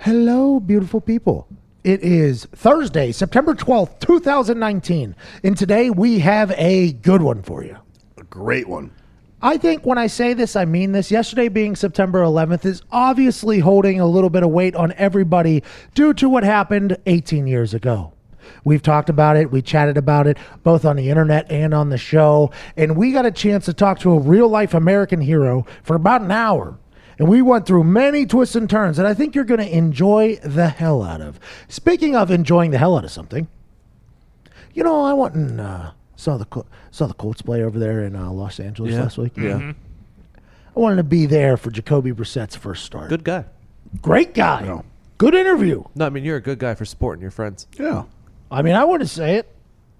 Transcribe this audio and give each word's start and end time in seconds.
Hello, 0.00 0.60
beautiful 0.60 1.00
people. 1.00 1.48
It 1.82 2.02
is 2.02 2.46
Thursday, 2.46 3.12
September 3.12 3.54
12th, 3.54 4.00
2019. 4.00 5.14
And 5.42 5.56
today 5.56 5.90
we 5.90 6.18
have 6.20 6.50
a 6.52 6.92
good 6.92 7.20
one 7.20 7.42
for 7.42 7.62
you. 7.62 7.76
A 8.16 8.22
great 8.24 8.68
one. 8.68 8.90
I 9.42 9.58
think 9.58 9.84
when 9.84 9.98
I 9.98 10.06
say 10.06 10.32
this, 10.32 10.56
I 10.56 10.64
mean 10.64 10.92
this. 10.92 11.10
Yesterday 11.10 11.48
being 11.48 11.76
September 11.76 12.22
11th 12.22 12.64
is 12.64 12.82
obviously 12.90 13.58
holding 13.58 14.00
a 14.00 14.06
little 14.06 14.30
bit 14.30 14.42
of 14.42 14.48
weight 14.48 14.74
on 14.74 14.94
everybody 14.96 15.62
due 15.94 16.14
to 16.14 16.30
what 16.30 16.44
happened 16.44 16.96
18 17.04 17.46
years 17.46 17.74
ago. 17.74 18.14
We've 18.64 18.82
talked 18.82 19.10
about 19.10 19.36
it. 19.36 19.50
We 19.50 19.60
chatted 19.60 19.98
about 19.98 20.26
it 20.26 20.38
both 20.62 20.86
on 20.86 20.96
the 20.96 21.10
internet 21.10 21.50
and 21.50 21.74
on 21.74 21.90
the 21.90 21.98
show. 21.98 22.50
And 22.76 22.96
we 22.96 23.12
got 23.12 23.26
a 23.26 23.30
chance 23.30 23.66
to 23.66 23.74
talk 23.74 23.98
to 24.00 24.12
a 24.12 24.18
real 24.18 24.48
life 24.48 24.72
American 24.72 25.20
hero 25.20 25.66
for 25.82 25.96
about 25.96 26.22
an 26.22 26.30
hour. 26.30 26.78
And 27.18 27.28
we 27.28 27.42
went 27.42 27.66
through 27.66 27.84
many 27.84 28.26
twists 28.26 28.56
and 28.56 28.68
turns 28.68 28.96
that 28.96 29.06
I 29.06 29.14
think 29.14 29.34
you're 29.34 29.44
going 29.44 29.60
to 29.60 29.76
enjoy 29.76 30.36
the 30.42 30.68
hell 30.68 31.02
out 31.02 31.20
of. 31.20 31.38
Speaking 31.68 32.16
of 32.16 32.30
enjoying 32.30 32.70
the 32.72 32.78
hell 32.78 32.96
out 32.98 33.04
of 33.04 33.10
something, 33.12 33.46
you 34.72 34.82
know, 34.82 35.04
I 35.04 35.12
went 35.12 35.34
and 35.34 35.60
uh, 35.60 35.92
saw 36.16 36.36
the 36.36 36.44
Col- 36.46 36.66
saw 36.90 37.06
the 37.06 37.14
Colts 37.14 37.42
play 37.42 37.62
over 37.62 37.78
there 37.78 38.02
in 38.04 38.16
uh, 38.16 38.30
Los 38.32 38.58
Angeles 38.58 38.94
last 38.94 39.18
week. 39.18 39.32
Yeah. 39.36 39.72
I 40.76 40.80
wanted 40.80 40.96
to 40.96 41.04
be 41.04 41.26
there 41.26 41.56
for 41.56 41.70
Jacoby 41.70 42.10
Brissett's 42.10 42.56
first 42.56 42.84
start. 42.84 43.08
Good 43.08 43.22
guy. 43.22 43.44
Great 44.02 44.34
guy. 44.34 44.82
Good 45.18 45.34
interview. 45.36 45.84
No, 45.94 46.06
I 46.06 46.10
mean 46.10 46.24
you're 46.24 46.36
a 46.38 46.40
good 46.42 46.58
guy 46.58 46.74
for 46.74 46.84
supporting 46.84 47.22
your 47.22 47.30
friends. 47.30 47.68
Yeah. 47.78 48.04
I 48.50 48.62
mean, 48.62 48.74
I 48.74 48.82
wouldn't 48.84 49.08
say 49.10 49.36
it, 49.36 49.54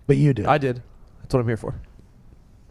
but 0.08 0.16
you 0.16 0.34
did. 0.34 0.46
I 0.46 0.58
did. 0.58 0.82
That's 1.22 1.32
what 1.32 1.40
I'm 1.40 1.46
here 1.46 1.56
for. 1.56 1.74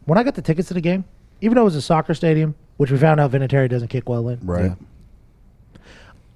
when 0.06 0.18
I 0.18 0.24
got 0.24 0.36
the 0.36 0.42
tickets 0.42 0.68
to 0.68 0.74
the 0.74 0.82
game, 0.82 1.06
even 1.40 1.56
though 1.56 1.62
it 1.62 1.66
was 1.66 1.76
a 1.78 1.82
soccer 1.82 2.14
stadium, 2.14 2.56
which 2.78 2.92
we 2.92 2.98
found 2.98 3.20
out 3.20 3.32
Vinatieri 3.32 3.70
doesn't 3.70 3.88
kick 3.90 4.08
well 4.10 4.30
in, 4.30 4.40
Right. 4.44 4.74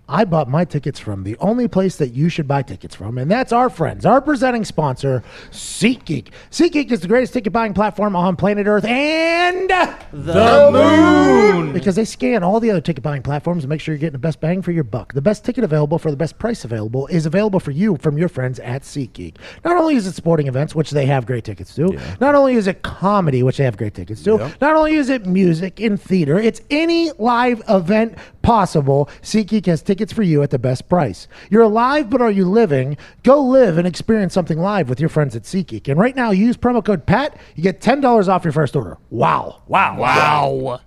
I 0.09 0.23
bought 0.23 0.47
my 0.47 0.63
tickets 0.63 0.99
from 0.99 1.23
the 1.23 1.35
only 1.39 1.67
place 1.67 1.97
that 1.97 2.13
you 2.13 2.29
should 2.29 2.47
buy 2.47 2.61
tickets 2.61 2.95
from, 2.95 3.17
and 3.17 3.29
that's 3.29 3.51
our 3.51 3.69
friends, 3.69 4.05
our 4.05 4.21
presenting 4.21 4.63
sponsor, 4.63 5.21
SeatGeek. 5.51 6.29
SeatGeek 6.49 6.91
is 6.91 7.01
the 7.01 7.09
greatest 7.09 7.33
ticket 7.33 7.51
buying 7.51 7.73
platform 7.73 8.15
on 8.15 8.37
planet 8.37 8.67
Earth 8.67 8.85
and 8.85 9.69
the 10.13 10.69
moon 10.71 11.73
because 11.73 11.97
they 11.97 12.05
scan 12.05 12.41
all 12.41 12.61
the 12.61 12.71
other 12.71 12.79
ticket 12.79 13.03
buying 13.03 13.21
platforms 13.21 13.63
and 13.65 13.69
make 13.69 13.81
sure 13.81 13.93
you're 13.93 13.99
getting 13.99 14.13
the 14.13 14.17
best 14.19 14.39
bang 14.39 14.61
for 14.61 14.71
your 14.71 14.85
buck. 14.85 15.11
The 15.13 15.21
best 15.21 15.43
ticket 15.43 15.65
available 15.65 15.99
for 15.99 16.09
the 16.09 16.15
best 16.17 16.39
price 16.39 16.63
available 16.63 17.07
is 17.07 17.25
available 17.25 17.59
for 17.59 17.71
you 17.71 17.97
from 17.97 18.17
your 18.17 18.29
friends 18.29 18.59
at 18.59 18.83
SeatGeek. 18.83 19.35
Not 19.65 19.75
only 19.75 19.95
is 19.95 20.07
it 20.07 20.13
sporting 20.13 20.47
events, 20.47 20.73
which 20.73 20.91
they 20.91 21.05
have 21.05 21.25
great 21.25 21.43
tickets 21.43 21.75
to, 21.75 21.99
not 22.21 22.33
only 22.33 22.55
is 22.55 22.67
it 22.67 22.81
comedy, 22.81 23.43
which 23.43 23.57
they 23.57 23.65
have 23.65 23.75
great 23.75 23.93
tickets 23.93 24.23
to, 24.23 24.37
not 24.61 24.75
only 24.77 24.93
is 24.95 25.09
it 25.09 25.25
music 25.25 25.81
and 25.81 25.99
theater, 26.01 26.39
it's 26.39 26.61
any 26.69 27.11
live 27.17 27.61
event 27.67 28.17
possible. 28.47 29.09
SeatGeek 29.23 29.65
has 29.65 29.81
tickets 29.81 30.13
for 30.13 30.23
you 30.23 30.41
at 30.41 30.51
the 30.51 30.57
best 30.57 30.87
price. 30.87 31.27
You're 31.49 31.63
alive, 31.63 32.09
but 32.09 32.21
are 32.21 32.31
you 32.31 32.49
living? 32.49 32.95
Go 33.23 33.43
live 33.43 33.77
and 33.77 33.85
experience 33.85 34.33
something 34.33 34.57
live 34.57 34.87
with 34.87 35.01
your 35.01 35.09
friends 35.09 35.35
at 35.35 35.43
SeatGeek. 35.43 35.89
And 35.89 35.99
right 35.99 36.15
now, 36.15 36.31
use 36.31 36.55
promo 36.55 36.83
code 36.83 37.05
PAT. 37.05 37.37
You 37.55 37.63
get 37.63 37.81
$10 37.81 38.29
off 38.29 38.45
your 38.45 38.53
first 38.53 38.73
order. 38.77 38.97
Wow. 39.09 39.63
Wow. 39.67 39.97
Wow. 39.97 40.79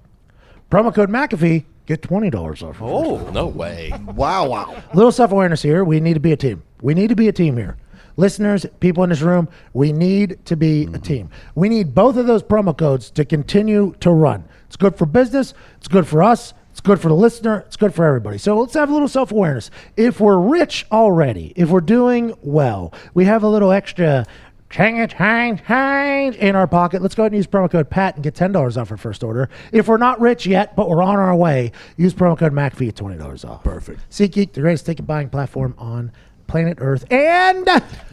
Promo 0.71 0.95
code 0.95 1.11
McAfee. 1.11 1.67
Get 1.85 2.01
$20 2.01 2.63
off. 2.63 2.81
your 2.81 2.89
Oh, 2.89 3.31
No 3.31 3.49
way. 3.49 3.93
Wow, 4.07 4.49
wow. 4.49 4.83
little 4.95 5.13
self 5.13 5.31
awareness 5.31 5.61
here. 5.61 5.85
We 5.85 6.01
need 6.01 6.15
to 6.15 6.21
be 6.21 6.33
a 6.33 6.39
team. 6.39 6.63
We 6.81 6.95
need 6.95 7.09
to 7.09 7.17
be 7.17 7.29
a 7.29 7.33
team 7.33 7.59
here. 7.59 7.77
Listeners, 8.17 8.65
people 8.81 9.05
in 9.05 9.11
this 9.11 9.21
room, 9.21 9.51
we 9.75 9.93
need 9.93 10.39
to 10.47 10.57
be 10.57 10.85
a 10.85 10.87
mm-hmm. 10.87 11.03
team. 11.03 11.31
We 11.55 11.69
need 11.69 11.95
both 11.95 12.17
of 12.17 12.27
those 12.27 12.43
promo 12.43 12.77
codes 12.77 13.11
to 13.11 13.27
continue 13.27 13.95
to 14.01 14.11
run. 14.11 14.45
It's 14.67 14.77
good 14.77 14.97
for 14.97 15.05
business, 15.05 15.53
it's 15.77 15.89
good 15.89 16.07
for 16.07 16.23
us, 16.23 16.55
it's 16.81 16.87
good 16.87 16.99
for 16.99 17.09
the 17.09 17.15
listener, 17.15 17.63
it's 17.67 17.77
good 17.77 17.93
for 17.93 18.07
everybody. 18.07 18.39
So 18.39 18.59
let's 18.59 18.73
have 18.73 18.89
a 18.89 18.93
little 18.95 19.07
self 19.07 19.33
awareness. 19.33 19.71
If 19.99 20.19
we're 20.19 20.39
rich 20.39 20.87
already, 20.91 21.53
if 21.55 21.69
we're 21.69 21.83
doing 21.83 22.33
well, 22.41 22.95
we 23.13 23.27
have 23.27 23.43
a 23.43 23.49
little 23.49 23.71
extra 23.71 24.25
chang 24.71 25.07
chang 25.09 25.59
chang 25.59 26.33
in 26.33 26.57
our 26.57 26.67
pocket. 26.67 27.03
Let's 27.03 27.15
go 27.15 27.25
ahead 27.25 27.33
and 27.33 27.37
use 27.39 27.47
promo 27.47 27.71
code 27.71 27.91
PAT 27.91 28.15
and 28.15 28.25
get 28.25 28.35
$10 28.35 28.81
off 28.81 28.91
our 28.91 28.97
first 28.97 29.23
order. 29.23 29.51
If 29.73 29.89
we're 29.89 29.99
not 29.99 30.23
rich 30.23 30.47
yet, 30.47 30.75
but 30.75 30.89
we're 30.89 31.03
on 31.03 31.17
our 31.17 31.37
way, 31.37 31.73
use 31.99 32.15
promo 32.15 32.39
code 32.39 32.55
McAfee 32.55 32.89
at 32.89 32.95
$20 32.95 33.47
off. 33.47 33.63
Perfect. 33.63 34.01
SeatGeek, 34.09 34.55
the 34.55 34.63
greatest 34.63 34.87
ticket 34.87 35.07
buying 35.07 35.29
platform 35.29 35.75
on 35.77 36.11
planet 36.47 36.79
Earth 36.81 37.05
and 37.13 37.67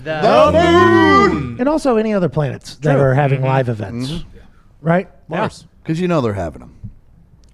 The 0.04 1.30
moon. 1.32 1.56
and 1.58 1.70
also 1.70 1.96
any 1.96 2.14
other 2.14 2.28
planets 2.28 2.76
that 2.80 3.00
are 3.00 3.14
having 3.14 3.40
mm-hmm. 3.40 3.48
live 3.48 3.70
events. 3.70 4.12
Mm-hmm. 4.12 4.40
Right? 4.82 5.10
Mars. 5.30 5.66
Because 5.84 6.02
you 6.02 6.10
know 6.10 6.20
they're 6.20 6.34
having 6.34 6.60
them. 6.60 6.74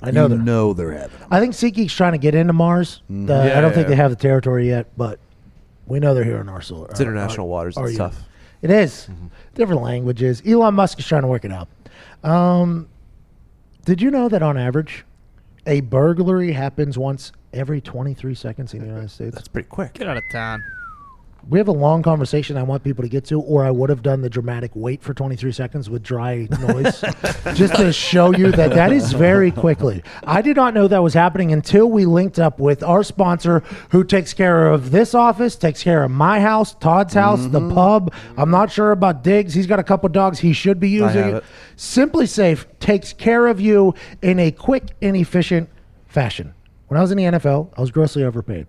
I 0.03 0.11
know 0.11 0.23
you 0.23 0.29
they're. 0.29 0.37
know 0.37 0.73
they're 0.73 0.91
having 0.91 1.19
them. 1.19 1.27
I 1.31 1.39
think 1.39 1.53
SeatGeek's 1.53 1.93
trying 1.93 2.11
to 2.13 2.17
get 2.17 2.35
into 2.35 2.53
Mars. 2.53 3.01
The- 3.09 3.33
I 3.33 3.61
don't 3.61 3.71
yeah, 3.71 3.75
think 3.75 3.87
they 3.87 3.95
have 3.95 4.11
the 4.11 4.17
territory 4.17 4.67
yet, 4.67 4.87
but 4.97 5.19
we 5.87 5.99
know 5.99 6.13
they're 6.13 6.23
here 6.23 6.41
in 6.41 6.49
our 6.49 6.61
solar. 6.61 6.87
It's 6.89 6.99
international 6.99 7.47
waters. 7.47 7.75
It's 7.77 7.97
tough. 7.97 8.21
It 8.61 8.69
is. 8.69 9.09
Different 9.55 9.81
languages. 9.81 10.41
Elon 10.45 10.73
Musk 10.75 10.99
is 10.99 11.05
trying 11.05 11.23
to 11.23 11.27
work 11.27 11.43
it 11.45 11.51
out. 11.51 11.67
Um, 12.23 12.87
did 13.85 14.01
you 14.01 14.09
know 14.09 14.29
that 14.29 14.41
on 14.41 14.57
average, 14.57 15.03
a 15.67 15.81
burglary 15.81 16.53
happens 16.53 16.97
once 16.97 17.31
every 17.51 17.81
23 17.81 18.33
seconds 18.35 18.73
in 18.73 18.79
the 18.79 18.85
United 18.87 19.11
States? 19.11 19.35
That's 19.35 19.47
pretty 19.49 19.67
quick. 19.67 19.93
Get 19.93 20.07
out 20.07 20.17
of 20.17 20.23
town. 20.31 20.63
We 21.49 21.59
have 21.59 21.67
a 21.67 21.73
long 21.73 22.03
conversation 22.03 22.55
I 22.55 22.63
want 22.63 22.83
people 22.83 23.03
to 23.03 23.09
get 23.09 23.25
to, 23.25 23.41
or 23.41 23.65
I 23.65 23.71
would 23.71 23.89
have 23.89 24.01
done 24.01 24.21
the 24.21 24.29
dramatic 24.29 24.71
wait 24.75 25.03
for 25.03 25.13
23 25.13 25.51
seconds 25.51 25.89
with 25.89 26.01
dry 26.01 26.47
noise 26.61 27.01
just 27.53 27.75
to 27.75 27.91
show 27.91 28.33
you 28.33 28.49
that 28.53 28.71
that 28.71 28.93
is 28.93 29.11
very 29.11 29.51
quickly. 29.51 30.03
I 30.23 30.41
did 30.41 30.55
not 30.55 30.73
know 30.73 30.87
that 30.87 31.03
was 31.03 31.13
happening 31.13 31.51
until 31.51 31.91
we 31.91 32.05
linked 32.05 32.39
up 32.39 32.59
with 32.59 32.81
our 32.81 33.03
sponsor 33.03 33.61
who 33.89 34.05
takes 34.05 34.33
care 34.33 34.67
of 34.67 34.91
this 34.91 35.13
office, 35.13 35.57
takes 35.57 35.83
care 35.83 36.03
of 36.03 36.11
my 36.11 36.39
house, 36.39 36.75
Todd's 36.75 37.13
house, 37.13 37.45
the 37.47 37.69
pub. 37.73 38.13
I'm 38.37 38.49
not 38.49 38.71
sure 38.71 38.91
about 38.91 39.21
Diggs. 39.21 39.53
He's 39.53 39.67
got 39.67 39.79
a 39.79 39.83
couple 39.83 40.07
dogs 40.07 40.39
he 40.39 40.53
should 40.53 40.79
be 40.79 40.89
using. 40.89 41.41
SimpliSafe 41.75 42.65
takes 42.79 43.11
care 43.11 43.47
of 43.47 43.59
you 43.59 43.93
in 44.21 44.39
a 44.39 44.51
quick 44.51 44.91
and 45.01 45.17
efficient 45.17 45.69
fashion. 46.07 46.53
When 46.87 46.97
I 46.97 47.01
was 47.01 47.11
in 47.11 47.17
the 47.17 47.25
NFL, 47.25 47.73
I 47.77 47.81
was 47.81 47.91
grossly 47.91 48.23
overpaid 48.23 48.67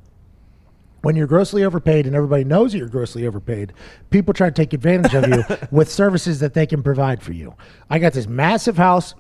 when 1.05 1.17
you're 1.17 1.27
grossly 1.27 1.65
overpaid 1.65 2.07
and 2.07 2.17
everybody 2.17 2.45
knows 2.45 2.73
that 2.73 2.79
you're 2.79 2.89
grossly 2.89 3.27
overpaid, 3.27 3.73
people 4.11 4.35
try 4.35 4.49
to 4.49 4.55
take 4.55 4.73
advantage 4.73 5.15
of 5.15 5.29
you 5.29 5.45
with 5.71 5.91
services 5.91 6.41
that 6.41 6.55
they 6.55 6.67
can 6.67 6.83
provide 6.83 7.23
for 7.23 7.33
you. 7.33 7.55
I 7.91 7.99
got 7.99 8.15
this 8.15 8.27
massive 8.27 8.77
house 8.77 9.15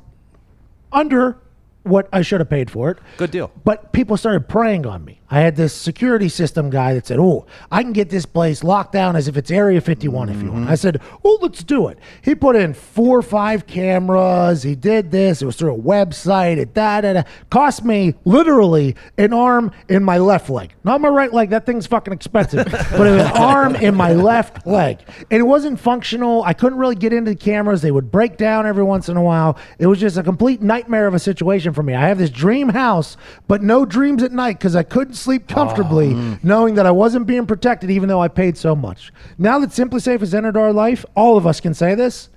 under 0.92 1.38
what 1.82 2.08
I 2.12 2.22
should 2.22 2.40
have 2.40 2.48
paid 2.48 2.70
for 2.70 2.90
it. 2.90 2.98
Good 3.18 3.30
deal. 3.30 3.52
But 3.64 3.92
people 3.92 4.16
started 4.16 4.48
preying 4.48 4.86
on 4.86 5.04
me. 5.04 5.20
I 5.34 5.40
had 5.40 5.56
this 5.56 5.74
security 5.74 6.28
system 6.28 6.70
guy 6.70 6.94
that 6.94 7.08
said, 7.08 7.18
Oh, 7.18 7.46
I 7.68 7.82
can 7.82 7.92
get 7.92 8.08
this 8.08 8.24
place 8.24 8.62
locked 8.62 8.92
down 8.92 9.16
as 9.16 9.26
if 9.26 9.36
it's 9.36 9.50
Area 9.50 9.80
51 9.80 10.28
if 10.28 10.40
you 10.40 10.52
want. 10.52 10.70
I 10.70 10.76
said, 10.76 11.00
Oh, 11.24 11.38
let's 11.42 11.64
do 11.64 11.88
it. 11.88 11.98
He 12.22 12.36
put 12.36 12.54
in 12.54 12.72
four 12.72 13.18
or 13.18 13.22
five 13.22 13.66
cameras. 13.66 14.62
He 14.62 14.76
did 14.76 15.10
this. 15.10 15.42
It 15.42 15.46
was 15.46 15.56
through 15.56 15.74
a 15.74 15.76
website. 15.76 16.58
It 16.58 16.72
da 16.72 17.00
da 17.00 17.14
da. 17.14 17.22
Cost 17.50 17.84
me 17.84 18.14
literally 18.24 18.94
an 19.18 19.32
arm 19.32 19.72
in 19.88 20.04
my 20.04 20.18
left 20.18 20.50
leg. 20.50 20.72
Not 20.84 21.00
my 21.00 21.08
right 21.08 21.32
leg. 21.32 21.50
That 21.50 21.66
thing's 21.66 21.88
fucking 21.88 22.14
expensive. 22.14 22.64
but 22.70 23.04
it 23.04 23.16
was 23.16 23.24
an 23.24 23.32
arm 23.32 23.74
in 23.74 23.96
my 23.96 24.12
left 24.12 24.64
leg. 24.68 25.00
And 25.32 25.40
it 25.40 25.46
wasn't 25.46 25.80
functional. 25.80 26.44
I 26.44 26.52
couldn't 26.52 26.78
really 26.78 26.94
get 26.94 27.12
into 27.12 27.32
the 27.32 27.36
cameras. 27.36 27.82
They 27.82 27.90
would 27.90 28.12
break 28.12 28.36
down 28.36 28.68
every 28.68 28.84
once 28.84 29.08
in 29.08 29.16
a 29.16 29.22
while. 29.22 29.58
It 29.80 29.88
was 29.88 29.98
just 29.98 30.16
a 30.16 30.22
complete 30.22 30.62
nightmare 30.62 31.08
of 31.08 31.14
a 31.14 31.18
situation 31.18 31.72
for 31.72 31.82
me. 31.82 31.92
I 31.96 32.06
have 32.06 32.18
this 32.18 32.30
dream 32.30 32.68
house, 32.68 33.16
but 33.48 33.64
no 33.64 33.84
dreams 33.84 34.22
at 34.22 34.30
night 34.30 34.60
because 34.60 34.76
I 34.76 34.84
couldn't 34.84 35.14
sleep 35.24 35.48
comfortably 35.48 36.12
ah. 36.12 36.16
hmm. 36.16 36.34
knowing 36.46 36.74
that 36.74 36.86
I 36.86 36.90
wasn't 36.90 37.26
being 37.26 37.46
protected 37.46 37.90
even 37.90 38.08
though 38.08 38.20
I 38.20 38.28
paid 38.28 38.56
so 38.56 38.76
much. 38.76 39.12
Now 39.38 39.58
that 39.58 39.70
SimpliSafe 39.70 40.20
has 40.20 40.34
entered 40.34 40.56
our 40.56 40.72
life, 40.72 41.04
all 41.16 41.36
of 41.36 41.46
us 41.46 41.60
can 41.60 41.74
say 41.74 41.94
this. 41.94 42.28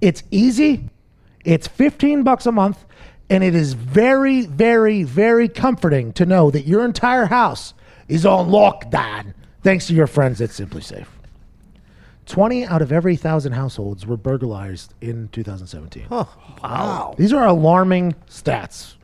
It's 0.00 0.22
easy. 0.30 0.88
It's 1.44 1.66
15 1.66 2.22
bucks 2.22 2.46
a 2.46 2.52
month 2.52 2.84
and 3.30 3.42
it 3.42 3.54
is 3.54 3.72
very 3.72 4.42
very 4.42 5.02
very 5.02 5.48
comforting 5.48 6.12
to 6.12 6.26
know 6.26 6.50
that 6.50 6.66
your 6.66 6.84
entire 6.84 7.26
house 7.26 7.74
is 8.08 8.26
on 8.26 8.50
lockdown 8.50 9.32
thanks 9.62 9.86
to 9.86 9.94
your 9.94 10.06
friends 10.06 10.40
at 10.40 10.50
SimpliSafe. 10.50 11.06
20 12.26 12.64
out 12.64 12.80
of 12.82 12.92
every 12.92 13.14
1,000 13.14 13.52
households 13.52 14.06
were 14.06 14.16
burglarized 14.16 14.94
in 15.00 15.28
2017. 15.28 16.06
Wow. 16.08 17.14
These 17.18 17.32
are 17.32 17.46
alarming 17.46 18.14
stats. 18.28 18.94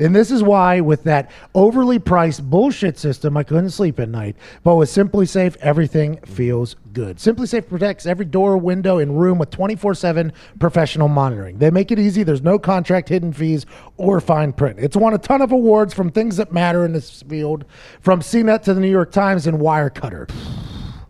And 0.00 0.16
this 0.16 0.30
is 0.30 0.42
why, 0.42 0.80
with 0.80 1.04
that 1.04 1.30
overly 1.54 1.98
priced 1.98 2.48
bullshit 2.48 2.98
system, 2.98 3.36
I 3.36 3.42
couldn't 3.42 3.70
sleep 3.70 4.00
at 4.00 4.08
night. 4.08 4.34
But 4.64 4.76
with 4.76 4.88
SimpliSafe, 4.88 5.56
everything 5.58 6.16
feels 6.24 6.74
good. 6.92 7.18
SimpliSafe 7.18 7.68
protects 7.68 8.06
every 8.06 8.24
door, 8.24 8.56
window, 8.56 8.98
and 8.98 9.20
room 9.20 9.38
with 9.38 9.50
24 9.50 9.94
7 9.94 10.32
professional 10.58 11.08
monitoring. 11.08 11.58
They 11.58 11.70
make 11.70 11.92
it 11.92 11.98
easy. 11.98 12.22
There's 12.22 12.42
no 12.42 12.58
contract, 12.58 13.10
hidden 13.10 13.32
fees, 13.32 13.66
or 13.98 14.20
fine 14.20 14.52
print. 14.54 14.78
It's 14.80 14.96
won 14.96 15.14
a 15.14 15.18
ton 15.18 15.42
of 15.42 15.52
awards 15.52 15.92
from 15.94 16.10
things 16.10 16.36
that 16.38 16.52
matter 16.52 16.84
in 16.84 16.92
this 16.92 17.22
field, 17.22 17.64
from 18.00 18.20
CNET 18.20 18.62
to 18.62 18.74
the 18.74 18.80
New 18.80 18.90
York 18.90 19.12
Times 19.12 19.46
and 19.46 19.58
Wirecutter. 19.58 20.30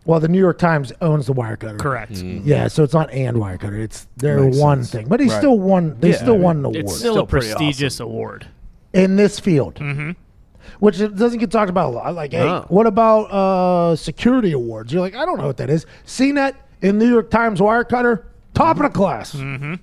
Well, 0.03 0.19
the 0.19 0.27
New 0.27 0.39
York 0.39 0.57
Times 0.57 0.91
owns 0.99 1.27
the 1.27 1.33
Wirecutter. 1.33 1.79
Correct. 1.79 2.13
Mm. 2.13 2.41
Yeah, 2.43 2.67
so 2.67 2.83
it's 2.83 2.93
not 2.93 3.11
and 3.11 3.37
Wirecutter. 3.37 3.79
It's 3.79 4.07
their 4.17 4.41
Makes 4.41 4.57
one 4.57 4.77
sense. 4.79 4.91
thing. 4.91 5.07
But 5.07 5.19
he 5.19 5.29
Right. 5.29 5.37
still 5.37 5.59
won. 5.59 5.95
They 5.99 6.09
Yeah, 6.09 6.15
still 6.17 6.33
I 6.33 6.37
mean, 6.37 6.43
won 6.43 6.57
an 6.57 6.65
award 6.65 6.75
It's 6.77 6.95
still, 6.97 7.13
Still 7.13 7.23
a 7.23 7.27
pretty 7.27 7.47
prestigious 7.53 7.99
award. 7.99 8.47
In 8.93 9.15
this 9.15 9.39
field, 9.39 9.75
Mm-hmm. 9.75 10.11
which 10.79 10.97
doesn't 10.99 11.39
get 11.39 11.51
talked 11.51 11.69
about 11.69 11.89
a 11.89 11.95
lot. 11.95 12.13
Like, 12.15 12.31
hey, 12.31 12.43
No. 12.43 12.65
what 12.69 12.87
about 12.87 13.23
uh, 13.31 13.95
security 13.95 14.51
awards? 14.51 14.91
You're 14.93 15.01
like, 15.01 15.15
I 15.15 15.25
don't 15.25 15.37
know 15.37 15.47
what 15.47 15.57
that 15.57 15.69
is. 15.69 15.85
CNET 16.05 16.55
in 16.81 16.97
New 16.97 17.09
York 17.09 17.29
Times 17.29 17.59
Wirecutter, 17.59 18.23
top 18.53 18.77
of 18.77 18.83
the 18.83 18.89
class. 18.89 19.33
Mm-hmm. 19.35 19.75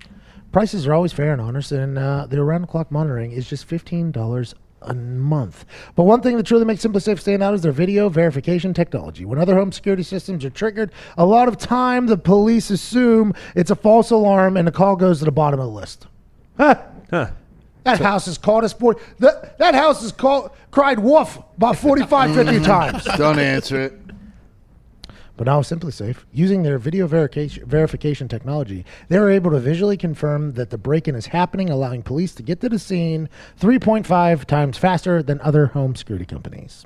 Prices 0.53 0.87
are 0.87 0.95
always 0.95 1.13
fair 1.13 1.33
and 1.33 1.41
honest, 1.43 1.73
and 1.73 1.99
uh, 1.99 2.27
the 2.27 2.39
around 2.41 2.63
the 2.63 2.67
clock 2.67 2.91
monitoring 2.91 3.33
is 3.33 3.47
just 3.49 3.67
fifteen 3.67 4.11
dollars 4.11 4.55
a 4.83 4.95
month. 4.95 5.65
But 5.97 6.05
one 6.05 6.21
thing 6.23 6.37
that 6.37 6.47
truly 6.47 6.65
makes 6.65 6.83
SimpliSafe 6.85 7.19
stand 7.21 7.43
out 7.43 7.53
is 7.53 7.63
their 7.63 7.73
video 7.73 8.09
verification 8.09 8.73
technology. 8.73 9.25
When 9.27 9.39
other 9.39 9.57
home 9.57 9.73
security 9.73 10.03
systems 10.05 10.45
are 10.45 10.51
triggered, 10.51 10.91
a 11.19 11.27
lot 11.27 11.49
of 11.49 11.59
time 11.59 12.07
the 12.07 12.17
police 12.17 12.71
assume 12.71 13.35
it's 13.57 13.71
a 13.71 13.75
false 13.77 14.11
alarm, 14.11 14.57
and 14.57 14.67
the 14.67 14.73
call 14.73 14.97
goes 14.97 15.19
to 15.19 15.25
the 15.27 15.33
bottom 15.33 15.59
of 15.61 15.67
the 15.67 15.73
list. 15.73 16.07
Huh. 16.57 16.77
Huh. 17.11 17.31
That 17.97 18.01
house 18.01 18.29
is 18.29 18.39
called 18.39 18.65
us 18.65 18.73
for 18.73 18.97
that. 19.19 19.59
That 19.59 19.75
house 19.75 20.03
is 20.03 20.13
called 20.13 20.51
cried 20.71 20.99
wolf 20.99 21.39
about 21.57 21.77
45, 21.77 22.35
50 22.35 22.53
mm. 22.53 22.65
times. 22.65 23.05
Don't 23.17 23.39
answer 23.39 23.81
it. 23.81 24.08
But 25.39 25.47
now 25.47 25.61
SimpliSafe, 25.63 26.25
using 26.33 26.65
their 26.65 26.79
video 26.79 27.07
verification, 27.07 28.27
technology, 28.27 28.85
they're 29.09 29.31
able 29.31 29.53
to 29.53 29.61
visually 29.61 29.97
confirm 29.97 30.55
that 30.55 30.71
the 30.71 30.77
break-in 30.77 31.15
is 31.15 31.27
happening, 31.27 31.71
allowing 31.71 32.03
police 32.03 32.35
to 32.35 32.43
get 32.43 32.61
to 32.61 32.69
the 32.69 32.79
scene 32.79 33.29
3.5 33.61 34.45
times 34.47 34.77
faster 34.77 35.23
than 35.23 35.41
other 35.41 35.67
home 35.67 35.95
security 35.95 36.27
companies. 36.27 36.85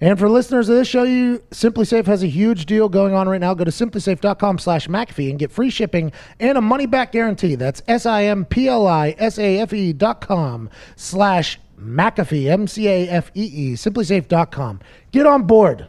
And 0.00 0.18
for 0.18 0.28
listeners 0.28 0.68
of 0.68 0.74
this 0.74 0.88
show, 0.88 1.04
you 1.04 1.38
SimpliSafe 1.52 2.06
has 2.06 2.24
a 2.24 2.26
huge 2.26 2.66
deal 2.66 2.88
going 2.88 3.14
on 3.14 3.28
right 3.28 3.40
now. 3.40 3.54
Go 3.54 3.62
to 3.62 3.70
simplisafe.com 3.70 4.58
slash 4.58 4.88
McAfee 4.88 5.30
and 5.30 5.38
get 5.38 5.52
free 5.52 5.70
shipping 5.70 6.10
and 6.40 6.58
a 6.58 6.60
money-back 6.60 7.12
guarantee. 7.12 7.54
That's 7.54 7.80
S 7.86 8.06
I 8.06 8.24
M 8.24 8.44
P 8.44 8.66
L 8.66 8.88
I 8.88 9.14
S 9.18 9.38
A 9.38 9.60
F 9.60 9.72
E 9.72 9.92
dot 9.92 10.20
com 10.20 10.68
slash 10.96 11.60
McAfee, 11.78 12.50
M-C-A-F-E-E, 12.50 13.74
simplisafe.com. 13.74 14.80
Get 15.12 15.26
on 15.26 15.44
board. 15.44 15.86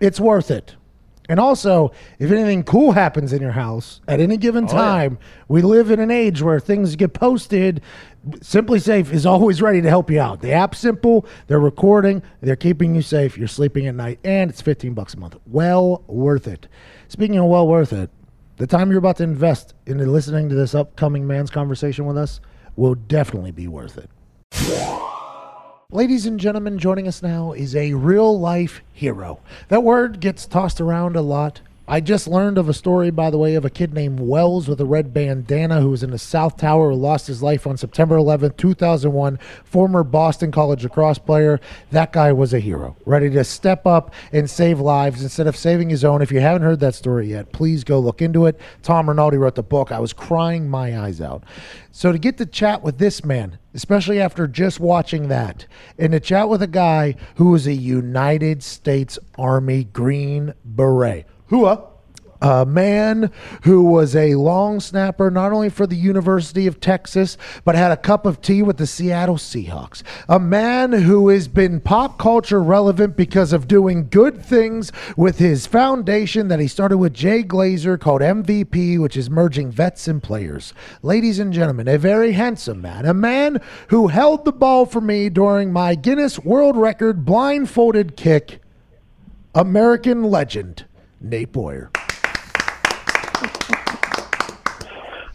It's 0.00 0.18
worth 0.18 0.50
it. 0.50 0.74
And 1.28 1.38
also, 1.38 1.92
if 2.18 2.30
anything 2.32 2.64
cool 2.64 2.92
happens 2.92 3.32
in 3.32 3.40
your 3.40 3.52
house 3.52 4.00
at 4.08 4.20
any 4.20 4.36
given 4.36 4.64
oh, 4.64 4.68
time, 4.68 5.18
we 5.48 5.62
live 5.62 5.90
in 5.90 6.00
an 6.00 6.10
age 6.10 6.42
where 6.42 6.58
things 6.58 6.96
get 6.96 7.12
posted. 7.12 7.80
SimpliSafe 8.28 9.12
is 9.12 9.24
always 9.24 9.62
ready 9.62 9.80
to 9.80 9.88
help 9.88 10.10
you 10.10 10.20
out. 10.20 10.40
The 10.40 10.52
app's 10.52 10.78
simple, 10.78 11.26
they're 11.46 11.60
recording, 11.60 12.22
they're 12.40 12.56
keeping 12.56 12.94
you 12.94 13.02
safe, 13.02 13.38
you're 13.38 13.48
sleeping 13.48 13.86
at 13.86 13.94
night, 13.94 14.18
and 14.24 14.50
it's 14.50 14.60
15 14.60 14.94
bucks 14.94 15.14
a 15.14 15.18
month. 15.18 15.36
Well 15.46 16.02
worth 16.08 16.48
it. 16.48 16.66
Speaking 17.08 17.38
of 17.38 17.46
well 17.46 17.68
worth 17.68 17.92
it, 17.92 18.10
the 18.56 18.66
time 18.66 18.90
you're 18.90 18.98
about 18.98 19.16
to 19.18 19.24
invest 19.24 19.74
into 19.86 20.04
listening 20.06 20.48
to 20.48 20.54
this 20.54 20.74
upcoming 20.74 21.26
man's 21.26 21.50
conversation 21.50 22.04
with 22.04 22.18
us 22.18 22.40
will 22.76 22.94
definitely 22.94 23.52
be 23.52 23.68
worth 23.68 23.98
it. 23.98 24.10
Ladies 25.94 26.24
and 26.24 26.40
gentlemen, 26.40 26.78
joining 26.78 27.06
us 27.06 27.22
now 27.22 27.52
is 27.52 27.76
a 27.76 27.92
real 27.92 28.40
life 28.40 28.80
hero. 28.94 29.40
That 29.68 29.82
word 29.82 30.20
gets 30.20 30.46
tossed 30.46 30.80
around 30.80 31.16
a 31.16 31.20
lot. 31.20 31.60
I 31.92 32.00
just 32.00 32.26
learned 32.26 32.56
of 32.56 32.70
a 32.70 32.72
story, 32.72 33.10
by 33.10 33.28
the 33.28 33.36
way, 33.36 33.54
of 33.54 33.66
a 33.66 33.70
kid 33.70 33.92
named 33.92 34.18
Wells 34.18 34.66
with 34.66 34.80
a 34.80 34.86
red 34.86 35.12
bandana 35.12 35.82
who 35.82 35.90
was 35.90 36.02
in 36.02 36.10
the 36.10 36.16
South 36.16 36.56
Tower 36.56 36.90
who 36.90 36.96
lost 36.96 37.26
his 37.26 37.42
life 37.42 37.66
on 37.66 37.76
September 37.76 38.16
11, 38.16 38.54
2001. 38.56 39.38
Former 39.62 40.02
Boston 40.02 40.50
College 40.50 40.84
lacrosse 40.84 41.18
player. 41.18 41.60
That 41.90 42.10
guy 42.10 42.32
was 42.32 42.54
a 42.54 42.60
hero, 42.60 42.96
ready 43.04 43.28
to 43.28 43.44
step 43.44 43.86
up 43.86 44.14
and 44.32 44.48
save 44.48 44.80
lives 44.80 45.22
instead 45.22 45.46
of 45.46 45.54
saving 45.54 45.90
his 45.90 46.02
own. 46.02 46.22
If 46.22 46.32
you 46.32 46.40
haven't 46.40 46.62
heard 46.62 46.80
that 46.80 46.94
story 46.94 47.28
yet, 47.28 47.52
please 47.52 47.84
go 47.84 48.00
look 48.00 48.22
into 48.22 48.46
it. 48.46 48.58
Tom 48.80 49.10
Rinaldi 49.10 49.36
wrote 49.36 49.56
the 49.56 49.62
book. 49.62 49.92
I 49.92 50.00
was 50.00 50.14
crying 50.14 50.70
my 50.70 50.98
eyes 50.98 51.20
out. 51.20 51.44
So 51.90 52.10
to 52.10 52.18
get 52.18 52.38
to 52.38 52.46
chat 52.46 52.82
with 52.82 52.96
this 52.96 53.22
man, 53.22 53.58
especially 53.74 54.18
after 54.18 54.46
just 54.46 54.80
watching 54.80 55.28
that, 55.28 55.66
and 55.98 56.12
to 56.12 56.20
chat 56.20 56.48
with 56.48 56.62
a 56.62 56.66
guy 56.66 57.16
who 57.34 57.50
was 57.50 57.66
a 57.66 57.74
United 57.74 58.62
States 58.62 59.18
Army 59.36 59.84
Green 59.84 60.54
Beret. 60.64 61.26
Hua. 61.52 61.88
A 62.40 62.66
man 62.66 63.30
who 63.62 63.84
was 63.84 64.16
a 64.16 64.34
long 64.34 64.80
snapper, 64.80 65.30
not 65.30 65.52
only 65.52 65.68
for 65.68 65.86
the 65.86 65.94
University 65.94 66.66
of 66.66 66.80
Texas, 66.80 67.36
but 67.64 67.76
had 67.76 67.92
a 67.92 67.96
cup 67.96 68.26
of 68.26 68.40
tea 68.40 68.62
with 68.62 68.78
the 68.78 68.86
Seattle 68.86 69.36
Seahawks. 69.36 70.02
A 70.28 70.40
man 70.40 70.92
who 70.92 71.28
has 71.28 71.46
been 71.46 71.78
pop 71.78 72.18
culture 72.18 72.60
relevant 72.60 73.16
because 73.16 73.52
of 73.52 73.68
doing 73.68 74.08
good 74.08 74.42
things 74.42 74.90
with 75.16 75.38
his 75.38 75.68
foundation 75.68 76.48
that 76.48 76.58
he 76.58 76.66
started 76.66 76.96
with 76.96 77.12
Jay 77.12 77.44
Glazer 77.44 78.00
called 78.00 78.22
MVP, 78.22 78.98
which 78.98 79.16
is 79.16 79.30
merging 79.30 79.70
vets 79.70 80.08
and 80.08 80.20
players. 80.20 80.74
Ladies 81.02 81.38
and 81.38 81.52
gentlemen, 81.52 81.86
a 81.86 81.98
very 81.98 82.32
handsome 82.32 82.80
man, 82.80 83.06
a 83.06 83.14
man 83.14 83.60
who 83.88 84.08
held 84.08 84.44
the 84.44 84.52
ball 84.52 84.84
for 84.84 85.02
me 85.02 85.28
during 85.28 85.72
my 85.72 85.94
Guinness 85.94 86.40
World 86.40 86.76
Record 86.76 87.24
blindfolded 87.24 88.16
kick, 88.16 88.60
American 89.54 90.24
legend, 90.24 90.86
Nate 91.22 91.52
Boyer. 91.52 91.90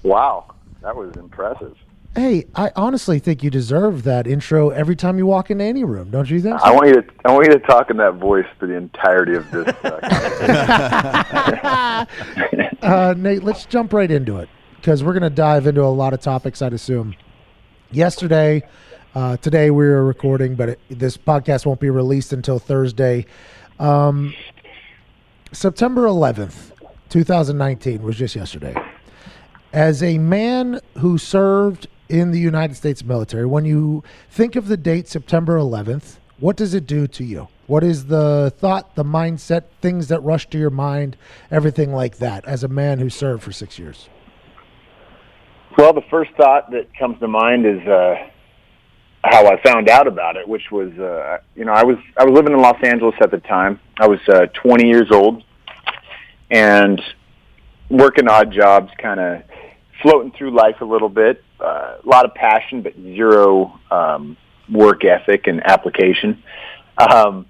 Wow, 0.03 0.53
that 0.81 0.95
was 0.95 1.15
impressive. 1.17 1.75
Hey, 2.15 2.45
I 2.55 2.71
honestly 2.75 3.19
think 3.19 3.43
you 3.43 3.51
deserve 3.51 4.03
that 4.03 4.25
intro 4.25 4.69
every 4.69 4.95
time 4.95 5.19
you 5.19 5.27
walk 5.27 5.51
into 5.51 5.63
any 5.63 5.83
room, 5.83 6.09
don't 6.09 6.29
you 6.29 6.41
think? 6.41 6.59
I 6.61 6.71
want 6.71 6.87
you 6.87 7.01
to 7.01 7.07
I 7.25 7.31
want 7.31 7.45
you 7.45 7.53
to 7.53 7.59
talk 7.59 7.91
in 7.91 7.97
that 7.97 8.15
voice 8.15 8.47
for 8.57 8.65
the 8.65 8.73
entirety 8.73 9.35
of 9.35 9.49
this. 9.51 9.67
Uh, 9.83 9.99
uh, 12.81 13.13
Nate, 13.15 13.43
let's 13.43 13.65
jump 13.65 13.93
right 13.93 14.09
into 14.09 14.37
it 14.37 14.49
because 14.77 15.03
we're 15.03 15.13
going 15.13 15.23
to 15.23 15.29
dive 15.29 15.67
into 15.67 15.83
a 15.83 15.85
lot 15.85 16.13
of 16.13 16.19
topics, 16.19 16.61
I'd 16.61 16.73
assume. 16.73 17.15
Yesterday, 17.91 18.67
uh, 19.13 19.37
today 19.37 19.69
we 19.69 19.85
were 19.85 20.03
recording, 20.03 20.55
but 20.55 20.69
it, 20.69 20.79
this 20.89 21.17
podcast 21.17 21.67
won't 21.67 21.79
be 21.79 21.91
released 21.91 22.33
until 22.33 22.57
Thursday. 22.57 23.27
Um, 23.79 24.33
September 25.57 26.03
11th, 26.03 26.71
2019 27.09 28.03
was 28.03 28.15
just 28.15 28.35
yesterday. 28.35 28.75
As 29.73 30.03
a 30.03 30.19
man 30.19 30.79
who 30.99 31.17
served 31.17 31.87
in 32.09 32.29
the 32.29 32.39
United 32.39 32.75
States 32.75 33.03
military, 33.03 33.47
when 33.47 33.65
you 33.65 34.03
think 34.29 34.55
of 34.55 34.67
the 34.67 34.77
date 34.77 35.07
September 35.07 35.57
11th, 35.57 36.17
what 36.37 36.57
does 36.57 36.75
it 36.75 36.85
do 36.85 37.07
to 37.07 37.23
you? 37.23 37.47
What 37.65 37.83
is 37.83 38.05
the 38.05 38.53
thought, 38.59 38.93
the 38.93 39.03
mindset, 39.03 39.63
things 39.81 40.09
that 40.09 40.19
rush 40.19 40.47
to 40.49 40.59
your 40.59 40.69
mind, 40.69 41.17
everything 41.49 41.91
like 41.91 42.19
that, 42.19 42.45
as 42.45 42.63
a 42.63 42.67
man 42.67 42.99
who 42.99 43.09
served 43.09 43.41
for 43.41 43.51
six 43.51 43.79
years? 43.79 44.09
well, 45.75 45.91
the 45.91 46.03
first 46.11 46.29
thought 46.37 46.69
that 46.69 46.95
comes 46.99 47.19
to 47.19 47.27
mind 47.27 47.65
is 47.65 47.79
uh, 47.87 48.13
how 49.23 49.47
I 49.47 49.59
found 49.63 49.89
out 49.89 50.05
about 50.05 50.37
it, 50.37 50.47
which 50.47 50.69
was 50.71 50.91
uh, 50.99 51.39
you 51.55 51.65
know 51.65 51.73
I 51.73 51.83
was 51.83 51.97
I 52.15 52.25
was 52.25 52.35
living 52.35 52.53
in 52.53 52.59
Los 52.59 52.77
Angeles 52.83 53.15
at 53.21 53.31
the 53.31 53.39
time. 53.39 53.79
I 53.99 54.07
was 54.07 54.19
uh, 54.29 54.45
20 54.53 54.87
years 54.87 55.07
old 55.11 55.43
and 56.49 57.01
working 57.89 58.27
odd 58.27 58.51
jobs, 58.51 58.91
kind 58.97 59.19
of 59.19 59.43
floating 60.01 60.31
through 60.31 60.51
life 60.51 60.81
a 60.81 60.85
little 60.85 61.09
bit. 61.09 61.43
Uh, 61.59 61.97
a 62.03 62.07
lot 62.07 62.25
of 62.25 62.33
passion, 62.33 62.81
but 62.81 62.93
zero 62.95 63.79
um, 63.89 64.37
work 64.69 65.03
ethic 65.03 65.47
and 65.47 65.65
application. 65.65 66.43
Um, 66.97 67.45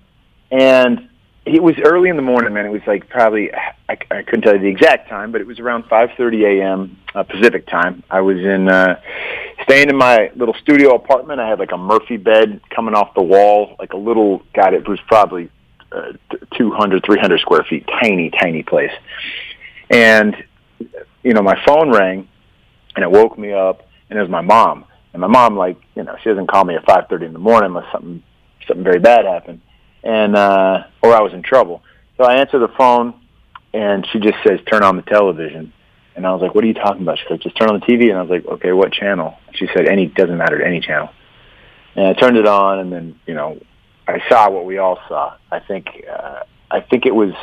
and 0.49 1.09
it 1.45 1.63
was 1.63 1.75
early 1.83 2.09
in 2.09 2.15
the 2.15 2.21
morning, 2.21 2.53
man. 2.53 2.65
It 2.65 2.71
was 2.71 2.81
like 2.85 3.09
probably 3.09 3.53
I, 3.53 3.97
I 4.11 4.21
couldn't 4.23 4.41
tell 4.41 4.53
you 4.53 4.61
the 4.61 4.67
exact 4.67 5.09
time, 5.09 5.31
but 5.31 5.41
it 5.41 5.47
was 5.47 5.59
around 5.59 5.83
5:30 5.85 6.61
a.m. 6.61 6.97
Uh, 7.15 7.23
Pacific 7.23 7.67
time. 7.67 8.03
I 8.09 8.21
was 8.21 8.37
in 8.37 8.67
uh, 8.67 8.99
staying 9.63 9.89
in 9.89 9.97
my 9.97 10.31
little 10.35 10.55
studio 10.61 10.95
apartment. 10.95 11.39
I 11.39 11.49
had 11.49 11.59
like 11.59 11.71
a 11.71 11.77
Murphy 11.77 12.17
bed 12.17 12.61
coming 12.69 12.93
off 12.93 13.13
the 13.13 13.21
wall, 13.21 13.75
like 13.79 13.93
a 13.93 13.97
little. 13.97 14.41
God, 14.53 14.73
it 14.73 14.87
was 14.87 14.99
probably 15.07 15.49
uh, 15.91 16.13
200, 16.57 17.03
300 17.05 17.39
square 17.39 17.63
feet, 17.63 17.87
tiny, 18.01 18.29
tiny 18.29 18.63
place. 18.63 18.91
And 19.89 20.35
you 21.23 21.33
know, 21.33 21.41
my 21.41 21.61
phone 21.65 21.91
rang, 21.91 22.27
and 22.95 23.03
it 23.03 23.11
woke 23.11 23.37
me 23.37 23.53
up, 23.53 23.87
and 24.09 24.17
it 24.17 24.21
was 24.21 24.31
my 24.31 24.41
mom. 24.41 24.85
And 25.13 25.21
my 25.21 25.27
mom, 25.27 25.57
like, 25.57 25.77
you 25.95 26.03
know, 26.03 26.15
she 26.21 26.29
doesn't 26.29 26.47
call 26.47 26.63
me 26.63 26.75
at 26.75 26.85
5:30 26.85 27.25
in 27.25 27.33
the 27.33 27.39
morning 27.39 27.71
unless 27.71 27.91
something 27.91 28.23
something 28.67 28.83
very 28.83 28.99
bad 28.99 29.25
happened, 29.25 29.61
and 30.03 30.35
uh, 30.35 30.83
or 31.01 31.13
I 31.15 31.21
was 31.21 31.33
in 31.33 31.41
trouble. 31.41 31.81
So 32.17 32.23
I 32.23 32.35
answer 32.35 32.59
the 32.59 32.67
phone, 32.69 33.13
and 33.73 34.07
she 34.11 34.19
just 34.19 34.37
says, 34.45 34.59
"Turn 34.71 34.83
on 34.83 34.95
the 34.95 35.01
television." 35.03 35.73
And 36.15 36.25
I 36.25 36.31
was 36.33 36.41
like, 36.41 36.55
"What 36.55 36.63
are 36.63 36.67
you 36.67 36.73
talking 36.73 37.01
about?" 37.01 37.19
She 37.19 37.25
said, 37.27 37.41
"Just 37.41 37.57
turn 37.57 37.69
on 37.69 37.79
the 37.79 37.85
TV." 37.85 38.09
And 38.09 38.17
I 38.17 38.21
was 38.21 38.29
like, 38.29 38.45
"Okay, 38.45 38.71
what 38.73 38.91
channel?" 38.91 39.37
She 39.53 39.67
said, 39.73 39.87
"Any 39.87 40.07
doesn't 40.07 40.37
matter, 40.37 40.61
any 40.61 40.79
channel." 40.79 41.09
And 41.95 42.07
I 42.07 42.13
turned 42.13 42.37
it 42.37 42.47
on, 42.47 42.79
and 42.79 42.91
then 42.91 43.19
you 43.25 43.33
know, 43.33 43.59
I 44.07 44.21
saw 44.29 44.49
what 44.49 44.65
we 44.65 44.77
all 44.77 44.99
saw. 45.07 45.35
I 45.51 45.59
think 45.59 46.05
uh, 46.09 46.43
I 46.71 46.81
think 46.81 47.05
it 47.05 47.13
was. 47.13 47.33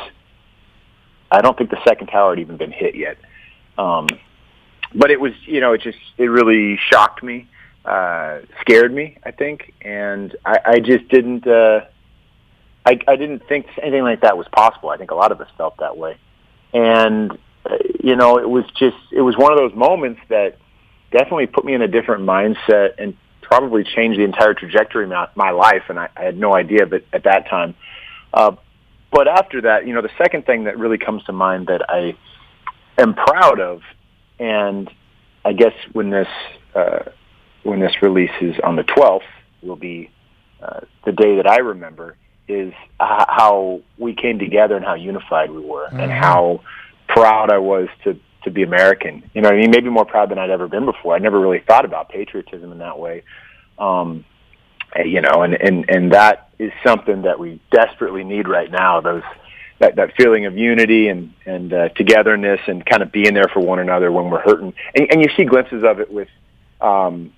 I 1.31 1.41
don't 1.41 1.57
think 1.57 1.69
the 1.69 1.83
second 1.83 2.07
tower 2.07 2.31
had 2.31 2.39
even 2.39 2.57
been 2.57 2.71
hit 2.71 2.95
yet. 2.95 3.17
Um, 3.77 4.07
but 4.93 5.11
it 5.11 5.19
was, 5.19 5.33
you 5.45 5.59
know, 5.59 5.73
it 5.73 5.81
just 5.81 5.97
it 6.17 6.25
really 6.25 6.79
shocked 6.89 7.21
me, 7.23 7.47
uh, 7.83 8.39
scared 8.61 8.93
me, 8.93 9.17
I 9.23 9.31
think, 9.31 9.73
and 9.81 10.35
I, 10.45 10.59
I 10.65 10.79
just 10.79 11.07
didn't. 11.09 11.45
Uh, 11.45 11.81
I, 12.85 12.99
I 13.07 13.15
didn't 13.15 13.47
think 13.47 13.65
anything 13.81 14.03
like 14.03 14.21
that 14.21 14.37
was 14.37 14.47
possible. 14.51 14.89
I 14.89 14.97
think 14.97 15.09
a 15.09 15.15
lot 15.15 15.31
of 15.31 15.41
us 15.41 15.49
felt 15.57 15.77
that 15.77 15.97
way, 15.97 16.17
and 16.73 17.31
uh, 17.65 17.77
you 18.03 18.15
know, 18.15 18.37
it 18.37 18.49
was 18.49 18.65
just 18.75 18.97
it 19.11 19.21
was 19.21 19.35
one 19.37 19.51
of 19.51 19.57
those 19.57 19.73
moments 19.73 20.21
that 20.29 20.57
definitely 21.11 21.47
put 21.47 21.65
me 21.65 21.73
in 21.73 21.81
a 21.81 21.87
different 21.87 22.23
mindset 22.23 22.93
and 22.97 23.15
probably 23.45 23.83
changed 23.83 24.19
the 24.19 24.23
entire 24.23 24.53
trajectory 24.53 25.05
of 25.05 25.09
my, 25.09 25.27
my 25.35 25.51
life. 25.51 25.83
And 25.89 25.99
I, 25.99 26.09
I 26.15 26.23
had 26.23 26.37
no 26.37 26.55
idea, 26.55 26.85
but 26.85 27.03
at 27.13 27.23
that 27.23 27.47
time. 27.49 27.75
Uh, 28.33 28.55
but 29.11 29.27
after 29.27 29.61
that, 29.61 29.87
you 29.87 29.93
know, 29.93 30.01
the 30.01 30.11
second 30.17 30.45
thing 30.45 30.65
that 30.65 30.77
really 30.77 30.97
comes 30.97 31.23
to 31.23 31.31
mind 31.31 31.67
that 31.67 31.89
I 31.89 32.17
am 32.97 33.13
proud 33.13 33.59
of, 33.59 33.81
and 34.39 34.89
I 35.45 35.53
guess 35.53 35.73
when 35.93 36.09
this 36.09 36.27
uh, 36.73 37.03
when 37.63 37.79
this 37.79 37.93
releases 38.01 38.55
on 38.63 38.75
the 38.75 38.83
12th 38.83 39.21
will 39.63 39.77
be 39.77 40.11
uh, 40.61 40.81
the 41.05 41.11
day 41.11 41.37
that 41.37 41.47
I 41.47 41.59
remember 41.59 42.17
is 42.47 42.73
how 42.99 43.81
we 43.97 44.13
came 44.13 44.37
together 44.37 44.75
and 44.75 44.85
how 44.85 44.93
unified 44.93 45.49
we 45.49 45.61
were, 45.61 45.85
and 45.85 46.11
how 46.11 46.61
proud 47.07 47.51
I 47.51 47.57
was 47.57 47.87
to 48.03 48.19
to 48.45 48.51
be 48.51 48.63
American. 48.63 49.29
You 49.33 49.41
know, 49.41 49.49
what 49.49 49.55
I 49.55 49.61
mean, 49.61 49.71
maybe 49.71 49.89
more 49.89 50.05
proud 50.05 50.29
than 50.29 50.39
I'd 50.39 50.49
ever 50.49 50.67
been 50.67 50.85
before. 50.85 51.15
I 51.15 51.19
never 51.19 51.39
really 51.39 51.59
thought 51.59 51.85
about 51.85 52.09
patriotism 52.09 52.71
in 52.71 52.79
that 52.79 52.97
way. 52.97 53.23
Um, 53.77 54.25
you 55.03 55.21
know, 55.21 55.43
and 55.43 55.53
and 55.53 55.85
and 55.89 56.13
that 56.13 56.49
is 56.57 56.71
something 56.85 57.23
that 57.23 57.37
we 57.37 57.59
desperately 57.71 58.23
need 58.23 58.47
right 58.47 58.71
now. 58.71 59.01
Those 59.01 59.23
that 59.79 59.97
that 59.97 60.15
feeling 60.15 60.45
of 60.45 60.57
unity 60.57 61.09
and 61.09 61.33
and 61.45 61.73
uh, 61.73 61.89
togetherness 61.89 62.61
and 62.67 62.85
kind 62.85 63.03
of 63.03 63.11
being 63.11 63.33
there 63.33 63.49
for 63.53 63.59
one 63.59 63.79
another 63.79 64.11
when 64.11 64.29
we're 64.29 64.41
hurting. 64.41 64.73
And, 64.95 65.07
and 65.11 65.21
you 65.21 65.29
see 65.35 65.43
glimpses 65.43 65.83
of 65.83 65.99
it 65.99 66.09
with 66.11 66.29
um, 66.79 67.33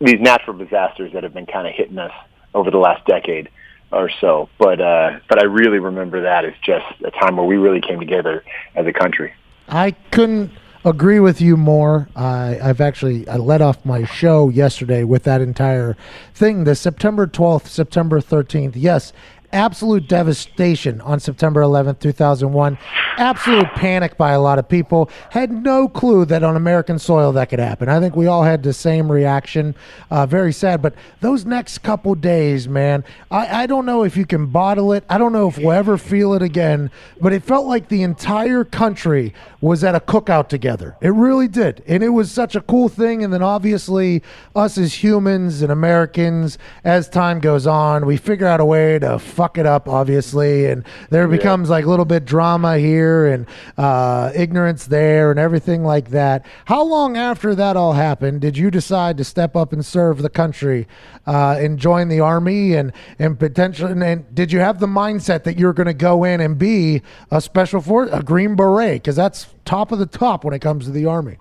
these 0.00 0.20
natural 0.20 0.56
disasters 0.56 1.12
that 1.14 1.22
have 1.22 1.34
been 1.34 1.46
kind 1.46 1.66
of 1.66 1.74
hitting 1.74 1.98
us 1.98 2.12
over 2.54 2.70
the 2.70 2.78
last 2.78 3.06
decade 3.06 3.48
or 3.90 4.10
so. 4.20 4.48
But 4.58 4.80
uh, 4.80 5.20
but 5.28 5.40
I 5.40 5.46
really 5.46 5.78
remember 5.78 6.22
that 6.22 6.44
as 6.44 6.54
just 6.62 6.86
a 7.04 7.10
time 7.10 7.36
where 7.36 7.46
we 7.46 7.56
really 7.56 7.80
came 7.80 8.00
together 8.00 8.44
as 8.74 8.86
a 8.86 8.92
country. 8.92 9.32
I 9.68 9.92
couldn't 10.10 10.50
agree 10.84 11.20
with 11.20 11.40
you 11.40 11.56
more. 11.56 12.08
I, 12.16 12.58
I've 12.62 12.80
actually 12.80 13.28
I 13.28 13.36
led 13.36 13.60
off 13.60 13.84
my 13.84 14.04
show 14.04 14.48
yesterday 14.48 15.04
with 15.04 15.24
that 15.24 15.40
entire 15.40 15.96
thing. 16.34 16.64
The 16.64 16.74
September 16.74 17.26
12th, 17.26 17.66
September 17.66 18.20
13th. 18.20 18.72
Yes, 18.76 19.12
absolute 19.52 20.08
devastation 20.08 21.00
on 21.00 21.20
September 21.20 21.60
11th, 21.62 22.00
2001. 22.00 22.78
Absolute 23.16 23.66
panic 23.74 24.16
by 24.16 24.32
a 24.32 24.40
lot 24.40 24.58
of 24.58 24.68
people. 24.68 25.10
Had 25.30 25.50
no 25.50 25.88
clue 25.88 26.24
that 26.26 26.42
on 26.42 26.56
American 26.56 26.98
soil 26.98 27.32
that 27.32 27.48
could 27.48 27.58
happen. 27.58 27.88
I 27.88 27.98
think 28.00 28.14
we 28.14 28.26
all 28.26 28.44
had 28.44 28.62
the 28.62 28.72
same 28.72 29.10
reaction. 29.10 29.74
Uh, 30.10 30.26
very 30.26 30.52
sad. 30.52 30.82
But 30.82 30.94
those 31.20 31.44
next 31.44 31.78
couple 31.78 32.14
days, 32.14 32.68
man, 32.68 33.04
I, 33.30 33.62
I 33.62 33.66
don't 33.66 33.86
know 33.86 34.04
if 34.04 34.16
you 34.16 34.26
can 34.26 34.46
bottle 34.46 34.92
it. 34.92 35.04
I 35.08 35.18
don't 35.18 35.32
know 35.32 35.48
if 35.48 35.58
we'll 35.58 35.72
ever 35.72 35.98
feel 35.98 36.34
it 36.34 36.42
again. 36.42 36.90
But 37.20 37.32
it 37.32 37.42
felt 37.42 37.66
like 37.66 37.88
the 37.88 38.02
entire 38.02 38.64
country 38.64 39.34
was 39.60 39.82
at 39.82 39.94
a 39.94 40.00
cookout 40.00 40.48
together. 40.48 40.96
It 41.00 41.08
really 41.08 41.48
did. 41.48 41.82
And 41.86 42.02
it 42.02 42.10
was 42.10 42.30
such 42.30 42.54
a 42.54 42.60
cool 42.60 42.88
thing. 42.88 43.24
And 43.24 43.32
then 43.32 43.42
obviously, 43.42 44.22
us 44.54 44.78
as 44.78 45.02
humans 45.02 45.62
and 45.62 45.72
Americans, 45.72 46.58
as 46.84 47.08
time 47.08 47.40
goes 47.40 47.66
on, 47.66 48.06
we 48.06 48.16
figure 48.16 48.46
out 48.46 48.60
a 48.60 48.64
way 48.64 48.98
to 49.00 49.18
fuck 49.38 49.56
it 49.56 49.66
up, 49.66 49.88
obviously. 49.88 50.66
And 50.66 50.84
there 51.10 51.28
becomes 51.28 51.70
like 51.70 51.84
a 51.84 51.88
little 51.88 52.04
bit 52.04 52.24
drama 52.24 52.76
here 52.76 53.28
and 53.28 53.46
uh, 53.76 54.32
ignorance 54.34 54.86
there 54.86 55.30
and 55.30 55.38
everything 55.38 55.84
like 55.84 56.10
that. 56.10 56.44
How 56.64 56.82
long 56.82 57.16
after 57.16 57.54
that 57.54 57.76
all 57.76 57.92
happened 57.92 58.40
did 58.40 58.58
you 58.58 58.68
decide 58.68 59.16
to 59.18 59.24
step 59.24 59.54
up 59.54 59.72
and 59.72 59.86
serve 59.86 60.22
the 60.22 60.28
country 60.28 60.88
uh, 61.24 61.56
and 61.56 61.78
join 61.78 62.08
the 62.08 62.18
army 62.18 62.74
and, 62.74 62.92
and 63.20 63.38
potentially, 63.38 63.92
and, 63.92 64.02
and 64.02 64.34
did 64.34 64.50
you 64.50 64.58
have 64.58 64.80
the 64.80 64.88
mindset 64.88 65.44
that 65.44 65.56
you're 65.56 65.72
going 65.72 65.86
to 65.86 65.94
go 65.94 66.24
in 66.24 66.40
and 66.40 66.58
be 66.58 67.00
a 67.30 67.40
special 67.40 67.80
force, 67.80 68.10
a 68.12 68.20
Green 68.20 68.56
Beret? 68.56 69.02
Because 69.02 69.14
that's 69.14 69.46
top 69.64 69.92
of 69.92 70.00
the 70.00 70.06
top 70.06 70.42
when 70.42 70.52
it 70.52 70.58
comes 70.58 70.86
to 70.86 70.90
the 70.90 71.06
army. 71.06 71.36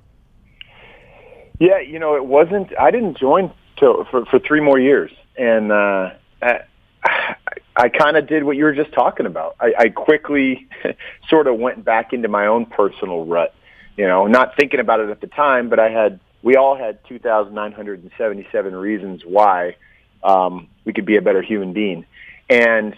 Yeah, 1.59 1.79
you 1.79 1.97
know, 1.97 2.15
it 2.15 2.27
wasn't. 2.27 2.77
I 2.79 2.91
didn't 2.91 3.17
join 3.17 3.51
till 3.79 4.05
for 4.11 4.23
for 4.27 4.37
three 4.37 4.61
more 4.61 4.77
years, 4.77 5.09
and 5.35 5.71
uh, 5.71 6.11
I, 6.43 6.59
I 7.77 7.89
kind 7.89 8.17
of 8.17 8.27
did 8.27 8.43
what 8.43 8.57
you 8.57 8.63
were 8.63 8.73
just 8.73 8.91
talking 8.91 9.27
about. 9.27 9.55
I, 9.59 9.73
I 9.77 9.89
quickly 9.89 10.67
sort 11.29 11.47
of 11.47 11.59
went 11.59 11.85
back 11.85 12.11
into 12.11 12.27
my 12.27 12.47
own 12.47 12.65
personal 12.65 13.25
rut. 13.25 13.53
You 13.95 14.07
know, 14.07 14.25
not 14.25 14.55
thinking 14.57 14.79
about 14.79 14.99
it 14.99 15.09
at 15.09 15.21
the 15.21 15.27
time, 15.27 15.69
but 15.69 15.79
I 15.79 15.89
had. 15.89 16.19
We 16.43 16.55
all 16.55 16.75
had 16.75 16.99
two 17.07 17.19
thousand 17.19 17.53
nine 17.53 17.71
hundred 17.71 18.01
and 18.01 18.11
seventy-seven 18.17 18.75
reasons 18.75 19.23
why 19.25 19.75
um, 20.23 20.67
we 20.85 20.93
could 20.93 21.05
be 21.05 21.17
a 21.17 21.21
better 21.21 21.41
human 21.41 21.73
being, 21.73 22.05
and 22.49 22.95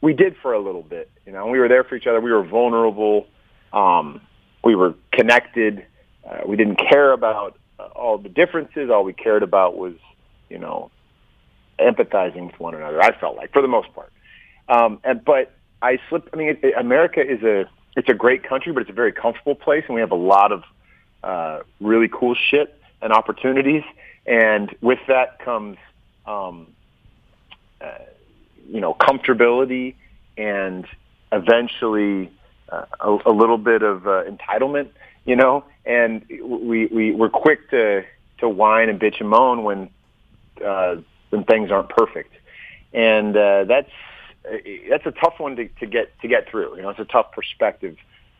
we 0.00 0.12
did 0.12 0.36
for 0.42 0.52
a 0.52 0.58
little 0.60 0.82
bit. 0.82 1.10
You 1.26 1.32
know, 1.32 1.46
we 1.46 1.58
were 1.58 1.68
there 1.68 1.84
for 1.84 1.94
each 1.94 2.06
other. 2.06 2.20
We 2.20 2.32
were 2.32 2.44
vulnerable. 2.44 3.26
Um, 3.72 4.20
we 4.64 4.74
were 4.74 4.94
connected. 5.12 5.86
Uh, 6.28 6.40
we 6.46 6.56
didn't 6.56 6.76
care 6.76 7.12
about 7.12 7.58
uh, 7.78 7.84
all 7.94 8.18
the 8.18 8.28
differences. 8.28 8.90
All 8.90 9.04
we 9.04 9.12
cared 9.12 9.42
about 9.42 9.76
was, 9.76 9.94
you 10.48 10.58
know, 10.58 10.90
empathizing 11.78 12.46
with 12.46 12.58
one 12.58 12.74
another. 12.74 13.00
I 13.02 13.18
felt 13.18 13.36
like, 13.36 13.52
for 13.52 13.62
the 13.62 13.68
most 13.68 13.92
part. 13.94 14.09
Um, 14.70 15.00
and 15.02 15.22
but 15.24 15.52
I 15.82 15.98
slipped. 16.08 16.30
I 16.32 16.36
mean, 16.36 16.50
it, 16.50 16.60
it, 16.62 16.74
America 16.78 17.20
is 17.20 17.42
a 17.42 17.68
it's 17.96 18.08
a 18.08 18.14
great 18.14 18.44
country, 18.44 18.72
but 18.72 18.82
it's 18.82 18.90
a 18.90 18.94
very 18.94 19.12
comfortable 19.12 19.56
place, 19.56 19.84
and 19.88 19.96
we 19.96 20.00
have 20.00 20.12
a 20.12 20.16
lot 20.16 20.52
of 20.52 20.62
uh, 21.24 21.60
really 21.80 22.08
cool 22.08 22.34
shit 22.34 22.80
and 23.02 23.12
opportunities. 23.12 23.82
And 24.26 24.74
with 24.80 25.00
that 25.08 25.40
comes, 25.40 25.76
um, 26.24 26.68
uh, 27.80 27.90
you 28.68 28.80
know, 28.80 28.94
comfortability 28.94 29.96
and 30.38 30.86
eventually 31.32 32.30
uh, 32.68 32.84
a, 33.00 33.18
a 33.26 33.32
little 33.32 33.58
bit 33.58 33.82
of 33.82 34.06
uh, 34.06 34.22
entitlement. 34.24 34.88
You 35.24 35.34
know, 35.36 35.64
and 35.84 36.24
we 36.28 36.86
we 36.86 37.10
we're 37.10 37.28
quick 37.28 37.70
to 37.70 38.04
to 38.38 38.48
whine 38.48 38.88
and 38.88 39.00
bitch 39.00 39.18
and 39.18 39.28
moan 39.28 39.64
when 39.64 39.90
uh, 40.64 40.96
when 41.30 41.42
things 41.42 41.72
aren't 41.72 41.88
perfect, 41.88 42.32
and 42.92 43.36
uh, 43.36 43.64
that's 43.64 43.90
that's 44.88 45.06
a 45.06 45.12
tough 45.12 45.34
one 45.38 45.56
to, 45.56 45.68
to 45.80 45.86
get 45.86 46.18
to 46.20 46.28
get 46.28 46.48
through. 46.50 46.76
You 46.76 46.82
know, 46.82 46.90
it's 46.90 47.00
a 47.00 47.04
tough 47.04 47.32
perspective 47.32 47.96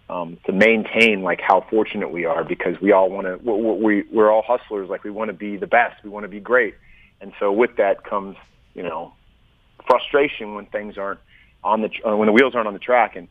um, 0.08 0.38
to 0.46 0.52
maintain 0.52 1.22
like 1.22 1.40
how 1.40 1.64
fortunate 1.70 2.10
we 2.10 2.24
are 2.24 2.44
because 2.44 2.80
we 2.80 2.92
all 2.92 3.10
want 3.10 3.26
to 3.26 3.36
we 3.36 4.04
we're 4.12 4.30
all 4.30 4.42
hustlers. 4.42 4.88
Like 4.88 5.04
we 5.04 5.10
want 5.10 5.28
to 5.28 5.36
be 5.36 5.56
the 5.56 5.66
best, 5.66 6.02
we 6.02 6.10
want 6.10 6.24
to 6.24 6.28
be 6.28 6.40
great, 6.40 6.74
and 7.20 7.32
so 7.38 7.52
with 7.52 7.76
that 7.76 8.04
comes 8.04 8.36
you 8.74 8.82
know 8.82 9.12
frustration 9.86 10.54
when 10.54 10.66
things 10.66 10.98
aren't 10.98 11.20
on 11.62 11.82
the 11.82 11.90
uh, 12.06 12.16
when 12.16 12.26
the 12.26 12.32
wheels 12.32 12.54
aren't 12.54 12.66
on 12.66 12.74
the 12.74 12.80
track. 12.80 13.16
And 13.16 13.28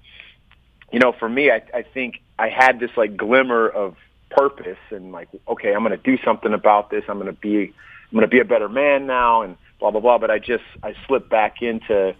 you 0.92 1.00
know, 1.00 1.12
for 1.12 1.28
me, 1.28 1.52
I, 1.52 1.62
I 1.74 1.84
think 1.84 2.22
I 2.38 2.50
had 2.50 2.80
this 2.80 2.92
like 2.96 3.18
glimmer 3.18 3.68
of 3.68 3.96
purpose 4.30 4.78
and 4.90 5.12
like, 5.12 5.28
okay, 5.48 5.74
I'm 5.74 5.84
going 5.84 5.98
to 5.98 5.98
do 5.98 6.18
something 6.24 6.54
about 6.54 6.90
this. 6.90 7.04
I'm 7.08 7.20
going 7.20 7.34
to 7.34 7.40
be 7.40 7.74
I'm 8.12 8.16
going 8.16 8.22
to 8.22 8.28
be 8.28 8.40
a 8.40 8.46
better 8.46 8.70
man 8.70 9.06
now, 9.06 9.42
and 9.42 9.58
blah 9.80 9.92
blah 9.92 10.02
blah. 10.02 10.18
But 10.18 10.32
I 10.32 10.40
just 10.40 10.64
I 10.82 10.96
slipped 11.08 11.30
back 11.30 11.62
into 11.62 12.16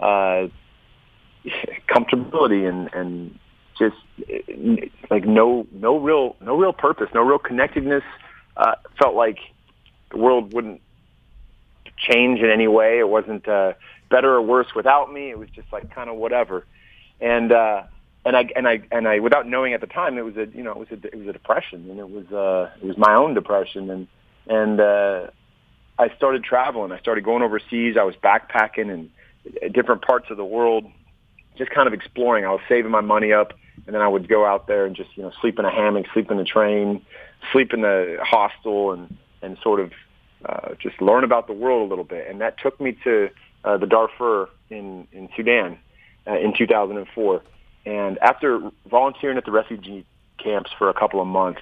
uh, 0.00 0.48
comfortability 1.88 2.68
and 2.68 2.92
and 2.94 3.38
just 3.78 3.96
like 5.10 5.24
no 5.24 5.66
no 5.72 5.98
real 5.98 6.36
no 6.40 6.56
real 6.56 6.72
purpose, 6.72 7.08
no 7.14 7.22
real 7.22 7.38
connectedness. 7.38 8.04
Uh, 8.56 8.74
felt 8.98 9.14
like 9.16 9.38
the 10.10 10.18
world 10.18 10.54
wouldn't 10.54 10.80
change 11.96 12.40
in 12.40 12.50
any 12.50 12.68
way. 12.68 12.98
It 12.98 13.08
wasn't 13.08 13.48
uh, 13.48 13.72
better 14.10 14.32
or 14.34 14.42
worse 14.42 14.68
without 14.74 15.12
me. 15.12 15.30
It 15.30 15.38
was 15.38 15.48
just 15.50 15.72
like 15.72 15.92
kind 15.94 16.08
of 16.08 16.16
whatever. 16.16 16.64
And 17.20 17.52
uh, 17.52 17.82
and 18.24 18.36
I 18.36 18.48
and 18.56 18.68
I 18.68 18.82
and 18.90 19.08
I 19.08 19.18
without 19.18 19.46
knowing 19.46 19.74
at 19.74 19.80
the 19.80 19.86
time, 19.86 20.18
it 20.18 20.24
was 20.24 20.36
a 20.36 20.46
you 20.46 20.62
know 20.62 20.72
it 20.72 20.78
was 20.78 20.88
a 20.90 21.06
it 21.06 21.18
was 21.18 21.26
a 21.26 21.32
depression, 21.32 21.90
and 21.90 21.98
it 21.98 22.08
was 22.08 22.26
uh, 22.32 22.70
it 22.80 22.86
was 22.86 22.96
my 22.96 23.14
own 23.14 23.34
depression, 23.34 23.90
and 23.90 24.08
and 24.46 24.80
uh, 24.80 25.26
I 25.98 26.14
started 26.16 26.44
traveling. 26.44 26.92
I 26.92 26.98
started 27.00 27.24
going 27.24 27.42
overseas. 27.42 27.96
I 27.98 28.04
was 28.04 28.14
backpacking 28.16 28.92
in 28.92 29.10
different 29.72 30.02
parts 30.02 30.26
of 30.30 30.36
the 30.36 30.44
world, 30.44 30.84
just 31.56 31.70
kind 31.70 31.86
of 31.86 31.94
exploring. 31.94 32.44
I 32.44 32.50
was 32.50 32.60
saving 32.68 32.90
my 32.90 33.00
money 33.00 33.32
up, 33.32 33.52
and 33.86 33.94
then 33.94 34.02
I 34.02 34.08
would 34.08 34.28
go 34.28 34.44
out 34.44 34.66
there 34.66 34.86
and 34.86 34.96
just 34.96 35.10
you 35.16 35.22
know 35.22 35.32
sleep 35.40 35.58
in 35.58 35.64
a 35.64 35.70
hammock, 35.70 36.06
sleep 36.12 36.30
in 36.30 36.36
the 36.36 36.44
train, 36.44 37.04
sleep 37.52 37.72
in 37.72 37.82
the 37.82 38.18
hostel, 38.22 38.92
and 38.92 39.16
and 39.42 39.58
sort 39.62 39.80
of 39.80 39.92
uh, 40.44 40.74
just 40.80 41.00
learn 41.00 41.24
about 41.24 41.46
the 41.46 41.52
world 41.52 41.86
a 41.86 41.88
little 41.88 42.04
bit. 42.04 42.28
And 42.28 42.40
that 42.40 42.58
took 42.58 42.80
me 42.80 42.96
to 43.04 43.30
uh, 43.64 43.76
the 43.76 43.86
Darfur 43.86 44.48
in 44.70 45.06
in 45.12 45.28
Sudan 45.36 45.78
uh, 46.26 46.38
in 46.38 46.54
2004. 46.56 47.42
And 47.86 48.18
after 48.18 48.70
volunteering 48.90 49.36
at 49.36 49.44
the 49.44 49.52
refugee 49.52 50.06
camps 50.42 50.70
for 50.78 50.88
a 50.88 50.94
couple 50.94 51.20
of 51.20 51.26
months, 51.26 51.60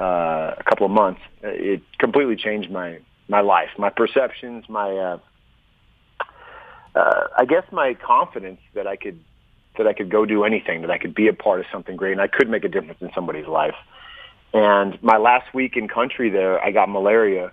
uh, 0.00 0.54
a 0.56 0.62
couple 0.64 0.86
of 0.86 0.92
months, 0.92 1.20
it 1.42 1.82
completely 1.98 2.36
changed 2.36 2.70
my 2.70 2.98
my 3.28 3.40
life, 3.40 3.70
my 3.78 3.90
perceptions, 3.90 4.64
my 4.68 4.90
uh, 4.90 5.18
uh, 6.94 7.28
I 7.36 7.44
guess 7.44 7.64
my 7.72 7.94
confidence 7.94 8.60
that 8.74 8.86
I 8.86 8.96
could 8.96 9.18
that 9.78 9.86
I 9.86 9.94
could 9.94 10.10
go 10.10 10.26
do 10.26 10.44
anything, 10.44 10.82
that 10.82 10.90
I 10.90 10.98
could 10.98 11.14
be 11.14 11.28
a 11.28 11.32
part 11.32 11.60
of 11.60 11.66
something 11.72 11.96
great, 11.96 12.12
and 12.12 12.20
I 12.20 12.26
could 12.26 12.48
make 12.48 12.64
a 12.64 12.68
difference 12.68 13.00
in 13.00 13.10
somebody's 13.14 13.46
life. 13.46 13.74
And 14.52 15.02
my 15.02 15.16
last 15.16 15.54
week 15.54 15.76
in 15.76 15.88
country 15.88 16.28
there, 16.28 16.62
I 16.62 16.72
got 16.72 16.90
malaria, 16.90 17.52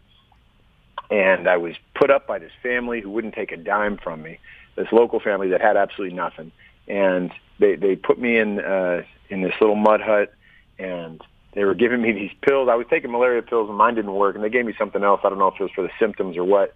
and 1.10 1.48
I 1.48 1.56
was 1.58 1.76
put 1.96 2.12
up 2.12 2.28
by 2.28 2.40
this 2.40 2.52
family 2.62 3.00
who 3.00 3.10
wouldn't 3.10 3.36
take 3.36 3.54
a 3.54 3.58
dime 3.58 3.98
from 3.98 4.22
me. 4.22 4.40
This 4.76 4.88
local 4.92 5.22
family 5.22 5.50
that 5.50 5.62
had 5.62 5.78
absolutely 5.78 6.16
nothing, 6.16 6.52
and 6.88 7.32
they 7.60 7.76
they 7.76 7.96
put 7.96 8.20
me 8.20 8.38
in 8.38 8.60
uh, 8.60 9.04
in 9.30 9.42
this 9.42 9.54
little 9.62 9.76
mud 9.76 10.02
hut, 10.02 10.34
and 10.78 11.22
they 11.54 11.64
were 11.64 11.74
giving 11.74 12.02
me 12.02 12.12
these 12.12 12.32
pills. 12.42 12.70
I 12.70 12.76
was 12.76 12.88
taking 12.90 13.12
malaria 13.12 13.42
pills, 13.42 13.70
and 13.70 13.78
mine 13.78 13.96
didn't 13.96 14.14
work, 14.14 14.36
and 14.36 14.44
they 14.44 14.50
gave 14.50 14.66
me 14.66 14.74
something 14.78 15.04
else. 15.04 15.22
I 15.24 15.30
don't 15.30 15.40
know 15.40 15.48
if 15.48 15.56
it 15.60 15.64
was 15.64 15.72
for 15.72 15.84
the 15.84 15.92
symptoms 16.00 16.38
or 16.38 16.44
what 16.44 16.76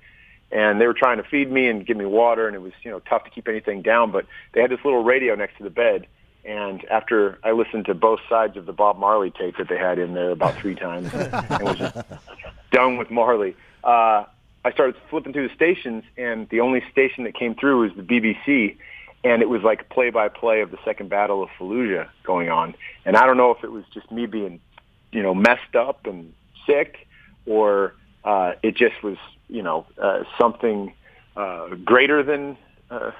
and 0.51 0.79
they 0.79 0.87
were 0.87 0.93
trying 0.93 1.17
to 1.17 1.23
feed 1.23 1.51
me 1.51 1.67
and 1.67 1.85
give 1.85 1.97
me 1.97 2.05
water 2.05 2.47
and 2.47 2.55
it 2.55 2.61
was 2.61 2.73
you 2.83 2.91
know 2.91 2.99
tough 2.99 3.23
to 3.23 3.29
keep 3.29 3.47
anything 3.47 3.81
down 3.81 4.11
but 4.11 4.25
they 4.53 4.61
had 4.61 4.69
this 4.69 4.83
little 4.83 5.03
radio 5.03 5.35
next 5.35 5.57
to 5.57 5.63
the 5.63 5.69
bed 5.69 6.07
and 6.45 6.83
after 6.85 7.39
I 7.43 7.51
listened 7.51 7.85
to 7.85 7.93
both 7.93 8.19
sides 8.27 8.57
of 8.57 8.65
the 8.65 8.73
Bob 8.73 8.97
Marley 8.97 9.31
tape 9.31 9.57
that 9.57 9.69
they 9.69 9.77
had 9.77 9.97
in 9.97 10.13
there 10.13 10.31
about 10.31 10.55
three 10.55 10.75
times 10.75 11.09
and 11.13 11.63
was 11.63 11.77
just 11.77 11.97
done 12.71 12.97
with 12.97 13.09
Marley, 13.09 13.55
uh, 13.83 14.25
I 14.65 14.71
started 14.71 14.95
flipping 15.09 15.33
through 15.33 15.47
the 15.47 15.55
stations, 15.55 16.03
and 16.17 16.47
the 16.49 16.61
only 16.61 16.83
station 16.91 17.25
that 17.25 17.35
came 17.35 17.55
through 17.55 17.81
was 17.81 17.91
the 17.95 18.01
BBC, 18.01 18.77
and 19.23 19.41
it 19.41 19.49
was 19.49 19.61
like 19.61 19.89
play-by-play 19.89 20.61
of 20.61 20.71
the 20.71 20.77
Second 20.83 21.09
Battle 21.09 21.43
of 21.43 21.49
Fallujah 21.57 22.09
going 22.23 22.49
on. 22.49 22.75
And 23.05 23.15
I 23.17 23.25
don't 23.25 23.37
know 23.37 23.51
if 23.51 23.63
it 23.63 23.71
was 23.71 23.83
just 23.93 24.09
me 24.11 24.25
being, 24.25 24.61
you 25.11 25.21
know, 25.21 25.33
messed 25.33 25.75
up 25.75 26.05
and 26.05 26.33
sick, 26.65 27.07
or 27.45 27.93
uh, 28.23 28.53
it 28.61 28.75
just 28.75 29.01
was 29.03 29.17
you 29.47 29.61
know 29.61 29.85
uh, 30.01 30.23
something 30.37 30.93
uh, 31.35 31.69
greater 31.83 32.23
than 32.23 32.57
uh, 32.89 33.11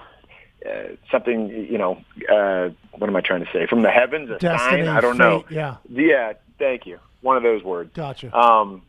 uh, 0.66 0.84
something 1.12 1.50
you 1.50 1.78
know 1.78 1.98
uh, 2.30 2.70
what 2.98 3.10
am 3.10 3.16
I 3.16 3.22
trying 3.22 3.46
to 3.46 3.52
say? 3.52 3.68
From 3.68 3.82
the 3.82 3.92
heavens 3.92 4.30
a 4.30 4.38
Destiny, 4.38 4.86
sign 4.86 4.88
I 4.88 5.02
don't 5.02 5.18
know. 5.18 5.42
fate, 5.42 5.56
yeah. 5.56 5.78
yeah 5.90 6.34
thank 6.60 6.86
you. 6.86 7.00
One 7.22 7.38
of 7.38 7.44
those 7.44 7.64
words. 7.64 7.92
Gotcha. 7.94 8.36
um, 8.38 8.82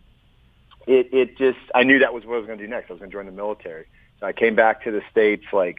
it 0.86 1.08
it 1.12 1.38
just 1.38 1.58
I 1.74 1.84
knew 1.84 1.98
that 2.00 2.12
was 2.12 2.24
what 2.24 2.34
I 2.34 2.38
was 2.38 2.46
going 2.46 2.58
to 2.58 2.64
do 2.64 2.70
next. 2.70 2.90
I 2.90 2.94
was 2.94 3.00
going 3.00 3.10
to 3.10 3.16
join 3.16 3.26
the 3.26 3.32
military. 3.32 3.86
So 4.20 4.26
I 4.26 4.32
came 4.32 4.54
back 4.54 4.84
to 4.84 4.90
the 4.90 5.02
states 5.10 5.44
like 5.52 5.78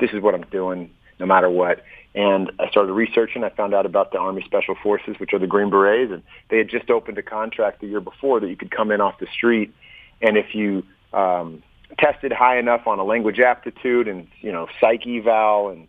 this 0.00 0.10
is 0.12 0.22
what 0.22 0.34
I'm 0.34 0.44
doing 0.50 0.90
no 1.18 1.26
matter 1.26 1.50
what 1.50 1.84
and 2.14 2.50
I 2.58 2.68
started 2.70 2.94
researching. 2.94 3.44
I 3.44 3.50
found 3.50 3.74
out 3.74 3.86
about 3.86 4.12
the 4.12 4.18
Army 4.18 4.42
Special 4.42 4.74
Forces, 4.82 5.20
which 5.20 5.34
are 5.34 5.38
the 5.38 5.46
Green 5.46 5.68
Berets, 5.70 6.10
and 6.10 6.22
they 6.48 6.58
had 6.58 6.68
just 6.68 6.90
opened 6.90 7.18
a 7.18 7.22
contract 7.22 7.80
the 7.80 7.86
year 7.86 8.00
before 8.00 8.40
that 8.40 8.48
you 8.48 8.56
could 8.56 8.70
come 8.70 8.90
in 8.90 9.00
off 9.00 9.18
the 9.20 9.26
street 9.26 9.72
and 10.20 10.36
if 10.36 10.54
you 10.54 10.84
um, 11.12 11.62
tested 11.98 12.32
high 12.32 12.58
enough 12.58 12.86
on 12.86 12.98
a 12.98 13.04
language 13.04 13.38
aptitude 13.38 14.08
and 14.08 14.28
you 14.40 14.52
know 14.52 14.68
psych 14.80 15.06
eval 15.06 15.70
and 15.70 15.88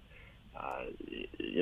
uh, 0.56 0.84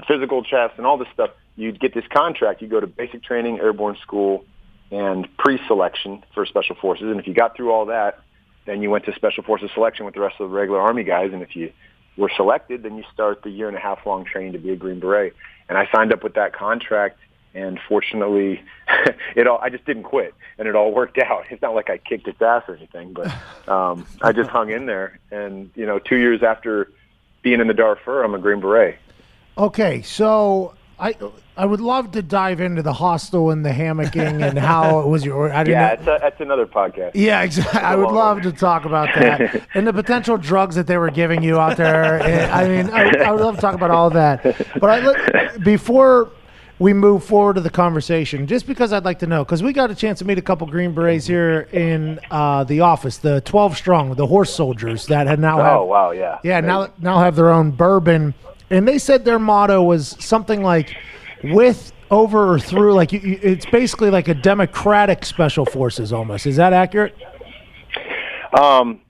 physical 0.07 0.43
test 0.43 0.73
and 0.77 0.85
all 0.85 0.97
this 0.97 1.07
stuff, 1.13 1.31
you'd 1.55 1.79
get 1.79 1.93
this 1.93 2.05
contract. 2.09 2.61
You 2.61 2.67
go 2.67 2.79
to 2.79 2.87
basic 2.87 3.23
training, 3.23 3.59
airborne 3.59 3.97
school, 4.01 4.45
and 4.91 5.27
pre-selection 5.37 6.23
for 6.33 6.45
special 6.45 6.75
forces. 6.75 7.05
And 7.05 7.19
if 7.19 7.27
you 7.27 7.33
got 7.33 7.55
through 7.55 7.71
all 7.71 7.85
that, 7.87 8.19
then 8.65 8.81
you 8.81 8.89
went 8.89 9.05
to 9.05 9.13
special 9.13 9.43
forces 9.43 9.69
selection 9.73 10.05
with 10.05 10.13
the 10.13 10.19
rest 10.19 10.35
of 10.39 10.49
the 10.49 10.55
regular 10.55 10.81
army 10.81 11.03
guys. 11.03 11.31
And 11.31 11.41
if 11.41 11.55
you 11.55 11.71
were 12.17 12.31
selected, 12.35 12.83
then 12.83 12.97
you 12.97 13.03
start 13.13 13.43
the 13.43 13.49
year 13.49 13.67
and 13.67 13.77
a 13.77 13.79
half 13.79 14.05
long 14.05 14.25
training 14.25 14.53
to 14.53 14.59
be 14.59 14.71
a 14.71 14.75
Green 14.75 14.99
Beret. 14.99 15.33
And 15.69 15.77
I 15.77 15.87
signed 15.91 16.11
up 16.11 16.23
with 16.23 16.33
that 16.33 16.53
contract 16.53 17.19
and 17.57 17.79
fortunately, 17.87 18.61
it 19.35 19.47
all 19.47 19.59
I 19.61 19.69
just 19.69 19.85
didn't 19.85 20.03
quit, 20.03 20.33
and 20.57 20.67
it 20.67 20.75
all 20.75 20.93
worked 20.93 21.17
out. 21.17 21.45
It's 21.49 21.61
not 21.61 21.73
like 21.73 21.89
I 21.89 21.97
kicked 21.97 22.27
its 22.27 22.41
ass 22.41 22.63
or 22.67 22.75
anything, 22.75 23.13
but 23.13 23.27
um, 23.67 24.05
I 24.21 24.31
just 24.31 24.49
hung 24.49 24.69
in 24.69 24.85
there. 24.85 25.19
And 25.31 25.71
you 25.75 25.85
know, 25.85 25.99
two 25.99 26.17
years 26.17 26.43
after 26.43 26.91
being 27.41 27.59
in 27.59 27.67
the 27.67 27.73
Darfur, 27.73 28.23
I'm 28.23 28.35
a 28.35 28.39
Green 28.39 28.59
Beret. 28.59 28.97
Okay, 29.57 30.03
so 30.03 30.75
I 30.99 31.15
I 31.57 31.65
would 31.65 31.81
love 31.81 32.11
to 32.11 32.21
dive 32.21 32.61
into 32.61 32.81
the 32.83 32.93
hostel 32.93 33.49
and 33.49 33.65
the 33.65 33.69
hammocking 33.71 34.47
and 34.47 34.59
how 34.59 34.99
it 34.99 35.07
was 35.07 35.25
your. 35.25 35.51
I 35.51 35.63
Yeah, 35.63 35.87
know- 35.87 35.93
it's 35.93 36.01
a, 36.03 36.17
that's 36.21 36.39
another 36.41 36.67
podcast. 36.67 37.11
Yeah, 37.15 37.41
exactly. 37.41 37.79
I 37.81 37.95
would 37.95 38.11
love 38.11 38.43
to 38.43 38.51
talk 38.51 38.85
about 38.85 39.09
that 39.15 39.63
and 39.73 39.87
the 39.87 39.93
potential 39.93 40.37
drugs 40.37 40.75
that 40.75 40.85
they 40.87 40.97
were 40.97 41.09
giving 41.09 41.41
you 41.41 41.59
out 41.59 41.77
there. 41.77 42.21
I 42.51 42.67
mean, 42.67 42.89
I, 42.91 43.09
I 43.25 43.31
would 43.31 43.41
love 43.41 43.55
to 43.55 43.61
talk 43.61 43.73
about 43.75 43.89
all 43.89 44.09
that. 44.11 44.43
But 44.79 44.89
I 44.89 44.99
let, 44.99 45.63
before 45.63 46.29
we 46.79 46.93
move 46.93 47.23
forward 47.23 47.55
to 47.55 47.61
the 47.61 47.71
conversation, 47.71 48.45
just 48.45 48.67
because 48.67 48.93
I'd 48.93 49.03
like 49.03 49.17
to 49.19 49.25
know, 49.27 49.43
because 49.43 49.63
we 49.63 49.73
got 49.73 49.89
a 49.89 49.95
chance 49.95 50.19
to 50.19 50.25
meet 50.25 50.37
a 50.37 50.43
couple 50.43 50.67
Green 50.67 50.93
Berets 50.93 51.25
here 51.25 51.61
in 51.71 52.19
uh, 52.29 52.65
the 52.65 52.81
office, 52.81 53.17
the 53.17 53.41
12 53.41 53.75
strong, 53.75 54.13
the 54.13 54.27
horse 54.27 54.53
soldiers 54.53 55.07
that 55.07 55.25
had 55.25 55.39
now 55.39 55.57
have 55.57 55.77
Oh 55.77 55.85
wow, 55.85 56.11
yeah, 56.11 56.37
yeah, 56.43 56.59
now 56.59 56.89
now 56.99 57.17
have 57.17 57.35
their 57.35 57.49
own 57.49 57.71
bourbon, 57.71 58.35
and 58.69 58.87
they 58.87 58.99
said 58.99 59.25
their 59.25 59.39
motto 59.39 59.81
was 59.81 60.15
something 60.23 60.61
like 60.61 60.95
"with, 61.43 61.91
over, 62.11 62.53
or 62.53 62.59
through." 62.59 62.93
Like 62.93 63.11
you, 63.11 63.19
you, 63.19 63.39
it's 63.41 63.65
basically 63.65 64.09
like 64.09 64.27
a 64.27 64.33
democratic 64.33 65.25
special 65.25 65.65
forces 65.65 66.13
almost. 66.13 66.45
Is 66.45 66.55
that 66.57 66.73
accurate? 66.73 67.15
Um, 68.59 69.01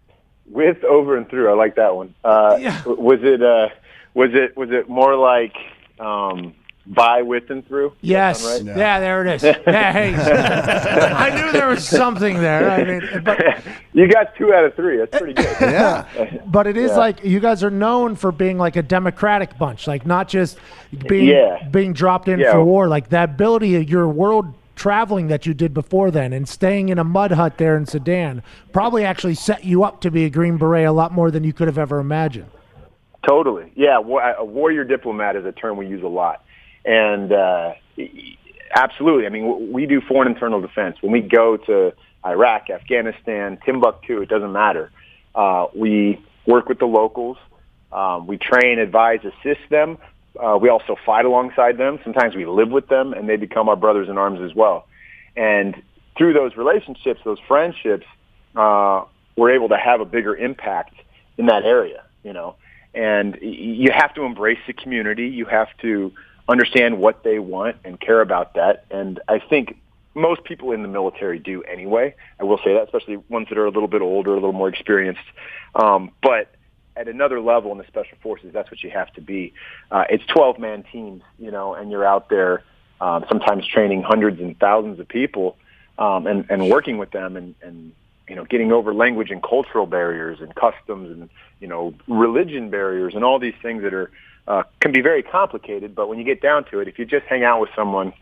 with 0.50 0.84
over 0.84 1.18
and 1.18 1.30
through, 1.30 1.50
I 1.52 1.54
like 1.56 1.76
that 1.76 1.96
one. 1.96 2.14
Uh, 2.24 2.58
Yeah. 2.60 2.84
Was 2.86 3.20
it 3.22 3.42
uh, 3.44 3.70
was 4.14 4.32
it 4.34 4.56
was 4.58 4.72
it 4.72 4.90
more 4.90 5.16
like 5.16 5.56
um, 6.00 6.54
by 6.88 7.22
with 7.22 7.50
and 7.50 7.68
through? 7.68 7.94
Yes. 8.02 8.42
sound 8.42 8.68
right? 8.68 8.78
Yeah. 8.78 9.00
there 9.00 9.26
it 9.26 9.36
is. 9.36 9.44
Yeah, 9.68 9.92
hey. 9.94 10.14
I 11.14 11.30
knew 11.36 11.52
there 11.52 11.68
was 11.68 11.88
something 11.88 12.40
there. 12.40 12.70
I 12.70 12.84
mean, 12.84 13.24
but 13.24 13.40
You 13.94 14.08
got 14.08 14.36
two 14.36 14.54
out 14.54 14.64
of 14.64 14.76
three. 14.76 14.98
That's 14.98 15.18
pretty 15.18 15.34
good. 15.34 15.56
Yeah. 15.60 16.06
but 16.46 16.68
it 16.68 16.78
is 16.78 16.92
Yeah. 16.92 16.98
like 16.98 17.24
you 17.24 17.40
guys 17.40 17.64
are 17.64 17.72
known 17.72 18.16
for 18.16 18.32
being 18.32 18.58
like 18.58 18.76
a 18.76 18.84
democratic 18.84 19.58
bunch, 19.58 19.88
like 19.88 20.06
not 20.06 20.28
just 20.28 20.58
being 21.08 21.26
Yeah. 21.28 21.68
being 21.70 21.94
dropped 21.94 22.28
in 22.28 22.40
Yeah. 22.40 22.52
for 22.54 22.64
war, 22.64 22.88
like 22.88 23.10
that 23.10 23.32
ability 23.32 23.76
of 23.76 23.90
your 23.90 24.08
world 24.08 24.54
traveling 24.76 25.28
that 25.30 25.48
you 25.48 25.56
did 25.56 25.74
before 25.74 26.12
then 26.12 26.32
and 26.34 26.48
staying 26.48 26.90
in 26.90 27.00
a 27.00 27.04
mud 27.04 27.32
hut 27.32 27.58
there 27.58 27.76
in 27.76 27.86
Sudan 27.88 28.44
probably 28.72 29.04
actually 29.04 29.34
set 29.34 29.66
you 29.66 29.84
up 29.84 30.02
to 30.02 30.12
be 30.12 30.24
a 30.26 30.30
Green 30.30 30.58
Beret 30.58 30.86
a 30.86 30.92
lot 30.92 31.12
more 31.12 31.32
than 31.32 31.44
you 31.44 31.52
could 31.52 31.68
have 31.68 31.80
ever 31.80 32.00
imagined. 32.00 32.46
Totally. 33.28 33.72
Yeah, 33.76 33.98
a 33.98 34.46
warrior 34.46 34.84
diplomat 34.84 35.36
is 35.36 35.46
a 35.46 35.52
term 35.52 35.76
we 35.78 35.88
use 35.88 36.04
a 36.04 36.08
lot. 36.08 36.44
And 36.88 37.34
uh, 37.34 37.74
absolutely. 38.74 39.26
I 39.26 39.30
mean, 39.30 39.74
we 39.74 39.86
do 39.86 40.00
foreign 40.00 40.32
internal 40.32 40.62
defense. 40.62 40.96
When 41.02 41.12
we 41.12 41.20
go 41.22 41.58
to 41.58 41.94
Iraq, 42.26 42.70
Afghanistan, 42.70 43.60
Timbuktu, 43.66 44.22
it 44.22 44.30
doesn't 44.30 44.54
matter. 44.54 44.90
Uh, 45.36 45.68
we 45.76 46.24
work 46.48 46.70
with 46.70 46.80
the 46.80 46.86
locals. 46.86 47.38
Um, 47.92 48.26
we 48.26 48.38
train, 48.38 48.80
advise, 48.80 49.20
assist 49.24 49.70
them. 49.70 49.98
Uh, 50.40 50.58
we 50.62 50.70
also 50.70 50.96
fight 51.06 51.26
alongside 51.26 51.78
them. 51.78 52.00
Sometimes 52.04 52.36
we 52.36 52.46
live 52.46 52.70
with 52.70 52.88
them, 52.88 53.12
and 53.12 53.28
they 53.28 53.36
become 53.36 53.68
our 53.68 53.76
brothers 53.76 54.08
in 54.08 54.18
arms 54.18 54.40
as 54.42 54.56
well. 54.56 54.88
And 55.36 55.76
through 56.18 56.34
those 56.34 56.56
relationships, 56.56 57.20
those 57.26 57.40
friendships, 57.48 58.06
uh, 58.56 59.04
we're 59.36 59.52
able 59.52 59.70
to 59.70 59.78
have 59.78 60.00
a 60.00 60.06
bigger 60.06 60.36
impact 60.36 60.96
in 61.38 61.48
that 61.48 61.64
area, 61.64 62.04
you 62.24 62.32
know. 62.34 62.56
And 62.94 63.38
you 63.42 63.92
have 63.94 64.14
to 64.16 64.24
embrace 64.24 64.60
the 64.66 64.74
community. 64.74 65.28
You 65.28 65.46
have 65.46 65.68
to 65.82 66.12
understand 66.48 67.00
what 67.00 67.24
they 67.24 67.40
want 67.40 67.78
and 67.84 68.00
care 68.00 68.22
about 68.22 68.54
that. 68.56 68.86
And 68.90 69.20
I 69.28 69.40
think 69.40 69.78
most 70.14 70.44
people 70.44 70.72
in 70.72 70.82
the 70.82 70.88
military 70.88 71.40
do 71.40 71.64
anyway. 71.64 72.16
I 72.40 72.44
will 72.44 72.58
say 72.58 72.74
that, 72.74 72.84
especially 72.84 73.18
ones 73.30 73.48
that 73.50 73.58
are 73.58 73.66
a 73.66 73.72
little 73.72 73.88
bit 73.88 74.02
older, 74.02 74.32
a 74.32 74.36
little 74.36 74.54
more 74.54 74.70
experienced. 74.70 75.22
Um, 75.76 76.12
but 76.24 76.50
at 76.96 77.08
another 77.08 77.40
level 77.40 77.72
in 77.72 77.78
the 77.78 77.86
special 77.88 78.18
forces, 78.22 78.52
that's 78.52 78.72
what 78.72 78.82
you 78.82 78.90
have 78.90 79.14
to 79.14 79.22
be. 79.22 79.54
Uh, 79.92 80.06
it's 80.10 80.26
12 80.26 80.58
man 80.58 80.84
teams, 80.92 81.22
you 81.38 81.52
know, 81.52 81.76
and 81.76 81.92
you're 81.92 82.06
out 82.06 82.30
there 82.30 82.64
um, 83.00 83.26
sometimes 83.30 83.68
training 83.68 84.02
hundreds 84.02 84.42
and 84.42 84.58
thousands 84.60 85.00
of 85.00 85.08
people 85.08 85.58
um, 86.00 86.26
and, 86.26 86.46
and 86.50 86.70
working 86.70 86.98
with 86.98 87.12
them 87.12 87.38
and, 87.38 87.54
and, 87.62 87.94
you 88.28 88.36
know, 88.36 88.44
getting 88.44 88.72
over 88.72 88.94
language 88.94 89.30
and 89.30 89.44
cultural 89.44 89.86
barriers 89.86 90.40
and 90.42 90.54
customs 90.56 91.12
and, 91.12 91.30
you 91.60 91.68
know, 91.68 91.94
religion 92.08 92.70
barriers 92.70 93.14
and 93.14 93.24
all 93.24 93.38
these 93.38 93.54
things 93.62 93.84
that 93.84 93.94
are, 93.94 94.12
uh, 94.48 94.64
can 94.80 94.92
be 94.92 95.02
very 95.02 95.24
complicated. 95.24 95.94
But 95.96 96.08
when 96.08 96.18
you 96.18 96.24
get 96.24 96.42
down 96.42 96.66
to 96.72 96.80
it, 96.80 96.88
if 96.88 96.98
you 96.98 97.06
just 97.06 97.26
hang 97.26 97.44
out 97.44 97.60
with 97.60 97.70
someone 97.76 98.14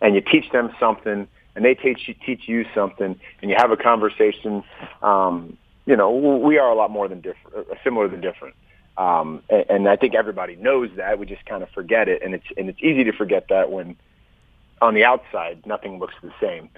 and 0.00 0.14
you 0.14 0.20
teach 0.20 0.50
them 0.50 0.70
something 0.80 1.28
and 1.54 1.64
they 1.64 1.74
teach 1.74 2.08
you, 2.08 2.14
teach 2.26 2.48
you 2.48 2.64
something 2.74 3.18
and 3.42 3.50
you 3.50 3.56
have 3.58 3.70
a 3.70 3.76
conversation, 3.76 4.62
um, 5.02 5.56
you 5.86 5.96
know, 5.96 6.10
we 6.10 6.58
are 6.58 6.70
a 6.70 6.74
lot 6.74 6.90
more 6.90 7.08
than 7.08 7.20
different, 7.20 7.68
uh, 7.70 7.74
similar 7.84 8.08
than 8.08 8.20
different. 8.20 8.54
Um, 8.96 9.42
and, 9.48 9.64
and 9.68 9.88
I 9.88 9.96
think 9.96 10.14
everybody 10.14 10.56
knows 10.56 10.90
that. 10.96 11.18
We 11.18 11.26
just 11.26 11.44
kind 11.46 11.62
of 11.62 11.70
forget 11.70 12.08
it, 12.08 12.22
and 12.22 12.34
it's 12.34 12.44
and 12.56 12.68
it's 12.68 12.78
easy 12.82 13.04
to 13.04 13.12
forget 13.12 13.46
that 13.48 13.70
when 13.70 13.96
on 14.82 14.94
the 14.94 15.04
outside 15.04 15.64
nothing 15.64 15.98
looks 15.98 16.14
the 16.22 16.32
same. 16.40 16.68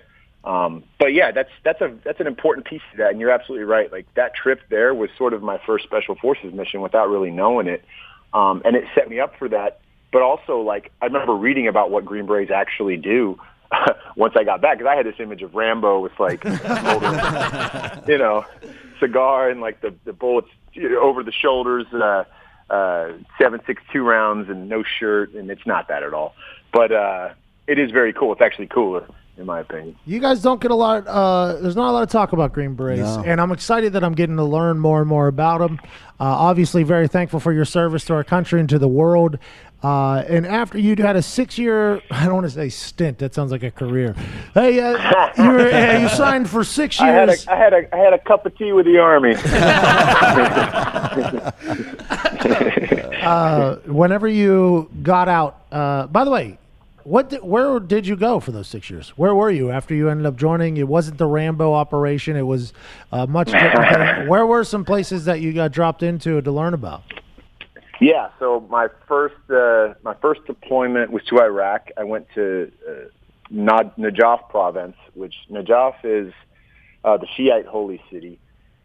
Um, 0.45 0.85
but 0.99 1.13
yeah, 1.15 1.31
that's 1.31 1.51
that's 1.65 1.81
a 1.81 1.95
that's 2.05 2.21
an 2.21 2.27
important 2.27 2.67
piece 2.67 2.83
of 2.93 2.99
that, 2.99 3.11
and 3.11 3.21
you're 3.21 3.31
absolutely 3.31 3.65
right. 3.65 3.91
Like 3.91 4.07
that 4.15 4.35
trip 4.35 4.61
there 4.71 4.95
was 4.95 5.11
sort 5.17 5.35
of 5.35 5.43
my 5.43 5.59
first 5.65 5.85
special 5.85 6.15
forces 6.15 6.53
mission 6.53 6.81
without 6.81 7.09
really 7.09 7.31
knowing 7.31 7.67
it, 7.67 7.85
um, 8.35 8.63
and 8.65 8.77
it 8.77 8.85
set 8.95 9.09
me 9.09 9.21
up 9.21 9.37
for 9.39 9.49
that. 9.49 9.81
But 10.13 10.23
also, 10.23 10.61
like 10.61 10.93
I 11.01 11.07
remember 11.07 11.35
reading 11.35 11.69
about 11.69 11.91
what 11.91 12.05
Green 12.05 12.27
Berets 12.27 12.51
actually 12.51 12.97
do 12.97 13.39
once 14.17 14.35
I 14.37 14.45
got 14.45 14.61
back, 14.61 14.79
because 14.79 14.91
I 14.91 14.97
had 14.97 15.07
this 15.07 15.19
image 15.19 15.43
of 15.43 15.55
Rambo 15.55 16.01
with 16.01 16.13
like, 16.19 16.45
holding, 16.45 17.13
you 18.09 18.19
know, 18.19 18.45
cigar 19.01 19.49
and 19.49 19.61
like 19.61 19.81
the 19.81 19.95
the 20.05 20.13
bullets 20.13 20.49
you 20.73 20.91
know, 20.91 21.01
over 21.01 21.23
the 21.23 21.33
shoulders, 21.33 21.87
uh, 21.93 22.25
uh, 22.71 23.13
seven 23.39 23.61
six 23.67 23.83
two 23.93 24.03
rounds 24.03 24.49
and 24.51 24.69
no 24.69 24.83
shirt, 24.83 25.33
and 25.35 25.51
it's 25.51 25.67
not 25.67 25.89
that 25.89 26.03
at 26.03 26.15
all. 26.15 26.35
But 26.73 26.93
uh, 26.93 27.31
it 27.67 27.79
is 27.79 27.91
very 27.91 28.13
cool. 28.13 28.33
It's 28.33 28.43
actually 28.43 28.67
cooler, 28.67 29.07
in 29.39 29.47
my 29.47 29.61
opinion. 29.61 29.97
You 30.07 30.19
guys 30.21 30.43
don't 30.43 30.61
get 30.61 30.71
a 30.71 30.75
lot. 30.75 31.07
Uh, 31.07 31.55
there's 31.61 31.77
not 31.77 31.91
a 31.91 31.93
lot 31.93 32.03
of 32.03 32.11
talk 32.11 32.33
about 32.33 32.53
Green 32.53 32.75
Berets, 32.75 33.17
No. 33.17 33.23
and 33.25 33.41
I'm 33.41 33.53
excited 33.53 33.93
that 33.95 34.05
I'm 34.05 34.15
getting 34.15 34.37
to 34.37 34.45
learn 34.45 34.79
more 34.79 35.01
and 35.01 35.09
more 35.09 35.29
about 35.29 35.59
them. 35.59 35.79
Uh, 36.21 36.25
obviously, 36.25 36.83
very 36.83 37.09
thankful 37.09 37.41
for 37.41 37.53
your 37.53 37.65
service 37.65 38.05
to 38.07 38.15
our 38.15 38.25
country 38.25 38.61
and 38.61 38.69
to 38.69 38.79
the 38.79 38.89
world. 38.89 39.39
Uh, 39.83 40.23
and 40.29 40.47
after 40.47 40.79
you 40.79 40.95
had 40.97 41.17
a 41.17 41.23
six-year, 41.23 42.01
I 42.09 42.25
don't 42.27 42.35
want 42.35 42.47
to 42.47 42.51
say 42.53 42.69
stint. 42.69 43.19
That 43.19 43.35
sounds 43.35 43.51
like 43.51 43.65
a 43.65 43.71
career. 43.73 44.15
Hey, 44.55 44.79
uh, 44.79 45.33
you, 45.37 45.51
were, 45.51 45.73
uh, 45.73 45.99
you 45.99 46.09
signed 46.09 46.49
for 46.49 46.63
six 46.63 47.01
I 47.01 47.09
had 47.09 47.29
years. 47.29 47.45
a 47.49 47.53
I 47.53 47.57
had 47.57 47.73
a 47.73 47.93
I 47.93 47.99
had 47.99 48.13
a 48.13 48.19
cup 48.21 48.47
of 48.47 48.57
tea 48.57 48.71
with 48.73 48.87
the 48.87 48.99
army. 48.99 49.35
uh, 53.23 53.77
whenever 53.87 54.29
you 54.29 54.89
got 55.03 55.29
out. 55.29 55.65
Uh, 55.73 56.07
by 56.07 56.25
the 56.25 56.31
way, 56.31 56.59
what 57.05 57.31
did, 57.31 57.43
where 57.43 57.81
did 57.81 58.07
you 58.07 58.17
go 58.17 58.41
for 58.41 58.53
those 58.53 58.69
six 58.69 58.91
years? 58.91 59.11
Where 59.11 59.35
were 59.35 59.51
you 59.51 59.71
after 59.71 59.95
you 59.95 60.09
ended 60.09 60.27
up 60.27 60.37
joining? 60.37 60.77
It 60.77 60.89
wasn't 60.89 61.19
the 61.19 61.27
Rambo 61.27 61.73
operation. 61.73 62.37
It 62.37 62.43
was 62.43 62.73
uh, 63.11 63.27
much 63.27 63.47
different. 63.53 64.29
Where 64.29 64.47
were 64.47 64.65
some 64.65 64.85
places 64.85 65.25
that 65.27 65.41
you 65.41 65.53
got 65.53 65.73
dropped 65.73 66.03
into 66.03 66.41
to 66.41 66.53
learn 66.53 66.75
about? 66.75 67.03
Yeah, 68.01 68.31
so 68.41 68.67
my 68.69 68.89
first 69.07 69.37
uh, 69.49 69.95
my 70.03 70.15
first 70.21 70.45
deployment 70.47 71.13
was 71.13 71.23
to 71.27 71.41
Iraq. 71.41 71.91
I 71.97 72.03
went 72.03 72.27
to 72.35 72.73
uh, 72.89 72.93
Najaf 73.53 74.49
province, 74.49 74.97
which 75.15 75.35
Najaf 75.51 75.95
is 76.03 76.33
uh, 77.05 77.17
the 77.19 77.27
Shiite 77.37 77.67
holy 77.67 78.03
city, 78.11 78.41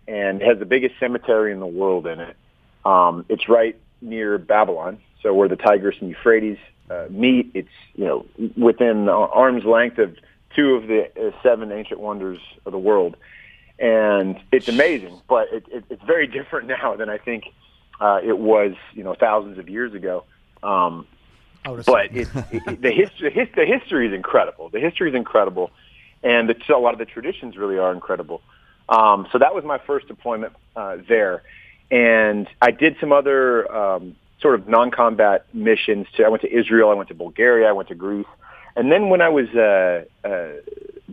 and 0.07 0.41
has 0.41 0.59
the 0.59 0.65
biggest 0.65 0.99
cemetery 0.99 1.51
in 1.51 1.59
the 1.59 1.65
world 1.67 2.05
in 2.05 2.19
it. 2.19 2.37
Um, 2.85 3.25
it's 3.27 3.49
right 3.49 3.75
near 4.01 4.37
Babylon, 4.37 4.99
so 5.23 5.33
where 5.33 5.47
the 5.47 5.55
Tigris 5.55 5.95
and 5.99 6.09
Euphrates 6.09 6.59
uh, 6.89 7.05
meet. 7.09 7.51
It's 7.53 7.69
you 7.95 8.05
know 8.05 8.25
within 8.55 9.09
arm's 9.09 9.65
length 9.65 9.97
of 9.99 10.15
two 10.55 10.75
of 10.75 10.87
the 10.87 11.09
uh, 11.19 11.31
seven 11.43 11.71
ancient 11.71 11.99
wonders 11.99 12.39
of 12.65 12.71
the 12.71 12.79
world, 12.79 13.15
and 13.79 14.39
it's 14.51 14.67
amazing. 14.67 15.19
But 15.27 15.47
it, 15.51 15.65
it, 15.69 15.83
it's 15.89 16.03
very 16.03 16.27
different 16.39 16.67
now 16.67 16.95
than 16.95 17.09
I 17.09 17.17
think 17.17 17.45
uh, 17.99 18.19
it 18.23 18.37
was 18.37 18.73
you 18.93 19.03
know 19.03 19.15
thousands 19.15 19.57
of 19.57 19.69
years 19.69 19.93
ago. 19.93 20.23
Um, 20.63 21.07
but 21.63 22.15
it, 22.15 22.27
it, 22.51 22.81
the 22.81 22.91
history 22.91 23.31
his, 23.31 23.47
the 23.55 23.65
history 23.65 24.07
is 24.07 24.13
incredible. 24.13 24.69
The 24.69 24.79
history 24.79 25.09
is 25.09 25.15
incredible, 25.15 25.71
and 26.23 26.49
the, 26.49 26.55
so 26.65 26.77
a 26.77 26.81
lot 26.81 26.93
of 26.93 26.99
the 26.99 27.05
traditions 27.05 27.57
really 27.57 27.77
are 27.77 27.93
incredible. 27.93 28.41
Um, 28.89 29.27
so 29.31 29.39
that 29.39 29.53
was 29.53 29.65
my 29.65 29.79
first 29.79 30.07
deployment 30.07 30.53
uh, 30.75 30.97
there, 31.07 31.43
and 31.91 32.47
I 32.61 32.71
did 32.71 32.95
some 33.01 33.11
other 33.11 33.69
um, 33.69 34.15
sort 34.41 34.55
of 34.55 34.67
non-combat 34.67 35.45
missions. 35.53 36.07
To 36.15 36.23
I 36.23 36.29
went 36.29 36.41
to 36.43 36.51
Israel, 36.51 36.89
I 36.89 36.93
went 36.93 37.09
to 37.09 37.15
Bulgaria, 37.15 37.67
I 37.67 37.71
went 37.71 37.89
to 37.89 37.95
Greece, 37.95 38.27
and 38.75 38.91
then 38.91 39.09
when 39.09 39.21
I 39.21 39.29
was 39.29 39.47
uh, 39.49 40.03
uh, 40.23 40.49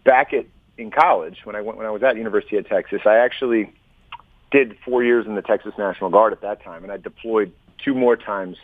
back 0.04 0.32
at 0.32 0.46
in 0.76 0.90
college, 0.90 1.38
when 1.44 1.56
I 1.56 1.60
went 1.60 1.78
when 1.78 1.86
I 1.86 1.90
was 1.90 2.02
at 2.02 2.16
University 2.16 2.56
of 2.56 2.68
Texas, 2.68 3.02
I 3.06 3.16
actually 3.16 3.72
did 4.50 4.76
four 4.84 5.02
years 5.02 5.26
in 5.26 5.34
the 5.34 5.42
Texas 5.42 5.72
National 5.78 6.10
Guard 6.10 6.32
at 6.32 6.42
that 6.42 6.62
time, 6.62 6.82
and 6.82 6.92
I 6.92 6.96
deployed 6.96 7.52
two 7.84 7.94
more 7.94 8.16
times 8.16 8.56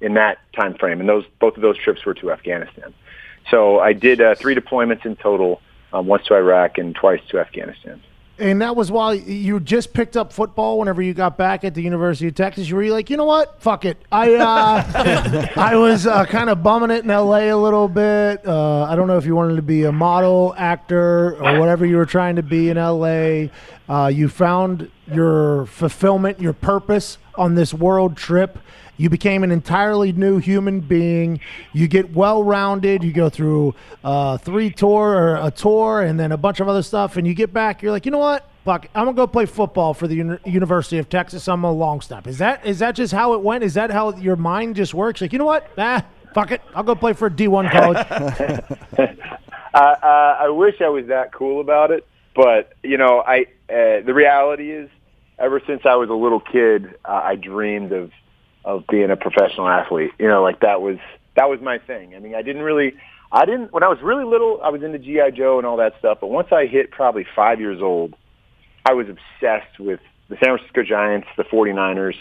in 0.00 0.14
that 0.14 0.38
time 0.54 0.74
frame, 0.74 1.00
and 1.00 1.08
those 1.08 1.24
both 1.38 1.56
of 1.56 1.62
those 1.62 1.78
trips 1.78 2.04
were 2.04 2.14
to 2.14 2.32
Afghanistan. 2.32 2.94
So 3.50 3.78
I 3.80 3.92
did 3.92 4.20
uh, 4.20 4.34
three 4.34 4.54
deployments 4.54 5.04
in 5.06 5.16
total, 5.16 5.60
um, 5.92 6.06
once 6.06 6.26
to 6.26 6.34
Iraq 6.34 6.78
and 6.78 6.94
twice 6.94 7.20
to 7.30 7.38
Afghanistan. 7.38 8.02
And 8.40 8.62
that 8.62 8.74
was 8.74 8.90
while 8.90 9.14
you 9.14 9.60
just 9.60 9.92
picked 9.92 10.16
up 10.16 10.32
football. 10.32 10.78
Whenever 10.78 11.02
you 11.02 11.12
got 11.12 11.36
back 11.36 11.62
at 11.62 11.74
the 11.74 11.82
University 11.82 12.28
of 12.28 12.34
Texas, 12.34 12.70
you 12.70 12.76
were 12.76 12.84
like, 12.86 13.10
you 13.10 13.18
know 13.18 13.26
what? 13.26 13.60
Fuck 13.60 13.84
it. 13.84 13.98
I 14.10 14.34
uh, 14.34 15.52
I 15.56 15.76
was 15.76 16.06
uh, 16.06 16.24
kind 16.24 16.48
of 16.48 16.62
bumming 16.62 16.90
it 16.90 17.04
in 17.04 17.10
L.A. 17.10 17.50
a 17.50 17.56
little 17.56 17.86
bit. 17.86 18.46
Uh, 18.46 18.84
I 18.84 18.96
don't 18.96 19.08
know 19.08 19.18
if 19.18 19.26
you 19.26 19.36
wanted 19.36 19.56
to 19.56 19.62
be 19.62 19.84
a 19.84 19.92
model, 19.92 20.54
actor, 20.56 21.36
or 21.36 21.60
whatever 21.60 21.84
you 21.84 21.98
were 21.98 22.06
trying 22.06 22.36
to 22.36 22.42
be 22.42 22.70
in 22.70 22.78
L.A. 22.78 23.50
Uh, 23.90 24.06
you 24.06 24.28
found 24.28 24.90
your 25.12 25.66
fulfillment, 25.66 26.40
your 26.40 26.54
purpose 26.54 27.18
on 27.34 27.56
this 27.56 27.74
world 27.74 28.16
trip. 28.16 28.58
You 29.00 29.08
became 29.08 29.42
an 29.42 29.50
entirely 29.50 30.12
new 30.12 30.36
human 30.36 30.80
being. 30.80 31.40
You 31.72 31.88
get 31.88 32.12
well 32.14 32.44
rounded. 32.44 33.02
You 33.02 33.14
go 33.14 33.30
through 33.30 33.74
uh, 34.04 34.36
three 34.36 34.70
tour 34.70 35.08
or 35.16 35.36
a 35.36 35.50
tour, 35.50 36.02
and 36.02 36.20
then 36.20 36.32
a 36.32 36.36
bunch 36.36 36.60
of 36.60 36.68
other 36.68 36.82
stuff. 36.82 37.16
And 37.16 37.26
you 37.26 37.32
get 37.32 37.50
back. 37.50 37.80
You're 37.80 37.92
like, 37.92 38.04
you 38.04 38.12
know 38.12 38.18
what? 38.18 38.46
Fuck. 38.66 38.88
I'm 38.94 39.06
gonna 39.06 39.16
go 39.16 39.26
play 39.26 39.46
football 39.46 39.94
for 39.94 40.06
the 40.06 40.16
Uni- 40.16 40.38
University 40.44 40.98
of 40.98 41.08
Texas. 41.08 41.48
I'm 41.48 41.64
a 41.64 41.72
long 41.72 42.02
stop. 42.02 42.26
Is 42.26 42.36
that 42.38 42.66
is 42.66 42.80
that 42.80 42.94
just 42.94 43.14
how 43.14 43.32
it 43.32 43.40
went? 43.40 43.64
Is 43.64 43.72
that 43.72 43.90
how 43.90 44.14
your 44.16 44.36
mind 44.36 44.76
just 44.76 44.92
works? 44.92 45.22
Like, 45.22 45.32
you 45.32 45.38
know 45.38 45.46
what? 45.46 45.66
Ah, 45.78 46.04
fuck 46.34 46.50
it. 46.50 46.60
I'll 46.74 46.82
go 46.82 46.94
play 46.94 47.14
for 47.14 47.28
a 47.28 47.30
D1 47.30 47.70
college. 47.70 49.16
Uh, 49.72 49.78
uh, 49.78 50.36
I 50.40 50.48
wish 50.48 50.80
I 50.80 50.88
was 50.88 51.06
that 51.06 51.32
cool 51.32 51.60
about 51.60 51.92
it, 51.92 52.04
but 52.34 52.72
you 52.82 52.98
know, 52.98 53.22
I 53.24 53.42
uh, 53.68 54.02
the 54.04 54.12
reality 54.12 54.72
is, 54.72 54.90
ever 55.38 55.62
since 55.64 55.82
I 55.84 55.94
was 55.94 56.10
a 56.10 56.14
little 56.14 56.40
kid, 56.40 56.92
uh, 57.04 57.12
I 57.12 57.36
dreamed 57.36 57.92
of 57.92 58.10
of 58.64 58.84
being 58.88 59.10
a 59.10 59.16
professional 59.16 59.68
athlete. 59.68 60.12
You 60.18 60.28
know, 60.28 60.42
like 60.42 60.60
that 60.60 60.80
was 60.80 60.98
that 61.36 61.48
was 61.48 61.60
my 61.60 61.78
thing. 61.78 62.14
I 62.14 62.18
mean, 62.18 62.34
I 62.34 62.42
didn't 62.42 62.62
really, 62.62 62.94
I 63.32 63.44
didn't 63.44 63.72
when 63.72 63.82
I 63.82 63.88
was 63.88 63.98
really 64.02 64.24
little, 64.24 64.60
I 64.62 64.70
was 64.70 64.82
into 64.82 64.98
GI 64.98 65.36
Joe 65.36 65.58
and 65.58 65.66
all 65.66 65.76
that 65.78 65.94
stuff. 65.98 66.18
But 66.20 66.28
once 66.28 66.48
I 66.52 66.66
hit 66.66 66.90
probably 66.90 67.26
five 67.34 67.60
years 67.60 67.80
old, 67.80 68.14
I 68.84 68.94
was 68.94 69.06
obsessed 69.08 69.78
with 69.78 70.00
the 70.28 70.36
San 70.36 70.56
Francisco 70.56 70.82
Giants, 70.82 71.28
the 71.36 71.44
49ers, 71.44 72.14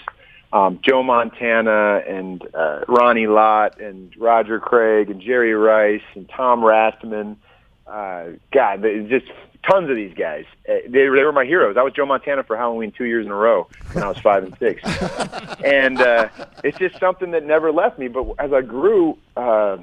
um, 0.51 0.79
Joe 0.83 1.03
Montana, 1.03 2.01
and 2.07 2.43
uh, 2.55 2.81
Ronnie 2.87 3.27
Lott, 3.27 3.79
and 3.79 4.13
Roger 4.17 4.59
Craig, 4.59 5.09
and 5.09 5.21
Jerry 5.21 5.53
Rice, 5.53 6.01
and 6.15 6.27
Tom 6.29 6.61
Rathman. 6.61 7.37
Uh, 7.85 8.37
God, 8.51 8.83
just 9.09 9.27
tons 9.63 9.89
of 9.89 9.95
these 9.95 10.13
guys. 10.13 10.45
Uh, 10.67 10.75
they, 10.85 10.89
they 10.89 11.07
were 11.07 11.31
my 11.31 11.45
heroes. 11.45 11.77
I 11.77 11.83
was 11.83 11.93
Joe 11.93 12.05
Montana 12.05 12.43
for 12.43 12.57
Halloween 12.57 12.91
two 12.91 13.05
years 13.05 13.25
in 13.25 13.31
a 13.31 13.35
row 13.35 13.67
when 13.93 14.03
I 14.03 14.07
was 14.07 14.17
five 14.19 14.43
and 14.43 14.57
six, 14.57 14.81
and 15.63 16.01
uh, 16.01 16.29
it's 16.63 16.77
just 16.77 16.99
something 16.99 17.31
that 17.31 17.45
never 17.45 17.71
left 17.71 17.99
me. 17.99 18.07
But 18.07 18.27
as 18.39 18.53
I 18.53 18.61
grew, 18.61 19.17
uh, 19.35 19.77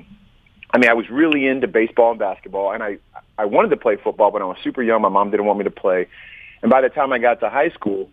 I 0.71 0.79
mean, 0.79 0.91
I 0.91 0.95
was 0.95 1.09
really 1.11 1.47
into 1.47 1.69
baseball 1.69 2.11
and 2.11 2.19
basketball, 2.19 2.73
and 2.73 2.83
I 2.83 2.99
I 3.39 3.45
wanted 3.45 3.69
to 3.71 3.77
play 3.77 3.97
football, 3.97 4.31
but 4.31 4.43
I 4.43 4.45
was 4.45 4.59
super 4.62 4.83
young. 4.83 5.03
My 5.03 5.09
mom 5.09 5.31
didn't 5.31 5.47
want 5.47 5.59
me 5.59 5.65
to 5.65 5.71
play, 5.71 6.09
and 6.62 6.71
by 6.71 6.81
the 6.81 6.89
time 6.89 7.12
I 7.12 7.19
got 7.19 7.41
to 7.41 7.51
high 7.51 7.71
school, 7.71 8.11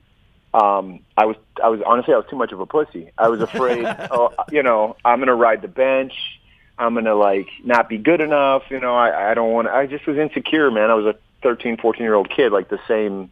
um, 0.54 1.00
I 1.18 1.26
was 1.26 1.36
I 1.64 1.70
was 1.70 1.82
honestly 1.86 2.14
I 2.14 2.18
was 2.18 2.28
too 2.30 2.36
much 2.36 2.52
of 2.52 2.60
a 2.60 2.66
pussy. 2.66 3.12
I 3.18 3.30
was 3.30 3.42
afraid, 3.42 3.86
oh, 4.12 4.34
you 4.52 4.64
know, 4.64 4.96
I'm 5.04 5.20
gonna 5.20 5.36
ride 5.36 5.62
the 5.62 5.68
bench. 5.68 6.14
I'm 6.78 6.94
gonna 6.94 7.16
like 7.16 7.48
not 7.64 7.90
be 7.90 7.98
good 7.98 8.22
enough. 8.22 8.64
You 8.70 8.80
know, 8.80 8.96
I 8.96 9.32
I 9.32 9.34
don't 9.34 9.52
want. 9.52 9.68
I 9.68 9.88
just 9.88 10.06
was 10.06 10.18
insecure, 10.18 10.70
man. 10.70 10.92
I 10.92 10.96
was 10.96 11.06
a 11.06 11.16
13, 11.44 11.78
14 11.78 12.02
year 12.02 12.16
old 12.16 12.30
kid, 12.30 12.52
like 12.52 12.70
the 12.70 12.80
same. 12.88 13.32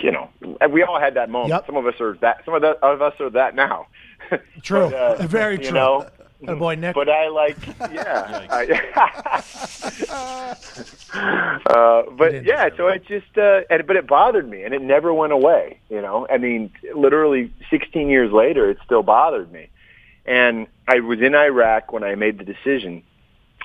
You 0.00 0.12
know, 0.12 0.30
we 0.70 0.82
all 0.82 0.98
had 0.98 1.14
that 1.14 1.28
moment. 1.28 1.50
Yep. 1.50 1.66
Some 1.66 1.76
of 1.76 1.86
us 1.86 2.00
are 2.00 2.16
that. 2.20 2.44
Some 2.44 2.54
of, 2.54 2.62
the, 2.62 2.70
of 2.82 3.02
us 3.02 3.14
are 3.20 3.30
that 3.30 3.54
now. 3.54 3.86
True. 4.62 4.90
But, 4.90 4.94
uh, 4.94 5.26
Very 5.26 5.56
you 5.56 5.64
true. 5.64 5.72
know, 5.72 6.06
Atta 6.44 6.56
boy, 6.56 6.74
Nick. 6.76 6.94
but 6.94 7.08
I 7.08 7.28
like, 7.28 7.56
yeah. 7.92 8.46
I, 8.50 10.54
uh, 11.66 12.02
but 12.16 12.44
yeah, 12.44 12.68
so 12.76 12.88
it 12.88 13.04
just, 13.06 13.36
uh, 13.36 13.62
and, 13.70 13.86
but 13.86 13.96
it 13.96 14.06
bothered 14.06 14.48
me, 14.48 14.62
and 14.62 14.74
it 14.74 14.82
never 14.82 15.12
went 15.12 15.32
away. 15.32 15.78
You 15.88 16.00
know, 16.00 16.26
I 16.30 16.38
mean, 16.38 16.70
literally 16.94 17.52
16 17.70 18.08
years 18.08 18.32
later, 18.32 18.70
it 18.70 18.78
still 18.84 19.02
bothered 19.02 19.52
me. 19.52 19.68
And 20.24 20.66
I 20.88 21.00
was 21.00 21.20
in 21.20 21.34
Iraq 21.34 21.92
when 21.92 22.04
I 22.04 22.14
made 22.14 22.38
the 22.38 22.44
decision 22.44 23.02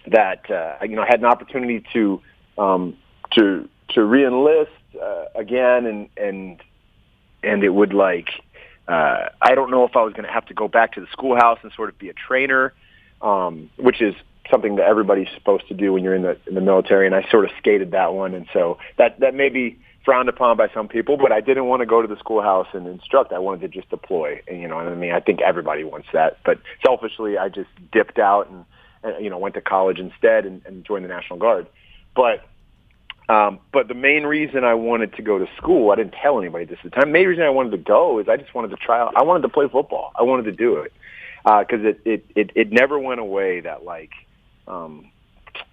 that 0.08 0.50
uh, 0.50 0.78
you 0.84 0.96
know 0.96 1.02
I 1.02 1.08
had 1.08 1.20
an 1.20 1.26
opportunity 1.26 1.84
to 1.94 2.22
um, 2.58 2.98
to 3.32 3.68
to 3.90 4.02
reenlist 4.02 4.68
uh, 5.02 5.26
again, 5.36 5.86
and 5.86 6.10
and 6.18 6.62
and 7.44 7.64
it 7.64 7.70
would 7.70 7.94
like 7.94 8.30
uh, 8.88 9.30
I 9.42 9.56
don't 9.56 9.70
know 9.70 9.84
if 9.84 9.96
I 9.96 10.04
was 10.04 10.14
going 10.14 10.26
to 10.26 10.32
have 10.32 10.46
to 10.46 10.54
go 10.54 10.68
back 10.68 10.94
to 10.94 11.02
the 11.02 11.08
schoolhouse 11.12 11.60
and 11.62 11.72
sort 11.76 11.90
of 11.90 12.00
be 12.00 12.10
a 12.10 12.14
trainer, 12.14 12.74
um, 13.22 13.70
which 13.78 14.02
is 14.02 14.16
something 14.50 14.78
that 14.78 14.86
everybody's 14.86 15.28
supposed 15.36 15.68
to 15.68 15.74
do 15.74 15.92
when 15.92 16.04
you're 16.04 16.16
in 16.16 16.22
the 16.22 16.38
in 16.48 16.56
the 16.56 16.62
military. 16.62 17.06
And 17.06 17.14
I 17.14 17.28
sort 17.30 17.46
of 17.46 17.52
skated 17.58 17.92
that 17.92 18.14
one, 18.14 18.34
and 18.34 18.48
so 18.54 18.78
that 18.98 19.20
that 19.20 19.36
may 19.36 19.50
be 19.50 19.78
frowned 20.06 20.30
upon 20.30 20.56
by 20.56 20.70
some 20.74 20.88
people, 20.88 21.18
but 21.18 21.34
I 21.34 21.42
didn't 21.42 21.66
want 21.66 21.82
to 21.82 21.86
go 21.86 22.02
to 22.02 22.08
the 22.08 22.18
schoolhouse 22.18 22.68
and 22.72 22.88
instruct. 22.88 23.34
I 23.34 23.40
wanted 23.40 23.60
to 23.62 23.68
just 23.68 23.90
deploy, 23.90 24.42
and 24.48 24.62
you 24.62 24.68
know, 24.70 24.78
what 24.78 24.88
I 24.88 24.96
mean, 24.96 25.12
I 25.12 25.20
think 25.20 25.42
everybody 25.42 25.84
wants 25.84 26.08
that. 26.14 26.38
But 26.46 26.60
selfishly, 26.86 27.38
I 27.38 27.50
just 27.50 27.70
dipped 27.92 28.20
out 28.20 28.50
and, 28.50 28.64
and 29.04 29.22
you 29.22 29.30
know 29.30 29.38
went 29.38 29.56
to 29.56 29.62
college 29.62 30.00
instead 30.00 30.46
and, 30.46 30.66
and 30.66 30.86
joined 30.86 31.04
the 31.04 31.10
National 31.10 31.40
Guard. 31.40 31.68
But 32.16 32.46
um, 33.30 33.60
but 33.74 33.88
the 33.88 33.94
main 33.94 34.24
reason 34.24 34.64
I 34.64 34.74
wanted 34.76 35.14
to 35.16 35.22
go 35.22 35.38
to 35.38 35.48
school, 35.58 35.92
I 35.92 35.96
didn't 35.96 36.14
tell 36.22 36.40
anybody 36.40 36.66
this 36.66 36.80
at 36.84 36.84
the 36.86 36.90
time. 36.92 37.10
The 37.10 37.14
main 37.14 37.28
reason 37.28 37.44
I 37.44 37.50
wanted 37.50 37.72
to 37.72 37.78
go 37.78 38.20
is 38.20 38.30
I 38.30 38.38
just 38.38 38.54
wanted 38.54 38.70
to 38.70 38.78
try 38.78 39.00
out. 39.00 39.16
I 39.18 39.24
wanted 39.24 39.42
to 39.42 39.50
play 39.50 39.68
football. 39.68 40.12
I 40.18 40.24
wanted 40.24 40.44
to 40.44 40.52
do 40.54 40.78
it 40.78 40.94
because 41.44 41.84
it, 41.86 42.00
it 42.06 42.26
it 42.36 42.52
it 42.56 42.72
never 42.72 42.98
went 42.98 43.20
away. 43.20 43.62
That 43.62 43.84
like 43.84 44.12
um, 44.68 45.12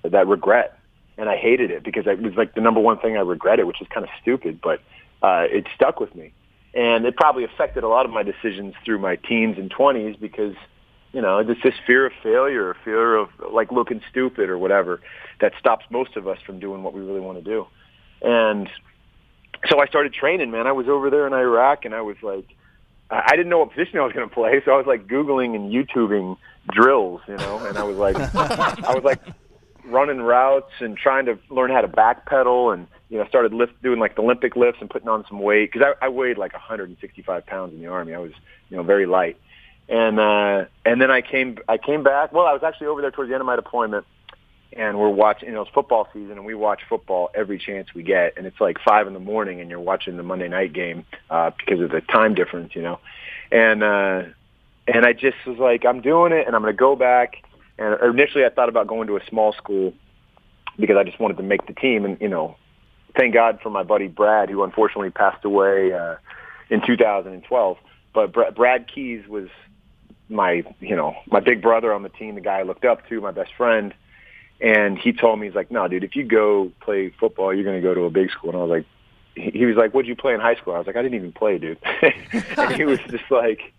that 0.03 0.27
regret. 0.27 0.79
and 1.17 1.29
I 1.29 1.37
hated 1.37 1.71
it 1.71 1.85
because 1.85 2.07
it 2.07 2.21
was 2.21 2.35
like 2.35 2.55
the 2.55 2.61
number 2.61 2.81
one 2.81 2.99
thing 2.99 3.17
I 3.17 3.21
regretted, 3.21 3.67
which 3.67 3.81
is 3.81 3.89
kind 3.89 4.05
of 4.05 4.11
stupid, 4.21 4.61
but 4.63 4.81
uh, 5.23 5.47
it 5.49 5.67
stuck 5.75 6.01
with 6.01 6.15
me, 6.15 6.33
and 6.75 7.05
it 7.07 7.17
probably 7.17 7.45
affected 7.45 7.85
a 7.85 7.89
lot 7.89 8.05
of 8.05 8.13
my 8.13 8.23
decisions 8.23 8.75
through 8.85 8.99
my 8.99 9.17
teens 9.17 9.59
and 9.59 9.71
twenties 9.71 10.17
because 10.17 10.55
you 11.15 11.23
know 11.23 11.39
it's 11.39 11.63
this 11.63 11.75
fear 11.87 12.07
of 12.07 12.13
failure, 12.23 12.69
or 12.69 12.77
fear 12.85 13.17
of 13.17 13.29
like 13.51 13.73
looking 13.73 14.03
stupid 14.11 14.51
or 14.51 14.59
whatever 14.59 15.01
that 15.41 15.53
stops 15.59 15.85
most 15.91 16.17
of 16.17 16.29
us 16.29 16.39
from 16.45 16.59
doing 16.59 16.83
what 16.83 16.93
we 16.93 17.01
really 17.01 17.21
want 17.21 17.39
to 17.39 17.45
do, 17.45 17.67
and 18.21 18.69
so 19.69 19.81
I 19.81 19.87
started 19.87 20.13
training, 20.13 20.51
man. 20.51 20.67
I 20.67 20.73
was 20.73 20.89
over 20.89 21.11
there 21.11 21.27
in 21.27 21.33
Iraq, 21.33 21.85
and 21.85 21.95
I 21.95 22.03
was 22.03 22.17
like, 22.23 22.47
I 23.11 23.31
didn't 23.31 23.49
know 23.49 23.61
what 23.61 23.71
position 23.71 23.99
I 23.99 24.03
was 24.03 24.13
going 24.13 24.29
to 24.29 24.35
play, 24.35 24.61
so 24.65 24.73
I 24.73 24.77
was 24.77 24.87
like 24.87 25.07
googling 25.07 25.55
and 25.55 25.73
YouTubing 25.73 26.37
drills, 26.71 27.21
you 27.29 27.37
know, 27.37 27.59
and 27.65 27.79
I 27.79 27.85
was 27.85 27.97
like, 27.97 28.17
I 28.35 28.95
was 28.95 29.05
like 29.05 29.21
running 29.85 30.21
routes 30.21 30.73
and 30.81 30.97
trying 30.97 31.27
to 31.27 31.39
learn 31.51 31.71
how 31.71 31.81
to 31.81 31.89
backpedal, 31.89 32.75
and 32.75 32.87
you 33.09 33.19
know, 33.19 33.27
started 33.29 33.53
lift 33.53 33.81
doing 33.83 33.99
like 33.99 34.17
the 34.17 34.23
Olympic 34.23 34.57
lifts 34.57 34.81
and 34.81 34.91
putting 34.91 35.09
on 35.09 35.25
some 35.29 35.39
weight 35.39 35.71
because 35.73 35.95
I, 36.01 36.07
I 36.07 36.09
weighed 36.09 36.39
like 36.39 36.53
165 36.53 37.47
pounds 37.47 37.73
in 37.75 37.81
the 37.81 37.87
army. 37.87 38.15
I 38.15 38.19
was, 38.19 38.33
you 38.71 38.77
know, 38.77 38.83
very 38.83 39.07
light, 39.07 39.37
and 39.89 40.19
uh, 40.19 40.65
and 40.85 41.01
then 41.01 41.11
I 41.11 41.21
came, 41.21 41.59
I 41.69 41.79
came 41.79 42.03
back. 42.03 42.33
Well, 42.33 42.47
I 42.47 42.53
was 42.53 42.63
actually 42.63 42.89
over 42.89 43.01
there 43.01 43.11
towards 43.11 43.29
the 43.29 43.35
end 43.35 43.41
of 43.43 43.47
my 43.47 43.57
deployment 43.57 44.07
and 44.77 44.99
we're 44.99 45.09
watching, 45.09 45.49
you 45.49 45.55
know, 45.55 45.63
it's 45.63 45.71
football 45.71 46.09
season, 46.13 46.33
and 46.33 46.45
we 46.45 46.55
watch 46.55 46.81
football 46.89 47.31
every 47.35 47.59
chance 47.59 47.95
we 47.95 48.03
get, 48.03 48.35
and 48.37 48.47
it's 48.47 48.61
like 48.61 48.79
five 48.85 49.07
in 49.07 49.13
the 49.13 49.21
morning, 49.21 49.61
and 49.61 49.71
you're 49.71 49.81
watching 49.81 50.17
the 50.17 50.23
Monday 50.23 50.49
night 50.49 50.73
game 50.73 51.05
uh, 51.31 51.51
because 51.57 51.81
of 51.81 51.91
the 51.91 52.01
time 52.01 52.35
difference, 52.35 52.75
you 52.75 52.83
know, 52.83 52.99
and 53.53 53.83
uh, 53.83 54.23
and 54.87 55.07
I 55.07 55.13
just 55.13 55.37
was 55.47 55.59
like, 55.59 55.85
I'm 55.87 56.01
doing 56.01 56.33
it, 56.33 56.47
and 56.47 56.57
I'm 56.57 56.63
going 56.63 56.75
to 56.75 56.79
go 56.79 56.97
back. 56.97 57.43
And 57.79 57.97
initially, 58.03 58.45
I 58.45 58.51
thought 58.51 58.69
about 58.69 58.87
going 58.87 59.07
to 59.09 59.17
a 59.17 59.25
small 59.29 59.53
school 59.53 59.95
because 60.79 60.97
I 60.97 61.05
just 61.05 61.21
wanted 61.21 61.37
to 61.37 61.43
make 61.43 61.67
the 61.67 61.73
team, 61.73 62.05
and 62.05 62.21
you 62.21 62.29
know, 62.29 62.57
thank 63.17 63.33
God 63.33 63.61
for 63.63 63.71
my 63.71 63.85
buddy 63.85 64.09
Brad, 64.09 64.51
who 64.51 64.65
unfortunately 64.65 65.11
passed 65.11 65.45
away 65.45 65.93
uh, 65.93 66.17
in 66.69 66.85
2012. 66.85 67.77
But 68.13 68.33
Br- 68.33 68.51
Brad 68.55 68.89
Keys 68.93 69.27
was 69.29 69.49
my, 70.29 70.65
you 70.81 70.97
know, 70.97 71.17
my 71.27 71.41
big 71.41 71.61
brother 71.63 71.93
on 71.93 72.03
the 72.03 72.09
team, 72.09 72.35
the 72.35 72.41
guy 72.41 72.61
I 72.61 72.63
looked 72.63 72.85
up 72.85 73.09
to, 73.09 73.21
my 73.21 73.31
best 73.31 73.53
friend 73.57 73.95
and 74.61 74.99
he 74.99 75.13
told 75.13 75.39
me, 75.39 75.47
he's 75.47 75.55
like, 75.55 75.71
no, 75.71 75.89
dude, 75.89 76.05
if 76.05 76.17
you 76.17 76.25
go 76.25 76.71
play 76.81 77.11
football, 77.11 77.53
you're 77.53 77.65
going 77.65 77.81
to 77.81 77.83
go 77.83 77.95
to 77.95 78.03
a 78.03 78.11
big 78.11 78.31
school. 78.31 78.51
And 78.51 78.59
I 78.59 78.63
was 78.63 78.71
like, 78.71 78.87
he 79.35 79.67
was 79.67 79.77
like, 79.77 79.93
what'd 79.93 80.09
you 80.09 80.15
play 80.15 80.33
in 80.33 80.41
high 80.41 80.55
school? 80.55 80.75
I 80.75 80.79
was 80.79 80.87
like, 80.87 80.97
I 80.97 81.03
didn't 81.03 81.17
even 81.17 81.33
play, 81.33 81.59
dude. 81.59 81.79
and 82.03 82.75
he 82.75 82.85
was 82.85 83.01
just 83.11 83.31
like, 83.31 83.75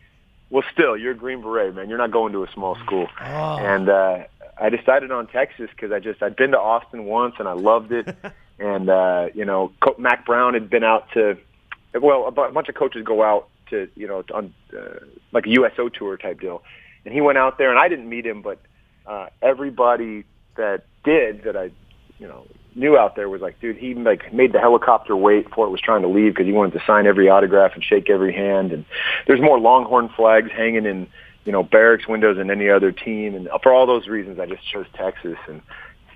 well, 0.50 0.64
still, 0.72 0.98
you're 0.98 1.14
a 1.14 1.16
Green 1.16 1.42
Beret, 1.42 1.74
man. 1.74 1.90
You're 1.90 1.98
not 1.98 2.12
going 2.12 2.34
to 2.34 2.44
a 2.44 2.52
small 2.52 2.76
school. 2.76 3.08
Oh. 3.22 3.58
And 3.58 3.90
uh, 3.90 4.26
I 4.60 4.70
decided 4.70 5.12
on 5.12 5.28
Texas 5.28 5.70
because 5.72 5.92
I 5.92 6.00
just, 6.00 6.22
I'd 6.22 6.36
been 6.36 6.52
to 6.52 6.60
Austin 6.60 7.06
once 7.06 7.36
and 7.40 7.48
I 7.48 7.54
loved 7.54 7.94
it. 7.94 8.16
and, 8.60 8.90
uh, 8.90 9.30
you 9.34 9.46
know, 9.46 9.72
Co- 9.82 9.96
Mack 9.98 10.26
Brown 10.26 10.54
had 10.54 10.70
been 10.70 10.84
out 10.84 11.10
to, 11.14 11.38
well, 12.00 12.28
a 12.28 12.32
bunch 12.32 12.68
of 12.68 12.76
coaches 12.76 13.04
go 13.06 13.24
out 13.24 13.48
to, 13.70 13.90
you 13.96 14.08
know, 14.08 14.24
on 14.34 14.54
uh, 14.78 15.00
like 15.32 15.46
a 15.46 15.50
USO 15.50 15.90
tour 15.90 16.18
type 16.18 16.40
deal. 16.40 16.64
And 17.06 17.14
he 17.14 17.22
went 17.22 17.38
out 17.38 17.58
there 17.58 17.70
and 17.70 17.80
I 17.80 17.88
didn't 17.88 18.10
meet 18.10 18.26
him, 18.26 18.42
but 18.42 18.60
uh, 19.06 19.28
everybody 19.42 20.26
that 20.58 20.86
did 21.04 21.44
that 21.44 21.56
I, 21.56 21.72
you 22.18 22.28
know, 22.28 22.48
knew 22.76 22.98
out 22.98 23.16
there 23.16 23.30
was 23.30 23.42
like, 23.42 23.60
dude, 23.62 23.78
he 23.78 23.94
like 23.94 24.34
made 24.34 24.52
the 24.52 24.60
helicopter 24.60 25.16
wait 25.16 25.50
before 25.50 25.68
it 25.68 25.70
was 25.70 25.82
trying 25.82 26.02
to 26.02 26.08
leave 26.08 26.34
because 26.34 26.46
he 26.46 26.52
wanted 26.52 26.74
to 26.74 26.86
sign 26.86 27.08
every 27.08 27.30
autograph 27.30 27.74
and 27.74 27.84
shake 27.84 28.10
every 28.10 28.34
hand. 28.34 28.72
And 28.72 28.86
there's 29.28 29.42
more 29.42 29.60
Longhorn 29.60 30.10
flags 30.16 30.52
hanging 30.52 30.86
in, 30.86 31.08
you 31.46 31.52
know, 31.52 31.64
barracks 31.64 32.08
windows 32.08 32.38
than 32.38 32.52
any 32.52 32.70
other 32.70 32.92
team. 32.92 33.36
And 33.36 33.48
for 33.64 33.74
all 33.74 33.86
those 33.86 34.08
reasons, 34.08 34.40
I 34.40 34.46
just 34.46 34.68
chose 34.70 34.86
Texas 34.94 35.38
and, 35.48 35.62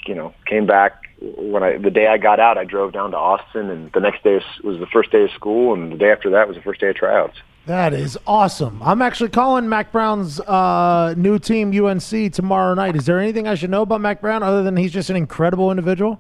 you 0.06 0.16
know, 0.16 0.34
came 0.46 0.66
back 0.66 1.06
when 1.20 1.64
I 1.64 1.78
the 1.78 1.90
day 1.90 2.08
I 2.08 2.18
got 2.18 2.40
out, 2.40 2.58
I 2.58 2.64
drove 2.64 2.94
down 2.94 3.12
to 3.12 3.18
Austin, 3.18 3.70
and 3.70 3.92
the 3.92 4.00
next 4.00 4.24
day 4.24 4.40
was 4.64 4.80
the 4.80 4.88
first 4.88 5.12
day 5.12 5.24
of 5.24 5.32
school, 5.32 5.74
and 5.74 5.92
the 5.92 5.98
day 5.98 6.12
after 6.12 6.30
that 6.32 6.48
was 6.48 6.56
the 6.56 6.64
first 6.64 6.80
day 6.80 6.90
of 6.90 6.96
tryouts. 6.96 7.38
That 7.66 7.94
is 7.94 8.18
awesome. 8.26 8.82
I'm 8.82 9.02
actually 9.02 9.30
calling 9.30 9.70
Mack 9.70 9.92
Brown's 9.92 10.40
uh, 10.40 11.14
new 11.16 11.38
team, 11.38 11.72
UNC, 11.72 12.34
tomorrow 12.34 12.74
night. 12.74 12.96
Is 12.96 13.06
there 13.06 13.20
anything 13.20 13.48
I 13.48 13.56
should 13.56 13.70
know 13.70 13.84
about 13.84 14.02
Mack 14.02 14.22
Brown 14.22 14.42
other 14.42 14.64
than 14.64 14.76
he's 14.76 14.92
just 14.92 15.10
an 15.10 15.16
incredible 15.16 15.70
individual? 15.70 16.20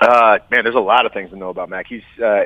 Uh, 0.00 0.38
man, 0.50 0.64
there's 0.64 0.76
a 0.76 0.78
lot 0.78 1.04
of 1.04 1.12
things 1.12 1.30
to 1.30 1.36
know 1.36 1.50
about 1.50 1.68
Mack. 1.68 1.86
He's 1.88 2.02
uh, 2.24 2.44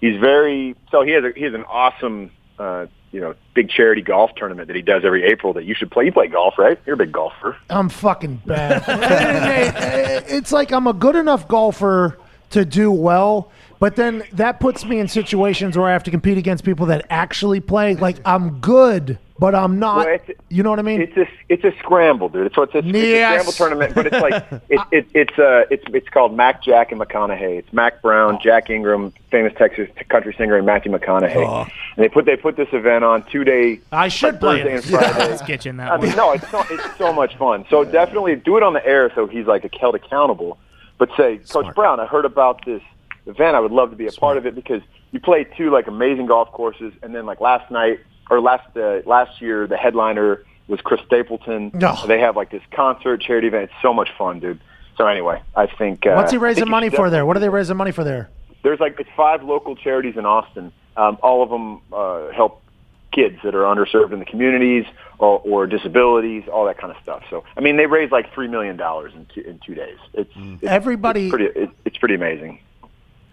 he's 0.00 0.18
very 0.20 0.76
so 0.90 1.02
he 1.02 1.10
has 1.10 1.24
a, 1.24 1.32
he 1.36 1.42
has 1.42 1.52
an 1.52 1.64
awesome 1.64 2.30
uh, 2.58 2.86
you 3.12 3.20
know 3.20 3.34
big 3.54 3.70
charity 3.70 4.02
golf 4.02 4.30
tournament 4.36 4.68
that 4.68 4.76
he 4.76 4.82
does 4.82 5.04
every 5.04 5.24
April 5.24 5.52
that 5.54 5.64
you 5.64 5.74
should 5.74 5.90
play. 5.90 6.04
You 6.04 6.12
play 6.12 6.28
golf, 6.28 6.58
right? 6.58 6.78
You're 6.86 6.94
a 6.94 6.98
big 6.98 7.12
golfer. 7.12 7.56
I'm 7.70 7.88
fucking 7.88 8.42
bad. 8.44 8.84
it's 10.28 10.52
like 10.52 10.72
I'm 10.72 10.86
a 10.86 10.92
good 10.92 11.16
enough 11.16 11.48
golfer 11.48 12.18
to 12.50 12.64
do 12.64 12.90
well, 12.90 13.50
but 13.78 13.96
then 13.96 14.22
that 14.32 14.60
puts 14.60 14.84
me 14.84 14.98
in 14.98 15.08
situations 15.08 15.76
where 15.76 15.88
I 15.88 15.92
have 15.92 16.04
to 16.04 16.10
compete 16.10 16.38
against 16.38 16.64
people 16.64 16.86
that 16.86 17.06
actually 17.10 17.60
play. 17.60 17.94
Like 17.94 18.18
I'm 18.24 18.60
good, 18.60 19.18
but 19.38 19.54
I'm 19.54 19.78
not. 19.78 20.06
Well, 20.06 20.14
it's- 20.14 20.30
you 20.48 20.62
know 20.62 20.70
what 20.70 20.78
I 20.78 20.82
mean? 20.82 21.00
It's 21.02 21.16
a 21.16 21.26
it's 21.48 21.64
a 21.64 21.72
scramble, 21.78 22.28
dude. 22.28 22.54
So 22.54 22.62
it's 22.62 22.74
a, 22.74 22.78
it's 22.78 22.86
a 22.88 22.90
scramble 23.26 23.52
tournament, 23.52 23.94
but 23.94 24.06
it's 24.06 24.20
like 24.22 24.44
it, 24.68 24.80
it, 24.92 25.06
it's 25.14 25.38
uh 25.38 25.64
it's 25.70 25.84
it's 25.92 26.08
called 26.08 26.34
Mack, 26.36 26.62
Jack, 26.62 26.92
and 26.92 27.00
McConaughey. 27.00 27.58
It's 27.58 27.72
Mack 27.72 28.00
Brown, 28.02 28.38
Jack 28.42 28.70
Ingram, 28.70 29.12
famous 29.30 29.52
Texas 29.58 29.88
country 30.08 30.34
singer, 30.38 30.56
and 30.56 30.64
Matthew 30.66 30.92
McConaughey. 30.92 31.64
And 31.96 32.04
they 32.04 32.08
put 32.08 32.24
they 32.24 32.36
put 32.36 32.56
this 32.56 32.68
event 32.72 33.04
on 33.04 33.24
two 33.30 33.44
day. 33.44 33.80
I 33.92 34.08
should 34.08 34.34
like 34.34 34.40
play 34.40 34.62
Thursday 34.62 34.74
it. 34.74 34.74
and 34.74 34.84
Friday. 34.84 35.30
Let's 35.30 35.42
get 35.42 35.64
you 35.64 35.70
in 35.70 35.76
that 35.78 35.90
I 35.92 35.96
one. 35.96 36.06
mean, 36.08 36.16
no, 36.16 36.32
it's 36.32 36.48
so, 36.50 36.64
it's 36.70 36.96
so 36.98 37.12
much 37.12 37.36
fun. 37.36 37.64
So 37.68 37.84
definitely 37.84 38.36
do 38.36 38.56
it 38.56 38.62
on 38.62 38.72
the 38.72 38.84
air 38.86 39.10
so 39.14 39.26
he's 39.26 39.46
like 39.46 39.70
held 39.74 39.94
accountable. 39.94 40.58
But 40.98 41.10
say, 41.16 41.38
Coach 41.50 41.74
Brown, 41.74 42.00
I 42.00 42.06
heard 42.06 42.24
about 42.24 42.64
this 42.64 42.82
event. 43.26 43.54
I 43.54 43.60
would 43.60 43.72
love 43.72 43.90
to 43.90 43.96
be 43.96 44.06
a 44.06 44.12
part 44.12 44.38
of 44.38 44.46
it 44.46 44.54
because 44.54 44.80
you 45.12 45.20
play 45.20 45.44
two 45.44 45.70
like 45.70 45.86
amazing 45.88 46.26
golf 46.26 46.50
courses, 46.52 46.92
and 47.02 47.14
then 47.14 47.26
like 47.26 47.40
last 47.40 47.70
night 47.70 48.00
or 48.30 48.40
last 48.40 48.76
uh, 48.76 49.00
last 49.06 49.40
year, 49.40 49.66
the 49.66 49.76
headliner 49.76 50.44
was 50.68 50.80
Chris 50.80 51.00
Stapleton. 51.06 51.70
No. 51.74 51.96
They 52.06 52.20
have 52.20 52.36
like 52.36 52.50
this 52.50 52.62
concert 52.72 53.20
charity 53.20 53.46
event. 53.48 53.64
It's 53.64 53.82
so 53.82 53.92
much 53.94 54.08
fun, 54.18 54.40
dude. 54.40 54.60
So 54.96 55.06
anyway, 55.06 55.42
I 55.54 55.66
think 55.66 56.06
uh, 56.06 56.14
What's 56.14 56.32
he 56.32 56.38
raising 56.38 56.68
money 56.68 56.88
for 56.90 57.10
there? 57.10 57.26
What 57.26 57.36
are 57.36 57.40
they 57.40 57.48
raising 57.50 57.76
money 57.76 57.92
for 57.92 58.04
there? 58.04 58.30
there's 58.62 58.80
like 58.80 58.98
it's 58.98 59.10
five 59.16 59.44
local 59.44 59.76
charities 59.76 60.16
in 60.16 60.26
Austin. 60.26 60.72
Um, 60.96 61.18
all 61.22 61.42
of 61.44 61.50
them 61.50 61.80
uh, 61.92 62.30
help 62.32 62.62
kids 63.12 63.38
that 63.44 63.54
are 63.54 63.62
underserved 63.62 64.12
in 64.12 64.18
the 64.18 64.24
communities 64.24 64.84
or, 65.18 65.40
or 65.44 65.66
disabilities, 65.68 66.42
all 66.52 66.64
that 66.66 66.76
kind 66.76 66.92
of 66.94 67.00
stuff. 67.02 67.22
So 67.30 67.44
I 67.56 67.60
mean, 67.60 67.76
they 67.76 67.86
raised 67.86 68.10
like 68.10 68.32
three 68.34 68.48
million 68.48 68.76
dollars 68.76 69.12
in 69.14 69.26
two, 69.32 69.40
in 69.42 69.60
two 69.64 69.74
days. 69.74 69.98
It's, 70.14 70.32
it's 70.34 70.64
Everybody- 70.64 71.26
It's 71.26 71.30
pretty. 71.34 71.60
It, 71.60 71.70
it's 71.84 71.96
pretty 71.98 72.16
amazing. 72.16 72.58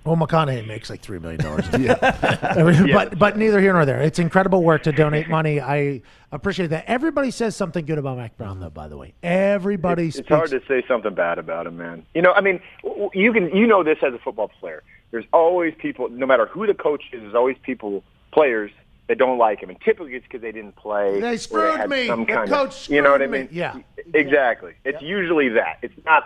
Well, 0.06 0.18
McConaughey 0.18 0.68
makes 0.68 0.89
like 0.89 1.02
three 1.02 1.20
million 1.20 1.39
dollars. 1.42 1.66
yeah, 1.80 2.89
but 2.94 3.18
but 3.18 3.38
neither 3.38 3.60
here 3.62 3.74
nor 3.74 3.86
there. 3.86 4.02
It's 4.02 4.20
incredible 4.20 4.62
work 4.63 4.84
to 4.84 4.92
donate 4.92 5.30
money. 5.30 5.62
I 5.62 6.02
appreciate 6.32 6.68
that. 6.72 6.86
Everybody 6.88 7.32
says 7.32 7.56
something 7.56 7.86
good 7.86 7.98
about 7.98 8.18
Mack 8.18 8.38
Brown, 8.38 8.60
though. 8.60 8.70
By 8.70 8.88
the 8.88 8.98
way, 8.98 9.13
everybody 9.24 10.08
It's 10.08 10.18
speaks. 10.18 10.30
hard 10.30 10.50
to 10.52 10.62
say 10.68 10.84
something 10.88 11.13
bad 11.13 11.38
about 11.39 11.68
him, 11.68 11.78
man. 11.78 12.06
You 12.13 12.22
know, 12.22 12.34
I 12.34 12.42
mean, 12.42 12.60
w- 12.84 13.04
w- 13.10 13.24
you 13.24 13.32
can 13.34 13.56
you 13.56 13.66
know 13.66 13.84
this 13.84 13.98
as 14.06 14.13
a 14.13 14.20
football 14.20 14.50
player. 14.60 14.84
There's 15.12 15.26
always 15.32 15.74
people, 15.78 16.10
no 16.10 16.26
matter 16.26 16.48
who 16.48 16.66
the 16.68 16.74
coach 16.74 17.04
is, 17.13 17.22
there's 17.22 17.36
always 17.36 17.56
people, 17.62 18.04
players 18.32 18.72
that 19.08 19.18
don't 19.18 19.38
like 19.38 19.60
him, 19.62 19.70
and 19.70 19.80
typically 19.82 20.16
it's 20.16 20.26
because 20.26 20.42
they 20.42 20.52
didn't 20.52 20.76
play. 20.76 21.20
They 21.20 21.38
screwed 21.38 21.78
had 21.78 21.89
me. 21.89 22.08
Some 22.08 22.22
The 22.22 22.34
kind 22.34 22.50
coach 22.50 22.88
of, 22.88 22.94
you 22.94 23.02
know 23.02 23.12
what 23.12 23.22
I 23.22 23.26
screwed 23.28 23.32
me. 23.32 23.39
mean? 23.39 23.50
Yeah. 23.52 23.78
exactly. 24.13 24.74
It's 24.86 25.02
usually 25.02 25.50
that. 25.50 25.78
It's 25.82 25.94
not 26.06 26.24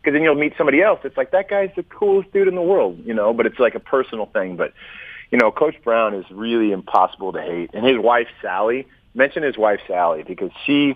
because 0.00 0.14
then 0.14 0.22
you'll 0.22 0.34
meet 0.34 0.54
somebody 0.56 0.82
else. 0.82 1.00
It's 1.04 1.16
like 1.16 1.32
that 1.32 1.48
guy's 1.48 1.70
the 1.76 1.82
coolest 1.82 2.32
dude 2.32 2.48
in 2.48 2.54
the 2.54 2.62
world, 2.62 3.00
you 3.04 3.14
know. 3.14 3.32
But 3.32 3.46
it's 3.46 3.58
like 3.58 3.74
a 3.74 3.80
personal 3.80 4.26
thing. 4.26 4.56
But 4.56 4.72
you 5.30 5.38
know, 5.38 5.50
Coach 5.50 5.76
Brown 5.84 6.14
is 6.14 6.24
really 6.30 6.72
impossible 6.72 7.32
to 7.32 7.40
hate, 7.40 7.70
and 7.74 7.84
his 7.84 7.98
wife 7.98 8.28
Sally. 8.42 8.86
Mention 9.12 9.42
his 9.42 9.58
wife 9.58 9.80
Sally 9.88 10.22
because 10.22 10.52
she 10.64 10.94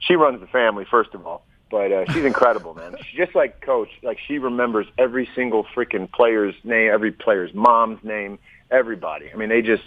she 0.00 0.16
runs 0.16 0.40
the 0.40 0.46
family 0.46 0.84
first 0.90 1.14
of 1.14 1.26
all. 1.26 1.44
But 1.70 1.92
uh, 1.92 2.12
she's 2.12 2.24
incredible, 2.24 2.74
man. 2.74 2.96
She's 2.98 3.16
just 3.16 3.34
like 3.34 3.60
Coach. 3.60 3.88
Like 4.02 4.18
she 4.26 4.38
remembers 4.38 4.86
every 4.96 5.28
single 5.34 5.64
freaking 5.64 6.10
player's 6.10 6.54
name, 6.64 6.90
every 6.92 7.12
player's 7.12 7.52
mom's 7.54 8.02
name, 8.02 8.38
everybody. 8.70 9.30
I 9.32 9.36
mean, 9.36 9.48
they 9.48 9.62
just 9.62 9.82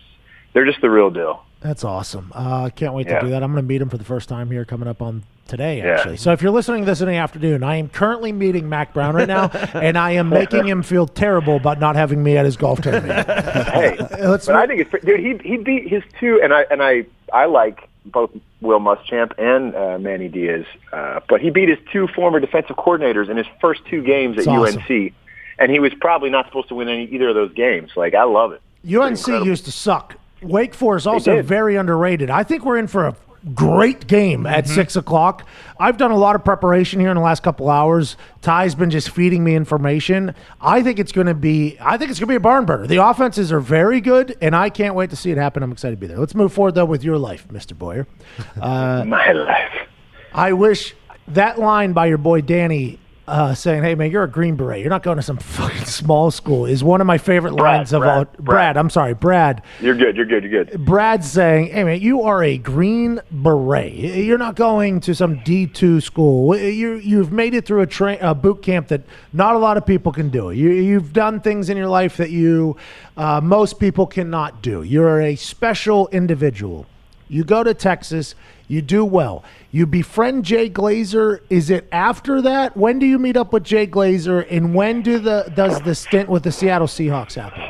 they're 0.53 0.65
just 0.65 0.81
the 0.81 0.89
real 0.89 1.09
deal. 1.09 1.43
That's 1.61 1.83
awesome. 1.83 2.31
Uh, 2.35 2.63
I 2.65 2.69
can't 2.71 2.93
wait 2.93 3.07
to 3.07 3.19
do 3.21 3.29
that. 3.29 3.43
I'm 3.43 3.51
going 3.51 3.63
to 3.63 3.67
meet 3.67 3.81
him 3.81 3.89
for 3.89 3.97
the 3.97 4.03
first 4.03 4.27
time 4.27 4.49
here 4.49 4.65
coming 4.65 4.87
up 4.87 5.01
on 5.01 5.23
today, 5.47 5.77
Yeah. 5.77 5.91
actually. 5.97 6.17
So 6.17 6.31
if 6.31 6.41
you're 6.41 6.51
listening 6.51 6.81
to 6.83 6.85
this 6.87 7.01
in 7.01 7.07
the 7.07 7.15
afternoon, 7.17 7.63
I 7.63 7.75
am 7.75 7.87
currently 7.87 8.31
meeting 8.31 8.67
Mack 8.67 8.93
Brown 8.93 9.13
right 9.15 9.27
now, 9.27 9.47
and 9.73 9.95
I 9.97 10.11
am 10.11 10.29
making 10.29 10.65
him 10.67 10.81
feel 10.81 11.05
terrible 11.07 11.57
about 11.57 11.79
not 11.79 11.95
having 11.95 12.23
me 12.23 12.35
at 12.35 12.45
his 12.45 12.57
golf 12.57 12.81
tournament. 12.81 13.27
Hey, 13.27 13.95
Let's 14.19 14.47
but 14.47 14.55
I 14.55 14.65
think 14.65 14.81
it's 14.81 15.05
dude. 15.05 15.19
He 15.19 15.37
he 15.47 15.57
beat 15.57 15.87
his 15.87 16.03
two, 16.19 16.39
and 16.43 16.51
I 16.53 16.65
and 16.71 16.81
I 16.81 17.05
I 17.31 17.45
like 17.45 17.87
both 18.05 18.31
Will 18.61 18.79
Muschamp 18.79 19.33
and 19.37 19.75
uh, 19.75 19.99
Manny 19.99 20.29
Diaz, 20.29 20.65
uh, 20.91 21.19
but 21.29 21.41
he 21.41 21.51
beat 21.51 21.69
his 21.69 21.77
two 21.91 22.07
former 22.07 22.39
defensive 22.39 22.75
coordinators 22.77 23.29
in 23.29 23.37
his 23.37 23.47
first 23.59 23.85
two 23.85 24.01
games 24.01 24.39
at 24.39 24.47
awesome. 24.47 24.81
UNC, 24.89 25.13
and 25.59 25.71
he 25.71 25.79
was 25.79 25.93
probably 26.01 26.31
not 26.31 26.47
supposed 26.47 26.69
to 26.69 26.75
win 26.75 26.89
any 26.89 27.05
either 27.05 27.29
of 27.29 27.35
those 27.35 27.53
games. 27.53 27.91
Like 27.95 28.15
I 28.15 28.23
love 28.23 28.53
it. 28.53 28.61
UNC 28.95 29.27
used 29.45 29.65
to 29.65 29.71
suck. 29.71 30.15
Wake 30.41 30.73
Forest 30.73 31.07
also 31.07 31.41
very 31.41 31.75
underrated. 31.75 32.29
I 32.29 32.43
think 32.43 32.65
we're 32.65 32.77
in 32.77 32.87
for 32.87 33.07
a 33.07 33.15
great 33.53 34.07
game 34.07 34.45
at 34.45 34.65
mm-hmm. 34.65 34.73
six 34.73 34.95
o'clock. 34.95 35.47
I've 35.79 35.97
done 35.97 36.11
a 36.11 36.17
lot 36.17 36.35
of 36.35 36.43
preparation 36.43 36.99
here 36.99 37.09
in 37.09 37.15
the 37.15 37.21
last 37.23 37.43
couple 37.43 37.69
hours. 37.69 38.17
Ty's 38.41 38.75
been 38.75 38.89
just 38.89 39.09
feeding 39.09 39.43
me 39.43 39.55
information. 39.55 40.35
I 40.59 40.83
think 40.83 40.99
it's 40.99 41.11
going 41.11 41.27
to 41.27 41.33
be. 41.33 41.77
I 41.79 41.97
think 41.97 42.11
it's 42.11 42.19
going 42.19 42.27
to 42.27 42.31
be 42.31 42.35
a 42.35 42.39
barn 42.39 42.65
burner. 42.65 42.87
The 42.87 42.97
offenses 42.97 43.51
are 43.51 43.59
very 43.59 44.01
good, 44.01 44.37
and 44.41 44.55
I 44.55 44.69
can't 44.69 44.95
wait 44.95 45.09
to 45.11 45.15
see 45.15 45.31
it 45.31 45.37
happen. 45.37 45.63
I'm 45.63 45.71
excited 45.71 45.95
to 45.95 45.99
be 45.99 46.07
there. 46.07 46.17
Let's 46.19 46.35
move 46.35 46.53
forward 46.53 46.75
though 46.75 46.85
with 46.85 47.03
your 47.03 47.17
life, 47.17 47.49
Mister 47.51 47.75
Boyer. 47.75 48.07
Uh, 48.61 49.03
My 49.05 49.31
life. 49.31 49.87
I 50.33 50.53
wish 50.53 50.93
that 51.29 51.57
line 51.59 51.93
by 51.93 52.05
your 52.07 52.17
boy 52.17 52.41
Danny 52.41 52.99
uh, 53.27 53.53
saying, 53.53 53.83
"Hey 53.83 53.95
man, 53.95 54.11
you're 54.11 54.23
a 54.23 54.29
Green 54.29 54.55
Beret. 54.55 54.81
You're 54.81 54.89
not 54.89 55.03
going 55.03 55.17
to 55.17 55.23
some 55.23 55.37
fucking 55.37 55.85
small 55.85 56.31
school." 56.31 56.65
Is 56.65 56.83
one 56.83 57.01
of 57.01 57.07
my 57.07 57.17
favorite 57.17 57.55
Brad, 57.55 57.77
lines 57.77 57.93
of 57.93 58.01
Brad, 58.01 58.17
all. 58.17 58.25
Brad. 58.25 58.45
Brad, 58.45 58.77
I'm 58.77 58.89
sorry, 58.89 59.13
Brad. 59.13 59.61
You're 59.79 59.95
good. 59.95 60.15
You're 60.15 60.25
good. 60.25 60.43
You're 60.43 60.63
good. 60.65 60.85
Brad's 60.85 61.29
saying, 61.31 61.67
"Hey 61.67 61.83
man, 61.83 62.01
you 62.01 62.23
are 62.23 62.43
a 62.43 62.57
Green 62.57 63.21
Beret. 63.31 63.93
You're 63.93 64.37
not 64.37 64.55
going 64.55 64.99
to 65.01 65.15
some 65.15 65.39
D2 65.39 66.01
school. 66.01 66.57
You 66.57 66.95
you've 66.95 67.31
made 67.31 67.53
it 67.53 67.65
through 67.65 67.81
a, 67.81 67.87
tra- 67.87 68.17
a 68.21 68.33
boot 68.35 68.61
camp 68.61 68.87
that 68.89 69.01
not 69.33 69.55
a 69.55 69.59
lot 69.59 69.77
of 69.77 69.85
people 69.85 70.11
can 70.11 70.29
do. 70.29 70.51
You 70.51 70.69
you've 70.69 71.13
done 71.13 71.39
things 71.39 71.69
in 71.69 71.77
your 71.77 71.87
life 71.87 72.17
that 72.17 72.31
you 72.31 72.77
uh, 73.17 73.41
most 73.41 73.79
people 73.79 74.07
cannot 74.07 74.61
do. 74.61 74.83
You're 74.83 75.21
a 75.21 75.35
special 75.35 76.07
individual. 76.09 76.85
You 77.31 77.45
go 77.45 77.63
to 77.63 77.73
Texas, 77.73 78.35
you 78.67 78.81
do 78.81 79.05
well. 79.05 79.45
You 79.71 79.85
befriend 79.85 80.43
Jay 80.43 80.69
Glazer. 80.69 81.39
Is 81.49 81.69
it 81.69 81.87
after 81.93 82.41
that? 82.41 82.75
When 82.75 82.99
do 82.99 83.05
you 83.05 83.17
meet 83.17 83.37
up 83.37 83.53
with 83.53 83.63
Jay 83.63 83.87
Glazer, 83.87 84.45
and 84.51 84.75
when 84.75 85.01
do 85.01 85.17
the 85.17 85.49
does 85.55 85.79
the 85.83 85.95
stint 85.95 86.27
with 86.27 86.43
the 86.43 86.51
Seattle 86.51 86.87
Seahawks 86.87 87.35
happen? 87.35 87.63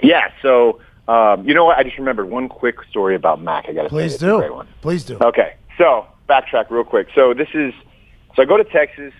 Yeah. 0.00 0.28
So, 0.42 0.80
um, 1.08 1.44
you 1.44 1.54
know 1.54 1.64
what? 1.64 1.76
I 1.76 1.82
just 1.82 1.98
remembered 1.98 2.30
one 2.30 2.48
quick 2.48 2.76
story 2.88 3.16
about 3.16 3.42
Mack. 3.42 3.68
I 3.68 3.72
got 3.72 3.82
to 3.82 3.88
Please 3.88 4.16
great 4.16 4.46
do. 4.46 4.54
one. 4.54 4.68
Please 4.80 5.02
do. 5.02 5.18
Okay, 5.20 5.56
so 5.76 6.06
backtrack 6.28 6.70
real 6.70 6.84
quick. 6.84 7.08
So 7.16 7.34
this 7.34 7.48
is 7.54 7.74
so 8.36 8.42
I 8.42 8.44
go 8.44 8.56
to 8.56 8.64
Texas. 8.64 9.12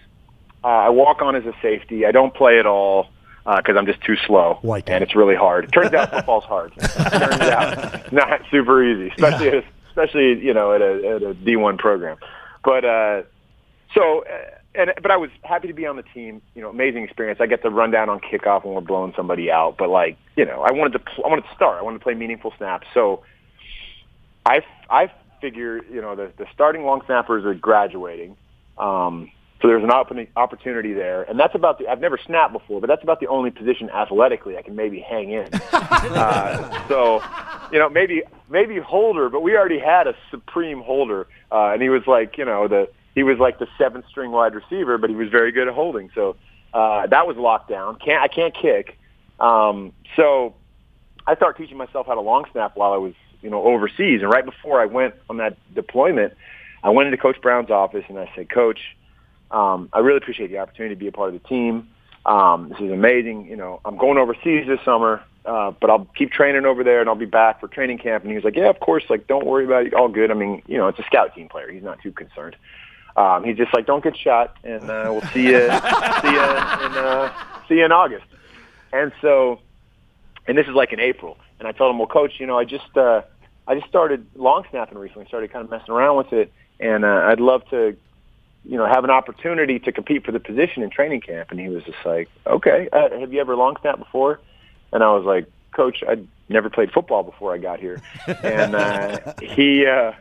Uh, 0.63 0.69
I 0.69 0.89
walk 0.91 1.21
on 1.21 1.35
as 1.35 1.45
a 1.47 1.53
safety. 1.61 2.07
I 2.07 2.13
don't 2.13 2.33
play 2.33 2.61
at 2.61 2.67
all 2.67 3.09
because 3.45 3.77
I'm 3.77 3.87
just 3.87 4.01
too 4.03 4.17
slow, 4.27 4.59
White 4.63 4.89
and 4.89 5.03
it's 5.03 5.17
really 5.17 5.35
hard. 5.35 5.73
Turns 5.73 5.93
out 5.93 6.11
football's 6.11 6.45
hard. 6.45 6.73
Turns 6.81 7.41
out 7.41 8.13
not 8.13 8.43
super 8.51 8.85
easy, 8.85 9.13
especially 9.15 9.49
at 9.49 9.55
a, 9.55 9.65
especially 9.89 10.45
you 10.45 10.55
know 10.55 10.73
at 10.73 10.81
a 10.81 11.17
at 11.17 11.23
a 11.23 11.35
D1 11.35 11.79
program. 11.79 12.17
But 12.65 12.85
uh, 12.85 13.23
so. 13.95 14.25
Uh, 14.25 14.59
and 14.75 14.91
but 15.03 15.11
I 15.11 15.19
was 15.19 15.29
happy 15.43 15.69
to 15.69 15.75
be 15.75 15.85
on 15.87 15.97
the 15.97 16.03
team. 16.03 16.41
You 16.55 16.63
know, 16.63 16.71
amazing 16.71 17.05
experience. 17.05 17.43
I 17.43 17.47
get 17.47 17.61
to 17.63 17.69
run 17.69 17.91
down 17.91 18.09
on 18.09 18.21
kickoff 18.21 18.65
when 18.65 18.75
we're 18.75 18.81
blowing 18.81 19.13
somebody 19.15 19.51
out. 19.51 19.77
But 19.77 19.91
like, 19.91 20.17
you 20.35 20.47
know, 20.47 20.63
I 20.63 20.73
wanted 20.73 20.95
to 20.95 20.99
pl- 21.01 21.27
I 21.27 21.29
wanted 21.29 21.43
to 21.43 21.55
start. 21.55 21.79
I 21.79 21.83
wanted 21.83 21.99
to 21.99 22.05
play 22.05 22.15
meaningful 22.15 22.55
snaps. 22.57 22.87
So 22.95 23.23
I, 24.47 24.63
I 24.89 25.13
figure, 25.41 25.85
you 25.91 26.01
know, 26.01 26.17
the, 26.17 26.33
the 26.37 26.47
starting 26.53 26.85
long 26.85 27.03
snappers 27.07 27.45
are 27.45 27.55
graduating. 27.55 28.37
Um, 28.79 29.31
so 29.63 29.69
there's 29.69 29.85
an 29.85 30.27
opportunity 30.37 30.93
there. 30.93 31.23
And 31.23 31.39
that's 31.39 31.55
about 31.55 31.79
the, 31.79 31.87
I've 31.87 32.01
never 32.01 32.19
snapped 32.19 32.53
before, 32.53 32.81
but 32.81 32.89
that's 32.89 33.05
about 33.05 33.21
the 33.21 33.29
only 33.29 33.53
position 33.53 33.89
athletically 33.91 34.59
I 34.59 34.63
can 34.63 34.75
maybe 34.75 34.99
hang 34.99 35.31
in. 35.31 35.49
uh, 35.73 36.89
so, 36.89 37.23
you 37.71 37.79
know, 37.79 37.89
maybe, 37.89 38.25
maybe 38.51 38.81
holder, 38.81 39.29
but 39.29 39.41
we 39.41 39.57
already 39.57 39.79
had 39.79 40.09
a 40.09 40.17
supreme 40.33 40.83
holder. 40.83 41.29
Uh, 41.53 41.69
and 41.69 41.81
he 41.81 41.91
was 41.91 42.03
like, 42.09 42.37
you 42.39 42.45
know, 42.45 42.67
the, 42.67 42.89
he 43.15 43.23
was 43.23 43.39
like 43.39 43.61
the 43.61 43.69
seventh 43.79 44.05
string 44.09 44.33
wide 44.33 44.53
receiver, 44.57 44.99
but 44.99 45.11
he 45.11 45.15
was 45.15 45.29
very 45.29 45.53
good 45.53 45.69
at 45.69 45.75
holding. 45.75 46.11
So, 46.13 46.35
uh, 46.75 47.07
that 47.07 47.29
was 47.29 47.37
locked 47.37 47.69
down. 47.69 48.01
Can't, 48.01 48.21
I 48.21 48.27
can't 48.27 48.55
kick. 48.55 48.99
Um, 49.39 49.93
so 50.17 50.55
I 51.25 51.37
started 51.37 51.63
teaching 51.63 51.77
myself 51.77 52.09
how 52.09 52.15
to 52.15 52.21
long 52.21 52.47
snap 52.51 52.77
while 52.77 52.93
I 52.93 52.97
was, 52.97 53.15
you 53.43 53.51
know, 53.51 53.63
overseas. 53.63 54.23
And 54.23 54.31
right 54.31 54.45
before 54.45 54.81
I 54.81 54.87
went 54.87 55.15
on 55.31 55.37
that 55.37 55.57
deployment, 55.73 56.35
I 56.83 56.91
went 56.91 57.07
into 57.07 57.19
Coach 57.19 57.41
Brown's 57.41 57.71
office 57.71 58.05
and 58.09 58.19
I 58.19 58.29
said, 58.35 58.51
Coach, 58.51 58.81
um, 59.53 59.89
I 59.93 60.01
really 60.01 60.19
appreciate 60.19 60.51
the 60.51 60.59
opportunity 60.59 60.95
to 60.95 60.99
be 60.99 61.07
a 61.07 61.13
part 61.13 61.35
of 61.35 61.41
the 61.41 61.49
team. 61.49 61.89
Um, 62.25 62.69
this 62.71 62.79
is 62.81 62.91
amazing. 62.91 63.47
You 63.47 63.57
know, 63.57 63.81
I'm 63.85 63.97
going 63.97 64.19
overseas 64.19 64.67
this 64.67 64.81
summer, 64.85 65.23
uh, 65.45 65.73
but 65.81 65.91
I'll 65.91 66.07
keep 66.17 66.31
training 66.31 66.65
over 66.65 66.85
there 66.85 67.01
and 67.01 67.09
I'll 67.09 67.15
be 67.15 67.27
back 67.27 67.61
for 67.61 67.69
training 67.69 67.99
camp. 67.99 68.25
And 68.25 68.31
he 68.31 68.37
was 68.37 68.45
like, 68.45 68.57
Yeah, 68.57 68.69
of 68.71 68.81
course. 68.81 69.05
Like, 69.11 69.27
don't 69.27 69.47
worry 69.47 69.65
about 69.65 69.87
it. 69.87 69.95
All 69.95 70.09
good. 70.09 70.31
I 70.31 70.35
mean, 70.35 70.63
you 70.67 70.79
know, 70.79 70.89
it's 70.89 70.99
a 70.99 71.05
scout 71.05 71.35
team 71.35 71.49
player. 71.49 71.71
He's 71.71 71.83
not 71.83 72.01
too 72.01 72.13
concerned. 72.13 72.57
Um, 73.17 73.45
he's 73.45 73.57
just 73.57 73.75
like, 73.75 73.87
don't 73.87 74.03
get 74.03 74.17
shot, 74.17 74.57
and 74.65 74.85
uh, 74.85 75.09
we'll 75.11 75.21
see 75.33 75.43
you, 75.43 75.59
see 75.59 76.31
you 76.31 76.41
in, 76.41 76.93
uh, 76.97 77.33
see 77.69 77.75
you 77.75 77.85
in 77.85 77.93
August. 77.93 78.25
And 78.93 79.13
so, 79.21 79.61
and 80.47 80.57
this 80.57 80.67
is 80.67 80.75
like 80.75 80.93
in 80.93 81.01
April. 81.01 81.37
And 81.59 81.69
I 81.69 81.73
told 81.73 81.91
him, 81.91 81.99
well, 81.99 82.09
coach, 82.09 82.41
you 82.41 82.47
know, 82.47 82.59
I 82.59 82.65
just, 82.65 82.97
uh, 82.97 83.23
I 83.67 83.75
just 83.75 83.87
started 83.87 84.27
long 84.35 84.65
snapping 84.71 84.99
recently. 84.99 85.27
Started 85.27 85.53
kind 85.53 85.65
of 85.65 85.71
messing 85.71 85.93
around 85.93 86.17
with 86.17 86.33
it, 86.33 86.53
and 86.81 87.05
uh, 87.05 87.25
I'd 87.27 87.41
love 87.41 87.69
to, 87.71 87.97
you 88.65 88.77
know, 88.77 88.87
have 88.87 89.05
an 89.05 89.11
opportunity 89.11 89.79
to 89.81 89.93
compete 89.93 90.25
for 90.25 90.33
the 90.33 90.41
position 90.41 90.83
in 90.83 90.91
training 90.91 91.21
camp. 91.21 91.51
And 91.51 91.59
he 91.59 91.69
was 91.69 91.83
just 91.85 91.99
like, 92.05 92.29
okay, 92.47 92.89
uh, 92.93 93.19
have 93.19 93.33
you 93.33 93.41
ever 93.41 93.57
long 93.57 93.77
snapped 93.81 93.99
before? 93.99 94.41
And 94.93 95.03
I 95.03 95.13
was 95.13 95.25
like, 95.25 95.47
coach, 95.73 96.03
I'd 96.07 96.27
never 96.49 96.71
played 96.71 96.93
football 96.93 97.23
before 97.23 97.55
I 97.55 97.59
got 97.59 97.81
here, 97.81 98.03
and 98.43 98.75
uh, 98.75 99.35
he, 99.43 99.87
uh, 99.87 100.13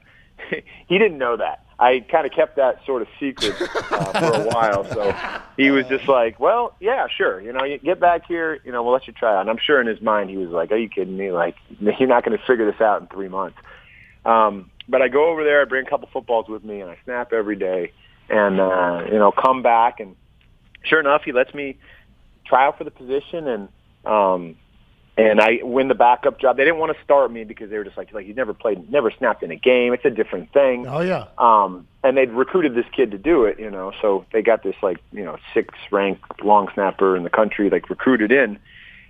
he 0.87 0.97
didn't 0.97 1.17
know 1.17 1.37
that. 1.37 1.65
I 1.77 1.99
kind 2.11 2.27
of 2.27 2.31
kept 2.31 2.57
that 2.57 2.85
sort 2.85 3.01
of 3.01 3.07
secret 3.19 3.59
uh, 3.59 4.19
for 4.19 4.39
a 4.39 4.43
while. 4.53 4.85
So 4.85 5.15
he 5.57 5.71
was 5.71 5.87
just 5.87 6.07
like, 6.07 6.39
"Well, 6.39 6.75
yeah, 6.79 7.07
sure. 7.07 7.41
You 7.41 7.51
know, 7.53 7.63
you 7.63 7.79
get 7.79 7.99
back 7.99 8.27
here. 8.27 8.59
You 8.63 8.71
know, 8.71 8.83
we'll 8.83 8.93
let 8.93 9.07
you 9.07 9.13
try 9.13 9.35
out." 9.35 9.41
And 9.41 9.49
I'm 9.49 9.57
sure 9.57 9.81
in 9.81 9.87
his 9.87 9.99
mind 9.99 10.29
he 10.29 10.37
was 10.37 10.49
like, 10.49 10.71
"Are 10.71 10.77
you 10.77 10.89
kidding 10.89 11.17
me? 11.17 11.31
Like, 11.31 11.55
you're 11.79 12.07
not 12.07 12.23
going 12.23 12.37
to 12.37 12.43
figure 12.45 12.71
this 12.71 12.79
out 12.79 13.01
in 13.01 13.07
three 13.07 13.29
months." 13.29 13.57
Um, 14.25 14.69
but 14.87 15.01
I 15.01 15.07
go 15.07 15.29
over 15.29 15.43
there, 15.43 15.61
I 15.61 15.65
bring 15.65 15.85
a 15.85 15.89
couple 15.89 16.07
footballs 16.13 16.47
with 16.47 16.63
me, 16.63 16.81
and 16.81 16.91
I 16.91 16.97
snap 17.03 17.33
every 17.33 17.55
day, 17.55 17.91
and 18.29 18.59
uh, 18.59 19.03
you 19.11 19.17
know, 19.17 19.31
come 19.31 19.61
back, 19.61 19.99
and 19.99 20.15
sure 20.83 20.99
enough, 20.99 21.23
he 21.23 21.31
lets 21.31 21.53
me 21.53 21.77
try 22.45 22.65
out 22.65 22.77
for 22.77 22.83
the 22.83 22.91
position, 22.91 23.47
and 23.47 23.69
um, 24.05 24.55
and 25.17 25.41
I 25.41 25.59
win 25.61 25.87
the 25.87 25.95
backup 25.95 26.39
job. 26.39 26.57
They 26.57 26.63
didn't 26.63 26.79
want 26.79 26.95
to 26.95 27.03
start 27.03 27.31
me 27.31 27.43
because 27.43 27.69
they 27.69 27.77
were 27.77 27.83
just 27.83 27.97
like, 27.97 28.13
like 28.13 28.25
he's 28.25 28.35
never 28.35 28.53
played, 28.53 28.89
never 28.89 29.11
snapped 29.11 29.43
in 29.43 29.51
a 29.51 29.55
game. 29.55 29.93
It's 29.93 30.05
a 30.05 30.09
different 30.09 30.53
thing. 30.53 30.87
Oh 30.87 31.01
yeah. 31.01 31.25
Um, 31.37 31.87
and 32.03 32.17
they'd 32.17 32.31
recruited 32.31 32.75
this 32.75 32.85
kid 32.95 33.11
to 33.11 33.17
do 33.17 33.45
it, 33.45 33.59
you 33.59 33.69
know, 33.69 33.91
so 34.01 34.25
they 34.31 34.41
got 34.41 34.63
this 34.63 34.75
like, 34.81 34.97
you 35.11 35.23
know, 35.23 35.37
sixth 35.53 35.77
ranked 35.91 36.43
long 36.43 36.69
snapper 36.73 37.15
in 37.15 37.23
the 37.23 37.29
country, 37.29 37.69
like 37.69 37.89
recruited 37.89 38.31
in. 38.31 38.57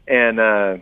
And, 0.08 0.40
uh, 0.40 0.78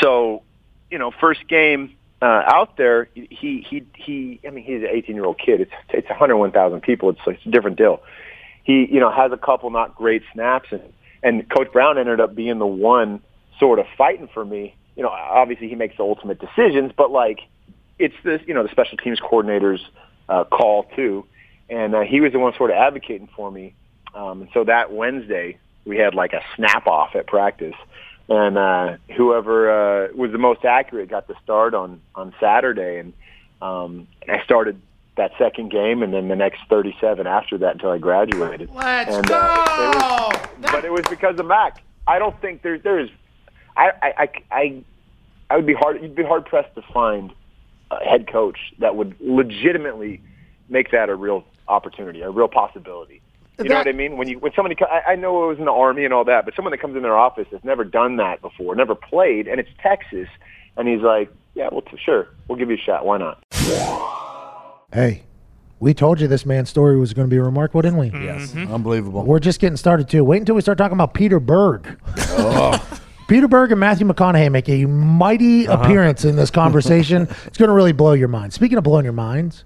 so, 0.00 0.42
you 0.90 0.98
know, 0.98 1.10
first 1.10 1.46
game, 1.48 1.94
uh, 2.22 2.42
out 2.46 2.76
there, 2.76 3.08
he, 3.14 3.66
he, 3.68 3.84
he, 3.96 4.40
I 4.46 4.50
mean, 4.50 4.64
he's 4.64 4.82
an 4.82 4.88
18 4.90 5.14
year 5.14 5.24
old 5.24 5.38
kid. 5.38 5.60
It's, 5.60 5.72
it's 5.90 6.08
101,000 6.08 6.80
people. 6.80 7.10
It's, 7.10 7.20
it's 7.26 7.44
a 7.46 7.50
different 7.50 7.76
deal. 7.76 8.02
He, 8.62 8.88
you 8.90 9.00
know, 9.00 9.10
has 9.10 9.30
a 9.32 9.36
couple 9.36 9.70
not 9.70 9.94
great 9.94 10.22
snaps 10.32 10.68
and, 10.70 10.82
and 11.24 11.48
Coach 11.48 11.72
Brown 11.72 11.98
ended 11.98 12.20
up 12.20 12.34
being 12.34 12.58
the 12.58 12.66
one 12.66 13.22
sort 13.58 13.78
of 13.78 13.86
fighting 13.96 14.28
for 14.32 14.44
me. 14.44 14.76
You 14.94 15.02
know, 15.02 15.08
obviously 15.08 15.68
he 15.68 15.74
makes 15.74 15.96
the 15.96 16.02
ultimate 16.02 16.38
decisions, 16.38 16.92
but 16.96 17.10
like 17.10 17.40
it's 17.98 18.14
this, 18.22 18.42
you 18.46 18.54
know, 18.54 18.62
the 18.62 18.68
special 18.68 18.98
teams 18.98 19.18
coordinator's 19.20 19.84
uh, 20.28 20.44
call 20.44 20.84
too, 20.94 21.24
and 21.70 21.94
uh, 21.94 22.00
he 22.02 22.20
was 22.20 22.32
the 22.32 22.38
one 22.38 22.54
sort 22.56 22.70
of 22.70 22.76
advocating 22.76 23.28
for 23.34 23.50
me. 23.50 23.74
Um, 24.14 24.42
and 24.42 24.50
so 24.52 24.64
that 24.64 24.92
Wednesday 24.92 25.58
we 25.84 25.96
had 25.96 26.14
like 26.14 26.34
a 26.34 26.42
snap 26.56 26.86
off 26.86 27.16
at 27.16 27.26
practice, 27.26 27.74
and 28.28 28.56
uh, 28.56 28.96
whoever 29.16 30.06
uh, 30.06 30.08
was 30.14 30.32
the 30.32 30.38
most 30.38 30.64
accurate 30.64 31.10
got 31.10 31.28
the 31.28 31.34
start 31.42 31.74
on 31.74 32.00
on 32.14 32.34
Saturday, 32.40 32.98
and 32.98 33.12
um, 33.60 34.06
I 34.28 34.42
started 34.44 34.80
that 35.16 35.32
second 35.38 35.70
game, 35.70 36.02
and 36.02 36.12
then 36.12 36.28
the 36.28 36.36
next 36.36 36.60
37 36.68 37.26
after 37.26 37.58
that 37.58 37.74
until 37.74 37.90
I 37.90 37.98
graduated. 37.98 38.70
Let's 38.74 39.14
and, 39.14 39.26
go. 39.26 39.36
it 39.36 39.96
was, 39.96 40.48
but 40.62 40.84
it 40.84 40.92
was 40.92 41.04
because 41.08 41.38
of 41.38 41.46
Mack. 41.46 41.82
I 42.06 42.18
don't 42.18 42.38
think 42.40 42.62
there's 42.62 42.82
there 42.82 42.98
is. 42.98 43.10
I 43.76 43.90
I 44.02 44.12
I 44.16 44.28
I, 44.50 44.84
I 45.50 45.56
would 45.56 45.66
be 45.66 45.74
hard. 45.74 46.02
You'd 46.02 46.14
be 46.14 46.24
hard 46.24 46.46
pressed 46.46 46.74
to 46.76 46.82
find 46.92 47.32
a 47.90 48.04
head 48.04 48.26
coach 48.26 48.58
that 48.78 48.96
would 48.96 49.16
legitimately 49.20 50.20
make 50.68 50.90
that 50.92 51.08
a 51.10 51.14
real 51.14 51.44
opportunity, 51.68 52.22
a 52.22 52.30
real 52.30 52.48
possibility. 52.48 53.20
You 53.58 53.68
know 53.68 53.76
what 53.76 53.88
I 53.88 53.92
mean? 53.92 54.16
When 54.16 54.28
you 54.28 54.38
when 54.38 54.52
somebody 54.54 54.76
I, 54.82 55.12
I 55.12 55.16
know 55.16 55.44
it 55.44 55.46
was 55.46 55.58
in 55.58 55.64
the 55.64 55.72
army 55.72 56.04
and 56.04 56.12
all 56.12 56.24
that, 56.24 56.44
but 56.44 56.54
someone 56.56 56.72
that 56.72 56.78
comes 56.78 56.96
in 56.96 57.02
their 57.02 57.16
office 57.16 57.46
has 57.52 57.62
never 57.62 57.84
done 57.84 58.16
that 58.16 58.40
before, 58.40 58.74
never 58.74 58.94
played, 58.94 59.46
and 59.46 59.60
it's 59.60 59.70
Texas, 59.80 60.28
and 60.76 60.88
he's 60.88 61.02
like, 61.02 61.32
"Yeah, 61.54 61.68
well, 61.70 61.82
t- 61.82 61.96
sure, 62.04 62.28
we'll 62.48 62.58
give 62.58 62.68
you 62.70 62.76
a 62.76 62.80
shot. 62.80 63.04
Why 63.04 63.18
not?" 63.18 63.42
Hey, 64.92 65.22
we 65.78 65.94
told 65.94 66.20
you 66.20 66.26
this 66.26 66.46
man's 66.46 66.68
story 66.68 66.98
was 66.98 67.12
going 67.14 67.28
to 67.28 67.30
be 67.30 67.38
remarkable, 67.38 67.82
didn't 67.82 67.98
we? 67.98 68.06
Yes. 68.06 68.52
Mm-hmm. 68.52 68.72
Unbelievable. 68.72 69.24
We're 69.24 69.38
just 69.38 69.60
getting 69.60 69.76
started 69.76 70.08
too. 70.08 70.24
Wait 70.24 70.38
until 70.38 70.54
we 70.54 70.60
start 70.60 70.78
talking 70.78 70.96
about 70.96 71.14
Peter 71.14 71.38
Berg. 71.38 72.00
Oh. 72.16 73.00
Peter 73.28 73.48
Berg 73.48 73.70
and 73.70 73.80
Matthew 73.80 74.06
McConaughey 74.06 74.50
make 74.50 74.68
a 74.68 74.84
mighty 74.84 75.66
uh-huh. 75.66 75.82
appearance 75.82 76.24
in 76.24 76.36
this 76.36 76.50
conversation. 76.50 77.22
it's 77.46 77.56
going 77.56 77.68
to 77.68 77.74
really 77.74 77.92
blow 77.92 78.12
your 78.12 78.28
mind. 78.28 78.52
Speaking 78.52 78.76
of 78.76 78.84
blowing 78.84 79.04
your 79.04 79.14
minds, 79.14 79.64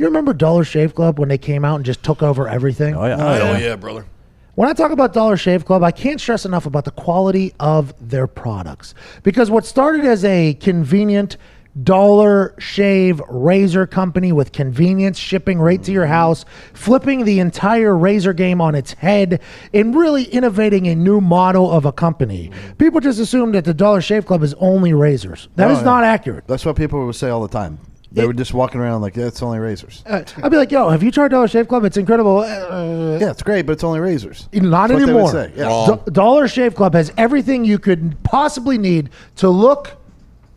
you 0.00 0.06
remember 0.06 0.32
Dollar 0.32 0.64
Shave 0.64 0.94
Club 0.94 1.18
when 1.18 1.28
they 1.28 1.36
came 1.36 1.62
out 1.62 1.76
and 1.76 1.84
just 1.84 2.02
took 2.02 2.22
over 2.22 2.48
everything? 2.48 2.94
Oh, 2.94 3.00
oh, 3.00 3.04
oh 3.04 3.06
yeah. 3.06 3.42
Oh, 3.42 3.56
yeah, 3.58 3.76
brother. 3.76 4.06
When 4.54 4.66
I 4.66 4.72
talk 4.72 4.92
about 4.92 5.12
Dollar 5.12 5.36
Shave 5.36 5.66
Club, 5.66 5.82
I 5.82 5.90
can't 5.90 6.18
stress 6.18 6.46
enough 6.46 6.64
about 6.64 6.86
the 6.86 6.90
quality 6.90 7.52
of 7.60 7.92
their 8.00 8.26
products. 8.26 8.94
Because 9.22 9.50
what 9.50 9.66
started 9.66 10.06
as 10.06 10.24
a 10.24 10.54
convenient 10.54 11.36
Dollar 11.82 12.54
Shave 12.58 13.20
Razor 13.28 13.86
Company 13.86 14.32
with 14.32 14.52
convenience 14.52 15.18
shipping 15.18 15.60
right 15.60 15.82
to 15.82 15.92
your 15.92 16.04
mm-hmm. 16.04 16.12
house, 16.12 16.44
flipping 16.72 17.26
the 17.26 17.38
entire 17.38 17.94
razor 17.96 18.32
game 18.32 18.60
on 18.62 18.74
its 18.74 18.94
head, 18.94 19.40
and 19.74 19.94
really 19.94 20.24
innovating 20.24 20.88
a 20.88 20.94
new 20.94 21.20
model 21.20 21.70
of 21.70 21.84
a 21.84 21.92
company. 21.92 22.48
Mm-hmm. 22.48 22.72
People 22.72 23.00
just 23.00 23.20
assume 23.20 23.52
that 23.52 23.66
the 23.66 23.74
Dollar 23.74 24.00
Shave 24.00 24.24
Club 24.24 24.42
is 24.42 24.54
only 24.54 24.94
razors. 24.94 25.48
That 25.56 25.68
oh, 25.68 25.72
is 25.72 25.78
Oh, 25.78 25.80
yeah. 25.82 25.84
not 25.84 26.04
accurate. 26.04 26.46
That's 26.46 26.64
what 26.64 26.76
people 26.76 27.04
would 27.04 27.14
say 27.14 27.28
all 27.28 27.42
the 27.42 27.48
time. 27.48 27.78
They 28.12 28.22
It- 28.22 28.26
were 28.26 28.32
just 28.32 28.52
walking 28.52 28.80
around 28.80 29.02
like, 29.02 29.16
yeah, 29.16 29.26
it's 29.26 29.40
only 29.42 29.60
razors. 29.60 30.02
Uh, 30.04 30.22
I'd 30.42 30.50
be 30.50 30.56
like, 30.56 30.72
yo, 30.72 30.88
have 30.88 31.02
you 31.02 31.12
tried 31.12 31.28
Dollar 31.28 31.46
Shave 31.46 31.68
Club? 31.68 31.84
It's 31.84 31.96
incredible. 31.96 32.38
Uh, 32.40 33.18
yeah, 33.20 33.30
it's 33.30 33.42
great, 33.42 33.66
but 33.66 33.72
it's 33.72 33.84
only 33.84 34.00
razors. 34.00 34.48
Not 34.52 34.88
That's 34.88 35.00
what 35.00 35.06
they 35.06 35.12
would 35.12 35.20
anymore. 35.20 35.30
say, 35.32 35.52
yeah. 35.56 35.86
Do- 36.04 36.10
Dollar 36.10 36.48
Shave 36.48 36.74
Club 36.74 36.94
has 36.94 37.12
everything 37.16 37.64
you 37.64 37.78
could 37.78 38.20
possibly 38.24 38.78
need 38.78 39.10
to 39.36 39.48
look, 39.48 39.96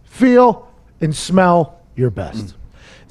feel, 0.04 0.68
and 1.00 1.16
smell 1.16 1.80
your 1.96 2.10
best. 2.10 2.56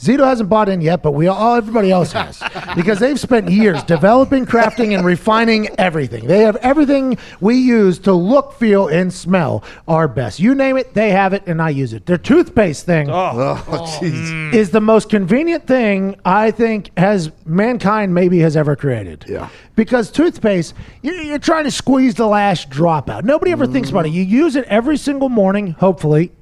Zito 0.02 0.24
hasn't 0.24 0.48
bought 0.48 0.68
in 0.68 0.80
yet, 0.80 1.00
but 1.00 1.12
we 1.12 1.28
all 1.28 1.54
everybody 1.54 1.92
else 1.92 2.10
has 2.10 2.42
because 2.74 2.98
they've 2.98 3.20
spent 3.20 3.48
years 3.48 3.82
developing, 3.84 4.44
crafting, 4.44 4.96
and 4.96 5.04
refining 5.06 5.68
everything. 5.78 6.26
They 6.26 6.40
have 6.40 6.56
everything 6.56 7.18
we 7.40 7.54
use 7.54 8.00
to 8.00 8.12
look, 8.12 8.54
feel, 8.54 8.88
and 8.88 9.12
smell 9.12 9.62
our 9.86 10.08
best. 10.08 10.40
You 10.40 10.56
name 10.56 10.76
it, 10.76 10.92
they 10.94 11.10
have 11.10 11.32
it, 11.32 11.44
and 11.46 11.62
I 11.62 11.70
use 11.70 11.92
it. 11.92 12.06
Their 12.06 12.18
toothpaste 12.18 12.84
thing 12.84 13.10
Oh, 13.10 13.14
oh, 13.14 13.64
oh. 13.68 13.98
jeez. 14.02 14.12
Mm. 14.12 14.54
is 14.54 14.70
the 14.70 14.80
most 14.80 15.08
convenient 15.08 15.68
thing 15.68 16.16
I 16.24 16.50
think 16.50 16.90
has 16.98 17.30
mankind 17.46 18.12
maybe 18.12 18.40
has 18.40 18.56
ever 18.56 18.74
created. 18.74 19.24
Yeah. 19.28 19.50
Because 19.76 20.10
toothpaste, 20.10 20.74
you- 21.02 21.12
you're 21.12 21.38
trying 21.38 21.64
to 21.64 21.70
squeeze 21.70 22.16
the 22.16 22.26
last 22.26 22.70
drop 22.70 23.08
out. 23.08 23.24
Nobody 23.24 23.52
ever 23.52 23.68
thinks 23.68 23.88
about 23.90 24.06
it. 24.06 24.10
You 24.10 24.24
use 24.24 24.56
it 24.56 24.64
every 24.64 24.96
single 24.96 25.28
morning, 25.28 25.72
hopefully. 25.78 26.32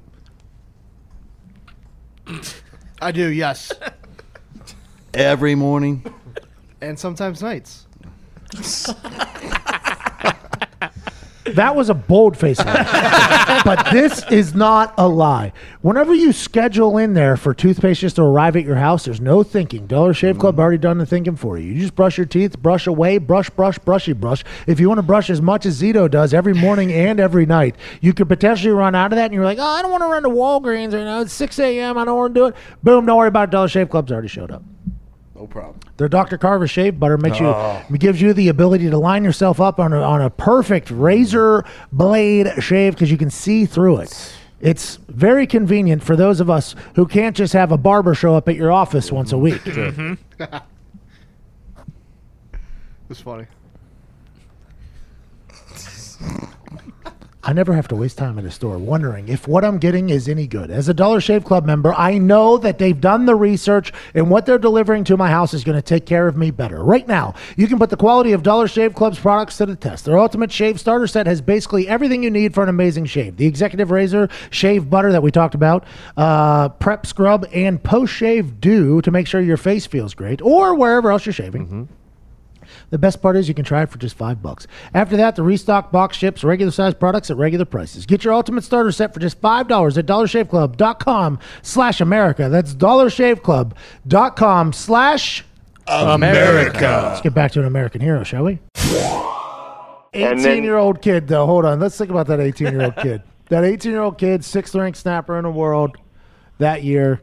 I 3.01 3.11
do, 3.11 3.27
yes. 3.29 3.71
Every 5.13 5.55
morning. 5.55 6.05
and 6.81 6.99
sometimes 6.99 7.41
nights. 7.41 7.87
That 11.45 11.75
was 11.75 11.89
a 11.89 11.93
bold 11.95 12.37
face 12.37 12.59
lie. 12.59 13.61
but 13.65 13.91
this 13.91 14.23
is 14.29 14.53
not 14.53 14.93
a 14.97 15.07
lie. 15.07 15.53
Whenever 15.81 16.13
you 16.13 16.31
schedule 16.31 16.97
in 16.99 17.13
there 17.13 17.35
for 17.35 17.53
toothpaste 17.53 18.01
just 18.01 18.17
to 18.17 18.21
arrive 18.21 18.55
at 18.55 18.63
your 18.63 18.75
house, 18.75 19.05
there's 19.05 19.19
no 19.19 19.41
thinking. 19.41 19.87
Dollar 19.87 20.13
Shave 20.13 20.37
Club 20.37 20.57
mm. 20.57 20.59
already 20.59 20.77
done 20.77 20.99
the 20.99 21.05
thinking 21.05 21.35
for 21.35 21.57
you. 21.57 21.71
You 21.71 21.81
just 21.81 21.95
brush 21.95 22.17
your 22.17 22.27
teeth, 22.27 22.59
brush 22.59 22.85
away, 22.85 23.17
brush, 23.17 23.49
brush, 23.49 23.79
brushy 23.79 24.13
brush. 24.13 24.43
If 24.67 24.79
you 24.79 24.87
want 24.87 24.99
to 24.99 25.03
brush 25.03 25.29
as 25.31 25.41
much 25.41 25.65
as 25.65 25.81
Zito 25.81 26.09
does 26.09 26.33
every 26.33 26.53
morning 26.53 26.91
and 26.91 27.19
every 27.19 27.47
night, 27.47 27.75
you 28.01 28.13
could 28.13 28.27
potentially 28.27 28.71
run 28.71 28.93
out 28.93 29.11
of 29.11 29.15
that 29.17 29.25
and 29.25 29.33
you're 29.33 29.45
like, 29.45 29.57
oh, 29.59 29.63
I 29.63 29.81
don't 29.81 29.91
want 29.91 30.03
to 30.03 30.07
run 30.07 30.23
to 30.23 30.29
Walgreens 30.29 30.93
right 30.93 31.03
now. 31.03 31.21
It's 31.21 31.33
6 31.33 31.57
a.m. 31.59 31.97
I 31.97 32.05
don't 32.05 32.17
want 32.17 32.35
to 32.35 32.39
do 32.39 32.45
it. 32.47 32.55
Boom, 32.83 33.05
don't 33.05 33.17
worry 33.17 33.29
about 33.29 33.49
it. 33.49 33.51
Dollar 33.51 33.67
Shave 33.67 33.89
Club's 33.89 34.11
already 34.11 34.27
showed 34.27 34.51
up. 34.51 34.63
No 35.41 35.47
problem. 35.47 35.79
Their 35.97 36.07
Dr. 36.07 36.37
Carver 36.37 36.67
shave 36.67 36.99
butter 36.99 37.17
makes 37.17 37.39
you 37.39 37.47
oh. 37.47 37.83
gives 37.97 38.21
you 38.21 38.31
the 38.31 38.49
ability 38.49 38.91
to 38.91 38.97
line 38.99 39.23
yourself 39.23 39.59
up 39.59 39.79
on 39.79 39.91
a, 39.91 39.99
on 39.99 40.21
a 40.21 40.29
perfect 40.29 40.91
razor 40.91 41.65
blade 41.91 42.47
shave 42.59 42.93
because 42.93 43.09
you 43.09 43.17
can 43.17 43.31
see 43.31 43.65
through 43.65 43.97
it. 43.97 44.33
It's 44.59 44.97
very 45.07 45.47
convenient 45.47 46.03
for 46.03 46.15
those 46.15 46.41
of 46.41 46.51
us 46.51 46.75
who 46.93 47.07
can't 47.07 47.35
just 47.35 47.53
have 47.53 47.71
a 47.71 47.77
barber 47.77 48.13
show 48.13 48.35
up 48.35 48.47
at 48.49 48.55
your 48.55 48.71
office 48.71 49.11
once 49.11 49.31
a 49.31 49.37
week. 49.37 49.63
Mm-hmm. 49.63 50.43
It's 53.09 53.19
funny. 53.19 53.45
I 57.43 57.53
never 57.53 57.73
have 57.73 57.87
to 57.87 57.95
waste 57.95 58.19
time 58.19 58.37
at 58.37 58.45
a 58.45 58.51
store 58.51 58.77
wondering 58.77 59.27
if 59.27 59.47
what 59.47 59.65
I'm 59.65 59.79
getting 59.79 60.11
is 60.11 60.29
any 60.29 60.45
good. 60.45 60.69
As 60.69 60.87
a 60.89 60.93
Dollar 60.93 61.19
Shave 61.19 61.43
Club 61.43 61.65
member, 61.65 61.91
I 61.95 62.19
know 62.19 62.59
that 62.59 62.77
they've 62.77 62.99
done 62.99 63.25
the 63.25 63.33
research 63.33 63.91
and 64.13 64.29
what 64.29 64.45
they're 64.45 64.59
delivering 64.59 65.03
to 65.05 65.17
my 65.17 65.31
house 65.31 65.55
is 65.55 65.63
going 65.63 65.75
to 65.75 65.81
take 65.81 66.05
care 66.05 66.27
of 66.27 66.37
me 66.37 66.51
better. 66.51 66.83
Right 66.83 67.07
now, 67.07 67.33
you 67.57 67.67
can 67.67 67.79
put 67.79 67.89
the 67.89 67.97
quality 67.97 68.33
of 68.33 68.43
Dollar 68.43 68.67
Shave 68.67 68.93
Club's 68.93 69.17
products 69.17 69.57
to 69.57 69.65
the 69.65 69.75
test. 69.75 70.05
Their 70.05 70.19
Ultimate 70.19 70.51
Shave 70.51 70.79
Starter 70.79 71.07
Set 71.07 71.25
has 71.25 71.41
basically 71.41 71.87
everything 71.87 72.21
you 72.21 72.29
need 72.29 72.53
for 72.53 72.61
an 72.61 72.69
amazing 72.69 73.05
shave. 73.05 73.37
The 73.37 73.47
Executive 73.47 73.89
Razor, 73.89 74.29
Shave 74.51 74.87
Butter 74.87 75.11
that 75.11 75.23
we 75.23 75.31
talked 75.31 75.55
about, 75.55 75.83
uh, 76.17 76.69
Prep 76.69 77.07
Scrub, 77.07 77.47
and 77.51 77.81
Post 77.81 78.13
Shave 78.13 78.61
Dew 78.61 79.01
to 79.01 79.09
make 79.09 79.25
sure 79.25 79.41
your 79.41 79.57
face 79.57 79.87
feels 79.87 80.13
great 80.13 80.43
or 80.43 80.75
wherever 80.75 81.11
else 81.11 81.25
you're 81.25 81.33
shaving. 81.33 81.89
The 82.91 82.97
best 82.97 83.21
part 83.21 83.35
is 83.37 83.47
you 83.47 83.53
can 83.53 83.65
try 83.65 83.81
it 83.83 83.89
for 83.89 83.97
just 83.97 84.15
five 84.15 84.41
bucks. 84.43 84.67
After 84.93 85.17
that, 85.17 85.35
the 85.35 85.43
restock 85.43 85.91
box 85.91 86.15
ships 86.17 86.43
regular 86.43 86.71
size 86.71 86.93
products 86.93 87.31
at 87.31 87.37
regular 87.37 87.65
prices. 87.65 88.05
Get 88.05 88.23
your 88.23 88.33
ultimate 88.33 88.63
starter 88.63 88.91
set 88.91 89.13
for 89.13 89.19
just 89.19 89.39
five 89.39 89.67
dollars 89.67 89.97
at 89.97 90.05
dollarshaveclub.com 90.05 91.39
slash 91.63 92.01
America. 92.01 92.49
That's 92.49 92.73
dollarshaveclub.com 92.75 94.73
slash 94.73 95.45
America. 95.87 97.01
Let's 97.09 97.21
get 97.21 97.33
back 97.33 97.51
to 97.53 97.59
an 97.61 97.65
American 97.65 98.01
hero, 98.01 98.23
shall 98.23 98.43
we? 98.43 98.59
And 100.13 100.39
then- 100.39 100.45
18 100.51 100.63
year 100.63 100.77
old 100.77 101.01
kid, 101.01 101.27
though. 101.27 101.45
Hold 101.45 101.65
on. 101.65 101.79
Let's 101.79 101.97
think 101.97 102.11
about 102.11 102.27
that 102.27 102.39
18 102.39 102.71
year 102.71 102.83
old 102.83 102.95
kid. 102.97 103.21
That 103.49 103.63
18 103.63 103.91
year 103.91 104.01
old 104.01 104.17
kid, 104.17 104.43
sixth 104.45 104.75
ranked 104.75 104.97
snapper 104.97 105.37
in 105.37 105.43
the 105.43 105.49
world 105.51 105.95
that 106.57 106.83
year. 106.83 107.21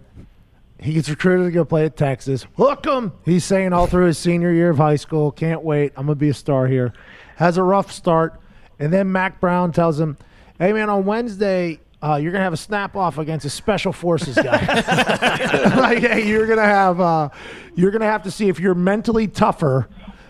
He 0.80 0.92
gets 0.92 1.08
recruited 1.10 1.46
to 1.46 1.50
go 1.50 1.64
play 1.64 1.86
at 1.86 1.96
Texas. 1.96 2.46
Hook 2.56 2.86
him. 2.86 3.12
He's 3.24 3.44
saying 3.44 3.72
all 3.72 3.86
through 3.86 4.06
his 4.06 4.18
senior 4.18 4.52
year 4.52 4.70
of 4.70 4.76
high 4.76 4.96
school, 4.96 5.32
can't 5.32 5.62
wait. 5.62 5.92
I'm 5.96 6.06
going 6.06 6.16
to 6.16 6.20
be 6.20 6.28
a 6.28 6.34
star 6.34 6.66
here. 6.68 6.92
Has 7.36 7.58
a 7.58 7.62
rough 7.62 7.90
start. 7.90 8.40
And 8.78 8.92
then 8.92 9.10
Mack 9.10 9.40
Brown 9.40 9.72
tells 9.72 9.98
him, 9.98 10.16
hey, 10.58 10.72
man, 10.72 10.88
on 10.88 11.04
Wednesday, 11.04 11.80
uh, 12.00 12.14
you're 12.14 12.30
going 12.30 12.40
to 12.40 12.44
have 12.44 12.52
a 12.52 12.58
snap 12.58 12.94
off 12.94 13.18
against 13.18 13.44
a 13.44 13.50
special 13.50 13.92
forces 13.92 14.36
guy. 14.36 14.64
like, 15.76 15.98
hey, 15.98 16.28
you're 16.28 16.46
going 16.46 16.58
to 16.58 16.64
have, 16.64 17.00
uh, 17.00 17.28
you're 17.74 17.90
going 17.90 18.02
to 18.02 18.06
have 18.06 18.22
to 18.22 18.30
see 18.30 18.48
if 18.48 18.60
you're 18.60 18.76
mentally 18.76 19.26
tougher 19.26 19.88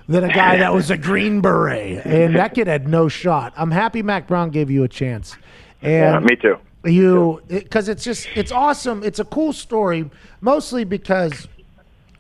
than 0.09 0.25
a 0.25 0.33
guy 0.33 0.57
that 0.57 0.73
was 0.73 0.91
a 0.91 0.97
Green 0.97 1.43
Beret. 1.43 2.07
And 2.07 2.35
that 2.37 2.55
kid 2.55 2.67
had 2.67 2.89
no 2.89 3.09
shot. 3.09 3.53
I'm 3.55 3.71
happy 3.71 4.03
Mack 4.03 4.27
Brown 4.27 4.49
gave 4.49 4.71
you 4.71 4.83
a 4.85 4.89
chance. 4.89 5.37
And 5.83 6.15
Yeah, 6.15 6.21
me 6.21 6.37
too. 6.37 6.59
You. 6.91 7.43
Because 7.49 7.89
it's 7.89 8.05
just 8.05 8.29
it's 8.35 8.53
awesome. 8.53 9.03
It's 9.03 9.19
a 9.19 9.25
cool 9.25 9.53
story 9.53 10.11
mostly 10.41 10.85
because 10.85 11.49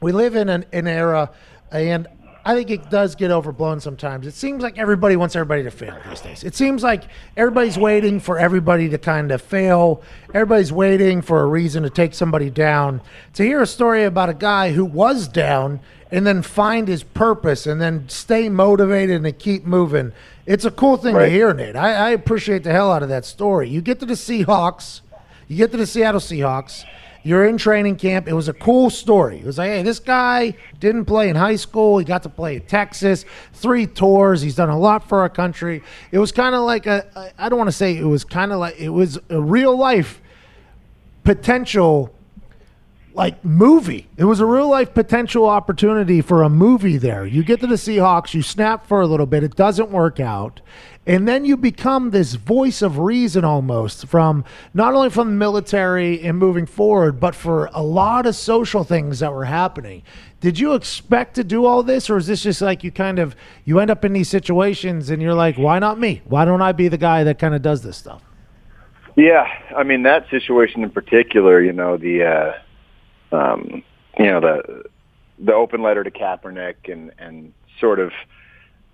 we 0.01 0.13
live 0.13 0.37
in 0.37 0.49
an, 0.49 0.65
an 0.73 0.87
era 0.87 1.31
and 1.71 2.07
i 2.45 2.55
think 2.55 2.71
it 2.71 2.89
does 2.89 3.15
get 3.15 3.31
overblown 3.31 3.79
sometimes. 3.79 4.27
It 4.27 4.33
seems 4.33 4.63
like 4.63 4.79
everybody 4.79 5.17
wants 5.17 5.37
everybody 5.37 5.65
to 5.65 5.71
fail 5.71 5.95
these 6.09 6.23
days. 6.23 6.45
It 6.45 6.55
seems 6.55 6.83
like 6.83 7.05
everybody's 7.37 7.77
waiting 7.77 8.21
for 8.21 8.39
everybody 8.39 8.89
to 8.89 8.97
kind 8.97 9.31
of 9.33 9.43
fail. 9.43 10.03
Everybody's 10.33 10.73
waiting 10.73 11.21
for 11.21 11.43
a 11.43 11.47
reason 11.47 11.83
to 11.83 11.91
take 11.91 12.15
somebody 12.15 12.49
down. 12.49 13.03
To 13.35 13.43
hear 13.43 13.61
a 13.61 13.67
story 13.67 14.05
about 14.05 14.31
a 14.31 14.35
guy 14.35 14.73
who 14.73 14.87
was 14.87 15.29
down 15.29 15.81
and 16.11 16.27
then 16.27 16.41
find 16.41 16.89
his 16.89 17.03
purpose 17.03 17.67
and 17.67 17.83
then 17.83 18.09
stay 18.09 18.49
motivated 18.49 19.23
and 19.23 19.39
keep 19.39 19.67
moving 19.67 20.13
it's 20.49 20.65
a 20.65 20.71
cool 20.73 20.97
thing 20.97 21.15
to 21.15 21.29
hear 21.29 21.55
nate 21.55 21.77
I, 21.77 21.93
I 21.93 22.11
appreciate 22.11 22.65
the 22.65 22.73
hell 22.73 22.91
out 22.91 23.05
of 23.05 23.09
that 23.11 23.25
story 23.25 23.69
you 23.69 23.81
get 23.81 24.01
to 24.01 24.07
the 24.07 24.15
seahawks 24.15 25.03
you 25.49 25.57
get 25.57 25.71
to 25.73 25.79
the 25.79 25.87
Seattle 25.87 26.21
Seahawks. 26.21 26.85
You're 27.25 27.47
in 27.47 27.57
training 27.57 27.97
camp. 27.97 28.29
It 28.29 28.35
was 28.35 28.49
a 28.49 28.53
cool 28.53 28.91
story. 28.91 29.39
It 29.39 29.45
was 29.45 29.59
like, 29.59 29.71
hey, 29.71 29.83
this 29.83 29.99
guy 29.99 30.55
didn't 30.79 31.07
play 31.07 31.31
in 31.31 31.37
high 31.37 31.57
school. 31.57 31.99
He 31.99 32.05
got 32.05 32.23
to 32.23 32.29
play 32.29 32.57
at 32.57 32.69
Texas, 32.69 33.25
three 33.55 33.87
tours. 33.87 34.41
He's 34.43 34.55
done 34.55 34.69
a 34.69 34.79
lot 34.79 35.09
for 35.09 35.21
our 35.21 35.29
country. 35.29 35.83
It 36.13 36.19
was 36.19 36.33
kind 36.33 36.55
of 36.55 36.63
like 36.63 36.87
a, 36.87 37.33
I 37.39 37.49
don't 37.49 37.59
want 37.59 37.69
to 37.69 37.77
say 37.77 37.97
it 37.97 38.05
was 38.05 38.25
kind 38.25 38.53
of 38.53 38.59
like, 38.59 38.79
it 38.79 38.91
was 38.91 39.19
a 39.31 39.41
real 39.41 39.77
life 39.77 40.21
potential 41.25 42.15
like 43.19 43.45
movie. 43.45 44.07
It 44.17 44.25
was 44.25 44.39
a 44.39 44.47
real 44.47 44.69
life 44.69 44.95
potential 44.95 45.45
opportunity 45.49 46.21
for 46.21 46.45
a 46.45 46.49
movie 46.49 46.99
there. 46.99 47.27
You 47.27 47.43
get 47.43 47.59
to 47.61 47.67
the 47.67 47.75
Seahawks, 47.75 48.33
you 48.33 48.43
snap 48.43 48.87
for 48.87 49.01
a 49.01 49.09
little 49.09 49.27
bit, 49.27 49.43
it 49.43 49.57
doesn't 49.57 49.91
work 49.91 50.21
out. 50.21 50.61
And 51.05 51.27
then 51.27 51.45
you 51.45 51.57
become 51.57 52.11
this 52.11 52.35
voice 52.35 52.81
of 52.81 52.99
reason 52.99 53.45
almost 53.45 54.07
from 54.07 54.45
not 54.73 54.95
only 54.95 55.11
from 55.11 55.31
the 55.31 55.37
military 55.37 56.23
and 56.23 56.39
moving 56.39 56.65
forward, 56.65 57.19
but 57.19 57.35
for 57.35 57.69
a 57.73 57.83
lot 57.83 58.25
of 58.25 58.37
social 58.37 58.85
things 58.85 59.19
that 59.19 59.33
were 59.33 59.47
happening. 59.47 60.05
Did 60.41 60.61
you 60.61 60.75
expect 60.75 61.35
to 61.35 61.45
do 61.45 61.65
all 61.65 61.83
this 61.83 62.09
or 62.09 62.19
is 62.19 62.29
this 62.29 62.45
just 62.45 62.63
like 62.63 62.85
you 62.85 62.93
kind 62.93 63.19
of 63.19 63.35
you 63.65 63.81
end 63.81 63.91
up 63.91 64.05
in 64.05 64.13
these 64.13 64.29
situations 64.29 65.11
and 65.11 65.21
you're 65.21 65.35
like, 65.35 65.57
why 65.57 65.81
not 65.81 65.99
me? 65.99 66.23
Why 66.25 66.45
don't 66.45 66.63
I 66.63 66.71
be 66.71 66.87
the 66.87 66.99
guy 66.99 67.25
that 67.25 67.41
kind 67.41 67.57
of 67.57 67.63
does 67.63 67.83
this 67.83 67.97
stuff? 67.97 68.23
Yeah, 69.17 69.45
I 69.77 69.83
mean 69.83 70.05
that 70.05 70.31
situation 70.31 70.85
in 70.85 70.91
particular, 70.91 71.61
you 71.61 71.73
know, 71.73 71.97
the 71.97 72.23
uh 72.23 72.53
um 73.33 73.83
you 74.19 74.27
know, 74.27 74.41
the 74.41 74.85
the 75.39 75.55
open 75.55 75.83
letter 75.83 76.03
to 76.03 76.11
Kaepernick 76.11 76.91
and 76.91 77.13
and 77.19 77.53
sort 77.81 78.01
of 78.01 78.13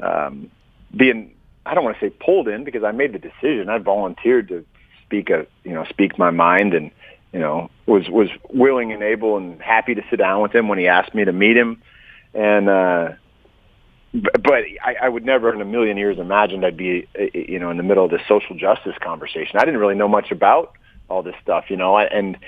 um 0.01 0.51
being 0.97 1.35
I 1.67 1.75
don't 1.75 1.85
want 1.85 1.99
to 1.99 2.07
say 2.07 2.11
pulled 2.11 2.49
in 2.49 2.65
because 2.65 2.85
I 2.85 2.93
made 2.93 3.13
the 3.13 3.19
decision. 3.19 3.69
I 3.69 3.79
volunteered 3.79 4.49
to 4.49 4.65
speak 5.05 5.31
a 5.31 5.47
you 5.65 5.73
know, 5.73 5.85
speak 5.85 6.19
my 6.19 6.31
mind 6.31 6.75
and 6.75 6.91
you 7.33 7.41
know, 7.41 7.69
was 7.87 8.09
was 8.09 8.29
willing 8.51 8.93
and 8.93 9.03
able 9.03 9.37
and 9.37 9.61
happy 9.61 9.95
to 9.95 10.03
sit 10.09 10.17
down 10.17 10.43
with 10.43 10.55
him 10.55 10.69
when 10.69 10.79
he 10.79 10.87
asked 10.87 11.15
me 11.15 11.25
to 11.25 11.33
meet 11.33 11.57
him. 11.57 11.83
And 12.33 12.69
uh 12.69 13.13
but 14.15 14.63
I, 14.85 14.95
I 15.03 15.09
would 15.09 15.25
never 15.25 15.53
in 15.53 15.61
a 15.61 15.65
million 15.65 15.97
years 15.97 16.19
imagined 16.19 16.65
I'd 16.65 16.77
be, 16.77 17.09
uh, 17.19 17.25
you 17.35 17.59
know, 17.59 17.71
in 17.71 17.77
the 17.77 17.83
middle 17.83 18.05
of 18.05 18.13
this 18.13 18.21
social 18.29 18.57
justice 18.57 18.95
conversation. 19.03 19.59
I 19.59 19.65
didn't 19.65 19.81
really 19.81 19.97
know 19.97 20.07
much 20.07 20.31
about 20.31 20.75
all 21.09 21.23
this 21.23 21.35
stuff, 21.43 21.65
you 21.69 21.77
know, 21.77 21.99
and 21.99 22.39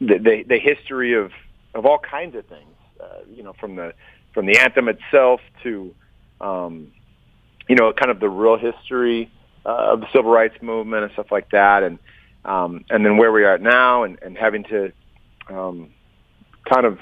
the, 0.00 0.18
the 0.18 0.44
the 0.48 0.58
history 0.58 1.14
of 1.14 1.32
of 1.74 1.86
all 1.86 1.98
kinds 1.98 2.34
of 2.36 2.46
things. 2.46 2.64
Uh, 3.00 3.20
you 3.30 3.42
know, 3.42 3.54
from 3.54 3.76
the 3.76 3.94
from 4.34 4.46
the 4.46 4.58
anthem 4.58 4.88
itself 4.88 5.40
to 5.62 5.94
um, 6.40 6.92
you 7.68 7.76
know, 7.76 7.92
kind 7.92 8.10
of 8.10 8.20
the 8.20 8.28
real 8.28 8.56
history 8.56 9.30
uh, 9.64 9.92
of 9.92 10.00
the 10.00 10.06
civil 10.12 10.30
rights 10.30 10.60
movement 10.60 11.04
and 11.04 11.12
stuff 11.12 11.30
like 11.30 11.50
that, 11.50 11.82
and 11.82 11.98
um, 12.44 12.84
and 12.90 13.04
then 13.04 13.16
where 13.16 13.30
we 13.30 13.44
are 13.44 13.58
now, 13.58 14.02
and, 14.02 14.18
and 14.22 14.36
having 14.36 14.64
to 14.64 14.92
um, 15.48 15.90
kind 16.68 16.86
of 16.86 16.98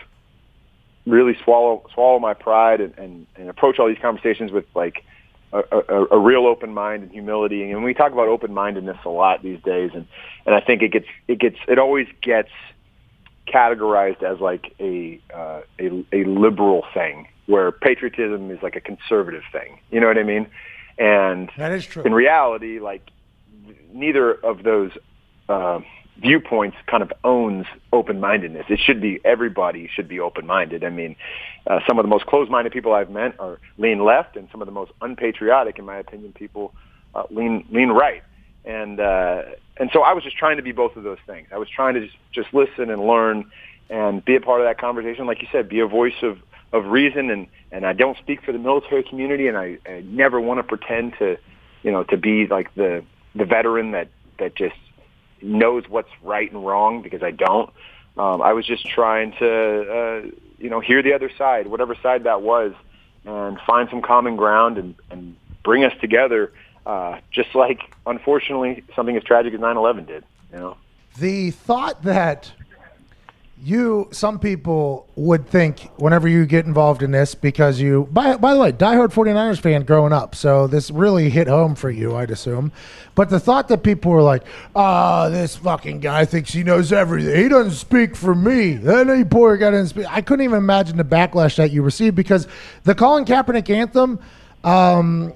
really 1.06 1.36
swallow 1.44 1.86
swallow 1.94 2.18
my 2.18 2.34
pride 2.34 2.80
and, 2.80 2.98
and, 2.98 3.26
and 3.36 3.48
approach 3.48 3.78
all 3.78 3.88
these 3.88 4.02
conversations 4.02 4.52
with 4.52 4.66
like 4.74 5.04
a, 5.52 5.62
a, 5.70 6.06
a 6.12 6.18
real 6.18 6.46
open 6.46 6.72
mind 6.74 7.02
and 7.04 7.12
humility. 7.12 7.70
And 7.70 7.82
we 7.84 7.94
talk 7.94 8.12
about 8.12 8.28
open 8.28 8.52
mindedness 8.52 8.98
a 9.04 9.08
lot 9.08 9.42
these 9.42 9.60
days, 9.62 9.90
and 9.94 10.06
and 10.46 10.54
I 10.54 10.60
think 10.60 10.82
it 10.82 10.92
gets 10.92 11.06
it 11.26 11.38
gets 11.38 11.56
it 11.66 11.78
always 11.78 12.06
gets 12.22 12.50
categorized 13.46 14.22
as 14.22 14.40
like 14.40 14.74
a 14.80 15.20
uh, 15.34 15.60
a, 15.78 16.04
a 16.12 16.24
liberal 16.24 16.84
thing, 16.94 17.28
where 17.46 17.72
patriotism 17.72 18.50
is 18.50 18.62
like 18.62 18.76
a 18.76 18.80
conservative 18.80 19.42
thing. 19.52 19.80
You 19.90 20.00
know 20.00 20.06
what 20.06 20.18
I 20.18 20.22
mean? 20.22 20.48
And 20.98 21.50
That 21.56 21.72
is 21.72 21.86
true. 21.86 22.02
in 22.02 22.12
reality, 22.12 22.80
like 22.80 23.08
neither 23.92 24.32
of 24.32 24.62
those 24.64 24.90
uh, 25.48 25.80
viewpoints 26.20 26.76
kind 26.86 27.02
of 27.02 27.12
owns 27.24 27.66
open-mindedness. 27.92 28.66
It 28.68 28.80
should 28.80 29.00
be 29.00 29.20
everybody 29.24 29.88
should 29.94 30.08
be 30.08 30.20
open-minded. 30.20 30.84
I 30.84 30.90
mean, 30.90 31.16
uh, 31.66 31.80
some 31.86 31.98
of 31.98 32.04
the 32.04 32.08
most 32.08 32.26
closed-minded 32.26 32.72
people 32.72 32.92
I've 32.92 33.10
met 33.10 33.38
are 33.38 33.58
lean 33.78 34.04
left, 34.04 34.36
and 34.36 34.48
some 34.50 34.60
of 34.60 34.66
the 34.66 34.72
most 34.72 34.92
unpatriotic, 35.00 35.78
in 35.78 35.84
my 35.84 35.98
opinion, 35.98 36.32
people 36.32 36.74
uh, 37.14 37.24
lean 37.30 37.66
lean 37.70 37.90
right. 37.90 38.22
And 38.64 39.00
uh, 39.00 39.42
and 39.78 39.90
so 39.92 40.02
I 40.02 40.12
was 40.12 40.24
just 40.24 40.36
trying 40.36 40.56
to 40.56 40.62
be 40.62 40.72
both 40.72 40.96
of 40.96 41.04
those 41.04 41.18
things. 41.26 41.48
I 41.52 41.58
was 41.58 41.68
trying 41.68 41.94
to 41.94 42.00
just, 42.00 42.16
just 42.32 42.52
listen 42.52 42.90
and 42.90 43.00
learn 43.06 43.50
and 43.88 44.22
be 44.24 44.36
a 44.36 44.40
part 44.40 44.60
of 44.60 44.66
that 44.66 44.78
conversation. 44.78 45.26
Like 45.26 45.40
you 45.40 45.48
said, 45.50 45.68
be 45.68 45.80
a 45.80 45.86
voice 45.86 46.20
of 46.22 46.38
of 46.72 46.86
reason. 46.86 47.30
And 47.30 47.46
and 47.70 47.86
I 47.86 47.92
don't 47.92 48.18
speak 48.18 48.42
for 48.42 48.52
the 48.52 48.58
military 48.58 49.04
community, 49.04 49.46
and 49.46 49.56
I, 49.56 49.78
I 49.86 50.00
never 50.06 50.40
want 50.40 50.58
to 50.58 50.64
pretend 50.64 51.14
to, 51.20 51.38
you 51.82 51.92
know, 51.92 52.04
to 52.04 52.16
be 52.16 52.46
like 52.46 52.74
the 52.74 53.04
the 53.34 53.44
veteran 53.44 53.92
that 53.92 54.08
that 54.38 54.54
just 54.54 54.76
knows 55.42 55.84
what's 55.88 56.10
right 56.22 56.50
and 56.50 56.64
wrong 56.64 57.02
because 57.02 57.22
I 57.22 57.30
don't. 57.30 57.70
Um, 58.16 58.42
I 58.42 58.52
was 58.52 58.66
just 58.66 58.86
trying 58.86 59.32
to, 59.38 59.46
uh, 59.46 60.30
you 60.58 60.70
know, 60.70 60.80
hear 60.80 61.02
the 61.02 61.14
other 61.14 61.30
side, 61.38 61.68
whatever 61.68 61.94
side 62.02 62.24
that 62.24 62.42
was, 62.42 62.72
and 63.24 63.58
find 63.66 63.88
some 63.90 64.02
common 64.02 64.36
ground 64.36 64.78
and, 64.78 64.94
and 65.10 65.36
bring 65.62 65.84
us 65.84 65.92
together. 66.00 66.52
Uh, 66.84 67.20
just 67.30 67.54
like, 67.54 67.80
unfortunately, 68.06 68.82
something 68.96 69.16
as 69.16 69.22
tragic 69.22 69.54
as 69.54 69.60
9/11 69.60 70.06
did. 70.06 70.24
You 70.52 70.58
know. 70.58 70.76
the 71.18 71.50
thought 71.50 72.02
that 72.04 72.52
you 73.62 74.08
some 74.12 74.38
people 74.38 75.08
would 75.16 75.46
think 75.46 75.90
whenever 75.96 76.28
you 76.28 76.46
get 76.46 76.64
involved 76.64 77.02
in 77.02 77.10
this 77.10 77.34
because 77.34 77.80
you 77.80 78.08
by, 78.12 78.36
by 78.36 78.54
the 78.54 78.60
way 78.60 78.70
diehard 78.70 79.12
49ers 79.12 79.60
fan 79.60 79.82
growing 79.82 80.12
up 80.12 80.34
so 80.34 80.66
this 80.66 80.90
really 80.90 81.28
hit 81.28 81.48
home 81.48 81.74
for 81.74 81.90
you 81.90 82.14
i'd 82.16 82.30
assume. 82.30 82.70
But 83.14 83.30
the 83.30 83.40
thought 83.40 83.66
that 83.68 83.82
people 83.82 84.12
were 84.12 84.22
like 84.22 84.44
ah 84.76 85.28
this 85.28 85.56
fucking 85.56 86.00
guy 86.00 86.24
thinks 86.24 86.52
he 86.52 86.62
knows 86.62 86.92
everything. 86.92 87.34
He 87.42 87.48
doesn't 87.48 87.72
speak 87.72 88.14
for 88.14 88.34
me. 88.34 88.78
Any 88.86 89.24
poor 89.24 89.56
guy 89.56 89.72
doesn't 89.72 89.88
speak. 89.88 90.06
I 90.08 90.20
couldn't 90.20 90.44
even 90.44 90.58
imagine 90.58 90.96
the 90.96 91.04
backlash 91.04 91.56
that 91.56 91.72
you 91.72 91.82
received 91.82 92.14
because 92.14 92.46
the 92.84 92.94
colin 92.94 93.24
kaepernick 93.24 93.68
anthem 93.70 94.20
um, 94.62 95.32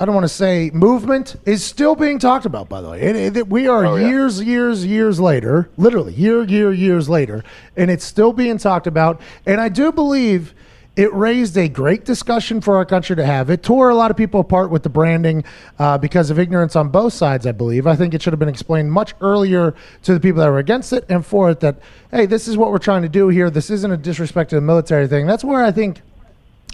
I 0.00 0.04
don't 0.04 0.14
want 0.14 0.24
to 0.24 0.28
say 0.28 0.70
movement 0.72 1.34
is 1.44 1.64
still 1.64 1.96
being 1.96 2.18
talked 2.20 2.46
about. 2.46 2.68
By 2.68 2.80
the 2.80 2.90
way, 2.90 3.00
it, 3.02 3.36
it, 3.36 3.48
we 3.48 3.66
are 3.66 3.84
Oh, 3.84 3.96
yeah. 3.96 4.08
years, 4.08 4.42
years, 4.42 4.86
years 4.86 5.18
later, 5.18 5.70
literally 5.76 6.12
year, 6.12 6.44
year, 6.44 6.72
years 6.72 7.08
later, 7.08 7.42
and 7.76 7.90
it's 7.90 8.04
still 8.04 8.32
being 8.32 8.58
talked 8.58 8.86
about. 8.86 9.20
And 9.44 9.60
I 9.60 9.68
do 9.68 9.90
believe 9.90 10.54
it 10.94 11.12
raised 11.14 11.56
a 11.56 11.68
great 11.68 12.04
discussion 12.04 12.60
for 12.60 12.76
our 12.76 12.84
country 12.84 13.14
to 13.16 13.24
have. 13.24 13.50
It 13.50 13.62
tore 13.62 13.88
a 13.88 13.94
lot 13.94 14.10
of 14.10 14.16
people 14.16 14.40
apart 14.40 14.70
with 14.70 14.82
the 14.82 14.88
branding 14.88 15.44
uh, 15.78 15.96
because 15.98 16.30
of 16.30 16.38
ignorance 16.40 16.74
on 16.76 16.88
both 16.90 17.12
sides. 17.12 17.44
I 17.46 17.52
believe. 17.52 17.86
I 17.86 17.96
think 17.96 18.14
it 18.14 18.22
should 18.22 18.32
have 18.32 18.40
been 18.40 18.48
explained 18.48 18.92
much 18.92 19.14
earlier 19.20 19.74
to 20.02 20.14
the 20.14 20.20
people 20.20 20.40
that 20.42 20.48
were 20.50 20.58
against 20.58 20.92
it 20.92 21.04
and 21.08 21.24
for 21.26 21.50
it. 21.50 21.60
That 21.60 21.78
hey, 22.12 22.26
this 22.26 22.46
is 22.48 22.56
what 22.56 22.70
we're 22.70 22.78
trying 22.78 23.02
to 23.02 23.08
do 23.08 23.28
here. 23.28 23.50
This 23.50 23.70
isn't 23.70 23.90
a 23.90 23.96
disrespect 23.96 24.50
to 24.50 24.56
the 24.56 24.62
military 24.62 25.08
thing. 25.08 25.26
That's 25.26 25.44
where 25.44 25.62
I 25.64 25.70
think 25.72 26.02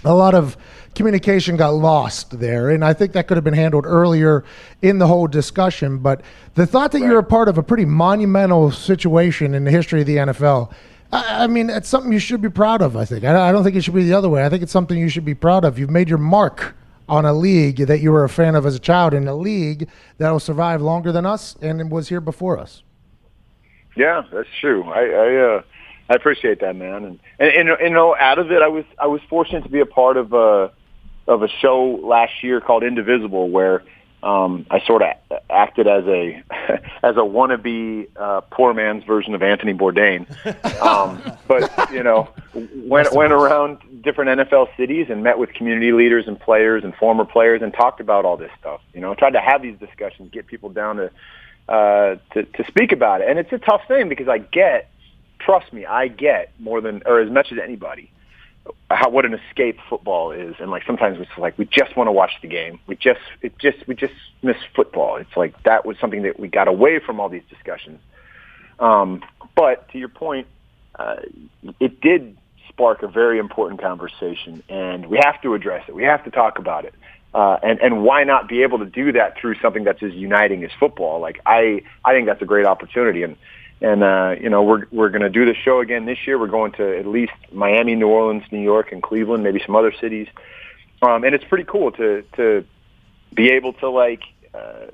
a 0.05 0.13
lot 0.13 0.33
of 0.33 0.55
communication 0.93 1.57
got 1.57 1.69
lost 1.69 2.39
there, 2.39 2.69
and 2.69 2.83
I 2.85 2.93
think 2.93 3.13
that 3.13 3.27
could 3.27 3.37
have 3.37 3.43
been 3.43 3.53
handled 3.53 3.85
earlier 3.85 4.43
in 4.81 4.99
the 4.99 5.07
whole 5.07 5.27
discussion. 5.27 5.97
But 5.97 6.21
the 6.53 6.65
thought 6.65 6.91
that 6.93 6.99
you're 6.99 7.19
a 7.19 7.23
part 7.23 7.49
of 7.49 7.57
a 7.57 7.63
pretty 7.63 7.85
monumental 7.85 8.71
situation 8.71 9.53
in 9.53 9.65
the 9.65 9.71
history 9.71 10.01
of 10.01 10.07
the 10.07 10.17
NFL, 10.17 10.71
I, 11.11 11.43
I 11.43 11.47
mean, 11.47 11.69
it's 11.69 11.89
something 11.89 12.11
you 12.11 12.19
should 12.19 12.41
be 12.41 12.49
proud 12.49 12.81
of. 12.81 12.95
I 12.95 13.05
think. 13.05 13.23
I, 13.25 13.49
I 13.49 13.51
don't 13.51 13.63
think 13.63 13.75
it 13.75 13.83
should 13.83 13.95
be 13.95 14.05
the 14.05 14.13
other 14.13 14.29
way. 14.29 14.45
I 14.45 14.49
think 14.49 14.63
it's 14.63 14.71
something 14.71 14.97
you 14.97 15.09
should 15.09 15.25
be 15.25 15.35
proud 15.35 15.65
of. 15.65 15.77
You've 15.77 15.89
made 15.89 16.09
your 16.09 16.19
mark 16.19 16.75
on 17.07 17.25
a 17.25 17.33
league 17.33 17.77
that 17.77 17.99
you 17.99 18.11
were 18.11 18.23
a 18.23 18.29
fan 18.29 18.55
of 18.55 18.65
as 18.65 18.75
a 18.75 18.79
child, 18.79 19.13
in 19.13 19.27
a 19.27 19.35
league 19.35 19.87
that 20.17 20.31
will 20.31 20.39
survive 20.39 20.81
longer 20.81 21.11
than 21.11 21.25
us 21.25 21.55
and 21.61 21.91
was 21.91 22.09
here 22.09 22.21
before 22.21 22.57
us. 22.57 22.83
Yeah, 23.95 24.23
that's 24.31 24.49
true. 24.59 24.83
I 24.83 25.01
I, 25.01 25.35
uh, 25.35 25.61
I 26.09 26.13
appreciate 26.13 26.61
that, 26.61 26.75
man. 26.75 27.03
And, 27.03 27.19
and 27.39 27.51
and 27.51 27.69
and, 27.69 27.79
you 27.81 27.89
know, 27.89 28.15
out 28.15 28.39
of 28.39 28.51
it, 28.51 28.61
I 28.61 28.67
was 28.67 28.85
I 28.99 29.07
was 29.07 29.21
fortunate 29.29 29.63
to 29.63 29.69
be 29.69 29.79
a 29.79 29.85
part 29.85 30.17
of 30.17 30.33
a 30.33 30.71
of 31.27 31.41
a 31.41 31.47
show 31.47 31.99
last 32.03 32.43
year 32.43 32.61
called 32.61 32.83
Indivisible, 32.83 33.49
where 33.49 33.83
um, 34.21 34.65
I 34.71 34.83
sort 34.85 35.03
of 35.03 35.09
acted 35.49 35.87
as 35.87 36.03
a 36.05 36.43
as 37.03 37.15
a 37.15 37.21
wannabe 37.21 38.07
uh, 38.15 38.41
poor 38.51 38.73
man's 38.73 39.03
version 39.03 39.35
of 39.35 39.43
Anthony 39.43 39.73
Bourdain. 39.73 40.25
Um, 40.81 41.21
but 41.47 41.91
you 41.91 42.03
know, 42.03 42.29
went 42.53 43.13
went 43.13 43.33
around 43.33 43.79
different 44.03 44.39
NFL 44.39 44.75
cities 44.77 45.07
and 45.09 45.23
met 45.23 45.39
with 45.39 45.53
community 45.53 45.91
leaders 45.91 46.27
and 46.27 46.39
players 46.39 46.83
and 46.83 46.93
former 46.95 47.25
players 47.25 47.61
and 47.61 47.73
talked 47.73 47.99
about 47.99 48.25
all 48.25 48.37
this 48.37 48.51
stuff. 48.59 48.81
You 48.93 49.01
know, 49.01 49.15
tried 49.15 49.33
to 49.33 49.41
have 49.41 49.61
these 49.61 49.77
discussions, 49.79 50.31
get 50.31 50.45
people 50.47 50.69
down 50.69 50.97
to 50.97 51.11
uh, 51.67 52.15
to, 52.33 52.43
to 52.43 52.65
speak 52.67 52.91
about 52.91 53.21
it. 53.21 53.29
And 53.29 53.39
it's 53.39 53.51
a 53.51 53.57
tough 53.57 53.81
thing 53.87 54.09
because 54.09 54.27
I 54.27 54.37
get, 54.37 54.89
trust 55.45 55.71
me, 55.71 55.85
I 55.85 56.07
get 56.07 56.51
more 56.59 56.81
than 56.81 57.03
or 57.05 57.19
as 57.19 57.29
much 57.29 57.51
as 57.51 57.59
anybody 57.63 58.11
how 58.89 59.09
what 59.09 59.25
an 59.25 59.33
escape 59.33 59.77
football 59.89 60.31
is. 60.31 60.55
And 60.59 60.71
like 60.71 60.83
sometimes 60.85 61.19
it's 61.19 61.37
like 61.37 61.57
we 61.57 61.65
just 61.65 61.95
want 61.95 62.07
to 62.07 62.11
watch 62.11 62.31
the 62.41 62.47
game. 62.47 62.79
We 62.87 62.95
just 62.95 63.19
it 63.41 63.57
just 63.59 63.87
we 63.87 63.95
just 63.95 64.13
miss 64.41 64.57
football. 64.75 65.17
It's 65.17 65.35
like 65.35 65.61
that 65.63 65.85
was 65.85 65.97
something 65.99 66.23
that 66.23 66.39
we 66.39 66.47
got 66.47 66.67
away 66.67 66.99
from 66.99 67.19
all 67.19 67.29
these 67.29 67.43
discussions. 67.49 67.99
Um, 68.79 69.23
but 69.55 69.89
to 69.89 69.97
your 69.97 70.09
point, 70.09 70.47
uh, 70.97 71.17
it 71.79 72.01
did 72.01 72.37
spark 72.69 73.03
a 73.03 73.07
very 73.07 73.39
important 73.39 73.81
conversation, 73.81 74.63
and 74.69 75.07
we 75.07 75.19
have 75.23 75.41
to 75.43 75.53
address 75.53 75.85
it. 75.87 75.95
We 75.95 76.03
have 76.03 76.23
to 76.25 76.31
talk 76.31 76.59
about 76.59 76.85
it. 76.85 76.93
Uh, 77.33 77.57
and 77.63 77.79
and 77.79 78.03
why 78.03 78.23
not 78.23 78.47
be 78.47 78.63
able 78.63 78.79
to 78.79 78.85
do 78.85 79.11
that 79.11 79.37
through 79.37 79.55
something 79.61 79.83
that's 79.83 80.01
as 80.01 80.13
uniting 80.13 80.63
as 80.63 80.71
football? 80.79 81.19
Like 81.19 81.39
I 81.45 81.81
I 82.03 82.13
think 82.13 82.27
that's 82.27 82.41
a 82.41 82.45
great 82.45 82.65
opportunity, 82.65 83.23
and 83.23 83.35
and 83.81 84.03
uh, 84.03 84.35
you 84.39 84.49
know 84.49 84.63
we're 84.63 84.85
we're 84.91 85.09
going 85.09 85.21
to 85.21 85.29
do 85.29 85.45
the 85.45 85.53
show 85.53 85.79
again 85.79 86.05
this 86.05 86.17
year. 86.25 86.39
We're 86.39 86.47
going 86.47 86.73
to 86.73 86.97
at 86.97 87.05
least 87.05 87.33
Miami, 87.51 87.95
New 87.95 88.07
Orleans, 88.07 88.43
New 88.51 88.61
York, 88.61 88.91
and 88.91 89.01
Cleveland, 89.01 89.43
maybe 89.43 89.61
some 89.65 89.75
other 89.75 89.93
cities, 89.99 90.27
um, 91.01 91.23
and 91.23 91.35
it's 91.35 91.43
pretty 91.43 91.65
cool 91.65 91.91
to 91.93 92.23
to 92.37 92.65
be 93.33 93.51
able 93.51 93.73
to 93.73 93.89
like 93.89 94.23
uh, 94.53 94.87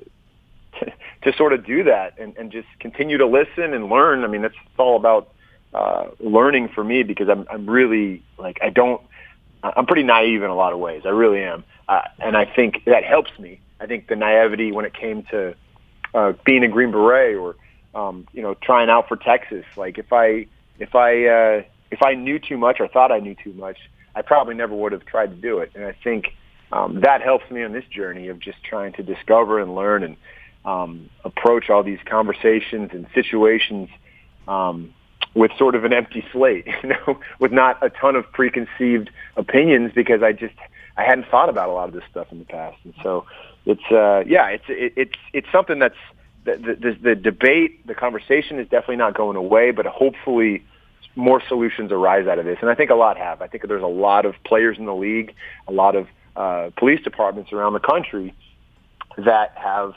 to, 0.80 0.94
to 1.24 1.38
sort 1.38 1.54
of 1.54 1.66
do 1.66 1.84
that 1.84 2.18
and, 2.20 2.36
and 2.38 2.52
just 2.52 2.68
continue 2.80 3.18
to 3.18 3.28
listen 3.28 3.74
and 3.74 3.90
learn. 3.90 4.24
I 4.24 4.28
mean, 4.28 4.42
that's 4.42 4.56
it's 4.56 4.80
all 4.80 4.96
about 4.96 5.32
uh, 5.74 6.08
learning 6.20 6.70
for 6.70 6.84
me 6.84 7.04
because 7.04 7.30
I'm 7.30 7.46
I'm 7.50 7.70
really 7.70 8.24
like 8.38 8.60
I 8.62 8.70
don't 8.70 9.02
I'm 9.64 9.86
pretty 9.86 10.04
naive 10.04 10.42
in 10.44 10.50
a 10.50 10.56
lot 10.56 10.74
of 10.74 10.80
ways. 10.80 11.04
I 11.06 11.10
really 11.10 11.44
am, 11.44 11.64
uh, 11.88 12.02
and 12.20 12.36
I 12.36 12.46
think 12.46 12.84
that 12.86 13.04
helps 13.04 13.38
me. 13.38 13.60
I 13.80 13.86
think 13.86 14.08
the 14.08 14.16
naivety 14.16 14.72
when 14.72 14.86
it 14.86 14.94
came 14.94 15.24
to 15.32 15.56
uh, 16.14 16.34
being 16.46 16.64
a 16.64 16.68
Green 16.68 16.92
Beret 16.92 17.36
or 17.36 17.56
um, 17.94 18.28
you 18.34 18.42
know 18.42 18.56
trying 18.56 18.90
out 18.90 19.08
for 19.08 19.18
Texas. 19.18 19.66
Like 19.76 19.98
if 19.98 20.12
I 20.12 20.48
if 20.80 20.96
I 20.96 21.26
uh, 21.26 21.64
if 21.92 22.02
I 22.02 22.14
knew 22.14 22.40
too 22.40 22.58
much 22.58 22.80
or 22.80 22.88
thought 22.88 23.12
I 23.12 23.20
knew 23.20 23.36
too 23.36 23.54
much, 23.54 23.78
I 24.16 24.22
probably 24.22 24.56
never 24.56 24.76
would 24.76 24.92
have 24.92 25.06
tried 25.06 25.28
to 25.28 25.36
do 25.36 25.60
it. 25.60 25.72
And 25.76 25.86
I 25.86 25.96
think 26.04 26.34
um, 26.72 27.02
that 27.02 27.22
helps 27.22 27.50
me 27.52 27.64
on 27.64 27.74
this 27.74 27.86
journey 27.86 28.30
of 28.30 28.40
just 28.40 28.64
trying 28.64 28.94
to 28.94 29.04
discover 29.04 29.60
and 29.60 29.76
learn 29.76 30.04
and 30.04 30.18
um, 30.64 31.10
approach 31.26 31.70
all 31.70 31.84
these 31.84 32.00
conversations 32.06 32.92
and 32.94 33.08
situations 33.14 33.90
um, 34.48 34.94
with 35.34 35.52
sort 35.58 35.76
of 35.76 35.86
an 35.86 35.94
empty 35.94 36.26
slate, 36.32 36.68
you 36.84 36.90
know, 36.90 37.20
with 37.40 37.52
not 37.52 37.78
a 37.82 37.90
ton 37.90 38.16
of 38.16 38.32
preconceived 38.32 39.10
opinions 39.36 39.92
because 39.94 40.24
I 40.24 40.32
just 40.32 40.56
I 40.98 41.04
hadn't 41.04 41.28
thought 41.30 41.50
about 41.50 41.70
a 41.70 41.72
lot 41.72 41.88
of 41.88 41.94
this 41.94 42.04
stuff 42.10 42.28
in 42.32 42.40
the 42.40 42.46
past, 42.46 42.78
and 42.84 42.94
so 43.02 43.26
it's 43.66 43.84
uh, 43.92 44.24
yeah, 44.28 44.48
it's 44.48 44.66
it, 44.68 44.94
it's 44.96 45.16
it's 45.34 45.48
something 45.52 45.80
that's 45.80 45.96
the, 46.44 46.78
the 46.80 46.98
the 47.02 47.16
debate, 47.16 47.86
the 47.86 47.96
conversation 47.96 48.60
is 48.60 48.66
definitely 48.66 48.98
not 48.98 49.16
going 49.16 49.38
away, 49.38 49.72
but 49.72 49.86
hopefully 49.86 50.64
more 51.16 51.42
solutions 51.48 51.92
arise 51.92 52.28
out 52.28 52.40
of 52.40 52.46
this, 52.46 52.58
and 52.62 52.70
I 52.70 52.76
think 52.76 52.90
a 52.90 52.96
lot 52.96 53.18
have. 53.18 53.42
I 53.42 53.48
think 53.48 53.68
there's 53.68 53.84
a 53.84 53.88
lot 53.88 54.26
of 54.26 54.36
players 54.46 54.78
in 54.78 54.86
the 54.86 54.96
league, 54.96 55.34
a 55.68 55.72
lot 55.72 55.96
of 55.96 56.08
uh, 56.36 56.70
police 56.78 57.02
departments 57.04 57.52
around 57.52 57.74
the 57.74 57.80
country 57.80 58.34
that 59.18 59.54
have 59.56 59.94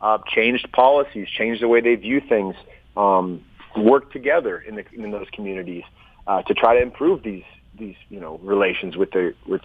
uh, 0.00 0.18
changed 0.28 0.70
policies, 0.72 1.28
changed 1.28 1.62
the 1.62 1.68
way 1.68 1.80
they 1.80 1.94
view 1.94 2.20
things. 2.20 2.54
Um, 2.96 3.44
work 3.76 4.12
together 4.12 4.58
in 4.58 4.76
the 4.76 4.84
in 4.92 5.10
those 5.10 5.26
communities 5.32 5.84
uh, 6.26 6.42
to 6.42 6.54
try 6.54 6.74
to 6.76 6.82
improve 6.82 7.22
these 7.22 7.44
these 7.78 7.96
you 8.08 8.20
know 8.20 8.38
relations 8.42 8.96
with 8.96 9.10
the 9.12 9.34
with 9.46 9.62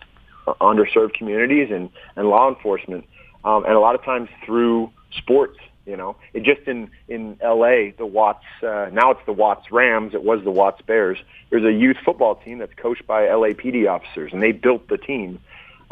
underserved 0.62 1.14
communities 1.14 1.70
and 1.72 1.90
and 2.16 2.28
law 2.28 2.50
enforcement, 2.50 3.06
um, 3.44 3.66
and 3.66 3.74
a 3.74 3.80
lot 3.80 3.96
of 3.96 4.04
times 4.04 4.30
through 4.46 4.92
sports. 5.18 5.58
You 5.86 5.98
know, 5.98 6.16
it 6.34 6.44
just 6.44 6.68
in 6.68 6.90
in 7.10 7.38
L.A. 7.42 7.94
the 7.98 8.06
Watts 8.06 8.46
uh, 8.62 8.90
now 8.94 9.12
it's 9.12 9.26
the 9.26 9.34
Watts 9.34 9.72
Rams. 9.72 10.14
It 10.14 10.24
was 10.24 10.44
the 10.44 10.52
Watts 10.52 10.82
Bears. 10.82 11.18
There's 11.50 11.66
a 11.66 11.74
youth 11.74 11.98
football 12.06 12.36
team 12.36 12.60
that's 12.60 12.74
coached 12.76 13.06
by 13.06 13.24
LAPD 13.24 13.90
officers, 13.90 14.32
and 14.32 14.42
they 14.42 14.54
built 14.54 14.88
the 14.88 14.98
team. 14.98 15.40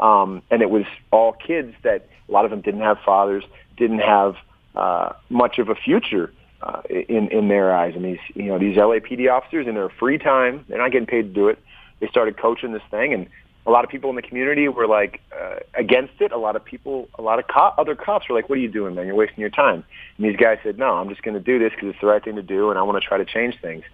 Um, 0.00 0.42
and 0.50 0.62
it 0.62 0.70
was 0.70 0.84
all 1.10 1.32
kids 1.32 1.74
that 1.82 2.08
a 2.28 2.32
lot 2.32 2.44
of 2.44 2.50
them 2.50 2.62
didn't 2.62 2.80
have 2.80 2.98
fathers, 3.04 3.44
didn't 3.76 4.00
have 4.00 4.36
uh, 4.74 5.12
much 5.28 5.58
of 5.58 5.68
a 5.68 5.74
future 5.74 6.32
uh, 6.62 6.80
in 6.88 7.28
in 7.28 7.48
their 7.48 7.74
eyes. 7.74 7.94
And 7.94 8.04
these 8.04 8.20
you 8.34 8.44
know 8.44 8.58
these 8.58 8.76
LAPD 8.76 9.30
officers 9.30 9.66
in 9.66 9.74
their 9.74 9.90
free 9.90 10.16
time, 10.16 10.64
they're 10.68 10.78
not 10.78 10.90
getting 10.90 11.06
paid 11.06 11.22
to 11.22 11.28
do 11.28 11.48
it. 11.48 11.58
They 12.00 12.08
started 12.08 12.36
coaching 12.36 12.72
this 12.72 12.82
thing, 12.90 13.12
and 13.12 13.28
a 13.64 13.70
lot 13.70 13.84
of 13.84 13.90
people 13.90 14.10
in 14.10 14.16
the 14.16 14.22
community 14.22 14.68
were 14.68 14.86
like 14.86 15.20
uh, 15.38 15.56
against 15.74 16.14
it. 16.20 16.32
A 16.32 16.38
lot 16.38 16.56
of 16.56 16.64
people, 16.64 17.08
a 17.16 17.22
lot 17.22 17.38
of 17.38 17.46
co- 17.46 17.72
other 17.78 17.94
cops 17.94 18.28
were 18.28 18.34
like, 18.34 18.48
"What 18.48 18.58
are 18.58 18.62
you 18.62 18.70
doing, 18.70 18.94
man? 18.94 19.06
You're 19.06 19.14
wasting 19.14 19.40
your 19.40 19.50
time." 19.50 19.84
And 20.16 20.26
these 20.26 20.36
guys 20.36 20.58
said, 20.62 20.78
"No, 20.78 20.94
I'm 20.94 21.08
just 21.08 21.22
going 21.22 21.34
to 21.34 21.40
do 21.40 21.58
this 21.58 21.70
because 21.70 21.90
it's 21.90 22.00
the 22.00 22.08
right 22.08 22.22
thing 22.22 22.36
to 22.36 22.42
do, 22.42 22.70
and 22.70 22.78
I 22.78 22.82
want 22.82 23.00
to 23.00 23.06
try 23.06 23.18
to 23.18 23.24
change 23.24 23.60
things." 23.60 23.84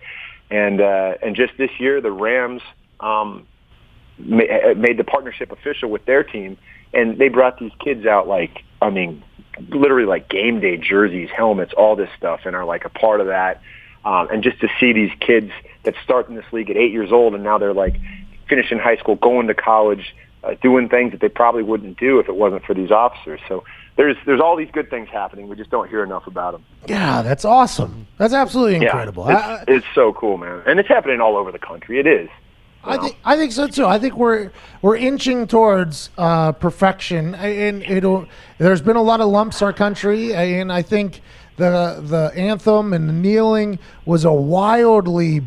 And 0.50 0.80
uh, 0.80 1.14
and 1.22 1.36
just 1.36 1.52
this 1.58 1.70
year, 1.78 2.00
the 2.00 2.10
Rams 2.10 2.62
um, 3.00 3.46
ma- 4.18 4.44
uh, 4.44 4.74
made 4.74 4.96
the 4.96 5.04
partnership 5.04 5.52
official 5.52 5.90
with 5.90 6.04
their 6.06 6.24
team, 6.24 6.56
and 6.94 7.18
they 7.18 7.28
brought 7.28 7.58
these 7.58 7.72
kids 7.84 8.06
out 8.06 8.26
like, 8.26 8.64
I 8.80 8.90
mean, 8.90 9.22
literally 9.68 10.06
like 10.06 10.28
game 10.28 10.60
day 10.60 10.78
jerseys, 10.78 11.28
helmets, 11.34 11.72
all 11.76 11.96
this 11.96 12.10
stuff, 12.16 12.40
and 12.44 12.56
are 12.56 12.64
like 12.64 12.84
a 12.84 12.90
part 12.90 13.20
of 13.20 13.26
that. 13.26 13.60
Um, 14.04 14.28
and 14.30 14.42
just 14.42 14.60
to 14.60 14.68
see 14.80 14.92
these 14.92 15.10
kids 15.20 15.50
that 15.82 15.94
start 16.02 16.28
in 16.28 16.36
this 16.36 16.46
league 16.52 16.70
at 16.70 16.76
eight 16.76 16.92
years 16.92 17.12
old, 17.12 17.34
and 17.34 17.44
now 17.44 17.58
they're 17.58 17.74
like 17.74 17.96
finishing 18.48 18.78
high 18.78 18.96
school, 18.96 19.16
going 19.16 19.46
to 19.48 19.54
college, 19.54 20.14
uh, 20.44 20.54
doing 20.62 20.88
things 20.88 21.12
that 21.12 21.20
they 21.20 21.28
probably 21.28 21.62
wouldn't 21.62 21.98
do 21.98 22.18
if 22.20 22.28
it 22.28 22.36
wasn't 22.36 22.64
for 22.64 22.74
these 22.74 22.90
officers. 22.90 23.40
So 23.48 23.64
there's 23.96 24.16
there's 24.26 24.40
all 24.40 24.56
these 24.56 24.70
good 24.72 24.88
things 24.90 25.08
happening. 25.08 25.48
We 25.48 25.56
just 25.56 25.70
don't 25.70 25.88
hear 25.88 26.02
enough 26.04 26.26
about 26.26 26.52
them. 26.52 26.64
Yeah, 26.86 27.22
that's 27.22 27.44
awesome. 27.44 28.06
That's 28.18 28.32
absolutely 28.34 28.76
incredible. 28.76 29.26
Yeah, 29.28 29.36
I- 29.36 29.54
it's, 29.62 29.64
it's 29.68 29.86
so 29.94 30.12
cool, 30.12 30.36
man, 30.38 30.62
and 30.66 30.78
it's 30.80 30.88
happening 30.88 31.20
all 31.20 31.36
over 31.36 31.50
the 31.52 31.58
country. 31.58 31.98
It 31.98 32.06
is. 32.06 32.28
I 32.84 32.96
think 32.96 33.18
I 33.24 33.36
think 33.36 33.50
so 33.52 33.66
too. 33.66 33.84
I 33.84 33.98
think 33.98 34.14
we're 34.16 34.50
we're 34.82 34.96
inching 34.96 35.46
towards 35.48 36.10
uh, 36.16 36.52
perfection, 36.52 37.34
and 37.34 37.82
it'll. 37.82 38.26
There's 38.58 38.80
been 38.80 38.96
a 38.96 39.02
lot 39.02 39.20
of 39.20 39.28
lumps 39.28 39.60
our 39.62 39.72
country, 39.72 40.32
and 40.34 40.72
I 40.72 40.82
think 40.82 41.20
the 41.56 42.00
the 42.02 42.30
anthem 42.40 42.92
and 42.92 43.08
the 43.08 43.12
kneeling 43.12 43.80
was 44.06 44.24
a 44.24 44.32
wildly 44.32 45.42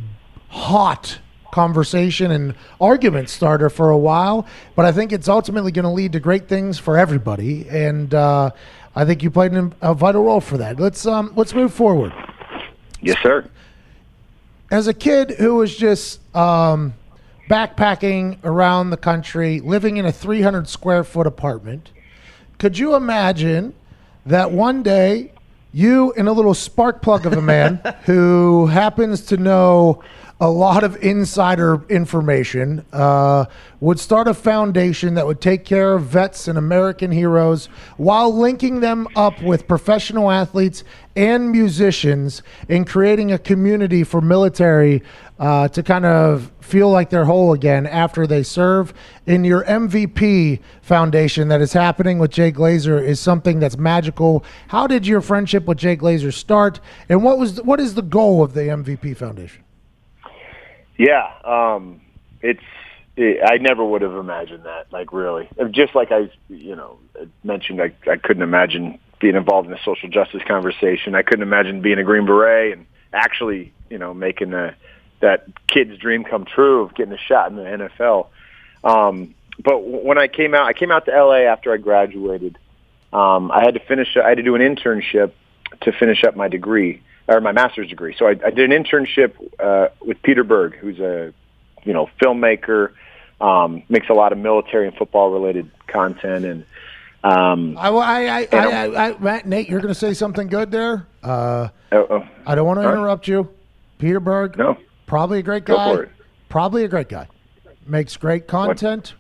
hot 0.50 1.20
conversation 1.52 2.32
and 2.32 2.56
argument 2.80 3.30
starter 3.30 3.70
for 3.70 3.90
a 3.90 3.98
while. 3.98 4.46
But 4.76 4.86
I 4.86 4.92
think 4.92 5.12
it's 5.12 5.28
ultimately 5.28 5.72
going 5.72 5.84
to 5.84 5.90
lead 5.92 6.14
to 6.14 6.20
great 6.20 6.48
things 6.48 6.78
for 6.80 6.98
everybody, 6.98 7.68
and 7.70 8.14
uh, 8.14 8.52
I 8.96 9.06
think 9.06 9.24
you 9.24 9.30
played 9.32 9.52
an- 9.54 9.74
a 9.82 9.94
vital 9.94 10.24
role 10.24 10.42
for 10.42 10.58
that. 10.58 10.80
Let's 10.80 11.06
um 11.06 11.34
let's 11.36 11.54
move 11.54 11.74
forward 11.74 12.14
Yes, 13.02 13.18
sir. 13.24 13.50
as 14.70 14.88
a 14.88 14.94
kid 14.94 15.32
who 15.32 15.56
was 15.56 15.76
just 15.76 16.20
um, 16.36 16.94
backpacking 17.50 18.38
around 18.44 18.90
the 18.92 18.98
country, 18.98 19.60
living 19.60 19.98
in 19.98 20.06
a 20.06 20.12
300 20.12 20.68
square 20.68 21.04
foot 21.04 21.26
apartment, 21.28 21.92
could 22.60 22.78
you 22.78 22.96
imagine 22.96 23.74
that 24.26 24.52
one 24.52 24.84
day 24.84 25.32
you 25.74 26.14
and 26.14 26.28
a 26.28 26.32
little 26.32 26.54
spark 26.54 27.02
plug 27.02 27.26
of 27.26 27.34
a 27.34 27.42
man 27.42 27.82
who 28.06 28.68
happens 28.68 29.22
to 29.28 29.38
know 29.38 30.04
a 30.42 30.50
lot 30.50 30.84
of 30.84 30.96
insider 31.04 31.84
information 31.88 32.84
uh, 32.92 33.46
would 33.80 34.00
start 34.00 34.28
a 34.28 34.34
foundation 34.34 35.14
that 35.14 35.28
would 35.28 35.40
take 35.40 35.64
care 35.64 35.94
of 35.94 36.04
vets 36.06 36.48
and 36.48 36.58
American 36.58 37.12
heroes 37.12 37.68
while 37.98 38.36
linking 38.36 38.80
them 38.80 39.08
up 39.16 39.40
with 39.44 39.68
professional 39.68 40.32
athletes 40.32 40.84
and 41.16 41.52
musicians 41.52 42.42
and 42.68 42.88
creating 42.88 43.32
a 43.32 43.38
community 43.38 44.04
for 44.04 44.20
military 44.20 45.04
uh, 45.42 45.68
to 45.68 45.82
kind 45.82 46.06
of 46.06 46.52
feel 46.62 46.92
like 46.92 47.10
they're 47.10 47.26
whole 47.26 47.52
again 47.52 47.88
after 47.88 48.28
they 48.28 48.44
serve. 48.44 48.94
In 49.26 49.44
your 49.44 49.64
MVP 49.64 50.60
foundation 50.84 51.48
that 51.48 51.62
is 51.62 51.74
happening 51.74 52.20
with 52.20 52.30
Jay 52.30 52.52
Glazer 52.52 53.04
is 53.04 53.20
something 53.20 53.60
that's 53.60 53.76
magical. 53.76 54.46
How 54.68 54.86
did 54.86 55.08
your 55.08 55.20
friendship 55.20 55.66
with 55.66 55.80
Jay 55.80 55.98
Glazer 55.98 56.32
start, 56.32 56.80
and 57.10 57.24
what 57.24 57.40
was 57.40 57.60
what 57.64 57.80
is 57.80 57.96
the 57.96 58.04
goal 58.04 58.44
of 58.44 58.54
the 58.54 58.62
MVP 58.62 59.18
foundation? 59.18 59.64
Yeah, 60.98 61.32
um, 61.44 62.00
it's. 62.42 62.62
It, 63.18 63.42
I 63.46 63.58
never 63.58 63.84
would 63.84 64.04
have 64.04 64.16
imagined 64.16 64.64
that. 64.64 64.92
Like 64.92 65.12
really, 65.12 65.50
just 65.72 65.96
like 65.96 66.12
I, 66.12 66.30
you 66.50 66.76
know, 66.76 67.00
mentioned, 67.44 67.82
I, 67.82 67.94
I 68.10 68.16
couldn't 68.16 68.44
imagine 68.44 69.00
being 69.20 69.36
involved 69.36 69.68
in 69.68 69.74
a 69.74 69.82
social 69.84 70.08
justice 70.08 70.44
conversation. 70.48 71.16
I 71.16 71.24
couldn't 71.24 71.44
imagine 71.44 71.82
being 71.82 71.98
a 71.98 72.04
Green 72.04 72.26
Beret 72.26 72.74
and 72.74 72.86
actually, 73.12 73.74
you 73.90 73.98
know, 73.98 74.14
making 74.14 74.54
a, 74.54 74.76
that 75.22 75.46
kid's 75.68 75.98
dream 75.98 76.24
come 76.24 76.46
true 76.46 76.82
of 76.82 76.96
getting 76.96 77.14
a 77.14 77.18
shot 77.18 77.50
in 77.50 77.56
the 77.56 77.64
NFL. 77.64 78.28
Um, 78.84 79.36
but 79.64 79.80
when 79.80 80.18
I 80.18 80.28
came 80.28 80.54
out, 80.54 80.66
I 80.66 80.74
came 80.74 80.92
out 80.92 81.06
to 81.06 81.12
LA 81.12 81.44
after 81.44 81.72
I 81.72 81.78
graduated. 81.78 82.58
Um, 83.14 83.52
I 83.52 83.64
had 83.64 83.74
to 83.76 83.80
finish. 83.80 84.16
I 84.18 84.30
had 84.30 84.38
to 84.38 84.44
do 84.44 84.56
an 84.56 84.62
internship 84.62 85.32
to 85.82 85.92
finish 85.92 86.24
up 86.24 86.36
my 86.36 86.48
degree 86.48 87.02
or 87.28 87.42
my 87.42 87.52
master's 87.52 87.90
degree. 87.90 88.16
So 88.18 88.26
I, 88.28 88.32
I 88.32 88.52
did 88.52 88.72
an 88.72 88.84
internship 88.84 89.34
uh, 89.60 89.90
with 90.02 90.22
Peter 90.22 90.44
Berg, 90.44 90.76
who's 90.76 91.00
a 91.00 91.34
you 91.84 91.94
know 91.94 92.10
filmmaker, 92.22 92.94
um, 93.40 93.84
makes 93.90 94.10
a 94.10 94.14
lot 94.14 94.32
of 94.32 94.38
military 94.38 94.88
and 94.88 94.96
football 94.96 95.32
related 95.32 95.70
content, 95.88 96.46
and 96.46 96.66
um, 97.24 97.78
I, 97.78 97.90
I, 97.90 98.22
I, 98.22 98.48
I, 98.52 98.58
I, 98.58 99.10
I 99.10 99.18
Matt, 99.20 99.46
Nate, 99.46 99.70
you're 99.70 99.82
going 99.82 99.94
to 99.94 100.00
say 100.00 100.14
something 100.14 100.48
good 100.48 100.72
there. 100.72 101.06
Uh, 101.22 101.70
I 102.46 102.56
don't 102.56 102.66
want 102.66 102.80
to 102.80 102.90
interrupt 102.90 103.28
you. 103.28 103.50
Peter 104.00 104.20
Berg, 104.20 104.58
no, 104.58 104.78
probably 105.12 105.40
a 105.40 105.44
great 105.44 105.66
guy. 105.66 106.06
Probably 106.48 106.86
a 106.86 106.88
great 106.88 107.10
guy. 107.10 107.28
Makes 107.86 108.16
great 108.16 108.48
content. 108.48 109.14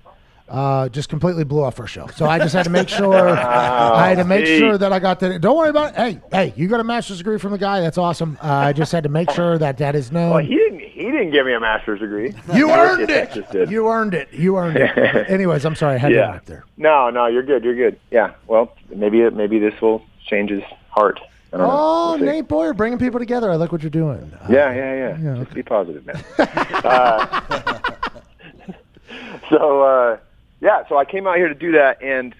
Uh, 0.47 0.87
just 0.87 1.09
completely 1.09 1.43
blew 1.43 1.61
off 1.63 1.79
our 1.81 1.87
show. 1.87 2.07
So 2.07 2.25
I 2.25 2.39
just 2.39 2.53
had 2.53 2.63
to 2.63 2.69
make 2.69 2.87
sure. 3.01 3.29
I 3.29 4.07
had 4.07 4.17
to 4.17 4.23
make 4.23 4.45
sure 4.45 4.77
that 4.77 4.93
I 4.93 4.99
got 4.99 5.19
that. 5.19 5.41
Don't 5.41 5.57
worry 5.57 5.69
about 5.69 5.91
it. 5.91 5.95
Hey, 5.97 6.21
hey, 6.31 6.53
you 6.55 6.69
got 6.69 6.79
a 6.79 6.83
master's 6.85 7.17
degree 7.17 7.37
from 7.37 7.51
the 7.51 7.57
guy. 7.57 7.81
That's 7.81 7.97
awesome. 7.97 8.37
Uh, 8.41 8.47
I 8.47 8.71
just 8.73 8.93
had 8.93 9.03
to 9.03 9.09
make 9.09 9.29
sure 9.39 9.57
that 9.57 9.77
that 9.79 9.95
is 9.95 10.13
known. 10.13 10.29
well, 10.31 10.39
he 10.43 10.55
didn't. 10.55 10.79
He 10.79 11.03
didn't 11.11 11.31
give 11.31 11.45
me 11.45 11.53
a 11.53 11.59
master's 11.59 11.99
degree. 11.99 12.33
you 12.53 12.71
earned 12.71 13.09
it. 13.09 13.69
You 13.69 13.89
earned 13.89 14.13
it. 14.13 14.31
You 14.31 14.57
earned 14.57 14.77
it. 14.77 15.29
Anyways, 15.29 15.65
I'm 15.65 15.75
sorry. 15.75 15.95
I 15.95 15.97
had 15.97 16.09
to 16.09 16.15
Yeah. 16.15 16.25
interrupt 16.27 16.45
there. 16.45 16.63
No, 16.77 17.09
no, 17.09 17.27
you're 17.27 17.43
good. 17.43 17.63
You're 17.65 17.75
good. 17.75 17.99
Yeah. 18.11 18.33
Well, 18.47 18.73
maybe 18.95 19.29
maybe 19.29 19.59
this 19.59 19.79
will 19.81 20.03
change 20.27 20.51
his 20.51 20.63
heart. 20.89 21.19
I 21.53 21.57
don't 21.57 21.67
know. 21.67 21.73
Oh, 21.73 22.17
We'll. 22.17 22.25
Nate 22.25 22.47
Boyer, 22.47 22.73
bringing 22.73 22.97
people 22.99 23.19
together. 23.19 23.51
I 23.51 23.55
like 23.55 23.71
what 23.71 23.81
you're 23.81 23.89
doing. 23.89 24.31
Yeah, 24.49 24.73
yeah, 24.73 24.93
yeah. 24.93 25.17
Yeah, 25.19 25.43
Just 25.43 25.53
be 25.53 25.63
positive, 25.63 26.05
man. 26.05 26.23
uh, 26.39 27.79
so 29.49 29.81
uh, 29.81 30.17
yeah, 30.61 30.87
so 30.87 30.97
I 30.97 31.05
came 31.05 31.27
out 31.27 31.35
here 31.37 31.49
to 31.49 31.55
do 31.55 31.73
that, 31.73 32.01
and 32.01 32.33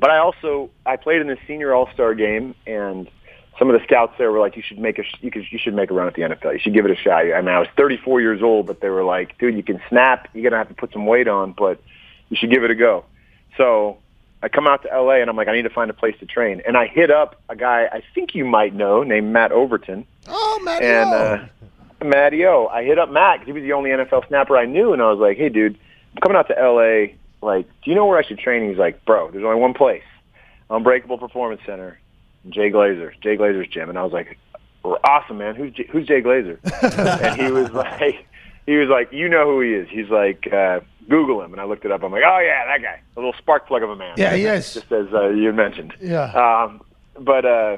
but 0.00 0.10
I 0.10 0.18
also 0.18 0.70
I 0.86 0.96
played 0.96 1.20
in 1.20 1.26
the 1.26 1.38
senior 1.46 1.74
All 1.74 1.88
Star 1.92 2.14
game, 2.14 2.54
and 2.66 3.08
some 3.58 3.68
of 3.68 3.78
the 3.78 3.84
scouts 3.84 4.14
there 4.18 4.30
were 4.30 4.38
like, 4.38 4.56
"You 4.56 4.62
should 4.62 4.78
make 4.78 4.98
a 4.98 5.02
sh- 5.02 5.16
you 5.20 5.30
could 5.30 5.44
you 5.50 5.58
should 5.58 5.74
make 5.74 5.90
a 5.90 5.94
run 5.94 6.06
at 6.06 6.14
the 6.14 6.22
NFL. 6.22 6.52
You 6.52 6.58
should 6.60 6.74
give 6.74 6.84
it 6.84 6.90
a 6.90 6.96
shot." 6.96 7.32
I 7.32 7.40
mean, 7.40 7.54
I 7.54 7.58
was 7.58 7.68
34 7.76 8.20
years 8.20 8.42
old, 8.42 8.66
but 8.66 8.80
they 8.80 8.88
were 8.90 9.04
like, 9.04 9.36
"Dude, 9.38 9.54
you 9.56 9.62
can 9.62 9.80
snap. 9.88 10.28
You're 10.34 10.44
gonna 10.44 10.58
have 10.58 10.68
to 10.68 10.74
put 10.74 10.92
some 10.92 11.06
weight 11.06 11.28
on, 11.28 11.52
but 11.52 11.80
you 12.28 12.36
should 12.36 12.50
give 12.50 12.62
it 12.64 12.70
a 12.70 12.74
go." 12.76 13.04
So 13.56 13.98
I 14.42 14.48
come 14.48 14.66
out 14.66 14.82
to 14.82 14.88
LA, 14.88 15.16
and 15.16 15.28
I'm 15.28 15.36
like, 15.36 15.48
I 15.48 15.54
need 15.54 15.62
to 15.62 15.70
find 15.70 15.90
a 15.90 15.94
place 15.94 16.16
to 16.20 16.26
train, 16.26 16.62
and 16.66 16.76
I 16.76 16.86
hit 16.86 17.10
up 17.10 17.40
a 17.48 17.56
guy 17.56 17.88
I 17.92 18.02
think 18.14 18.34
you 18.34 18.44
might 18.44 18.74
know 18.74 19.02
named 19.02 19.32
Matt 19.32 19.52
Overton. 19.52 20.06
Oh, 20.28 20.60
Matt. 20.64 20.82
And 20.82 21.10
uh, 21.10 21.46
Matty 22.04 22.46
O, 22.46 22.66
I 22.66 22.84
hit 22.84 22.98
up 22.98 23.10
Matt 23.10 23.40
because 23.40 23.46
he 23.46 23.52
was 23.52 23.62
the 23.62 23.72
only 23.72 23.90
NFL 23.90 24.26
snapper 24.28 24.56
I 24.56 24.64
knew, 24.64 24.92
and 24.92 25.02
I 25.02 25.10
was 25.10 25.18
like, 25.18 25.36
"Hey, 25.36 25.50
dude, 25.50 25.78
I'm 26.14 26.20
coming 26.22 26.36
out 26.36 26.48
to 26.48 26.54
LA. 26.54 27.14
Like, 27.46 27.66
do 27.82 27.90
you 27.90 27.94
know 27.94 28.06
where 28.06 28.18
I 28.18 28.22
should 28.22 28.38
train?" 28.38 28.68
He's 28.68 28.78
like, 28.78 29.04
"Bro, 29.04 29.32
there's 29.32 29.44
only 29.44 29.60
one 29.60 29.74
place, 29.74 30.04
Unbreakable 30.70 31.18
Performance 31.18 31.60
Center, 31.66 31.98
Jay 32.48 32.70
Glazer, 32.70 33.12
Jay 33.20 33.36
Glazer's 33.36 33.68
gym." 33.68 33.90
And 33.90 33.98
I 33.98 34.04
was 34.04 34.12
like, 34.12 34.38
"Awesome, 35.04 35.38
man. 35.38 35.54
Who's 35.54 35.72
Jay, 35.74 35.86
who's 35.90 36.06
Jay 36.06 36.22
Glazer?" 36.22 36.58
and 37.22 37.40
he 37.40 37.50
was 37.50 37.70
like, 37.72 38.26
"He 38.66 38.76
was 38.76 38.88
like, 38.88 39.12
you 39.12 39.28
know 39.28 39.44
who 39.44 39.60
he 39.60 39.74
is? 39.74 39.88
He's 39.90 40.08
like, 40.08 40.50
uh, 40.52 40.80
Google 41.10 41.42
him." 41.42 41.52
And 41.52 41.60
I 41.60 41.64
looked 41.64 41.84
it 41.84 41.92
up. 41.92 42.02
I'm 42.02 42.12
like, 42.12 42.22
"Oh 42.24 42.38
yeah, 42.38 42.64
that 42.66 42.82
guy, 42.82 43.00
a 43.16 43.18
little 43.18 43.34
spark 43.34 43.66
plug 43.66 43.82
of 43.82 43.90
a 43.90 43.96
man." 43.96 44.14
Yeah, 44.16 44.34
he 44.34 44.44
is. 44.46 44.74
Just 44.74 44.90
as 44.92 45.12
uh, 45.12 45.28
you 45.28 45.52
mentioned. 45.52 45.92
Yeah. 46.00 46.32
Um, 46.32 46.80
but 47.18 47.44
uh, 47.44 47.76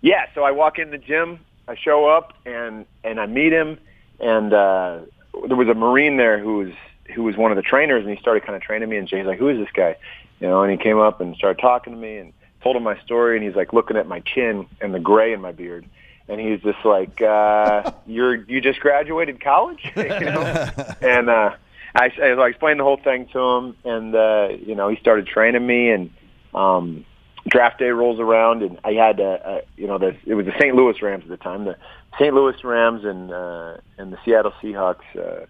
yeah, 0.00 0.26
so 0.34 0.44
I 0.44 0.52
walk 0.52 0.78
in 0.78 0.90
the 0.90 0.98
gym, 0.98 1.40
I 1.66 1.74
show 1.74 2.06
up, 2.06 2.34
and 2.44 2.86
and 3.02 3.18
I 3.18 3.26
meet 3.26 3.52
him, 3.52 3.78
and 4.20 4.52
uh, 4.52 5.00
there 5.46 5.56
was 5.56 5.68
a 5.68 5.74
Marine 5.74 6.16
there 6.16 6.38
who 6.38 6.58
was 6.58 6.72
who 7.14 7.22
was 7.22 7.36
one 7.36 7.50
of 7.50 7.56
the 7.56 7.62
trainers, 7.62 8.04
and 8.04 8.14
he 8.14 8.20
started 8.20 8.44
kind 8.44 8.56
of 8.56 8.62
training 8.62 8.88
me. 8.88 8.96
And 8.96 9.08
Jay's 9.08 9.26
like, 9.26 9.38
"Who 9.38 9.48
is 9.48 9.58
this 9.58 9.72
guy?" 9.74 9.96
You 10.40 10.48
know, 10.48 10.62
and 10.62 10.70
he 10.70 10.78
came 10.78 10.98
up 10.98 11.20
and 11.20 11.34
started 11.36 11.60
talking 11.60 11.92
to 11.94 11.98
me 11.98 12.18
and 12.18 12.32
told 12.62 12.76
him 12.76 12.82
my 12.82 12.98
story, 13.00 13.36
and 13.36 13.44
he's 13.44 13.56
like 13.56 13.72
looking 13.72 13.96
at 13.96 14.06
my 14.06 14.20
chin 14.20 14.66
and 14.80 14.94
the 14.94 15.00
gray 15.00 15.32
in 15.32 15.40
my 15.40 15.52
beard, 15.52 15.86
and 16.28 16.40
he's 16.40 16.60
just 16.60 16.84
like, 16.84 17.20
uh, 17.22 17.90
"You're 18.06 18.34
you 18.34 18.60
just 18.60 18.80
graduated 18.80 19.40
college," 19.40 19.80
you 19.96 20.04
know, 20.04 20.70
and 21.00 21.30
uh, 21.30 21.54
I, 21.96 22.10
I 22.20 22.46
explained 22.46 22.80
the 22.80 22.84
whole 22.84 23.00
thing 23.02 23.26
to 23.32 23.38
him, 23.38 23.76
and 23.84 24.14
uh, 24.14 24.48
you 24.60 24.74
know, 24.74 24.88
he 24.88 24.96
started 24.96 25.26
training 25.26 25.66
me, 25.66 25.90
and 25.90 26.10
um, 26.54 27.04
draft 27.48 27.78
day 27.78 27.88
rolls 27.88 28.20
around, 28.20 28.62
and 28.62 28.78
I 28.84 28.92
had, 28.92 29.18
uh, 29.18 29.38
uh, 29.44 29.60
you 29.76 29.86
know, 29.86 29.98
the, 29.98 30.16
it 30.26 30.34
was 30.34 30.46
the 30.46 30.52
St. 30.58 30.74
Louis 30.74 31.00
Rams 31.00 31.24
at 31.24 31.30
the 31.30 31.36
time, 31.38 31.64
the 31.64 31.76
St. 32.18 32.34
Louis 32.34 32.62
Rams 32.62 33.04
and 33.04 33.32
uh, 33.32 33.76
and 33.98 34.12
the 34.12 34.18
Seattle 34.24 34.52
Seahawks, 34.62 35.04
uh, 35.16 35.46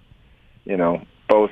you 0.64 0.76
know, 0.76 1.02
both 1.28 1.50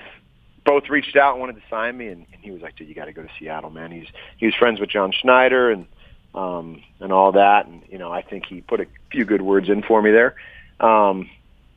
both 0.65 0.89
reached 0.89 1.17
out 1.17 1.33
and 1.33 1.41
wanted 1.41 1.57
to 1.57 1.63
sign 1.69 1.97
me, 1.97 2.09
and, 2.09 2.27
and 2.33 2.43
he 2.43 2.53
was 2.53 2.63
like, 2.63 2.77
"Dude, 2.77 2.89
you 2.89 2.95
got 2.95 3.07
to 3.07 3.13
go 3.13 3.23
to 3.23 3.29
Seattle, 3.39 3.71
man." 3.71 3.91
He's 3.91 4.07
he 4.37 4.47
was 4.47 4.55
friends 4.55 4.81
with 4.81 4.91
John 4.91 5.13
Schneider 5.13 5.71
and 5.71 5.87
um, 6.35 6.83
and 7.01 7.13
all 7.13 7.33
that, 7.33 7.67
and 7.67 7.83
you 7.89 7.99
know, 7.99 8.13
I 8.13 8.23
think 8.23 8.47
he 8.47 8.61
put 8.61 8.81
a 8.81 8.87
few 9.11 9.25
good 9.25 9.43
words 9.43 9.69
in 9.69 9.83
for 9.83 10.01
me 10.01 10.13
there. 10.13 10.37
Um, 10.81 11.31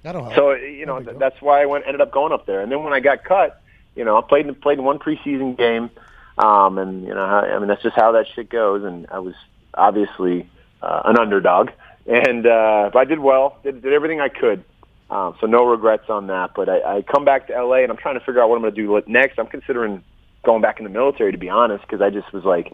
That'll 0.08 0.24
help. 0.24 0.36
so 0.36 0.52
you 0.54 0.86
know 0.86 1.02
th- 1.02 1.18
that's 1.20 1.42
why 1.42 1.62
I 1.62 1.66
went 1.66 1.84
ended 1.86 2.00
up 2.00 2.14
going 2.14 2.32
up 2.32 2.46
there. 2.46 2.62
And 2.62 2.72
then 2.72 2.82
when 2.82 2.94
I 2.94 3.02
got 3.02 3.26
cut, 3.26 3.62
you 3.94 4.06
know, 4.06 4.18
I 4.18 4.22
played 4.22 4.48
in 4.48 4.56
played 4.56 4.78
in 4.78 4.86
one 4.86 5.00
preseason 5.00 5.58
game, 5.58 5.90
um, 6.38 6.78
and 6.78 7.04
you 7.04 7.14
know, 7.14 7.26
I 7.26 7.42
I 7.54 7.60
mean 7.60 7.68
that's 7.68 7.84
just 7.84 7.98
how 7.98 8.14
that 8.14 8.26
shit 8.34 8.50
goes. 8.50 8.86
And 8.86 9.08
I 9.12 9.20
was 9.20 9.36
obviously 9.74 10.50
uh, 10.82 11.02
an 11.04 11.20
underdog, 11.20 11.72
and 12.06 12.48
uh, 12.48 12.90
but 12.94 13.00
I 13.00 13.04
did 13.04 13.20
well, 13.20 13.58
did, 13.64 13.82
did 13.82 13.92
everything 13.92 14.22
I 14.22 14.30
could. 14.30 14.64
Um, 15.10 15.36
so 15.42 15.46
no 15.48 15.66
regrets 15.66 16.10
on 16.10 16.28
that. 16.28 16.52
But 16.56 16.70
I, 16.70 17.00
I 17.00 17.02
come 17.02 17.26
back 17.26 17.48
to 17.48 17.62
LA, 17.62 17.80
and 17.80 17.92
I'm 17.92 17.98
trying 17.98 18.18
to 18.18 18.22
figure 18.22 18.42
out 18.42 18.48
what 18.48 18.56
I'm 18.56 18.62
going 18.62 18.76
to 18.76 18.82
do 18.82 19.04
next. 19.12 19.38
I'm 19.40 19.48
considering 19.48 20.06
going 20.46 20.62
back 20.62 20.80
in 20.80 20.86
the 20.86 20.90
military, 20.90 21.34
to 21.34 21.38
be 21.38 21.50
honest, 21.50 21.84
because 21.84 22.02
I 22.02 22.12
just 22.12 22.32
was 22.32 22.46
like, 22.46 22.72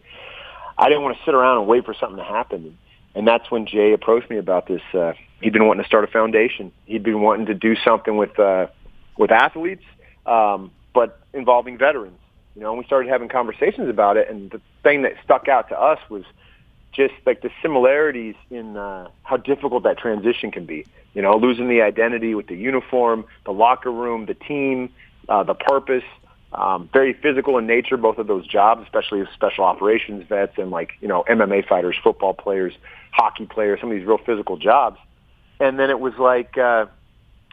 I 0.78 0.88
didn't 0.88 1.02
want 1.02 1.18
to 1.18 1.24
sit 1.26 1.34
around 1.34 1.58
and 1.58 1.68
wait 1.68 1.84
for 1.84 1.96
something 1.96 2.18
to 2.18 2.24
happen. 2.24 2.78
And 3.16 3.28
that's 3.28 3.50
when 3.50 3.66
Jay 3.66 3.94
approached 3.94 4.30
me 4.30 4.38
about 4.38 4.68
this. 4.68 4.82
Uh, 4.94 5.14
he'd 5.44 5.54
been 5.54 5.68
wanting 5.68 5.84
to 5.84 5.88
start 5.88 6.04
a 6.04 6.08
foundation. 6.08 6.72
He'd 6.86 7.04
been 7.04 7.22
wanting 7.22 7.48
to 7.48 7.54
do 7.54 7.76
something 7.84 8.18
with 8.18 8.40
uh, 8.40 8.68
with 9.18 9.32
athletes, 9.32 9.84
um, 10.26 10.72
but 10.94 11.20
involving 11.34 11.78
veterans. 11.78 12.18
You 12.56 12.62
know, 12.62 12.70
and 12.70 12.80
we 12.80 12.86
started 12.86 13.10
having 13.10 13.30
conversations 13.30 13.90
about 13.90 14.18
it. 14.18 14.30
And 14.30 14.52
the 14.52 14.62
thing 14.84 15.04
that 15.04 15.14
stuck 15.24 15.48
out 15.48 15.70
to 15.70 15.80
us 15.80 16.00
was 16.10 16.24
just 16.92 17.14
like 17.26 17.42
the 17.42 17.50
similarities 17.62 18.36
in 18.52 18.78
uh, 18.78 19.10
how 19.24 19.38
difficult 19.38 19.84
that 19.84 19.98
transition 19.98 20.52
can 20.52 20.66
be. 20.66 20.86
You 21.14 21.22
know, 21.22 21.36
losing 21.36 21.68
the 21.68 21.82
identity 21.82 22.36
with 22.36 22.48
the 22.48 22.56
uniform, 22.56 23.26
the 23.46 23.52
locker 23.52 23.92
room, 23.92 24.26
the 24.26 24.36
team, 24.36 24.90
uh, 25.28 25.44
the 25.44 25.56
purpose. 25.56 26.04
Um, 26.54 26.88
very 26.94 27.14
physical 27.14 27.58
in 27.58 27.66
nature, 27.66 27.98
both 27.98 28.20
of 28.20 28.28
those 28.28 28.46
jobs, 28.46 28.84
especially 28.84 29.24
special 29.34 29.64
operations 29.64 30.24
vets 30.30 30.54
and 30.60 30.70
like 30.70 30.92
you 31.02 31.08
know 31.08 31.24
MMA 31.28 31.68
fighters, 31.68 31.96
football 32.04 32.36
players, 32.36 32.74
hockey 33.12 33.48
players, 33.48 33.80
some 33.80 33.90
of 33.92 33.98
these 33.98 34.06
real 34.06 34.20
physical 34.20 34.58
jobs. 34.58 35.00
And 35.64 35.80
then 35.80 35.90
it 35.90 36.00
was 36.02 36.14
like, 36.20 36.58
uh, 36.58 36.88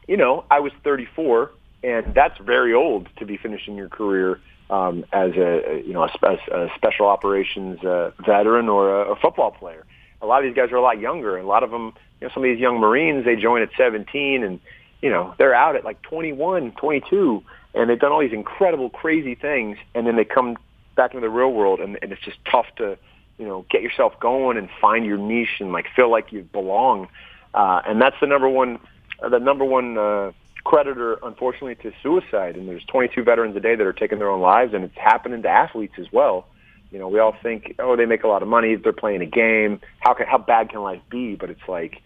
you 0.08 0.16
know, 0.16 0.44
I 0.50 0.58
was 0.58 0.72
34, 0.82 1.52
and 1.84 2.12
that's 2.12 2.36
very 2.40 2.74
old 2.74 3.08
to 3.18 3.24
be 3.24 3.36
finishing 3.36 3.76
your 3.76 3.88
career 3.88 4.40
um, 4.68 5.04
as 5.12 5.30
a 5.36 5.80
you 5.86 5.92
know 5.92 6.02
a, 6.02 6.38
a 6.52 6.68
special 6.74 7.06
operations 7.06 7.84
uh, 7.84 8.10
veteran 8.26 8.68
or 8.68 9.02
a, 9.02 9.12
a 9.12 9.16
football 9.16 9.52
player. 9.52 9.86
A 10.22 10.26
lot 10.26 10.44
of 10.44 10.44
these 10.44 10.56
guys 10.56 10.72
are 10.72 10.76
a 10.76 10.82
lot 10.82 10.98
younger, 10.98 11.36
and 11.36 11.44
a 11.44 11.48
lot 11.48 11.62
of 11.62 11.70
them, 11.70 11.92
you 12.20 12.26
know, 12.26 12.34
some 12.34 12.42
of 12.42 12.50
these 12.50 12.58
young 12.58 12.80
Marines 12.80 13.24
they 13.24 13.36
join 13.36 13.62
at 13.62 13.70
17, 13.76 14.42
and 14.42 14.58
you 15.00 15.10
know 15.10 15.32
they're 15.38 15.54
out 15.54 15.76
at 15.76 15.84
like 15.84 16.02
21, 16.02 16.72
22, 16.72 17.44
and 17.74 17.88
they've 17.88 18.00
done 18.00 18.10
all 18.10 18.20
these 18.20 18.32
incredible, 18.32 18.90
crazy 18.90 19.36
things, 19.36 19.78
and 19.94 20.04
then 20.04 20.16
they 20.16 20.24
come 20.24 20.56
back 20.96 21.14
into 21.14 21.20
the 21.20 21.30
real 21.30 21.52
world, 21.52 21.78
and, 21.78 21.96
and 22.02 22.10
it's 22.10 22.22
just 22.22 22.38
tough 22.50 22.66
to 22.78 22.98
you 23.38 23.46
know 23.46 23.64
get 23.70 23.82
yourself 23.82 24.18
going 24.18 24.56
and 24.56 24.68
find 24.80 25.06
your 25.06 25.16
niche 25.16 25.60
and 25.60 25.70
like 25.70 25.86
feel 25.94 26.10
like 26.10 26.32
you 26.32 26.42
belong. 26.42 27.06
Uh, 27.54 27.82
and 27.86 28.00
that's 28.00 28.16
the 28.20 28.26
number 28.26 28.48
one, 28.48 28.78
uh, 29.22 29.28
the 29.28 29.38
number 29.38 29.64
one 29.64 29.98
uh, 29.98 30.32
creditor, 30.64 31.18
unfortunately, 31.22 31.74
to 31.76 31.92
suicide. 32.02 32.56
And 32.56 32.68
there's 32.68 32.84
22 32.84 33.22
veterans 33.24 33.56
a 33.56 33.60
day 33.60 33.74
that 33.74 33.86
are 33.86 33.92
taking 33.92 34.18
their 34.18 34.30
own 34.30 34.40
lives, 34.40 34.74
and 34.74 34.84
it's 34.84 34.96
happening 34.96 35.42
to 35.42 35.48
athletes 35.48 35.94
as 35.98 36.06
well. 36.12 36.46
You 36.90 36.98
know, 36.98 37.08
we 37.08 37.20
all 37.20 37.36
think, 37.42 37.76
oh, 37.78 37.96
they 37.96 38.06
make 38.06 38.24
a 38.24 38.28
lot 38.28 38.42
of 38.42 38.48
money, 38.48 38.74
they're 38.74 38.92
playing 38.92 39.22
a 39.22 39.26
game. 39.26 39.80
How 40.00 40.14
can, 40.14 40.26
how 40.26 40.38
bad 40.38 40.70
can 40.70 40.82
life 40.82 41.02
be? 41.08 41.36
But 41.36 41.50
it's 41.50 41.68
like, 41.68 42.02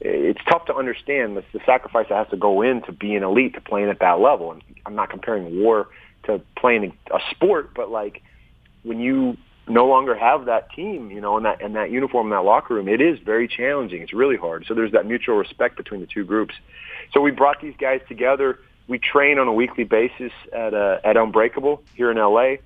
it's 0.00 0.40
tough 0.48 0.66
to 0.66 0.74
understand 0.74 1.36
the, 1.36 1.44
the 1.52 1.60
sacrifice 1.66 2.06
that 2.08 2.16
has 2.16 2.28
to 2.28 2.36
go 2.36 2.62
into 2.62 2.92
being 2.92 3.22
elite 3.22 3.54
to 3.54 3.60
playing 3.60 3.88
at 3.88 3.98
that 3.98 4.20
level. 4.20 4.52
And 4.52 4.62
I'm 4.86 4.94
not 4.94 5.10
comparing 5.10 5.60
war 5.60 5.88
to 6.24 6.40
playing 6.56 6.96
a 7.10 7.18
sport, 7.30 7.74
but 7.74 7.90
like 7.90 8.22
when 8.84 9.00
you 9.00 9.36
no 9.70 9.86
longer 9.86 10.14
have 10.14 10.46
that 10.46 10.70
team, 10.72 11.10
you 11.10 11.20
know, 11.20 11.36
and 11.36 11.46
that 11.46 11.60
and 11.62 11.74
that 11.76 11.90
uniform 11.90 12.26
in 12.28 12.30
that 12.30 12.44
locker 12.44 12.74
room, 12.74 12.88
it 12.88 13.00
is 13.00 13.18
very 13.20 13.48
challenging. 13.48 14.02
It's 14.02 14.12
really 14.12 14.36
hard. 14.36 14.64
So 14.66 14.74
there's 14.74 14.92
that 14.92 15.06
mutual 15.06 15.36
respect 15.36 15.76
between 15.76 16.00
the 16.00 16.06
two 16.06 16.24
groups. 16.24 16.54
So 17.12 17.20
we 17.20 17.30
brought 17.30 17.60
these 17.60 17.74
guys 17.78 18.00
together. 18.08 18.58
We 18.86 18.98
train 18.98 19.38
on 19.38 19.48
a 19.48 19.52
weekly 19.52 19.84
basis 19.84 20.32
at 20.52 20.74
uh, 20.74 20.98
at 21.04 21.16
Unbreakable 21.16 21.82
here 21.94 22.10
in 22.10 22.16
LA. 22.16 22.56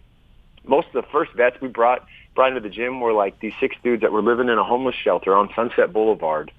Most 0.65 0.89
of 0.89 0.93
the 0.93 1.09
first 1.11 1.33
vets 1.35 1.61
we 1.61 1.69
brought 1.69 2.07
brought 2.35 2.49
into 2.49 2.61
the 2.61 2.71
gym 2.75 3.01
were 3.01 3.13
like 3.13 3.41
these 3.41 3.53
six 3.61 3.77
dudes 3.83 4.03
that 4.03 4.13
were 4.13 4.23
living 4.23 4.49
in 4.49 4.59
a 4.59 4.65
homeless 4.65 4.95
shelter 4.95 5.35
on 5.35 5.51
Sunset 5.55 5.93
Boulevard. 5.93 6.51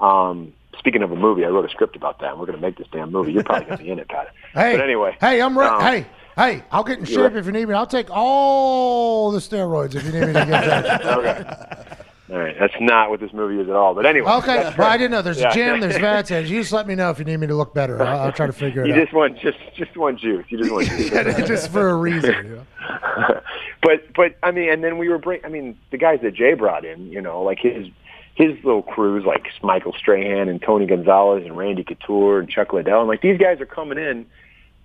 Um, 0.00 0.52
speaking 0.78 1.02
of 1.02 1.12
a 1.12 1.16
movie, 1.16 1.44
I 1.44 1.48
wrote 1.48 1.64
a 1.64 1.68
script 1.70 1.96
about 1.96 2.18
that. 2.20 2.32
and 2.32 2.40
We're 2.40 2.46
going 2.46 2.58
to 2.58 2.62
make 2.62 2.76
this 2.76 2.88
damn 2.92 3.10
movie. 3.12 3.32
You're 3.32 3.44
probably 3.44 3.66
going 3.66 3.78
to 3.78 3.84
be 3.84 3.90
in 3.90 3.98
it, 4.00 4.08
Pat. 4.08 4.28
Hey, 4.52 4.72
but 4.76 4.80
anyway, 4.82 5.16
Hey, 5.20 5.40
I'm 5.40 5.56
re- 5.58 5.66
um, 5.66 5.80
hey, 5.80 6.06
hey, 6.36 6.62
I'll 6.70 6.84
get 6.84 6.98
in 6.98 7.04
shape 7.04 7.18
right. 7.18 7.36
if 7.36 7.46
you 7.46 7.52
need 7.52 7.66
me. 7.68 7.74
I'll 7.74 7.86
take 7.86 8.08
all 8.10 9.30
the 9.30 9.38
steroids 9.38 9.94
if 9.94 10.04
you 10.04 10.12
need 10.12 10.20
me 10.20 10.26
to 10.26 10.32
get 10.32 10.46
that. 10.48 11.04
okay. 11.06 11.96
All 12.30 12.38
right, 12.38 12.56
that's 12.58 12.74
not 12.80 13.10
what 13.10 13.20
this 13.20 13.32
movie 13.34 13.60
is 13.60 13.68
at 13.68 13.76
all. 13.76 13.94
But 13.94 14.06
anyway, 14.06 14.28
Okay, 14.32 14.72
well, 14.78 14.88
I 14.88 14.96
didn't 14.96 15.10
know. 15.10 15.20
There's 15.22 15.38
Yeah. 15.40 15.50
a 15.50 15.54
gym, 15.54 15.80
there's 15.80 15.96
vets, 15.98 16.30
you 16.30 16.42
just 16.60 16.72
let 16.72 16.86
me 16.86 16.94
know 16.94 17.10
if 17.10 17.18
you 17.18 17.24
need 17.26 17.36
me 17.36 17.46
to 17.46 17.54
look 17.54 17.74
better. 17.74 18.02
I'll, 18.02 18.20
I'll 18.22 18.32
try 18.32 18.46
to 18.46 18.52
figure 18.52 18.82
it 18.82 18.88
You 18.88 18.94
out. 18.94 19.00
just 19.02 19.12
want 19.12 19.38
just 19.38 19.58
just 19.76 19.96
want 19.96 20.18
juice. 20.18 20.44
You 20.48 20.58
just 20.58 20.70
want 20.72 20.88
juice. 20.88 21.10
just 21.46 21.70
for 21.70 21.90
a 21.90 21.94
reason. 21.94 22.34
You 22.46 22.56
know? 22.56 23.40
but 23.82 24.12
but 24.14 24.36
I 24.42 24.50
mean, 24.52 24.70
and 24.70 24.82
then 24.82 24.96
we 24.98 25.08
were 25.10 25.18
bring. 25.18 25.40
I 25.44 25.48
mean, 25.48 25.78
the 25.90 25.98
guys 25.98 26.20
that 26.22 26.34
Jay 26.34 26.54
brought 26.54 26.84
in, 26.86 27.12
you 27.12 27.20
know, 27.20 27.42
like 27.42 27.58
his 27.60 27.88
his 28.34 28.52
little 28.64 28.82
crews, 28.82 29.24
like 29.26 29.46
Michael 29.62 29.92
Strahan 29.92 30.48
and 30.48 30.60
Tony 30.62 30.86
Gonzalez 30.86 31.44
and 31.44 31.56
Randy 31.56 31.84
Couture 31.84 32.40
and 32.40 32.48
Chuck 32.48 32.72
Liddell, 32.72 33.00
and 33.00 33.08
like 33.08 33.20
these 33.20 33.38
guys 33.38 33.60
are 33.60 33.66
coming 33.66 33.98
in 33.98 34.24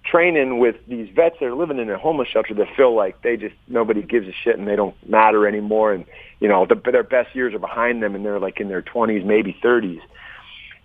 training 0.10 0.60
with 0.60 0.76
these 0.88 1.10
vets 1.16 1.36
that 1.40 1.46
are 1.46 1.56
living 1.56 1.78
in 1.78 1.90
a 1.90 1.98
homeless 1.98 2.28
shelter 2.30 2.54
that 2.56 2.68
feel 2.76 2.96
like 2.96 3.22
they 3.22 3.38
just 3.38 3.56
nobody 3.68 4.02
gives 4.02 4.28
a 4.28 4.34
shit 4.44 4.58
and 4.58 4.68
they 4.68 4.76
don't 4.76 4.96
matter 5.08 5.48
anymore, 5.48 5.94
and 5.94 6.06
you 6.40 6.48
know, 6.48 6.66
the, 6.66 6.76
their 6.76 7.04
best 7.04 7.36
years 7.36 7.54
are 7.54 7.60
behind 7.60 8.02
them, 8.02 8.16
and 8.16 8.26
they're 8.26 8.40
like 8.40 8.60
in 8.60 8.68
their 8.70 8.82
twenties, 8.82 9.24
maybe 9.26 9.56
thirties, 9.62 10.02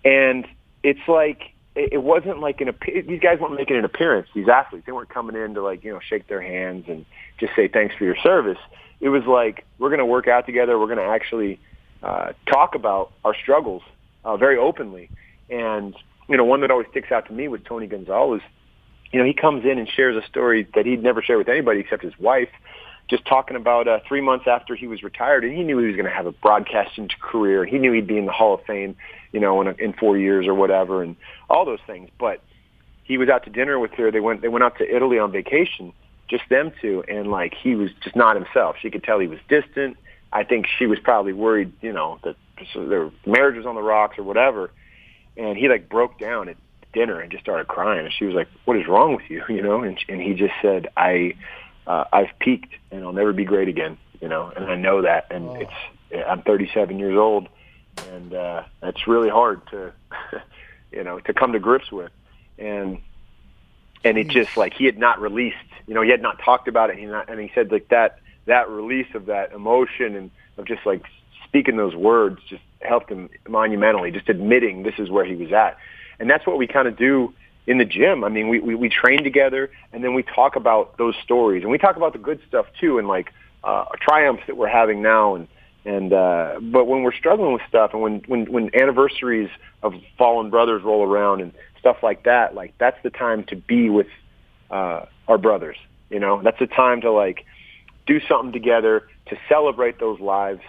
and 0.03 0.47
it's 0.83 1.07
like 1.07 1.53
it 1.75 2.01
wasn't 2.01 2.39
like 2.39 2.61
an 2.61 2.73
these 3.07 3.19
guys 3.19 3.39
weren't 3.39 3.55
making 3.55 3.77
an 3.77 3.85
appearance. 3.85 4.29
These 4.33 4.47
athletes, 4.47 4.85
they 4.85 4.91
weren't 4.91 5.09
coming 5.09 5.35
in 5.35 5.53
to 5.55 5.61
like 5.61 5.83
you 5.83 5.91
know 5.91 5.99
shake 5.99 6.27
their 6.27 6.41
hands 6.41 6.85
and 6.87 7.05
just 7.39 7.53
say 7.55 7.67
thanks 7.67 7.95
for 7.95 8.05
your 8.05 8.15
service. 8.17 8.59
It 9.01 9.09
was 9.09 9.23
like 9.25 9.65
we're 9.77 9.89
going 9.89 9.99
to 9.99 10.05
work 10.05 10.27
out 10.27 10.45
together. 10.45 10.79
We're 10.79 10.87
going 10.87 10.99
to 10.99 11.03
actually 11.03 11.59
uh, 12.01 12.31
talk 12.45 12.75
about 12.75 13.11
our 13.25 13.35
struggles 13.35 13.81
uh, 14.23 14.37
very 14.37 14.57
openly. 14.57 15.09
And 15.49 15.95
you 16.29 16.37
know, 16.37 16.45
one 16.45 16.61
that 16.61 16.71
always 16.71 16.87
sticks 16.91 17.11
out 17.11 17.27
to 17.27 17.33
me 17.33 17.47
was 17.47 17.61
Tony 17.65 17.87
Gonzalez. 17.87 18.41
You 19.15 19.21
know, 19.21 19.27
he 19.27 19.33
comes 19.33 19.63
in 19.63 19.79
and 19.79 19.87
shares 19.87 20.21
a 20.21 20.27
story 20.27 20.67
that 20.75 20.85
he'd 20.85 21.01
never 21.01 21.21
share 21.21 21.37
with 21.37 21.47
anybody 21.47 21.79
except 21.79 22.03
his 22.03 22.19
wife. 22.19 22.49
Just 23.09 23.23
talking 23.25 23.55
about 23.55 23.87
uh, 23.87 23.99
three 24.05 24.19
months 24.19 24.45
after 24.45 24.75
he 24.75 24.87
was 24.87 25.03
retired, 25.03 25.45
and 25.45 25.55
he 25.55 25.63
knew 25.63 25.77
he 25.77 25.85
was 25.85 25.95
going 25.95 26.03
to 26.05 26.11
have 26.11 26.25
a 26.25 26.33
broadcasting 26.33 27.09
career. 27.21 27.63
He 27.63 27.77
knew 27.77 27.93
he'd 27.93 28.07
be 28.07 28.17
in 28.17 28.25
the 28.25 28.33
Hall 28.33 28.55
of 28.55 28.65
Fame, 28.65 28.97
you 29.31 29.39
know, 29.39 29.61
in, 29.61 29.67
a, 29.67 29.71
in 29.79 29.93
four 29.93 30.17
years 30.17 30.47
or 30.47 30.53
whatever, 30.53 31.01
and 31.01 31.15
all 31.49 31.63
those 31.63 31.79
things. 31.87 32.09
But 32.19 32.41
he 33.05 33.17
was 33.17 33.29
out 33.29 33.45
to 33.45 33.49
dinner 33.49 33.79
with 33.79 33.91
her. 33.91 34.11
They 34.11 34.19
went 34.19 34.41
they 34.41 34.49
went 34.49 34.65
out 34.65 34.77
to 34.79 34.95
Italy 34.95 35.17
on 35.17 35.31
vacation, 35.31 35.93
just 36.27 36.43
them 36.49 36.73
two, 36.81 37.01
and 37.07 37.31
like 37.31 37.53
he 37.53 37.75
was 37.75 37.91
just 38.03 38.17
not 38.17 38.35
himself. 38.35 38.75
She 38.81 38.91
could 38.91 39.05
tell 39.05 39.19
he 39.19 39.27
was 39.27 39.39
distant. 39.47 39.95
I 40.33 40.43
think 40.43 40.65
she 40.77 40.87
was 40.87 40.99
probably 40.99 41.31
worried, 41.31 41.71
you 41.79 41.93
know, 41.93 42.19
that 42.25 42.35
their 42.75 43.11
marriage 43.25 43.55
was 43.55 43.65
on 43.65 43.75
the 43.75 43.81
rocks 43.81 44.19
or 44.19 44.23
whatever. 44.23 44.71
And 45.37 45.57
he 45.57 45.69
like 45.69 45.87
broke 45.87 46.19
down 46.19 46.49
at 46.49 46.57
dinner 46.95 47.19
and 47.19 47.31
just 47.31 47.43
started 47.43 47.67
crying. 47.67 48.05
And 48.05 48.13
she 48.17 48.25
was 48.25 48.33
like, 48.33 48.47
"What 48.65 48.77
is 48.77 48.87
wrong 48.87 49.15
with 49.15 49.29
you?" 49.29 49.43
You 49.49 49.61
know, 49.61 49.83
and 49.83 49.97
and 50.09 50.19
he 50.19 50.33
just 50.33 50.53
said, 50.61 50.87
"I 50.97 51.35
uh, 51.85 52.05
I've 52.11 52.31
peaked 52.39 52.73
and 52.89 53.03
I'll 53.03 53.13
never 53.13 53.33
be 53.33 53.45
great 53.45 53.67
again." 53.67 53.97
You 54.21 54.29
know, 54.29 54.51
and 54.55 54.65
I 54.65 54.75
know 54.75 55.03
that. 55.03 55.27
And 55.29 55.61
it's 55.61 56.25
I'm 56.27 56.41
37 56.41 56.97
years 56.97 57.17
old, 57.17 57.47
and 58.11 58.33
uh, 58.33 58.63
that's 58.81 59.07
really 59.07 59.29
hard 59.29 59.61
to, 59.67 59.91
you 60.91 61.03
know, 61.03 61.19
to 61.19 61.33
come 61.33 61.53
to 61.53 61.59
grips 61.59 61.91
with. 61.91 62.11
And 62.57 62.99
and 64.03 64.17
it 64.17 64.27
just 64.27 64.55
like 64.55 64.73
he 64.73 64.85
had 64.85 64.97
not 64.97 65.19
released, 65.19 65.57
you 65.87 65.93
know, 65.93 66.01
he 66.01 66.09
had 66.09 66.21
not 66.21 66.39
talked 66.39 66.67
about 66.67 66.89
it. 66.89 66.97
He 66.97 67.05
not, 67.05 67.29
and 67.29 67.39
he 67.39 67.51
said 67.53 67.71
like 67.71 67.89
that 67.89 68.19
that 68.45 68.69
release 68.69 69.13
of 69.15 69.25
that 69.25 69.51
emotion 69.51 70.15
and 70.15 70.31
of 70.57 70.65
just 70.65 70.85
like 70.85 71.03
speaking 71.47 71.75
those 71.75 71.95
words 71.95 72.39
just 72.47 72.61
helped 72.81 73.09
him 73.09 73.29
monumentally. 73.47 74.11
Just 74.11 74.29
admitting 74.29 74.83
this 74.83 74.95
is 74.99 75.09
where 75.09 75.25
he 75.25 75.35
was 75.35 75.51
at, 75.51 75.77
and 76.19 76.29
that's 76.29 76.45
what 76.47 76.57
we 76.57 76.67
kind 76.67 76.87
of 76.87 76.97
do 76.97 77.33
in 77.67 77.77
the 77.77 77.85
gym. 77.85 78.23
I 78.23 78.29
mean, 78.29 78.47
we, 78.49 78.59
we 78.59 78.75
we 78.75 78.89
train 78.89 79.23
together, 79.23 79.71
and 79.91 80.03
then 80.03 80.13
we 80.13 80.23
talk 80.23 80.55
about 80.55 80.97
those 80.97 81.15
stories, 81.23 81.63
and 81.63 81.71
we 81.71 81.77
talk 81.77 81.95
about 81.95 82.13
the 82.13 82.19
good 82.19 82.39
stuff 82.47 82.67
too, 82.79 82.97
and 82.99 83.07
like 83.07 83.33
uh, 83.63 83.85
triumphs 84.01 84.43
that 84.47 84.57
we're 84.57 84.67
having 84.67 85.01
now, 85.01 85.35
and 85.35 85.47
And 85.85 86.13
uh, 86.13 86.59
but 86.61 86.85
when 86.85 87.03
we're 87.03 87.13
struggling 87.13 87.53
with 87.53 87.61
stuff, 87.69 87.91
and 87.93 88.01
when 88.01 88.23
when 88.27 88.51
when 88.51 88.69
anniversaries 88.73 89.51
of 89.83 89.93
fallen 90.17 90.49
brothers 90.49 90.81
roll 90.83 91.03
around 91.03 91.41
and 91.41 91.51
stuff 91.79 91.97
like 92.01 92.23
that, 92.23 92.55
like 92.55 92.73
that's 92.79 92.97
the 93.03 93.11
time 93.11 93.43
to 93.45 93.55
be 93.55 93.89
with 93.89 94.07
uh, 94.71 95.05
our 95.27 95.37
brothers. 95.37 95.77
You 96.09 96.19
know, 96.19 96.41
that's 96.41 96.57
the 96.59 96.67
time 96.67 97.01
to 97.01 97.11
like 97.11 97.45
do 98.07 98.19
something 98.27 98.51
together 98.51 99.07
to 99.27 99.37
celebrate 99.47 99.99
those 99.99 100.19
lives, 100.19 100.61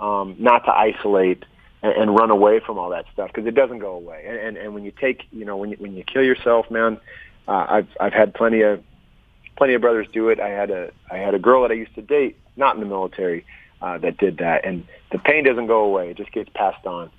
um, 0.00 0.36
not 0.38 0.64
to 0.66 0.72
isolate 0.72 1.44
and, 1.82 1.92
and 1.92 2.14
run 2.16 2.30
away 2.30 2.60
from 2.60 2.78
all 2.78 2.90
that 2.90 3.06
stuff 3.12 3.30
because 3.32 3.46
it 3.46 3.54
doesn't 3.54 3.78
go 3.78 3.92
away. 3.92 4.24
And, 4.26 4.36
and 4.36 4.56
and 4.56 4.74
when 4.74 4.84
you 4.84 4.92
take, 4.92 5.22
you 5.32 5.44
know, 5.44 5.56
when 5.56 5.70
you 5.70 5.76
when 5.78 5.94
you 5.94 6.04
kill 6.04 6.22
yourself, 6.22 6.70
man, 6.70 6.98
uh, 7.48 7.66
I've 7.68 7.88
I've 7.98 8.12
had 8.12 8.34
plenty 8.34 8.62
of 8.62 8.82
plenty 9.56 9.74
of 9.74 9.80
brothers 9.80 10.06
do 10.12 10.28
it. 10.28 10.40
I 10.40 10.48
had 10.48 10.70
a 10.70 10.90
I 11.10 11.18
had 11.18 11.34
a 11.34 11.38
girl 11.38 11.62
that 11.62 11.70
I 11.70 11.74
used 11.74 11.94
to 11.94 12.02
date, 12.02 12.36
not 12.56 12.74
in 12.74 12.80
the 12.80 12.86
military, 12.86 13.44
uh, 13.82 13.98
that 13.98 14.18
did 14.18 14.38
that, 14.38 14.64
and 14.64 14.86
the 15.12 15.18
pain 15.18 15.44
doesn't 15.44 15.66
go 15.66 15.80
away; 15.84 16.10
it 16.10 16.16
just 16.16 16.32
gets 16.32 16.50
passed 16.54 16.86
on. 16.86 17.10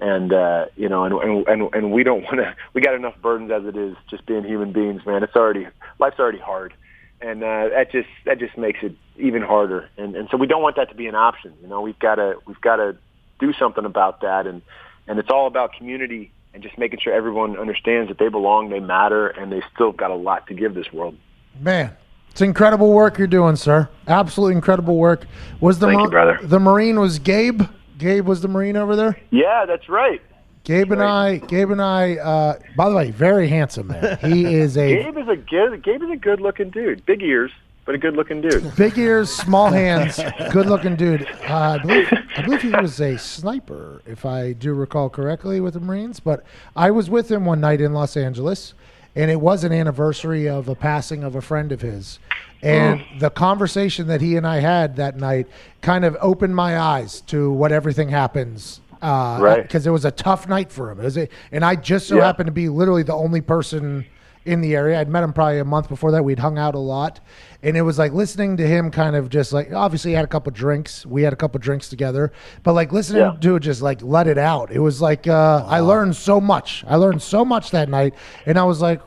And 0.00 0.32
uh, 0.32 0.66
you 0.76 0.88
know, 0.88 1.04
and 1.04 1.14
and 1.14 1.46
and, 1.46 1.74
and 1.74 1.92
we 1.92 2.04
don't 2.04 2.22
want 2.24 2.36
to. 2.36 2.54
We 2.74 2.80
got 2.80 2.94
enough 2.94 3.14
burdens 3.22 3.50
as 3.50 3.64
it 3.64 3.76
is, 3.76 3.96
just 4.08 4.26
being 4.26 4.44
human 4.44 4.72
beings, 4.72 5.02
man. 5.06 5.22
It's 5.22 5.36
already 5.36 5.66
life's 5.98 6.18
already 6.18 6.38
hard, 6.38 6.74
and 7.20 7.42
uh, 7.42 7.68
that 7.70 7.90
just 7.92 8.08
that 8.24 8.38
just 8.38 8.56
makes 8.56 8.80
it 8.82 8.94
even 9.16 9.42
harder. 9.42 9.88
And 9.96 10.14
and 10.16 10.28
so 10.30 10.36
we 10.36 10.46
don't 10.46 10.62
want 10.62 10.76
that 10.76 10.88
to 10.90 10.94
be 10.94 11.06
an 11.06 11.14
option. 11.14 11.52
You 11.62 11.68
know, 11.68 11.80
we've 11.80 11.98
got 11.98 12.16
to 12.16 12.36
we've 12.46 12.60
got 12.60 12.76
to 12.76 12.96
do 13.40 13.52
something 13.52 13.84
about 13.84 14.20
that, 14.20 14.46
and 14.46 14.62
and 15.08 15.18
it's 15.18 15.30
all 15.30 15.46
about 15.46 15.72
community 15.72 16.30
and 16.54 16.62
just 16.62 16.76
making 16.78 16.98
sure 17.00 17.12
everyone 17.12 17.56
understands 17.58 18.08
that 18.08 18.18
they 18.18 18.28
belong, 18.28 18.70
they 18.70 18.80
matter, 18.80 19.28
and 19.28 19.50
they 19.52 19.62
still 19.74 19.92
got 19.92 20.10
a 20.10 20.14
lot 20.16 20.46
to 20.48 20.54
give 20.54 20.74
this 20.74 20.92
world. 20.92 21.16
Man, 21.60 21.96
it's 22.30 22.40
incredible 22.40 22.92
work 22.92 23.18
you're 23.18 23.26
doing, 23.26 23.56
sir. 23.56 23.88
Absolutely 24.06 24.54
incredible 24.56 24.96
work. 24.96 25.26
Was 25.60 25.78
the 25.78 25.86
Thank 25.86 25.96
Mar- 25.98 26.04
you, 26.06 26.10
brother. 26.10 26.38
the 26.42 26.60
Marine 26.60 26.98
was 27.00 27.18
Gabe? 27.18 27.62
Gabe 27.98 28.26
was 28.26 28.40
the 28.40 28.48
Marine 28.48 28.76
over 28.76 28.96
there. 28.96 29.16
Yeah, 29.30 29.64
that's 29.66 29.88
right. 29.88 30.22
Gabe 30.64 30.92
and 30.92 31.02
I, 31.02 31.38
Gabe 31.38 31.70
and 31.70 31.80
I. 31.82 32.16
Uh, 32.16 32.58
by 32.76 32.88
the 32.90 32.94
way, 32.94 33.10
very 33.10 33.48
handsome 33.48 33.88
man. 33.88 34.18
He 34.22 34.44
is 34.54 34.76
a 34.76 35.02
Gabe 35.02 35.18
is 35.18 35.28
a 35.28 35.36
good 35.36 35.82
Gabe 35.82 36.02
is 36.02 36.10
a 36.10 36.16
good 36.16 36.40
looking 36.40 36.70
dude. 36.70 37.04
Big 37.06 37.22
ears, 37.22 37.50
but 37.90 37.96
a 37.96 37.98
good 37.98 38.14
looking 38.14 38.40
dude. 38.40 38.76
big 38.76 38.96
ears, 38.96 39.28
small 39.34 39.68
hands, 39.72 40.20
good 40.52 40.66
looking 40.66 40.94
dude. 40.94 41.26
Uh, 41.48 41.76
I 41.76 41.78
believe 41.78 42.12
I 42.36 42.42
believe 42.42 42.62
he 42.62 42.70
was 42.70 43.00
a 43.00 43.18
sniper, 43.18 44.00
if 44.06 44.24
I 44.24 44.52
do 44.52 44.74
recall 44.74 45.10
correctly, 45.10 45.58
with 45.60 45.74
the 45.74 45.80
Marines. 45.80 46.20
But 46.20 46.44
I 46.76 46.92
was 46.92 47.10
with 47.10 47.28
him 47.32 47.44
one 47.44 47.60
night 47.60 47.80
in 47.80 47.92
Los 47.92 48.16
Angeles, 48.16 48.74
and 49.16 49.28
it 49.28 49.40
was 49.40 49.64
an 49.64 49.72
anniversary 49.72 50.48
of 50.48 50.68
a 50.68 50.76
passing 50.76 51.24
of 51.24 51.34
a 51.34 51.40
friend 51.40 51.72
of 51.72 51.80
his. 51.80 52.20
And 52.62 53.02
the 53.18 53.30
conversation 53.30 54.06
that 54.06 54.20
he 54.20 54.36
and 54.36 54.46
I 54.46 54.60
had 54.60 54.94
that 54.96 55.16
night 55.16 55.48
kind 55.82 56.04
of 56.04 56.16
opened 56.20 56.54
my 56.54 56.78
eyes 56.78 57.22
to 57.22 57.50
what 57.50 57.72
everything 57.72 58.10
happens. 58.10 58.80
Uh, 59.02 59.38
Right. 59.40 59.62
Because 59.62 59.84
it 59.84 59.90
was 59.90 60.04
a 60.04 60.10
tough 60.12 60.46
night 60.46 60.70
for 60.70 60.92
him. 60.92 61.00
It 61.00 61.04
was 61.04 61.16
a, 61.18 61.28
and 61.50 61.64
I 61.64 61.74
just 61.74 62.06
so 62.06 62.18
Yeah. 62.18 62.26
happened 62.26 62.46
to 62.46 62.52
be 62.52 62.68
literally 62.68 63.02
the 63.02 63.14
only 63.14 63.40
person 63.40 64.04
in 64.44 64.60
the 64.60 64.74
area. 64.74 64.98
I'd 64.98 65.08
met 65.08 65.22
him 65.22 65.32
probably 65.32 65.58
a 65.58 65.64
month 65.64 65.88
before 65.88 66.10
that. 66.12 66.24
We'd 66.24 66.38
hung 66.38 66.58
out 66.58 66.74
a 66.74 66.78
lot. 66.78 67.20
And 67.62 67.76
it 67.76 67.82
was 67.82 67.98
like 67.98 68.12
listening 68.12 68.56
to 68.56 68.66
him 68.66 68.90
kind 68.90 69.14
of 69.14 69.28
just 69.28 69.52
like, 69.52 69.72
obviously, 69.72 70.12
he 70.12 70.14
had 70.14 70.24
a 70.24 70.28
couple 70.28 70.50
drinks. 70.52 71.04
We 71.04 71.22
had 71.22 71.32
a 71.32 71.36
couple 71.36 71.58
drinks 71.60 71.88
together. 71.88 72.32
But 72.62 72.72
like 72.72 72.90
listening 72.92 73.22
Yeah. 73.22 73.36
to 73.40 73.56
it 73.56 73.60
just 73.60 73.82
like 73.82 74.00
let 74.02 74.26
it 74.26 74.38
out. 74.38 74.70
It 74.72 74.78
was 74.80 75.02
like, 75.02 75.26
uh, 75.26 75.64
I 75.68 75.80
learned 75.80 76.16
so 76.16 76.40
much. 76.40 76.84
I 76.88 76.96
learned 76.96 77.20
so 77.20 77.44
much 77.44 77.70
that 77.72 77.88
night. 77.90 78.14
And 78.46 78.58
I 78.58 78.64
was 78.64 78.80
like, 78.80 79.00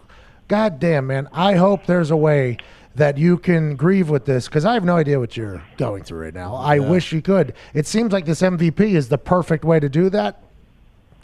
God 0.47 0.79
damn, 0.79 1.07
man, 1.07 1.27
I 1.33 1.55
hope 1.55 1.85
there's 1.87 2.11
a 2.11 2.17
way 2.17 2.57
that 2.95 3.17
you 3.17 3.39
can 3.39 3.75
grieve 3.75 4.11
with 4.11 4.25
this 4.25 4.45
because 4.47 4.65
I 4.65 4.75
have 4.75 4.83
no 4.83 4.97
idea 4.97 5.19
what 5.19 5.35
you're 5.35 5.63
going 5.77 6.03
through 6.03 6.25
right 6.25 6.33
now. 6.33 6.53
I 6.53 6.77
wish 6.77 7.11
you 7.11 7.23
could. 7.23 7.53
It 7.73 7.87
seems 7.87 8.13
like 8.13 8.25
this 8.25 8.41
MVP 8.43 8.81
is 8.93 9.09
the 9.09 9.17
perfect 9.17 9.65
way 9.65 9.79
to 9.79 9.89
do 9.89 10.11
that. 10.11 10.42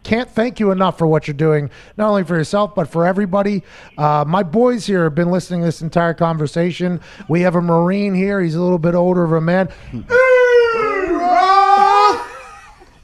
Can't 0.04 0.30
thank 0.30 0.60
you 0.60 0.72
enough 0.72 0.98
for 0.98 1.08
what 1.08 1.28
you're 1.28 1.34
doing, 1.34 1.70
not 1.98 2.10
only 2.10 2.24
for 2.24 2.36
yourself, 2.36 2.76
but 2.76 2.90
for 2.90 3.06
everybody. 3.06 3.64
Uh, 3.98 4.24
my 4.28 4.44
boys 4.44 4.86
here 4.86 5.04
have 5.04 5.16
been 5.16 5.32
listening 5.32 5.62
to 5.62 5.66
this 5.66 5.82
entire 5.82 6.14
conversation. 6.14 7.02
We 7.28 7.42
have 7.42 7.56
a 7.56 7.62
Marine 7.62 8.14
here. 8.14 8.42
He's 8.42 8.56
a 8.56 8.62
little 8.62 8.80
bit 8.80 8.96
older 8.96 9.24
of 9.24 9.34
a 9.34 9.42
man. 9.42 9.70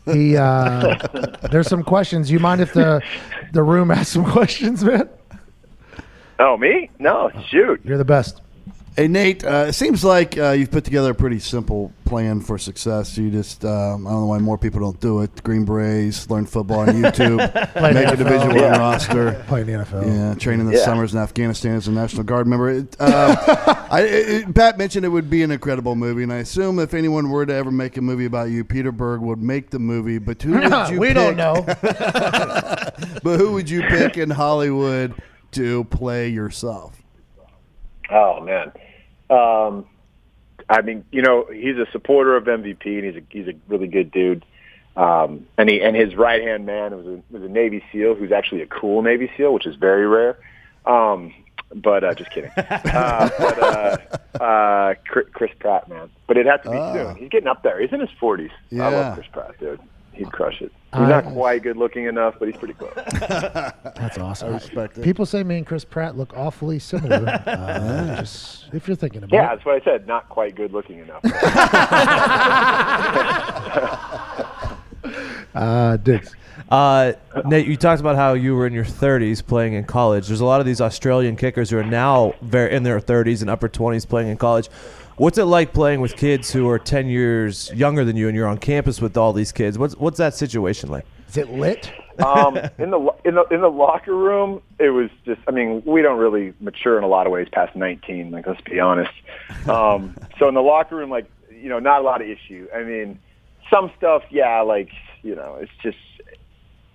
he, 0.05 0.37
uh, 0.37 0.97
there's 1.51 1.67
some 1.67 1.83
questions. 1.83 2.31
You 2.31 2.39
mind 2.39 2.61
if 2.61 2.73
the, 2.73 3.01
the 3.53 3.63
room 3.63 3.91
asks 3.91 4.13
some 4.13 4.25
questions, 4.31 4.83
man? 4.83 5.09
Oh, 6.39 6.57
me? 6.57 6.89
No, 6.99 7.31
shoot. 7.49 7.81
You're 7.83 7.97
the 7.97 8.05
best. 8.05 8.41
Hey 8.97 9.09
Nate, 9.09 9.43
uh, 9.43 9.65
it 9.67 9.73
seems 9.73 10.05
like 10.05 10.37
uh, 10.37 10.51
you've 10.51 10.71
put 10.71 10.85
together 10.85 11.11
a 11.11 11.13
pretty 11.13 11.39
simple 11.39 11.91
plan 12.05 12.39
for 12.39 12.57
success. 12.57 13.17
You 13.17 13.29
just, 13.29 13.65
um, 13.65 14.07
I 14.07 14.11
don't 14.11 14.21
know 14.21 14.25
why 14.27 14.37
more 14.37 14.57
people 14.57 14.79
don't 14.79 14.97
do 15.01 15.19
it. 15.19 15.43
Green 15.43 15.65
Berets, 15.65 16.29
learn 16.29 16.45
football 16.45 16.79
on 16.79 16.87
YouTube, 16.87 17.37
make 17.75 17.97
a 17.97 18.11
NFL. 18.13 18.17
Division 18.17 18.47
One 18.47 18.55
Yeah. 18.55 18.77
roster. 18.77 19.43
Play 19.47 19.61
in 19.61 19.67
the 19.67 19.73
NFL. 19.73 20.05
Yeah, 20.07 20.35
train 20.35 20.61
in 20.61 20.65
the 20.67 20.77
Yeah. 20.77 20.85
summers 20.85 21.13
in 21.13 21.19
Afghanistan 21.19 21.75
as 21.75 21.89
a 21.89 21.91
National 21.91 22.23
Guard 22.23 22.47
member. 22.47 22.69
It, 22.69 22.95
uh, 22.97 23.85
I, 23.91 24.01
it, 24.03 24.55
Pat 24.55 24.77
mentioned 24.77 25.03
it 25.03 25.09
would 25.09 25.29
be 25.29 25.43
an 25.43 25.51
incredible 25.51 25.97
movie, 25.97 26.23
and 26.23 26.31
I 26.31 26.37
assume 26.37 26.79
if 26.79 26.93
anyone 26.93 27.29
were 27.29 27.45
to 27.45 27.53
ever 27.53 27.71
make 27.71 27.97
a 27.97 28.01
movie 28.01 28.25
about 28.25 28.49
you, 28.49 28.63
Peter 28.63 28.93
Berg 28.93 29.19
would 29.19 29.39
make 29.41 29.71
the 29.71 29.79
movie. 29.79 30.19
But 30.19 30.41
who 30.41 30.53
would 30.53 30.89
you 30.89 30.99
we 31.01 31.07
pick, 31.09 31.15
don't 31.15 31.35
know. 31.35 31.65
But 31.65 33.39
who 33.39 33.51
would 33.51 33.69
you 33.69 33.81
pick 33.89 34.15
in 34.17 34.29
Hollywood 34.29 35.15
to 35.51 35.83
play 35.85 36.29
yourself? 36.29 36.95
Oh 38.09 38.39
man. 38.39 38.71
Um, 39.29 39.85
I 40.69 40.81
mean, 40.81 41.05
you 41.11 41.21
know, 41.21 41.45
he's 41.51 41.77
a 41.77 41.85
supporter 41.91 42.35
of 42.35 42.45
MVP, 42.45 42.85
and 42.85 43.03
he's 43.05 43.15
a 43.15 43.21
he's 43.29 43.47
a 43.47 43.53
really 43.67 43.87
good 43.87 44.11
dude. 44.11 44.45
Um, 44.95 45.45
and 45.57 45.69
he 45.69 45.81
and 45.81 45.95
his 45.95 46.15
right 46.15 46.41
hand 46.41 46.65
man 46.65 46.95
was 46.95 47.05
a 47.05 47.21
was 47.29 47.43
a 47.43 47.49
Navy 47.49 47.83
SEAL 47.91 48.15
who's 48.15 48.31
actually 48.31 48.61
a 48.61 48.67
cool 48.67 49.01
Navy 49.01 49.29
SEAL, 49.37 49.53
which 49.53 49.65
is 49.65 49.75
very 49.75 50.07
rare. 50.07 50.37
Um, 50.85 51.33
but 51.73 52.03
uh, 52.03 52.13
just 52.13 52.31
kidding. 52.31 52.51
Uh, 52.57 53.29
but 53.37 53.59
uh, 53.59 54.43
uh, 54.43 54.93
Chris, 55.07 55.25
Chris 55.33 55.51
Pratt, 55.59 55.89
man. 55.89 56.09
But 56.27 56.37
it'd 56.37 56.49
have 56.49 56.61
to 56.63 56.69
be 56.71 56.77
Ah. 56.77 56.93
soon. 56.93 57.15
He's 57.17 57.29
getting 57.29 57.47
up 57.47 57.61
there. 57.63 57.79
He's 57.81 57.91
in 57.91 57.99
his 57.99 58.09
forties. 58.19 58.51
Yeah. 58.69 58.87
I 58.87 58.91
love 58.91 59.15
Chris 59.15 59.27
Pratt, 59.31 59.59
dude. 59.59 59.79
He'd 60.13 60.31
crush 60.31 60.61
it. 60.61 60.71
He's 60.99 61.09
not 61.09 61.25
quite 61.25 61.63
good 61.63 61.77
looking 61.77 62.05
enough, 62.05 62.35
but 62.39 62.47
he's 62.47 62.57
pretty 62.57 62.73
close. 62.73 62.93
That's 63.11 64.17
awesome. 64.17 64.49
I 64.49 64.53
respect 64.53 64.97
it. 64.97 65.03
People 65.03 65.25
say 65.25 65.43
me 65.43 65.57
and 65.57 65.65
Chris 65.67 65.85
Pratt 65.85 66.17
look 66.17 66.33
awfully 66.35 66.79
similar. 66.79 67.41
uh, 67.45 68.17
just 68.19 68.65
if 68.73 68.87
you're 68.87 68.95
thinking 68.95 69.23
about 69.23 69.33
Yeah, 69.35 69.51
it. 69.51 69.55
that's 69.55 69.65
what 69.65 69.81
I 69.81 69.85
said. 69.85 70.07
Not 70.07 70.27
quite 70.29 70.55
good 70.55 70.71
looking 70.73 70.99
enough. 70.99 71.23
Uh, 75.53 75.95
Diggs. 75.97 76.35
Uh, 76.69 77.13
Nate, 77.45 77.65
you 77.67 77.77
talked 77.77 78.01
about 78.01 78.15
how 78.17 78.33
you 78.33 78.55
were 78.55 78.67
in 78.67 78.73
your 78.73 78.83
30s 78.83 79.45
playing 79.45 79.73
in 79.73 79.85
college. 79.85 80.27
There's 80.27 80.41
a 80.41 80.45
lot 80.45 80.59
of 80.59 80.65
these 80.65 80.81
Australian 80.81 81.37
kickers 81.37 81.69
who 81.69 81.77
are 81.77 81.83
now 81.83 82.33
very 82.41 82.75
in 82.75 82.83
their 82.83 82.99
30s 82.99 83.39
and 83.41 83.49
upper 83.49 83.69
20s 83.69 84.05
playing 84.07 84.27
in 84.27 84.35
college. 84.35 84.67
What's 85.17 85.37
it 85.37 85.45
like 85.45 85.71
playing 85.71 86.01
with 86.01 86.17
kids 86.17 86.51
who 86.51 86.67
are 86.69 86.77
10 86.77 87.07
years 87.07 87.71
younger 87.73 88.03
than 88.03 88.17
you 88.17 88.27
and 88.27 88.35
you're 88.35 88.47
on 88.47 88.57
campus 88.57 88.99
with 88.99 89.15
all 89.15 89.31
these 89.31 89.53
kids? 89.53 89.77
What's 89.79 89.95
what's 89.95 90.17
that 90.17 90.33
situation 90.33 90.89
like? 90.89 91.05
Is 91.29 91.37
it 91.37 91.49
lit? 91.49 91.89
um, 92.23 92.57
in 92.77 92.91
the 92.91 93.13
in 93.23 93.35
the 93.35 93.45
in 93.49 93.61
the 93.61 93.69
locker 93.69 94.13
room, 94.15 94.61
it 94.77 94.89
was 94.89 95.09
just. 95.25 95.39
I 95.47 95.51
mean, 95.51 95.81
we 95.85 96.01
don't 96.01 96.19
really 96.19 96.53
mature 96.59 96.97
in 96.97 97.05
a 97.05 97.07
lot 97.07 97.27
of 97.27 97.31
ways 97.31 97.47
past 97.51 97.75
19. 97.77 98.31
Like, 98.31 98.45
let's 98.45 98.59
be 98.61 98.79
honest. 98.79 99.11
Um, 99.69 100.15
so 100.39 100.49
in 100.49 100.53
the 100.53 100.61
locker 100.61 100.97
room, 100.97 101.09
like 101.09 101.29
you 101.49 101.69
know, 101.69 101.79
not 101.79 102.01
a 102.01 102.03
lot 102.03 102.21
of 102.21 102.27
issue. 102.27 102.67
I 102.75 102.83
mean, 102.83 103.17
some 103.69 103.91
stuff, 103.97 104.23
yeah, 104.29 104.59
like 104.61 104.89
you 105.23 105.33
know, 105.35 105.57
it's 105.61 105.71
just 105.81 105.97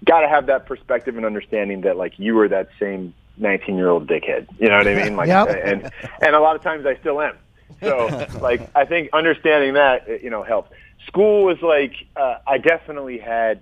got 0.05 0.21
to 0.21 0.29
have 0.29 0.47
that 0.47 0.67
perspective 0.67 1.17
and 1.17 1.25
understanding 1.25 1.81
that 1.83 1.97
like 1.97 2.19
you 2.19 2.35
were 2.35 2.49
that 2.49 2.69
same 2.79 3.15
19 3.39 3.77
year 3.77 3.89
old 3.89 4.07
dickhead. 4.09 4.47
You 4.59 4.69
know 4.69 4.77
what 4.77 4.89
I 4.89 4.95
mean? 4.95 5.17
Like, 5.17 5.29
Yep. 5.29 5.49
and 5.65 5.91
and 6.21 6.35
a 6.37 6.41
lot 6.41 6.55
of 6.55 6.63
times 6.63 6.85
I 6.85 6.97
still 6.97 7.21
am. 7.21 7.37
So 7.81 8.27
like, 8.41 8.69
I 8.75 8.85
think 8.85 9.11
understanding 9.13 9.75
that 9.75 10.09
uh, 10.09 10.13
you 10.15 10.31
know 10.31 10.43
helped. 10.43 10.73
School 11.07 11.45
was 11.45 11.61
like, 11.63 11.95
uh, 12.15 12.37
I 12.47 12.59
definitely 12.59 13.19
had 13.19 13.61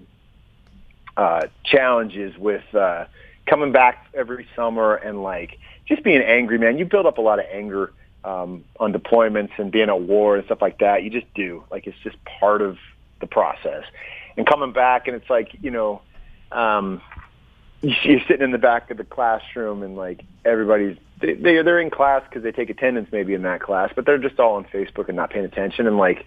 uh, 1.16 1.46
challenges 1.64 2.36
with 2.36 2.64
uh, 2.74 3.06
coming 3.46 3.72
back 3.72 4.06
every 4.14 4.46
summer 4.54 4.94
and 4.94 5.22
like 5.22 5.58
just 5.86 6.02
being 6.02 6.20
angry, 6.22 6.58
man. 6.58 6.78
You 6.78 6.84
build 6.84 7.06
up 7.06 7.18
a 7.18 7.20
lot 7.20 7.38
of 7.38 7.46
anger 7.50 7.92
um, 8.24 8.64
on 8.78 8.92
deployments 8.92 9.50
and 9.58 9.70
being 9.72 9.88
at 9.88 10.00
war 10.00 10.36
and 10.36 10.44
stuff 10.44 10.60
like 10.60 10.78
that. 10.78 11.02
You 11.02 11.10
just 11.10 11.32
do. 11.34 11.64
Like 11.70 11.86
it's 11.86 11.98
just 12.02 12.16
part 12.24 12.62
of 12.62 12.78
the 13.20 13.26
process. 13.26 13.84
And 14.36 14.46
coming 14.46 14.72
back 14.72 15.08
and 15.08 15.16
it's 15.16 15.28
like 15.30 15.56
you 15.60 15.70
know, 15.70 16.02
um, 16.52 17.00
you're 17.80 18.20
sitting 18.26 18.42
in 18.42 18.50
the 18.50 18.58
back 18.58 18.90
of 18.90 18.96
the 18.96 19.04
classroom 19.04 19.82
and 19.82 19.96
like 19.96 20.22
everybody's 20.44 20.96
they 21.20 21.34
they- 21.34 21.62
they're 21.62 21.80
in 21.80 21.90
class 21.90 22.22
because 22.28 22.42
they 22.42 22.52
take 22.52 22.70
attendance 22.70 23.08
maybe 23.12 23.34
in 23.34 23.42
that 23.42 23.60
class, 23.60 23.90
but 23.94 24.04
they're 24.06 24.18
just 24.18 24.38
all 24.40 24.54
on 24.56 24.64
Facebook 24.64 25.08
and 25.08 25.16
not 25.16 25.30
paying 25.30 25.44
attention 25.44 25.86
and 25.86 25.96
like 25.96 26.24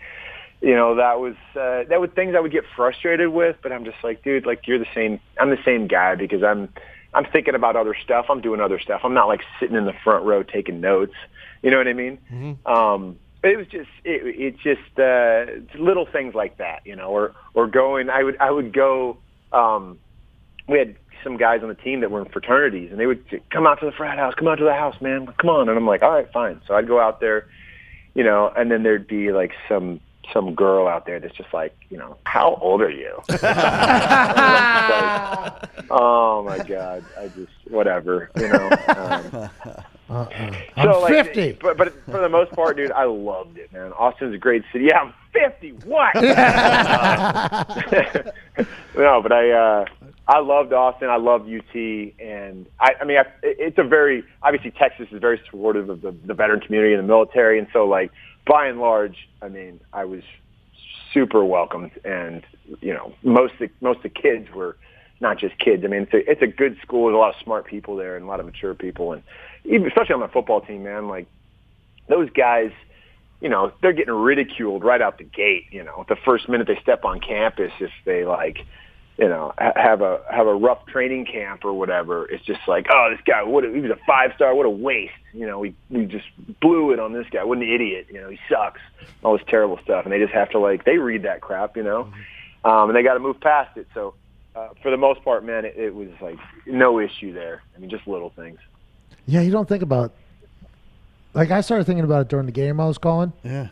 you 0.62 0.76
know 0.76 0.96
that 0.96 1.20
was 1.20 1.36
uh, 1.56 1.84
that 1.90 2.00
was 2.00 2.10
things 2.12 2.36
I 2.36 2.40
would 2.40 2.52
get 2.52 2.64
frustrated 2.76 3.30
with, 3.30 3.56
but 3.64 3.72
I'm 3.72 3.84
just 3.84 3.98
like, 4.04 4.24
dude, 4.24 4.46
like 4.46 4.68
you're 4.68 4.78
the 4.80 4.86
same. 4.94 5.20
I'm 5.40 5.50
the 5.50 5.58
same 5.66 5.88
guy 5.88 6.16
because 6.16 6.44
I'm 6.44 6.70
I'm 7.14 7.26
thinking 7.26 7.56
about 7.56 7.76
other 7.76 7.96
stuff. 7.96 8.28
I'm 8.30 8.42
doing 8.42 8.62
other 8.62 8.80
stuff. 8.80 9.02
I'm 9.04 9.14
not 9.16 9.28
like 9.28 9.42
sitting 9.60 9.76
in 9.76 9.86
the 9.86 9.94
front 10.04 10.24
row 10.24 10.44
taking 10.44 10.80
notes. 10.80 11.16
You 11.64 11.72
know 11.72 11.78
what 11.78 11.88
I 11.88 11.94
mean? 11.94 12.58
Um, 12.66 13.18
it 13.44 13.58
was 13.58 13.66
just 13.68 13.90
it, 14.04 14.22
it 14.40 14.58
just 14.60 15.00
uh, 15.00 15.50
it's 15.64 15.74
little 15.76 16.06
things 16.06 16.36
like 16.36 16.58
that, 16.58 16.82
you 16.86 16.96
know, 16.96 17.10
or 17.10 17.34
or 17.56 17.66
going. 17.68 18.10
I 18.12 18.24
would 18.24 18.38
I 18.40 18.52
would 18.52 18.72
go. 18.72 19.18
Um, 19.52 19.98
we 20.68 20.78
had 20.78 20.96
some 21.24 21.38
guys 21.38 21.62
on 21.64 21.70
the 21.70 21.76
team 21.76 22.02
that 22.02 22.12
were 22.12 22.22
in 22.22 22.30
fraternities, 22.30 22.92
and 22.92 23.00
they 23.00 23.06
would 23.06 23.24
say, 23.30 23.42
come 23.50 23.68
out 23.68 23.80
to 23.80 23.86
the 23.86 23.92
frat 23.92 24.18
house, 24.18 24.34
come 24.36 24.48
out 24.48 24.58
to 24.58 24.64
the 24.64 24.74
house, 24.74 25.00
man, 25.02 25.28
come 25.40 25.50
on. 25.50 25.70
And 25.70 25.78
I'm 25.78 25.88
like, 25.88 26.02
all 26.02 26.12
right, 26.12 26.32
fine. 26.32 26.62
So 26.68 26.76
I'd 26.76 26.88
go 26.88 27.00
out 27.00 27.20
there, 27.20 27.48
you 28.14 28.24
know, 28.24 28.52
and 28.56 28.72
then 28.72 28.84
there'd 28.84 29.08
be 29.08 29.32
like 29.32 29.52
some 29.68 30.00
some 30.34 30.56
girl 30.56 30.88
out 30.88 31.06
there 31.06 31.20
that's 31.20 31.36
just 31.36 31.54
like, 31.54 31.76
you 31.90 31.98
know, 31.98 32.16
how 32.26 32.58
old 32.62 32.82
are 32.82 32.90
you? 32.90 33.22
like, 33.30 33.40
oh 35.90 36.44
my 36.46 36.60
god, 36.60 37.04
I 37.20 37.28
just 37.30 37.52
whatever, 37.70 38.30
you 38.38 38.48
know. 38.48 38.70
Um, 38.88 39.50
Uh-uh. 40.12 40.52
I'm 40.76 40.92
so 40.92 41.00
like, 41.00 41.14
50. 41.14 41.54
but 41.62 41.78
but 41.78 41.94
for 42.06 42.20
the 42.20 42.28
most 42.28 42.52
part, 42.52 42.76
dude, 42.76 42.92
I 42.92 43.06
loved 43.06 43.58
it, 43.58 43.72
man. 43.72 43.94
Austin's 43.94 44.36
a 44.36 44.38
great 44.38 44.62
city. 44.74 44.90
Yeah, 44.90 45.00
I'm 45.00 45.14
50. 45.32 45.70
What? 45.86 46.14
no, 46.16 46.22
but 49.22 49.32
I 49.32 49.52
uh, 49.52 49.86
I 50.32 50.40
loved 50.40 50.72
Austin. 50.72 51.10
I 51.10 51.18
loved 51.18 51.50
UT, 51.50 51.76
and 51.76 52.66
I 52.80 52.92
I 53.02 53.04
mean, 53.04 53.18
I, 53.18 53.26
it's 53.44 53.78
a 53.78 53.84
very 53.84 54.24
obviously 54.42 54.72
Texas 54.72 55.08
is 55.12 55.20
very 55.20 55.42
supportive 55.46 55.90
of 55.90 56.02
the 56.02 56.16
the 56.26 56.34
veteran 56.34 56.62
community 56.62 56.94
and 56.94 57.04
the 57.04 57.08
military, 57.08 57.60
and 57.60 57.68
so 57.74 57.86
like 57.86 58.12
by 58.48 58.68
and 58.68 58.80
large, 58.80 59.28
I 59.42 59.50
mean, 59.50 59.82
I 59.92 60.06
was 60.06 60.24
super 61.14 61.44
welcomed, 61.44 61.92
and 62.06 62.44
you 62.80 62.94
know, 62.94 63.14
most 63.24 63.56
of 63.56 63.60
the, 63.60 63.70
most 63.82 63.98
of 63.98 64.04
the 64.04 64.10
kids 64.10 64.50
were 64.56 64.78
not 65.20 65.38
just 65.38 65.60
kids. 65.60 65.84
I 65.84 65.88
mean, 65.90 66.04
it's 66.04 66.14
a, 66.14 66.32
it's 66.32 66.42
a 66.42 66.48
good 66.48 66.78
school. 66.82 67.08
There's 67.08 67.16
a 67.16 67.20
lot 67.20 67.36
of 67.36 67.42
smart 67.44 67.66
people 67.66 67.98
there 67.98 68.16
and 68.16 68.24
a 68.24 68.28
lot 68.30 68.40
of 68.40 68.46
mature 68.46 68.74
people, 68.74 69.12
and 69.12 69.24
even 69.66 69.86
especially 69.86 70.14
on 70.14 70.22
the 70.22 70.30
football 70.30 70.62
team, 70.62 70.84
man. 70.84 71.10
Like 71.10 71.28
those 72.08 72.30
guys, 72.30 72.72
you 73.42 73.50
know, 73.50 73.74
they're 73.82 73.92
getting 73.92 74.14
ridiculed 74.14 74.86
right 74.86 75.02
out 75.02 75.18
the 75.18 75.26
gate. 75.26 75.66
You 75.72 75.84
know, 75.84 76.06
the 76.08 76.16
first 76.16 76.48
minute 76.48 76.68
they 76.68 76.80
step 76.82 77.04
on 77.04 77.20
campus, 77.20 77.74
if 77.82 77.92
they 78.06 78.24
like, 78.24 78.60
you 79.22 79.30
know, 79.30 79.54
have 79.58 80.02
a 80.02 80.20
have 80.30 80.48
a 80.48 80.54
rough 80.56 80.86
training 80.88 81.26
camp 81.26 81.64
or 81.64 81.74
whatever, 81.74 82.26
it's 82.30 82.44
just 82.44 82.60
like, 82.68 82.88
oh, 82.92 83.08
this 83.12 83.22
guy, 83.26 83.44
what 83.44 83.64
a, 83.64 83.70
he 83.72 83.80
was 83.80 83.92
a 83.92 84.00
five 84.08 84.32
star, 84.36 84.54
what 84.56 84.66
a 84.66 84.70
waste. 84.70 85.14
You 85.32 85.46
know, 85.48 85.60
we 85.60 85.76
we 85.90 86.06
just 86.06 86.26
blew 86.60 86.92
it 86.92 87.00
on 87.00 87.14
this 87.14 87.28
guy. 87.32 87.44
What 87.44 87.60
an 87.60 87.64
idiot. 87.64 88.08
You 88.10 88.20
know, 88.20 88.30
he 88.30 88.40
sucks. 88.50 88.82
All 89.24 89.38
this 89.38 89.46
terrible 89.48 89.80
stuff, 89.84 90.04
and 90.06 90.12
they 90.12 90.20
just 90.20 90.34
have 90.34 90.50
to 90.50 90.60
like 90.60 90.84
they 90.84 90.98
read 90.98 91.24
that 91.24 91.40
crap, 91.42 91.78
you 91.78 91.84
know, 91.84 92.12
um, 92.66 92.90
and 92.90 92.96
they 92.96 93.04
got 93.04 93.14
to 93.14 93.20
move 93.20 93.40
past 93.40 93.78
it. 93.78 93.88
So. 93.94 94.16
Uh, 94.54 94.68
for 94.82 94.92
the 94.92 94.98
most 94.98 95.24
part, 95.24 95.46
man, 95.46 95.64
it, 95.64 95.76
it 95.78 95.96
was 95.96 96.10
like 96.20 96.38
no 96.66 97.00
issue 97.00 97.32
there. 97.32 97.62
I 97.74 97.80
mean, 97.80 97.90
just 97.90 98.06
little 98.06 98.32
things. 98.32 98.60
Yeah, 99.26 99.40
you 99.40 99.50
don't 99.50 99.66
think 99.70 99.82
about. 99.82 100.12
Like 101.34 101.52
I 101.52 101.62
started 101.62 101.86
thinking 101.86 102.04
about 102.04 102.24
it 102.24 102.28
during 102.28 102.48
the 102.48 102.52
game 102.52 102.78
I 102.82 102.86
was 102.86 102.98
calling. 102.98 103.32
Yeah. 103.44 103.70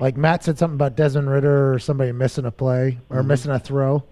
Like 0.00 0.16
Matt 0.16 0.42
said 0.42 0.58
something 0.58 0.74
about 0.74 0.96
Desmond 0.96 1.30
Ridder 1.30 1.72
or 1.74 1.78
somebody 1.78 2.10
missing 2.10 2.44
a 2.44 2.50
play 2.50 2.98
or 3.08 3.18
Mm-hmm. 3.18 3.28
missing 3.28 3.52
a 3.52 3.60
throw. 3.60 4.02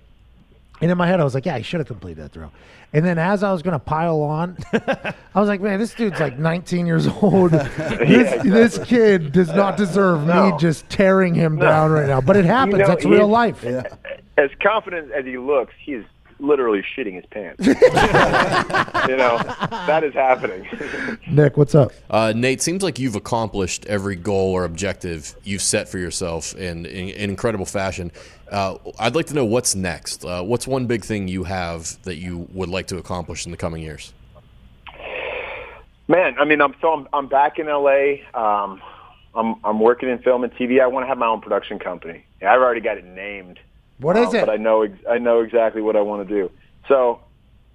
And 0.82 0.90
in 0.90 0.98
my 0.98 1.06
head, 1.06 1.20
I 1.20 1.24
was 1.24 1.34
like, 1.34 1.46
yeah, 1.46 1.56
he 1.56 1.62
should 1.62 1.80
have 1.80 1.86
completed 1.86 2.22
that 2.24 2.32
throw. 2.32 2.50
And 2.92 3.04
then 3.04 3.18
as 3.18 3.42
I 3.42 3.52
was 3.52 3.62
going 3.62 3.72
to 3.72 3.78
pile 3.78 4.20
on, 4.20 4.56
I 4.72 5.14
was 5.40 5.48
like, 5.48 5.60
man, 5.62 5.78
this 5.78 5.94
dude's 5.94 6.20
like 6.20 6.38
19 6.38 6.86
years 6.86 7.06
old. 7.06 7.50
this, 7.52 8.00
exactly. 8.00 8.50
this 8.50 8.78
kid 8.84 9.32
does 9.32 9.48
not 9.54 9.76
deserve 9.76 10.20
me 10.22 10.26
No. 10.26 10.58
just 10.58 10.88
tearing 10.90 11.34
him 11.34 11.56
down 11.56 11.90
right 11.92 12.06
now. 12.06 12.20
But 12.20 12.36
it 12.36 12.44
happens. 12.44 12.78
know, 12.80 12.86
That's 12.86 13.04
real 13.06 13.26
is- 13.26 13.30
life. 13.30 13.64
as 13.64 14.50
confident 14.62 15.10
as 15.12 15.24
he 15.24 15.38
looks, 15.38 15.72
he 15.82 15.94
is 15.94 16.04
literally 16.38 16.82
shitting 16.96 17.14
his 17.14 17.24
pants. 17.30 17.64
you 17.64 19.16
know, 19.16 19.38
that 19.86 20.02
is 20.04 20.12
happening. 20.12 20.66
Nick, 21.30 21.56
what's 21.56 21.74
up? 21.74 21.92
Uh, 22.10 22.32
Nate, 22.34 22.60
seems 22.60 22.82
like 22.82 22.98
you've 22.98 23.14
accomplished 23.16 23.86
every 23.86 24.16
goal 24.16 24.52
or 24.52 24.64
objective 24.64 25.36
you've 25.44 25.62
set 25.62 25.88
for 25.88 25.98
yourself 25.98 26.54
in, 26.56 26.84
in, 26.86 27.08
in 27.10 27.30
incredible 27.30 27.64
fashion. 27.66 28.10
Uh, 28.52 28.76
I'd 28.98 29.14
like 29.14 29.26
to 29.26 29.34
know 29.34 29.46
what's 29.46 29.74
next. 29.74 30.24
Uh, 30.24 30.42
what's 30.42 30.66
one 30.66 30.86
big 30.86 31.04
thing 31.04 31.26
you 31.26 31.44
have 31.44 32.00
that 32.02 32.16
you 32.16 32.46
would 32.52 32.68
like 32.68 32.86
to 32.88 32.98
accomplish 32.98 33.46
in 33.46 33.50
the 33.50 33.56
coming 33.56 33.82
years? 33.82 34.12
Man, 36.06 36.36
I 36.38 36.44
mean, 36.44 36.60
I'm 36.60 36.74
so 36.82 36.92
I'm, 36.92 37.08
I'm 37.14 37.28
back 37.28 37.58
in 37.58 37.66
LA. 37.66 38.16
Um, 38.34 38.82
I'm 39.34 39.56
I'm 39.64 39.80
working 39.80 40.10
in 40.10 40.18
film 40.18 40.44
and 40.44 40.52
TV. 40.52 40.82
I 40.82 40.86
want 40.86 41.04
to 41.04 41.08
have 41.08 41.16
my 41.16 41.26
own 41.26 41.40
production 41.40 41.78
company. 41.78 42.26
Yeah, 42.42 42.52
I've 42.52 42.60
already 42.60 42.82
got 42.82 42.98
it 42.98 43.06
named. 43.06 43.58
What 43.98 44.18
is 44.18 44.28
um, 44.28 44.36
it? 44.36 44.40
But 44.46 44.50
I 44.50 44.56
know 44.56 44.82
ex- 44.82 45.04
I 45.08 45.16
know 45.16 45.40
exactly 45.40 45.80
what 45.80 45.96
I 45.96 46.02
want 46.02 46.28
to 46.28 46.34
do. 46.34 46.50
So 46.88 47.20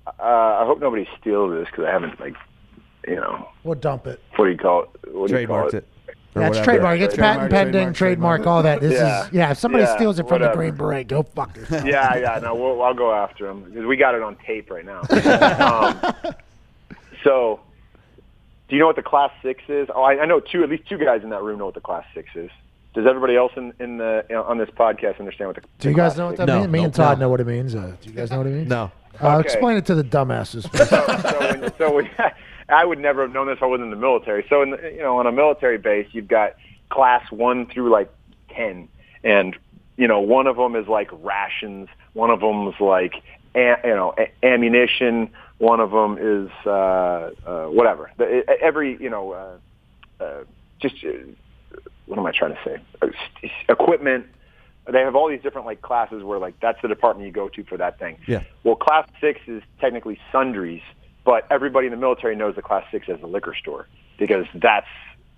uh, 0.06 0.12
I 0.22 0.64
hope 0.66 0.80
nobody 0.80 1.08
steals 1.20 1.54
this 1.54 1.68
because 1.72 1.86
I 1.86 1.92
haven't 1.92 2.20
like, 2.20 2.36
you 3.08 3.16
know, 3.16 3.48
We'll 3.64 3.76
dump 3.76 4.06
it. 4.06 4.22
what 4.36 4.46
do 4.46 4.52
you 4.52 4.58
call 4.58 4.84
it? 4.84 5.16
What 5.16 5.30
do 5.30 5.40
you 5.40 5.48
call 5.48 5.64
Trademarked 5.64 5.74
it. 5.74 5.84
or 5.84 5.97
That's 6.40 6.50
whatever. 6.58 6.64
trademark. 6.66 7.00
It's 7.00 7.16
Trademark, 7.16 7.50
patent 7.52 7.52
pending, 7.74 7.94
trademark, 7.94 7.96
trademark, 7.96 8.38
trademark. 8.42 8.48
all 8.48 8.64
that. 8.64 8.82
This 8.82 8.94
Yeah. 8.94 9.26
is 9.26 9.32
yeah. 9.34 9.52
If 9.52 9.58
somebody 9.60 9.84
Yeah, 9.86 9.96
steals 9.96 10.20
it 10.20 10.24
from 10.28 10.40
the 10.42 10.46
whatever. 10.48 10.56
Green 10.56 10.76
Beret, 10.76 11.08
go 11.08 11.24
fuck 11.24 11.56
yourself. 11.56 11.86
yeah, 11.86 12.16
yeah. 12.16 12.40
No, 12.42 12.56
we'll, 12.56 12.82
I'll 12.82 12.94
go 12.94 13.14
after 13.14 13.48
him 13.50 13.62
because 13.64 13.86
we 13.86 13.98
got 13.98 14.16
it 14.16 14.22
on 14.22 14.36
tape 14.46 14.70
right 14.72 14.86
now. 14.86 15.02
um, 16.24 16.34
so, 17.24 17.60
do 18.70 18.76
you 18.76 18.80
know 18.80 18.88
what 18.88 18.96
the 18.96 19.02
Class 19.02 19.32
Six 19.42 19.64
is? 19.68 19.88
Oh, 19.94 20.04
I, 20.04 20.22
I 20.22 20.26
know 20.26 20.40
two. 20.40 20.64
At 20.64 20.70
least 20.70 20.88
two 20.88 20.98
guys 20.98 21.24
in 21.24 21.30
that 21.30 21.42
room 21.44 21.60
know 21.60 21.66
what 21.66 21.74
the 21.76 21.82
Class 21.82 22.06
Six 22.14 22.30
is. 22.36 22.50
Does 22.94 23.06
everybody 23.06 23.36
else 23.36 23.52
in, 23.56 23.74
in 23.80 23.98
the 23.98 24.26
you 24.30 24.36
know, 24.36 24.44
on 24.44 24.58
this 24.58 24.70
podcast 24.70 25.20
understand 25.20 25.50
what 25.50 25.56
the? 25.58 25.62
Do 25.80 25.90
you 25.90 25.94
the 25.96 26.02
guys 26.02 26.14
Class 26.14 26.18
know 26.18 26.26
what 26.28 26.32
Six 26.38 26.40
that 26.40 26.48
No, 26.48 26.60
means? 26.62 26.72
Me 26.72 26.80
no, 26.80 26.86
and 26.86 26.94
Todd 26.94 27.20
no. 27.20 27.26
know 27.26 27.30
what 27.30 27.40
it 27.42 27.48
means. 27.48 27.76
Uh, 27.76 27.94
do 28.02 28.10
you 28.10 28.16
guys 28.16 28.32
know 28.32 28.38
what 28.40 28.48
it 28.48 28.54
means? 28.54 28.70
No. 28.70 28.84
Uh, 29.20 29.38
Okay. 29.38 29.40
Explain 29.46 29.78
it 29.78 29.86
to 29.88 29.96
the 29.96 30.04
dumbasses. 30.04 30.64
so, 30.88 31.40
when, 31.60 31.78
so 31.78 31.94
when, 31.96 32.10
I 32.70 32.86
would 32.86 33.00
never 33.00 33.22
have 33.22 33.32
known 33.32 33.48
this 33.48 33.58
if 33.58 33.64
I 33.64 33.66
wasn't 33.66 33.86
in 33.86 33.90
the 33.92 33.96
military. 33.96 34.46
So, 34.50 34.62
in 34.62 34.72
the, 34.72 34.92
you 34.94 35.00
know, 35.00 35.18
on 35.18 35.28
a 35.28 35.32
military 35.32 35.78
base, 35.78 36.08
you've 36.12 36.28
got 36.28 36.56
class 36.90 37.30
one 37.32 37.68
through 37.68 37.90
like 37.92 38.12
ten, 38.50 38.90
and 39.24 39.56
you 39.96 40.08
know, 40.08 40.20
one 40.20 40.48
of 40.48 40.58
them 40.58 40.76
is 40.76 40.88
like 40.88 41.10
rations, 41.24 41.90
one 42.14 42.30
of 42.30 42.40
them 42.40 42.68
is 42.68 42.80
like 42.80 43.16
a, 43.56 43.76
you 43.84 43.96
know 43.96 44.14
a, 44.18 44.46
ammunition, 44.46 45.30
one 45.58 45.80
of 45.80 45.92
them 45.92 46.18
is 46.20 46.50
uh, 46.66 47.32
uh, 47.46 47.66
whatever. 47.68 48.12
The, 48.18 48.44
every 48.62 49.02
you 49.02 49.10
know, 49.10 49.32
uh, 49.32 50.24
uh, 50.24 50.44
just 50.80 50.96
uh, 51.04 51.10
what 52.06 52.20
am 52.20 52.26
I 52.26 52.32
trying 52.32 52.56
to 52.56 52.60
say? 52.64 52.78
Uh, 53.02 53.08
Equipment. 53.70 54.26
They 54.90 55.02
have 55.02 55.18
all 55.18 55.28
these 55.28 55.42
different 55.42 55.68
like 55.68 55.82
classes 55.82 56.24
where 56.24 56.40
like 56.40 56.60
that's 56.62 56.82
the 56.82 56.88
department 56.88 57.28
you 57.28 57.34
go 57.34 57.50
to 57.50 57.64
for 57.64 57.78
that 57.78 58.00
thing. 58.00 58.18
Yeah. 58.26 58.44
Well, 58.64 58.78
class 58.78 59.06
six 59.20 59.42
is 59.46 59.62
technically 59.82 60.18
sundries, 60.32 60.82
but 61.28 61.46
everybody 61.52 61.88
in 61.88 61.92
the 61.92 61.98
military 61.98 62.38
knows 62.38 62.56
the 62.56 62.62
class 62.62 62.86
six 62.90 63.10
as 63.10 63.20
the 63.20 63.28
liquor 63.28 63.54
store 63.54 63.86
because 64.18 64.46
that's 64.56 64.88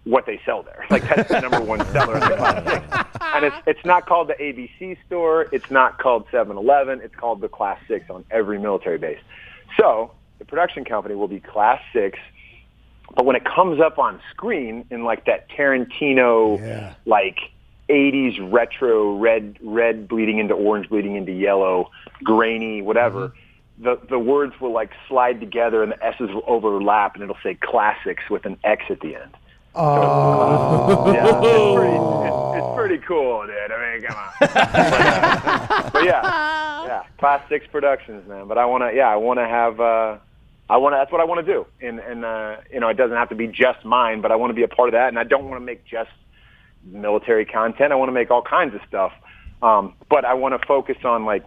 what 0.04 0.28
they 0.28 0.40
sell 0.46 0.62
there. 0.62 0.86
Like 0.92 1.02
that's 1.04 1.30
the 1.30 1.42
number 1.42 1.60
one 1.60 1.84
seller 1.88 2.14
in 2.14 2.20
the 2.20 2.36
class 2.38 2.64
six. 2.64 3.18
And 3.22 3.46
it's 3.46 3.56
it's 3.66 3.86
not 3.86 4.06
called 4.06 4.28
the 4.30 4.36
ABC 4.36 4.98
store. 5.08 5.48
It's 5.52 5.72
not 5.72 5.98
called 5.98 6.28
7-Eleven. 6.28 7.02
It's 7.02 7.16
called 7.16 7.42
the 7.42 7.50
class 7.50 7.80
six 7.88 8.08
on 8.12 8.24
every 8.30 8.60
military 8.60 9.00
base. 9.00 9.20
So 9.78 10.12
the 10.38 10.46
production 10.46 10.86
company 10.86 11.16
will 11.16 11.28
be 11.28 11.40
class 11.40 11.82
six. 11.92 12.20
But 13.16 13.26
when 13.26 13.36
it 13.36 13.44
comes 13.44 13.82
up 13.82 13.98
on 13.98 14.22
screen 14.30 14.86
in 14.92 15.04
like 15.04 15.26
that 15.26 15.50
Tarantino, 15.50 16.60
Yeah. 16.60 16.94
like 17.08 17.40
80s 17.90 18.52
retro 18.54 19.18
red 19.18 19.58
red 19.64 20.08
bleeding 20.08 20.38
into 20.38 20.54
orange 20.54 20.88
bleeding 20.90 21.16
into 21.16 21.32
yellow 21.32 21.90
grainy 22.24 22.84
whatever 22.84 23.30
mm-hmm. 23.30 23.49
The 23.80 24.00
the 24.10 24.20
words 24.20 24.54
will 24.60 24.74
like 24.74 24.92
slide 25.08 25.40
together 25.40 25.82
and 25.84 25.92
the 25.92 26.04
s's 26.04 26.30
will 26.30 26.44
overlap 26.48 27.16
and 27.16 27.24
it'll 27.24 27.38
say 27.44 27.56
classics 27.56 28.24
with 28.30 28.46
an 28.46 28.58
x 28.64 28.84
at 28.90 29.00
the 29.02 29.16
end 29.16 29.32
Oh, 29.76 31.14
yeah 31.14 31.28
it's 31.28 31.78
pretty, 31.78 31.96
it's, 32.28 32.58
it's 32.58 32.76
pretty 32.76 32.98
cool 33.06 33.46
dude 33.46 33.72
i 33.72 33.94
mean 33.94 34.02
come 34.08 34.18
on 34.18 34.32
but, 34.40 34.58
uh, 34.58 35.90
but 35.94 36.06
yeah 36.06 36.86
yeah 36.86 37.04
class 37.18 37.42
six 37.50 37.66
productions 37.68 38.28
man 38.28 38.48
but 38.48 38.58
i 38.58 38.66
want 38.66 38.84
to 38.84 38.96
yeah 38.96 39.08
i 39.08 39.16
want 39.16 39.40
to 39.40 39.48
have 39.48 39.80
uh 39.80 40.18
I 40.72 40.78
want 40.78 40.94
to. 40.94 40.98
That's 40.98 41.12
what 41.12 41.20
I 41.20 41.24
want 41.24 41.44
to 41.44 41.52
do, 41.52 41.66
and 41.82 42.00
and 42.00 42.24
uh, 42.24 42.58
you 42.72 42.80
know, 42.80 42.90
it 42.90 42.94
doesn't 42.96 43.18
have 43.18 43.30
to 43.30 43.36
be 43.36 43.48
just 43.48 43.84
mine, 43.84 44.22
but 44.22 44.32
I 44.32 44.36
want 44.36 44.52
to 44.52 44.54
be 44.54 44.62
a 44.62 44.68
part 44.68 44.88
of 44.90 44.94
that, 44.94 45.08
and 45.08 45.18
I 45.18 45.24
don't 45.24 45.46
want 45.50 45.60
to 45.60 45.66
make 45.66 45.84
just 45.84 46.12
military 46.84 47.44
content. 47.46 47.92
I 47.92 47.96
want 47.96 48.10
to 48.10 48.14
make 48.14 48.30
all 48.30 48.44
kinds 48.44 48.76
of 48.76 48.82
stuff. 48.88 49.12
Um, 49.64 49.94
but 50.10 50.26
I 50.26 50.36
want 50.36 50.60
to 50.60 50.68
focus 50.68 50.98
on 51.04 51.26
like 51.26 51.44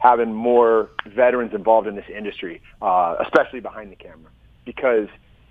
having 0.00 0.32
more 0.32 0.90
veterans 1.06 1.54
involved 1.54 1.86
in 1.86 1.94
this 1.94 2.08
industry, 2.14 2.60
uh, 2.82 3.16
especially 3.20 3.60
behind 3.60 3.92
the 3.92 3.96
camera, 3.96 4.30
because 4.64 5.08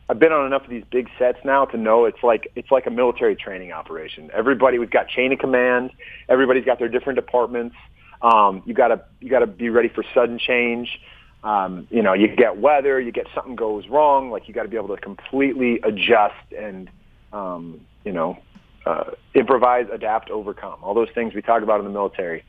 I've 0.10 0.20
been 0.20 0.32
on 0.32 0.45
enough 0.45 0.64
of 0.64 0.70
these 0.70 0.84
big 0.91 1.08
sets 1.18 1.38
now 1.45 1.66
to 1.66 1.78
know 1.78 2.06
it's 2.06 2.24
like 2.24 2.52
it's 2.56 2.72
like 2.72 2.88
a 2.88 2.91
military 2.91 3.36
training 3.36 3.72
operation. 3.72 4.30
Everybody, 4.34 4.80
we've 4.80 4.89
got 4.89 5.08
chain 5.08 5.32
of 5.32 5.39
command. 5.39 5.91
Everybody's 6.28 6.66
got 6.66 6.80
their 6.80 6.89
different 6.89 7.18
departments. 7.18 7.76
Um, 8.22 8.64
you 8.66 8.74
gotta 8.74 9.06
you 9.22 9.30
gotta 9.30 9.47
be 9.47 9.70
ready 9.70 9.88
for 9.88 10.04
sudden 10.14 10.39
change. 10.39 11.00
Um, 11.43 11.88
you 11.89 12.02
know, 12.02 12.14
you 12.14 12.28
get 12.28 12.58
weather, 12.58 13.00
you 13.00 13.12
get 13.12 13.28
something 13.34 13.56
goes 13.56 13.88
wrong, 13.88 14.30
like 14.30 14.47
you 14.47 14.54
got 14.54 14.64
to 14.64 14.68
be 14.68 14.76
able 14.76 14.93
to 14.93 15.02
completely 15.02 15.80
adjust 15.84 16.52
and 16.58 16.89
um, 17.32 17.80
you 18.04 18.12
know 18.12 18.38
uh, 18.86 19.12
improvise, 19.36 19.86
adapt, 19.91 20.30
overcome. 20.30 20.80
All 20.84 20.93
those 20.93 21.10
things 21.14 21.34
we 21.34 21.41
talk 21.41 21.64
about 21.64 21.80
in 21.80 21.86
the 21.86 21.91
military. 21.91 22.43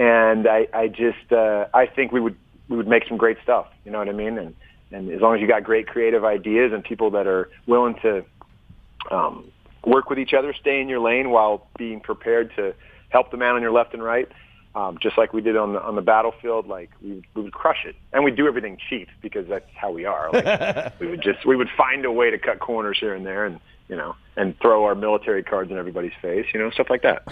And 0.00 0.48
I, 0.48 0.66
I 0.72 0.88
just, 0.88 1.30
uh, 1.30 1.66
I 1.74 1.84
think 1.84 2.10
we 2.10 2.20
would, 2.20 2.34
we 2.70 2.76
would 2.78 2.88
make 2.88 3.06
some 3.06 3.18
great 3.18 3.36
stuff. 3.42 3.66
You 3.84 3.92
know 3.92 3.98
what 3.98 4.08
I 4.08 4.12
mean? 4.12 4.38
And, 4.38 4.54
and 4.90 5.10
as 5.10 5.20
long 5.20 5.34
as 5.34 5.42
you 5.42 5.46
got 5.46 5.62
great 5.62 5.86
creative 5.86 6.24
ideas 6.24 6.72
and 6.72 6.82
people 6.82 7.10
that 7.10 7.26
are 7.26 7.50
willing 7.66 7.96
to, 7.96 8.24
um, 9.10 9.52
work 9.84 10.08
with 10.08 10.18
each 10.18 10.32
other, 10.32 10.54
stay 10.58 10.80
in 10.80 10.88
your 10.88 11.00
lane 11.00 11.28
while 11.28 11.66
being 11.76 12.00
prepared 12.00 12.50
to 12.56 12.74
help 13.10 13.30
the 13.30 13.36
man 13.36 13.56
on 13.56 13.60
your 13.60 13.72
left 13.72 13.92
and 13.92 14.02
right. 14.02 14.28
Um, 14.74 14.98
just 15.02 15.18
like 15.18 15.34
we 15.34 15.42
did 15.42 15.56
on 15.56 15.72
the 15.72 15.82
on 15.82 15.96
the 15.96 16.02
battlefield, 16.02 16.68
like 16.68 16.90
we 17.02 17.14
would, 17.14 17.26
we 17.34 17.42
would 17.42 17.52
crush 17.52 17.84
it, 17.84 17.96
and 18.12 18.22
we 18.22 18.30
do 18.30 18.46
everything 18.46 18.78
cheap 18.88 19.08
because 19.20 19.48
that's 19.48 19.68
how 19.74 19.90
we 19.90 20.04
are. 20.04 20.30
Like, 20.30 20.92
we 21.00 21.08
would 21.08 21.22
just 21.22 21.44
we 21.44 21.56
would 21.56 21.70
find 21.76 22.04
a 22.04 22.12
way 22.12 22.30
to 22.30 22.38
cut 22.38 22.60
corners 22.60 22.96
here 23.00 23.12
and 23.12 23.26
there, 23.26 23.46
and 23.46 23.58
you 23.88 23.96
know, 23.96 24.14
and 24.36 24.58
throw 24.60 24.84
our 24.84 24.94
military 24.94 25.42
cards 25.42 25.70
in 25.70 25.76
everybody's 25.78 26.12
face, 26.22 26.46
you 26.54 26.60
know, 26.60 26.70
stuff 26.70 26.88
like 26.90 27.02
that. 27.02 27.22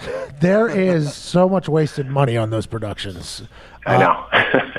There 0.41 0.67
is 0.67 1.13
so 1.15 1.47
much 1.49 1.67
wasted 1.69 2.07
money 2.07 2.37
on 2.37 2.49
those 2.49 2.65
productions. 2.65 3.43
I 3.85 3.97
know. 3.97 4.25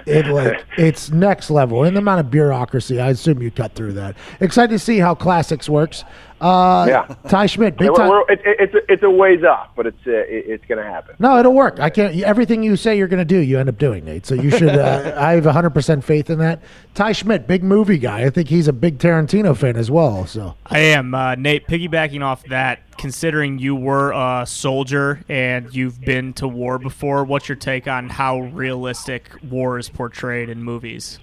it 0.06 0.26
like 0.26 0.64
it's 0.78 1.10
next 1.10 1.50
level 1.50 1.84
in 1.84 1.94
the 1.94 2.00
amount 2.00 2.20
of 2.20 2.30
bureaucracy. 2.30 3.00
I 3.00 3.08
assume 3.10 3.42
you 3.42 3.50
cut 3.50 3.74
through 3.74 3.94
that. 3.94 4.14
Excited 4.40 4.70
to 4.72 4.78
see 4.78 4.98
how 4.98 5.14
classics 5.14 5.68
works. 5.68 6.04
Uh, 6.40 6.86
Yeah. 6.88 7.14
Ty 7.28 7.46
Schmidt, 7.46 7.76
big 7.76 7.86
Yeah, 7.86 7.90
we're, 7.92 7.96
time. 7.96 8.08
we're, 8.10 8.32
it, 8.32 8.40
it, 8.44 8.56
it's 8.60 8.74
a, 8.74 8.92
it's 8.92 9.02
a 9.02 9.10
ways 9.10 9.42
off, 9.42 9.68
but 9.74 9.86
it's 9.86 10.06
uh, 10.06 10.10
it, 10.10 10.44
it's 10.46 10.64
going 10.66 10.78
to 10.82 10.84
happen. 10.88 11.16
No, 11.18 11.38
it'll 11.38 11.54
work. 11.54 11.80
I 11.80 11.90
can't. 11.90 12.18
Everything 12.20 12.62
you 12.62 12.76
say 12.76 12.96
you're 12.96 13.08
going 13.08 13.18
to 13.18 13.24
do, 13.24 13.38
you 13.38 13.58
end 13.58 13.68
up 13.70 13.78
doing, 13.78 14.04
Nate. 14.04 14.26
So 14.26 14.34
you 14.34 14.50
should. 14.50 14.68
Uh, 14.68 15.14
I 15.18 15.32
have 15.32 15.44
100 15.46 15.70
percent 15.70 16.04
faith 16.04 16.28
in 16.30 16.38
that. 16.38 16.62
Ty 16.94 17.12
Schmidt, 17.12 17.46
big 17.46 17.64
movie 17.64 17.98
guy. 17.98 18.24
I 18.24 18.30
think 18.30 18.48
he's 18.48 18.68
a 18.68 18.72
big 18.72 18.98
Tarantino 18.98 19.56
fan 19.56 19.76
as 19.76 19.90
well. 19.90 20.26
So 20.26 20.54
I 20.66 20.78
am 20.80 21.14
uh, 21.14 21.34
Nate. 21.36 21.66
Piggybacking 22.10 22.24
off 22.24 22.44
that, 22.44 22.80
considering 22.96 23.58
you 23.58 23.74
were 23.74 24.12
a 24.12 24.46
soldier 24.46 25.22
and 25.28 25.74
you've 25.74 26.00
been 26.00 26.32
to 26.34 26.48
war 26.48 26.78
before, 26.78 27.24
what's 27.24 27.48
your 27.48 27.56
take 27.56 27.86
on 27.88 28.08
how 28.08 28.40
realistic 28.40 29.30
war 29.48 29.78
is 29.78 29.88
portrayed 29.88 30.48
in 30.48 30.62
movies? 30.62 31.18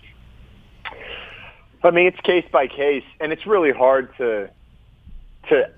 I 1.83 1.91
mean, 1.91 2.07
it's 2.07 2.19
case 2.21 2.45
by 2.51 2.67
case, 2.67 3.03
and 3.19 3.31
it's 3.31 3.45
really 3.45 3.71
hard 3.71 4.15
to 4.17 4.49
to 5.49 5.69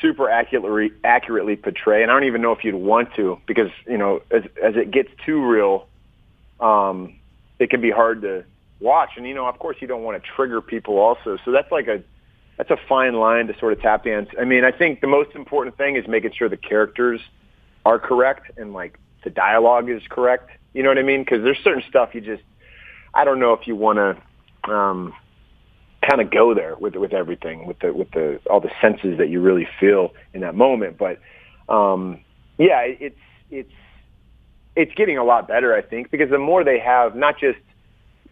super 0.00 0.28
accurately 0.28 0.92
accurately 1.04 1.56
portray. 1.56 2.02
And 2.02 2.10
I 2.10 2.14
don't 2.14 2.24
even 2.24 2.42
know 2.42 2.52
if 2.52 2.64
you'd 2.64 2.74
want 2.74 3.14
to 3.14 3.38
because 3.46 3.70
you 3.86 3.98
know, 3.98 4.22
as 4.30 4.42
as 4.62 4.74
it 4.76 4.90
gets 4.90 5.10
too 5.24 5.44
real, 5.44 5.86
um, 6.60 7.14
it 7.58 7.70
can 7.70 7.80
be 7.80 7.90
hard 7.90 8.22
to 8.22 8.44
watch. 8.80 9.10
And 9.16 9.26
you 9.26 9.34
know, 9.34 9.46
of 9.46 9.58
course, 9.58 9.76
you 9.80 9.86
don't 9.86 10.02
want 10.02 10.20
to 10.20 10.28
trigger 10.34 10.60
people 10.60 10.98
also. 10.98 11.38
So 11.44 11.52
that's 11.52 11.70
like 11.70 11.86
a 11.86 12.02
that's 12.56 12.70
a 12.70 12.78
fine 12.88 13.14
line 13.14 13.46
to 13.48 13.58
sort 13.58 13.72
of 13.72 13.80
tap 13.80 14.04
dance. 14.04 14.28
I 14.40 14.44
mean, 14.44 14.64
I 14.64 14.70
think 14.70 15.00
the 15.00 15.06
most 15.06 15.34
important 15.34 15.76
thing 15.76 15.96
is 15.96 16.06
making 16.06 16.32
sure 16.32 16.48
the 16.48 16.56
characters 16.56 17.20
are 17.84 17.98
correct 17.98 18.50
and 18.56 18.72
like 18.72 18.98
the 19.24 19.30
dialogue 19.30 19.90
is 19.90 20.02
correct. 20.08 20.50
You 20.72 20.82
know 20.82 20.88
what 20.88 20.98
I 20.98 21.02
mean? 21.02 21.22
Because 21.22 21.42
there's 21.42 21.58
certain 21.62 21.82
stuff 21.88 22.14
you 22.14 22.20
just 22.20 22.42
I 23.12 23.24
don't 23.24 23.38
know 23.38 23.52
if 23.52 23.66
you 23.66 23.76
want 23.76 23.98
to 23.98 24.72
um, 24.72 25.12
kind 26.08 26.20
of 26.20 26.30
go 26.30 26.54
there 26.54 26.76
with 26.76 26.96
with 26.96 27.12
everything, 27.12 27.66
with 27.66 27.78
the 27.78 27.92
with 27.92 28.10
the 28.10 28.40
all 28.50 28.60
the 28.60 28.72
senses 28.80 29.18
that 29.18 29.28
you 29.28 29.40
really 29.40 29.68
feel 29.80 30.12
in 30.32 30.40
that 30.40 30.54
moment. 30.54 30.98
But 30.98 31.20
um, 31.68 32.20
yeah, 32.58 32.80
it's 32.80 33.18
it's 33.50 33.72
it's 34.76 34.94
getting 34.94 35.18
a 35.18 35.24
lot 35.24 35.46
better, 35.46 35.74
I 35.74 35.82
think, 35.82 36.10
because 36.10 36.30
the 36.30 36.38
more 36.38 36.64
they 36.64 36.78
have 36.80 37.14
not 37.14 37.38
just 37.38 37.58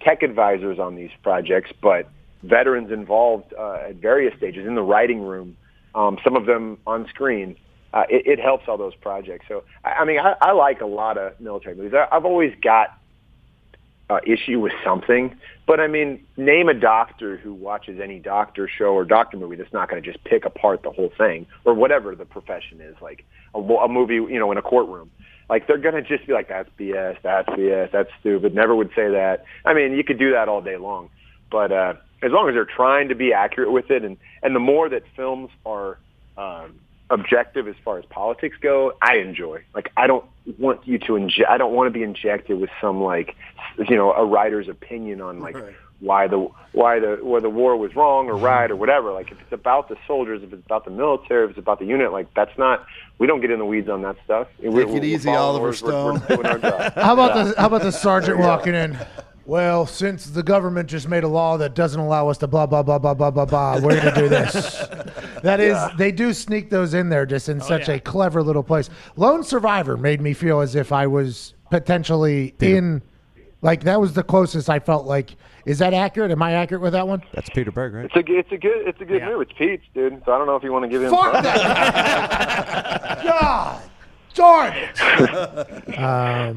tech 0.00 0.22
advisors 0.22 0.78
on 0.78 0.96
these 0.96 1.10
projects, 1.22 1.70
but 1.80 2.08
veterans 2.42 2.90
involved 2.90 3.52
uh, 3.58 3.88
at 3.88 3.96
various 3.96 4.36
stages 4.36 4.66
in 4.66 4.74
the 4.74 4.82
writing 4.82 5.20
room, 5.20 5.56
um, 5.94 6.18
some 6.24 6.36
of 6.36 6.46
them 6.46 6.78
on 6.86 7.06
screen. 7.08 7.56
Uh, 7.94 8.04
it, 8.08 8.26
it 8.26 8.40
helps 8.40 8.64
all 8.68 8.78
those 8.78 8.94
projects. 8.94 9.44
So, 9.48 9.64
I, 9.84 9.90
I 9.90 10.04
mean, 10.04 10.18
I, 10.18 10.34
I 10.40 10.52
like 10.52 10.80
a 10.80 10.86
lot 10.86 11.18
of 11.18 11.38
military 11.38 11.74
movies. 11.74 11.92
I, 11.94 12.14
I've 12.14 12.24
always 12.24 12.54
got 12.62 12.98
uh, 14.12 14.20
issue 14.26 14.60
with 14.60 14.72
something. 14.84 15.34
But 15.66 15.80
I 15.80 15.86
mean, 15.86 16.24
name 16.36 16.68
a 16.68 16.74
doctor 16.74 17.36
who 17.36 17.54
watches 17.54 18.00
any 18.02 18.18
doctor 18.18 18.68
show 18.68 18.94
or 18.94 19.04
doctor 19.04 19.36
movie 19.36 19.56
that's 19.56 19.72
not 19.72 19.88
going 19.88 20.02
to 20.02 20.12
just 20.12 20.22
pick 20.24 20.44
apart 20.44 20.82
the 20.82 20.90
whole 20.90 21.12
thing 21.16 21.46
or 21.64 21.74
whatever 21.74 22.14
the 22.14 22.24
profession 22.24 22.80
is, 22.80 22.94
like 23.00 23.24
a, 23.54 23.58
a 23.58 23.88
movie, 23.88 24.14
you 24.14 24.38
know, 24.38 24.52
in 24.52 24.58
a 24.58 24.62
courtroom. 24.62 25.10
Like 25.48 25.66
they're 25.66 25.78
going 25.78 25.94
to 25.94 26.02
just 26.02 26.26
be 26.26 26.32
like, 26.32 26.48
that's 26.48 26.68
BS, 26.78 27.16
that's 27.22 27.48
BS, 27.50 27.90
that's 27.90 28.10
stupid. 28.20 28.54
Never 28.54 28.74
would 28.74 28.90
say 28.90 29.10
that. 29.10 29.44
I 29.64 29.74
mean, 29.74 29.92
you 29.92 30.04
could 30.04 30.18
do 30.18 30.32
that 30.32 30.48
all 30.48 30.60
day 30.60 30.76
long, 30.76 31.10
but 31.50 31.72
uh, 31.72 31.94
as 32.22 32.30
long 32.30 32.48
as 32.48 32.54
they're 32.54 32.64
trying 32.64 33.08
to 33.08 33.14
be 33.14 33.32
accurate 33.32 33.72
with 33.72 33.90
it, 33.90 34.04
and 34.04 34.16
and 34.42 34.54
the 34.54 34.60
more 34.60 34.88
that 34.88 35.02
films 35.16 35.50
are 35.66 35.98
um, 36.36 36.78
objective 37.10 37.68
as 37.68 37.76
far 37.84 37.98
as 37.98 38.04
politics 38.06 38.56
go, 38.60 38.94
I 39.02 39.16
enjoy. 39.16 39.62
Like 39.74 39.92
I 39.96 40.06
don't 40.06 40.24
want 40.58 40.86
you 40.86 40.98
to 41.00 41.16
inject. 41.16 41.48
I 41.48 41.58
don't 41.58 41.74
want 41.74 41.86
to 41.86 41.90
be 41.90 42.02
injected 42.02 42.58
with 42.58 42.70
some 42.80 43.02
like 43.02 43.36
you 43.78 43.96
know 43.96 44.12
a 44.12 44.24
writer's 44.24 44.68
opinion 44.68 45.20
on 45.20 45.40
like 45.40 45.56
why 46.00 46.26
the 46.26 46.48
why 46.72 46.98
the 46.98 47.18
why 47.22 47.38
the 47.38 47.50
war 47.50 47.76
was 47.76 47.94
wrong 47.94 48.28
or 48.28 48.36
right 48.36 48.70
or 48.70 48.76
whatever. 48.76 49.12
Like 49.12 49.30
if 49.30 49.40
it's 49.40 49.52
about 49.52 49.88
the 49.88 49.96
soldiers, 50.06 50.42
if 50.42 50.52
it's 50.52 50.64
about 50.66 50.84
the 50.84 50.90
military, 50.90 51.44
if 51.44 51.50
it's 51.50 51.58
about 51.58 51.78
the 51.78 51.86
unit, 51.86 52.12
like 52.12 52.32
that's 52.34 52.56
not. 52.58 52.84
We 53.18 53.28
don't 53.28 53.40
get 53.40 53.52
in 53.52 53.60
the 53.60 53.64
weeds 53.64 53.88
on 53.88 54.02
that 54.02 54.16
stuff. 54.24 54.48
Take 54.60 54.96
it 54.96 55.04
easy, 55.04 55.30
Oliver 55.30 55.72
Stone. 55.72 56.16
how 56.96 57.12
about 57.12 57.34
the 57.34 57.54
how 57.56 57.66
about 57.66 57.82
the 57.82 57.92
sergeant 57.92 58.38
walking 58.38 58.74
in? 58.74 58.98
Well, 59.44 59.86
since 59.86 60.26
the 60.26 60.42
government 60.42 60.88
just 60.88 61.08
made 61.08 61.24
a 61.24 61.28
law 61.28 61.56
that 61.56 61.74
doesn't 61.74 61.98
allow 61.98 62.28
us 62.28 62.38
to 62.38 62.46
blah 62.46 62.66
blah 62.66 62.82
blah 62.82 62.98
blah 62.98 63.14
blah 63.14 63.30
blah 63.30 63.44
blah, 63.44 63.80
we're 63.80 63.96
gonna 63.96 64.14
do 64.14 64.28
this. 64.28 64.84
That 65.42 65.58
is, 65.58 65.76
they 65.98 66.12
do 66.12 66.32
sneak 66.32 66.70
those 66.70 66.94
in 66.94 67.08
there 67.08 67.26
just 67.26 67.48
in 67.48 67.60
oh, 67.60 67.64
such 67.64 67.88
yeah. 67.88 67.96
a 67.96 68.00
clever 68.00 68.44
little 68.44 68.62
place. 68.62 68.88
Lone 69.16 69.42
Survivor 69.42 69.96
made 69.96 70.20
me 70.20 70.34
feel 70.34 70.60
as 70.60 70.76
if 70.76 70.92
I 70.92 71.08
was 71.08 71.54
potentially 71.68 72.54
in, 72.60 73.02
like 73.60 73.82
that 73.82 74.00
was 74.00 74.12
the 74.12 74.22
closest 74.22 74.70
I 74.70 74.78
felt 74.78 75.04
like. 75.04 75.34
Is 75.66 75.80
that 75.80 75.94
accurate? 75.94 76.30
Am 76.30 76.40
I 76.44 76.52
accurate 76.52 76.80
with 76.80 76.92
that 76.92 77.08
one? 77.08 77.24
That's 77.34 77.50
Peter 77.50 77.72
Berg, 77.72 77.92
right? 77.92 78.04
It's 78.04 78.14
a 78.14 78.22
it's 78.32 78.52
a 78.52 78.56
good 78.56 78.86
it's 78.86 79.00
a 79.00 79.04
good 79.04 79.20
Yeah. 79.20 79.30
move. 79.30 79.42
It's 79.42 79.52
Pete's, 79.58 79.82
dude. 79.94 80.22
So 80.24 80.30
I 80.30 80.38
don't 80.38 80.46
know 80.46 80.54
if 80.54 80.62
you 80.62 80.72
want 80.72 80.84
to 80.84 80.88
give 80.88 81.02
him. 81.02 81.10
Fuck 81.10 81.42
that! 81.42 83.22
God 83.24 83.82
darn 84.34 84.72
it! 84.74 85.98
Um, 85.98 86.56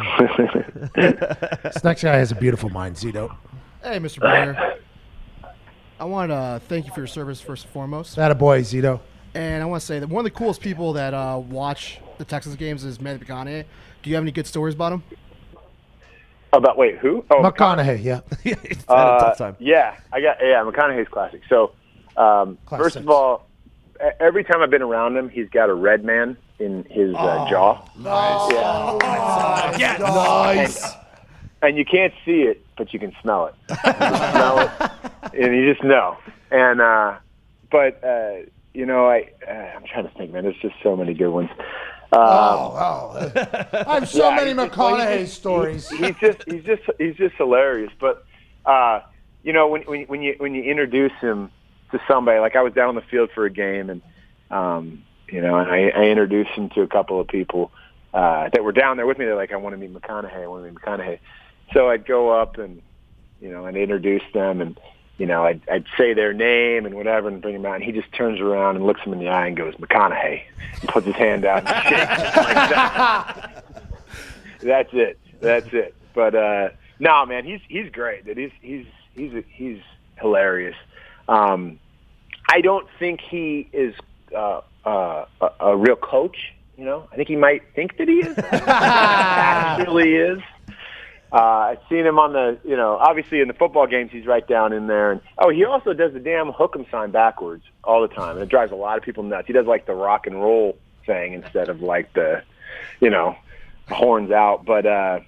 this 0.96 1.84
next 1.84 2.04
guy 2.04 2.16
has 2.18 2.32
a 2.32 2.36
beautiful 2.36 2.70
mind, 2.70 2.96
Zito. 2.96 3.36
Hey, 3.84 4.00
Mr. 4.00 4.20
Breyer. 4.20 4.78
I 6.00 6.06
want 6.06 6.32
to 6.32 6.62
thank 6.68 6.86
you 6.86 6.92
for 6.94 7.00
your 7.02 7.08
service 7.08 7.40
first 7.40 7.66
and 7.66 7.74
foremost. 7.74 8.16
That 8.16 8.32
a 8.32 8.36
boy, 8.36 8.62
Zito. 8.62 9.00
And 9.34 9.62
I 9.62 9.66
want 9.66 9.82
to 9.82 9.86
say 9.86 10.00
that 10.00 10.08
one 10.10 10.26
of 10.26 10.32
the 10.32 10.38
coolest 10.38 10.62
people 10.62 10.94
that 10.94 11.14
uh, 11.14 11.42
watch 11.50 12.00
the 12.18 12.26
Texas 12.26 12.56
games 12.56 12.84
is 12.84 13.00
Matthew 13.02 13.26
McConaughey. 13.28 13.66
Do 14.04 14.10
you 14.10 14.16
have 14.16 14.24
any 14.24 14.32
good 14.32 14.48
stories 14.48 14.76
about 14.76 14.94
him? 14.94 15.04
About 16.54 16.78
wait, 16.78 16.98
who? 17.00 17.26
Oh, 17.30 17.42
McConaughey, 17.42 18.02
yeah. 18.04 18.22
He's 18.44 18.54
had 18.56 18.80
a 18.88 18.92
Uh, 18.92 19.20
tough 19.20 19.38
time. 19.38 19.56
Yeah, 19.60 19.98
I 20.14 20.22
got 20.22 20.38
yeah. 20.42 20.64
McConaughey's 20.64 21.10
classic. 21.10 21.42
So, 21.50 21.74
um, 22.16 22.58
first 22.70 22.96
Classics. 22.96 22.96
of 22.98 23.10
all, 23.10 23.48
every 24.20 24.44
time 24.44 24.62
I've 24.62 24.70
been 24.70 24.82
around 24.82 25.16
him, 25.18 25.30
he's 25.30 25.50
got 25.50 25.70
a 25.70 25.74
red 25.74 26.04
man 26.04 26.38
in 26.60 26.84
his 26.90 27.14
uh, 27.16 27.50
jaw. 27.50 27.82
Nice. 27.98 28.52
Yeah. 29.80 29.98
Nice. 30.00 30.86
And 31.62 31.78
you 31.78 31.86
can't 31.86 32.14
see 32.26 32.42
it, 32.44 32.66
but 32.78 32.94
you 32.94 33.00
can 33.00 33.14
smell 33.22 33.48
it. 33.48 33.56
You 33.70 33.76
can 33.94 34.32
smell 34.32 34.60
it, 34.60 34.72
and 35.34 35.56
you 35.56 35.72
just 35.74 35.84
know. 35.84 36.18
And 36.52 36.80
uh, 36.82 37.16
but 37.72 38.04
uh, 38.04 38.46
you 38.74 38.86
know, 38.86 39.08
I 39.08 39.30
uh, 39.48 39.52
I'm 39.52 39.84
trying 39.86 40.08
to 40.08 40.14
think, 40.18 40.32
man. 40.34 40.44
There's 40.44 40.58
just 40.62 40.76
so 40.84 40.96
many 40.96 41.14
good 41.14 41.30
ones. 41.32 41.50
Um, 42.12 42.20
Oh, 42.22 42.78
oh. 42.78 43.32
I 43.88 43.96
have 43.96 44.08
so 44.08 44.30
Yeah, 44.30 44.36
many 44.36 44.50
he's 44.50 44.58
well, 44.58 44.70
McConaughey 44.70 45.18
he's 45.20 45.28
just- 45.30 45.40
stories. 45.40 45.90
he- 45.90 45.98
he's 45.98 46.16
just 46.22 46.44
he's 46.48 46.64
just 46.64 46.84
he's 47.00 47.16
just 47.16 47.36
hilarious. 47.36 47.92
But 48.00 48.26
uh, 48.66 49.00
you 49.44 49.52
know, 49.54 49.68
when 49.68 49.82
when 49.84 50.04
when 50.04 50.22
you 50.22 50.36
when 50.38 50.54
you 50.54 50.62
introduce 50.64 51.12
him 51.20 51.50
to 51.92 52.00
somebody, 52.08 52.40
like 52.40 52.56
I 52.56 52.62
was 52.62 52.74
down 52.74 52.90
on 52.90 52.96
the 52.96 53.02
field 53.02 53.30
for 53.34 53.46
a 53.46 53.50
game, 53.50 53.90
and 53.90 54.02
um, 54.52 55.04
you 55.28 55.42
know, 55.42 55.58
and 55.58 55.70
I, 55.70 55.90
I 55.90 56.04
introduced 56.06 56.52
him 56.52 56.70
to 56.72 56.82
a 56.82 56.88
couple 56.88 57.20
of 57.20 57.28
people 57.28 57.72
uh, 58.14 58.50
that 58.50 58.64
were 58.64 58.72
down 58.72 58.98
there 58.98 59.06
with 59.06 59.18
me. 59.18 59.26
They're 59.26 59.36
like, 59.36 59.52
I 59.52 59.58
want 59.58 59.74
to 59.74 59.78
meet 59.78 59.94
McConaughey. 59.94 60.44
I 60.44 60.48
want 60.48 60.66
to 60.66 60.72
meet 60.72 60.80
McConaughey. 60.80 61.20
So 61.74 61.90
I'd 61.90 62.06
go 62.06 62.30
up 62.30 62.58
and 62.58 62.82
you 63.42 63.50
know, 63.52 63.66
and 63.66 63.78
introduce 63.78 64.24
them 64.34 64.62
and. 64.62 64.80
You 65.18 65.26
know, 65.26 65.46
I'd, 65.46 65.62
I'd 65.72 65.86
say 65.98 66.14
their 66.14 66.34
name 66.34 66.86
and 66.86 66.94
whatever, 66.94 67.30
and 67.30 67.42
bring 67.42 67.56
him 67.56 67.66
out, 67.66 67.76
and 67.76 67.84
he 67.86 67.94
just 67.94 68.12
turns 68.12 68.42
around 68.42 68.76
and 68.76 68.86
looks 68.86 69.00
him 69.00 69.14
in 69.14 69.20
the 69.20 69.30
eye 69.30 69.48
and 69.48 69.56
goes, 69.56 69.74
"McConaughey," 69.76 70.42
and 70.82 70.90
puts 70.90 71.06
his 71.06 71.16
hand 71.16 71.46
out 71.46 71.60
and 71.66 71.84
shakes 71.86 72.36
like 72.36 72.70
that 72.70 73.64
that's 74.66 74.90
it. 74.94 75.20
That's 75.40 75.68
it. 75.72 75.96
But 76.14 76.36
uh 76.36 76.70
no, 77.00 77.26
man, 77.26 77.46
he's 77.46 77.62
he's 77.68 77.90
great. 77.92 78.26
Dude. 78.26 78.38
He's 78.38 78.52
he's 78.62 78.86
he's 79.16 79.44
he's 79.50 79.80
hilarious. 80.20 80.76
Um 81.28 81.80
I 82.50 82.62
don't 82.62 82.88
think 83.00 83.22
he 83.22 83.68
is 83.74 83.96
uh, 84.36 84.62
uh, 84.86 85.26
a, 85.42 85.50
a 85.62 85.78
real 85.78 85.96
coach. 85.96 86.54
You 86.78 86.86
know, 86.86 87.08
I 87.12 87.16
think 87.16 87.28
he 87.28 87.36
might 87.36 87.64
think 87.74 87.98
that 87.98 88.08
he 88.08 88.20
is. 88.20 88.38
Actually, 88.38 90.14
is. 90.14 90.40
Uh, 91.32 91.38
I've 91.38 91.80
seen 91.90 92.06
him 92.06 92.20
on 92.20 92.34
the, 92.34 92.58
you 92.64 92.78
know, 92.78 92.98
obviously 92.98 93.42
in 93.42 93.48
the 93.48 93.54
football 93.54 93.88
games, 93.88 94.12
he's 94.12 94.26
right 94.26 94.46
down 94.48 94.74
in 94.74 94.88
there. 94.88 95.12
And 95.12 95.22
oh, 95.38 95.50
he 95.50 95.66
also 95.66 95.94
does 95.94 96.14
the 96.14 96.20
damn 96.20 96.52
hook 96.52 96.76
'em 96.78 96.86
sign 96.92 97.12
backwards 97.12 97.64
all 97.84 98.02
the 98.02 98.14
time, 98.14 98.36
and 98.38 98.42
it 98.44 98.50
drives 98.50 98.72
a 98.72 98.76
lot 98.76 98.98
of 98.98 99.04
people 99.04 99.24
nuts. 99.24 99.48
He 99.48 99.54
does 99.54 99.66
like 99.66 99.86
the 99.86 99.96
rock 99.96 100.28
and 100.28 100.36
roll 100.42 100.78
thing 101.06 101.34
instead 101.34 101.68
of 101.70 101.82
like 101.82 102.14
the, 102.14 102.44
you 103.02 103.10
know, 103.10 103.36
horns 103.90 104.32
out. 104.32 104.66
But 104.66 104.86
uh 104.86 105.20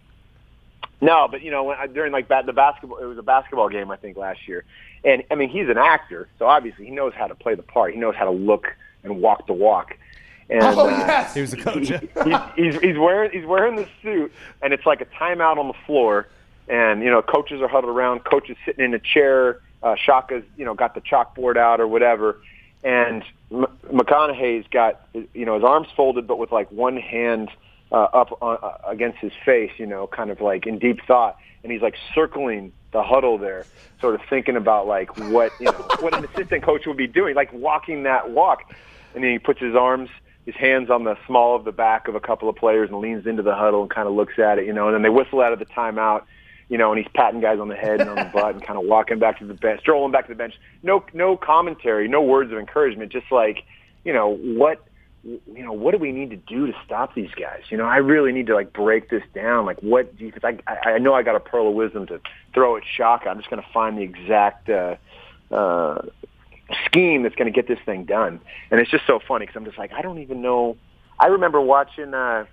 no, 1.02 1.28
but 1.30 1.42
you 1.42 1.52
know, 1.52 1.64
when 1.66 1.78
I, 1.78 1.88
during 1.88 2.12
like 2.12 2.28
ba- 2.28 2.44
the 2.46 2.54
basketball, 2.54 2.98
it 3.00 3.06
was 3.06 3.18
a 3.18 3.24
basketball 3.24 3.70
game 3.70 3.92
I 3.92 3.98
think 3.98 4.18
last 4.18 4.48
year, 4.48 4.64
and 5.08 5.24
I 5.32 5.36
mean 5.36 5.50
he's 5.50 5.70
an 5.70 5.78
actor, 5.78 6.28
so 6.38 6.46
obviously 6.46 6.86
he 6.86 6.92
knows 6.92 7.14
how 7.16 7.28
to 7.28 7.36
play 7.36 7.56
the 7.56 7.64
part. 7.64 7.94
He 7.94 8.00
knows 8.00 8.16
how 8.16 8.26
to 8.26 8.32
look 8.32 8.68
and 9.04 9.22
walk 9.22 9.48
the 9.48 9.54
walk. 9.54 9.98
And, 10.50 10.62
Oh, 10.64 10.88
uh, 10.88 10.90
yes. 10.90 11.34
He 11.34 11.42
was 11.42 11.54
a 11.54 11.58
coach. 11.58 11.88
he's, 11.90 12.00
he's 12.56 12.82
he's 12.82 12.98
wearing 12.98 13.32
he's 13.32 13.46
wearing 13.46 13.76
the 13.76 13.88
suit, 14.02 14.32
and 14.62 14.74
it's 14.74 14.86
like 14.86 15.02
a 15.02 15.06
timeout 15.06 15.58
on 15.58 15.68
the 15.68 15.74
floor, 15.86 16.28
and 16.68 17.02
you 17.04 17.10
know 17.10 17.22
coaches 17.22 17.62
are 17.62 17.68
huddled 17.68 17.94
around. 17.96 18.24
Coaches 18.24 18.56
sitting 18.66 18.86
in 18.86 18.94
a 18.94 19.00
chair. 19.00 19.62
Uh, 19.84 19.96
Shaka's 19.96 20.44
you 20.58 20.66
know 20.66 20.74
got 20.74 20.96
the 20.96 21.02
chalkboard 21.02 21.58
out 21.58 21.80
or 21.82 21.88
whatever, 21.88 22.40
and 22.84 23.24
M- 23.52 23.66
McConaughey's 23.92 24.68
got 24.72 25.02
you 25.14 25.46
know 25.46 25.56
his 25.56 25.64
arms 25.64 25.88
folded, 25.96 26.28
but 26.28 26.38
with 26.40 26.52
like 26.52 26.72
one 26.72 26.98
hand 26.98 27.50
uh, 27.92 27.96
up 28.14 28.38
on, 28.42 28.58
uh, 28.64 28.78
against 28.88 29.18
his 29.20 29.32
face, 29.46 29.72
you 29.78 29.86
know, 29.86 30.08
kind 30.08 30.32
of 30.32 30.40
like 30.42 30.66
in 30.66 30.80
deep 30.80 31.00
thought, 31.06 31.38
and 31.64 31.72
he's 31.72 31.82
like 31.82 31.96
circling 32.16 32.72
the 32.98 33.04
huddle 33.04 33.38
there, 33.38 33.66
sort 34.02 34.16
of 34.16 34.22
thinking 34.30 34.56
about 34.56 34.88
like 34.88 35.18
what 35.18 35.52
you 35.60 35.66
know 35.66 35.88
what 36.00 36.14
an 36.14 36.26
assistant 36.26 36.64
coach 36.64 36.86
would 36.86 36.98
be 36.98 37.08
doing, 37.08 37.36
like 37.36 37.52
walking 37.54 38.04
that 38.04 38.30
walk, 38.32 38.74
and 39.14 39.24
then 39.24 39.32
he 39.32 39.40
puts 39.40 39.60
his 39.60 39.76
arms 39.76 40.10
his 40.48 40.56
hands 40.56 40.90
on 40.90 41.04
the 41.04 41.18
small 41.28 41.58
of 41.58 41.66
the 41.66 41.74
back 41.74 42.08
of 42.08 42.16
a 42.16 42.22
couple 42.22 42.48
of 42.48 42.56
players 42.56 42.90
and 42.90 43.00
leans 43.00 43.28
into 43.28 43.44
the 43.44 43.54
huddle 43.54 43.82
and 43.82 43.92
kind 43.92 44.08
of 44.08 44.14
looks 44.14 44.40
at 44.40 44.58
it, 44.58 44.66
you 44.66 44.72
know, 44.72 44.88
and 44.88 44.96
then 44.96 45.02
they 45.02 45.10
whistle 45.10 45.42
out 45.42 45.52
of 45.52 45.60
the 45.60 45.66
timeout, 45.66 46.24
you 46.70 46.78
know, 46.78 46.94
and 46.94 47.04
he's 47.04 47.12
patting 47.14 47.42
guys 47.42 47.60
on 47.60 47.68
the 47.68 47.76
head 47.76 48.00
and 48.00 48.10
on 48.10 48.16
the 48.16 48.24
butt 48.34 48.56
and 48.56 48.64
kind 48.64 48.80
of 48.80 48.86
walking 48.86 49.20
back 49.20 49.40
to 49.40 49.46
the 49.46 49.54
bench, 49.54 49.82
strolling 49.82 50.14
back 50.14 50.26
to 50.26 50.32
the 50.32 50.38
bench. 50.38 50.54
No, 50.82 51.04
no 51.14 51.36
commentary, 51.36 52.08
no 52.08 52.22
words 52.22 52.50
of 52.50 52.58
encouragement, 52.60 53.12
just 53.12 53.30
like, 53.30 53.66
you 54.06 54.14
know, 54.14 54.38
what, 54.38 54.87
you 55.28 55.64
know, 55.64 55.74
what 55.74 55.92
do 55.92 55.98
we 55.98 56.12
need 56.12 56.30
to 56.30 56.38
do 56.38 56.68
to 56.68 56.74
stop 56.86 57.14
these 57.14 57.32
guys? 57.32 57.64
You 57.70 57.78
know, 57.78 57.86
I 57.86 57.98
really 57.98 58.32
need 58.32 58.48
to 58.48 58.56
like 58.56 58.72
break 58.72 59.10
this 59.10 59.24
down. 59.34 59.66
Like, 59.66 59.82
what? 59.82 60.18
Because 60.18 60.44
I, 60.44 60.60
I, 60.66 60.92
I 60.92 60.98
know 61.00 61.14
I 61.14 61.24
got 61.24 61.36
a 61.36 61.40
pearl 61.40 61.68
of 61.68 61.74
wisdom 61.74 62.08
to 62.08 62.22
throw 62.54 62.78
at 62.78 62.84
Shaka. 62.86 63.30
I'm 63.30 63.38
just 63.38 63.50
going 63.50 63.62
to 63.62 63.70
find 63.74 63.98
the 63.98 64.04
exact. 64.04 64.70
Uh, 64.70 64.96
uh, 65.52 66.02
scheme 66.86 67.24
that's 67.24 67.36
going 67.36 67.52
to 67.52 67.56
get 67.56 67.68
this 67.68 67.80
thing 67.86 68.06
done. 68.06 68.40
And 68.72 68.80
it's 68.80 68.92
just 68.92 69.06
so 69.08 69.20
funny 69.26 69.46
because 69.46 69.58
I'm 69.58 69.66
just 69.66 69.78
like, 69.78 69.94
I 69.94 70.02
don't 70.02 70.20
even 70.20 70.42
know. 70.42 70.78
I 71.20 71.28
remember 71.28 71.62
watching 71.62 72.14
uh, 72.14 72.46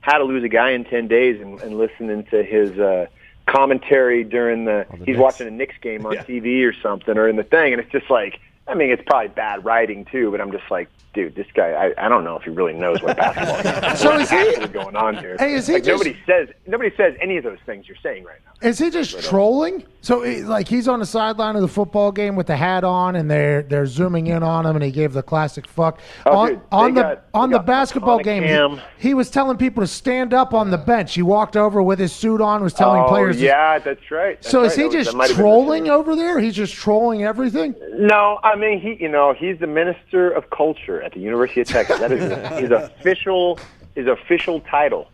How 0.00 0.18
to 0.18 0.24
Lose 0.24 0.44
a 0.44 0.48
Guy 0.48 0.70
in 0.70 0.84
10 0.84 1.08
Days 1.08 1.40
and, 1.40 1.60
and 1.60 1.78
listening 1.78 2.24
to 2.30 2.42
his 2.42 2.78
uh, 2.78 3.06
commentary 3.46 4.24
during 4.24 4.64
the, 4.64 4.86
the 4.90 4.96
he's 4.98 5.06
Knicks. 5.06 5.18
watching 5.18 5.46
a 5.48 5.50
Knicks 5.50 5.76
game 5.80 6.06
on 6.06 6.16
TV 6.16 6.68
or 6.68 6.74
something 6.82 7.16
or 7.16 7.28
in 7.28 7.36
the 7.36 7.44
thing. 7.44 7.72
And 7.72 7.80
it's 7.80 7.90
just 7.90 8.10
like, 8.10 8.40
I 8.68 8.74
mean, 8.74 8.90
it's 8.90 9.02
probably 9.06 9.28
bad 9.28 9.64
writing 9.64 10.04
too, 10.10 10.30
but 10.30 10.40
I'm 10.40 10.50
just 10.52 10.70
like, 10.70 10.88
dude, 11.14 11.34
this 11.34 11.46
guy, 11.54 11.70
I, 11.96 12.06
I 12.06 12.08
don't 12.08 12.24
know 12.24 12.36
if 12.36 12.42
he 12.42 12.50
really 12.50 12.74
knows 12.74 13.00
what 13.02 13.16
basketball 13.16 13.92
is. 13.92 14.00
So 14.00 14.16
is 14.18 14.30
he- 14.30 14.66
going 14.68 14.96
on 14.96 15.16
here? 15.16 15.36
Hey, 15.38 15.54
is 15.54 15.66
he 15.66 15.74
like, 15.74 15.84
just- 15.84 16.04
nobody 16.04 16.16
says 16.26 16.48
nobody 16.66 16.90
says 16.96 17.14
any 17.22 17.36
of 17.38 17.44
those 17.44 17.58
things 17.64 17.86
you're 17.88 17.96
saying 18.02 18.24
right 18.24 18.38
now. 18.44 18.68
Is 18.68 18.78
he 18.78 18.90
just 18.90 19.14
uh, 19.16 19.20
trolling? 19.20 19.84
So, 20.00 20.20
like, 20.20 20.66
he's 20.66 20.88
on 20.88 21.00
the 21.00 21.06
sideline 21.06 21.56
of 21.56 21.62
the 21.62 21.68
football 21.68 22.10
game 22.10 22.36
with 22.36 22.46
the 22.46 22.56
hat 22.56 22.84
on, 22.84 23.16
and 23.16 23.30
they're 23.30 23.62
they're 23.62 23.86
zooming 23.86 24.28
in 24.28 24.42
on 24.42 24.64
him, 24.66 24.76
and 24.76 24.84
he 24.84 24.90
gave 24.90 25.12
the 25.12 25.22
classic 25.22 25.66
fuck 25.68 26.00
Oh, 26.24 26.32
on 26.32 26.48
dude, 26.48 26.60
on 26.72 26.94
the 26.94 27.02
got- 27.02 27.24
on 27.34 27.50
the 27.50 27.58
basketball 27.58 28.18
game. 28.20 28.42
he- 28.42 28.80
He, 29.08 29.14
was 29.14 29.30
telling 29.30 29.56
people 29.58 29.82
to 29.82 29.86
stand 29.86 30.32
up 30.34 30.54
on 30.54 30.70
the 30.70 30.78
bench. 30.78 31.14
He 31.14 31.22
walked 31.22 31.56
over 31.56 31.82
with 31.82 31.98
his 31.98 32.12
suit 32.12 32.40
on, 32.40 32.62
was 32.62 32.72
telling 32.72 33.02
oh, 33.02 33.08
players. 33.08 33.40
yeah, 33.40 33.78
that's 33.78 34.10
right. 34.10 34.36
That's 34.40 34.50
so 34.50 34.64
is 34.64 34.74
he 34.74 34.84
That 34.84 34.92
just 34.92 35.12
the 35.12 35.32
trolling 35.34 35.88
over 35.90 36.16
there? 36.16 36.38
He's 36.40 36.54
just 36.54 36.74
trolling 36.74 37.24
everything. 37.24 37.74
No, 37.92 38.38
I 38.42 38.55
mean 38.56 38.80
he. 38.80 38.94
You 39.02 39.08
know, 39.08 39.32
he's 39.32 39.58
the 39.58 39.66
minister 39.66 40.30
of 40.30 40.50
culture 40.50 41.02
at 41.02 41.12
the 41.12 41.20
University 41.20 41.60
of 41.60 41.68
Texas. 41.68 41.98
That 42.00 42.12
is 42.12 42.22
his 42.60 42.70
official 42.70 43.58
his 43.94 44.06
official 44.06 44.60
title, 44.60 45.08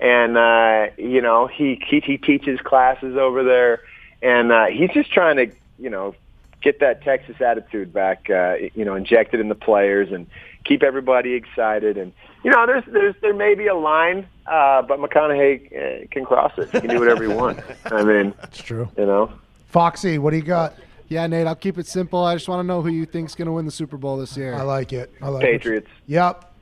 and 0.00 0.36
uh, 0.36 0.86
you 0.96 1.20
know 1.20 1.46
he, 1.46 1.82
he 1.86 2.00
he 2.00 2.18
teaches 2.18 2.60
classes 2.60 3.16
over 3.16 3.42
there, 3.44 3.80
and 4.22 4.52
uh, 4.52 4.66
he's 4.66 4.90
just 4.90 5.12
trying 5.12 5.36
to 5.36 5.54
you 5.78 5.90
know 5.90 6.14
get 6.62 6.80
that 6.80 7.02
Texas 7.02 7.40
attitude 7.40 7.92
back. 7.92 8.28
Uh, 8.30 8.54
you 8.74 8.84
know, 8.84 8.94
injected 8.94 9.40
in 9.40 9.48
the 9.48 9.54
players 9.54 10.10
and 10.12 10.26
keep 10.64 10.82
everybody 10.82 11.34
excited. 11.34 11.98
And 11.98 12.12
you 12.42 12.50
know, 12.50 12.66
there's 12.66 12.84
there's 12.86 13.14
there 13.20 13.34
may 13.34 13.54
be 13.54 13.66
a 13.66 13.74
line, 13.74 14.26
uh, 14.46 14.82
but 14.82 14.98
McConaughey 14.98 16.04
uh, 16.04 16.06
can 16.10 16.24
cross 16.24 16.52
it. 16.58 16.70
He 16.70 16.80
can 16.80 16.90
do 16.90 16.98
whatever 16.98 17.22
he 17.22 17.28
wants. 17.28 17.62
I 17.84 18.02
mean, 18.04 18.34
It's 18.44 18.62
true. 18.62 18.88
you 18.96 19.06
know. 19.06 19.30
Foxy, 19.68 20.18
what 20.18 20.30
do 20.30 20.36
you 20.36 20.42
got? 20.42 20.74
Yeah, 21.08 21.26
Nate, 21.26 21.46
I'll 21.46 21.54
keep 21.54 21.78
it 21.78 21.86
simple. 21.86 22.24
I 22.24 22.34
just 22.34 22.48
want 22.48 22.60
to 22.60 22.66
know 22.66 22.80
who 22.82 22.88
you 22.88 23.04
think's 23.06 23.34
going 23.34 23.46
to 23.46 23.52
win 23.52 23.64
the 23.66 23.70
Super 23.70 23.96
Bowl 23.96 24.16
this 24.16 24.36
year. 24.36 24.54
I 24.54 24.62
like 24.62 24.92
it. 24.92 25.12
I 25.20 25.28
like 25.28 25.44
it. 25.44 25.46
Patriots. 25.52 25.88
Yep. 26.06 26.52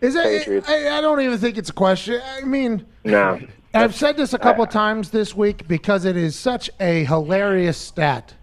Is 0.00 0.14
it? 0.14 0.24
Patriots. 0.24 0.68
I, 0.68 0.98
I 0.98 1.00
don't 1.00 1.20
even 1.20 1.38
think 1.38 1.56
it's 1.56 1.70
a 1.70 1.74
question. 1.74 2.20
I 2.24 2.42
mean, 2.42 2.84
No. 3.04 3.40
I've 3.74 3.94
said 3.94 4.18
this 4.18 4.34
a 4.34 4.38
couple 4.38 4.66
times 4.66 5.10
this 5.10 5.34
week 5.34 5.66
because 5.66 6.04
it 6.04 6.16
is 6.16 6.36
such 6.36 6.68
a 6.78 7.04
hilarious 7.04 7.78
stat. 7.78 8.34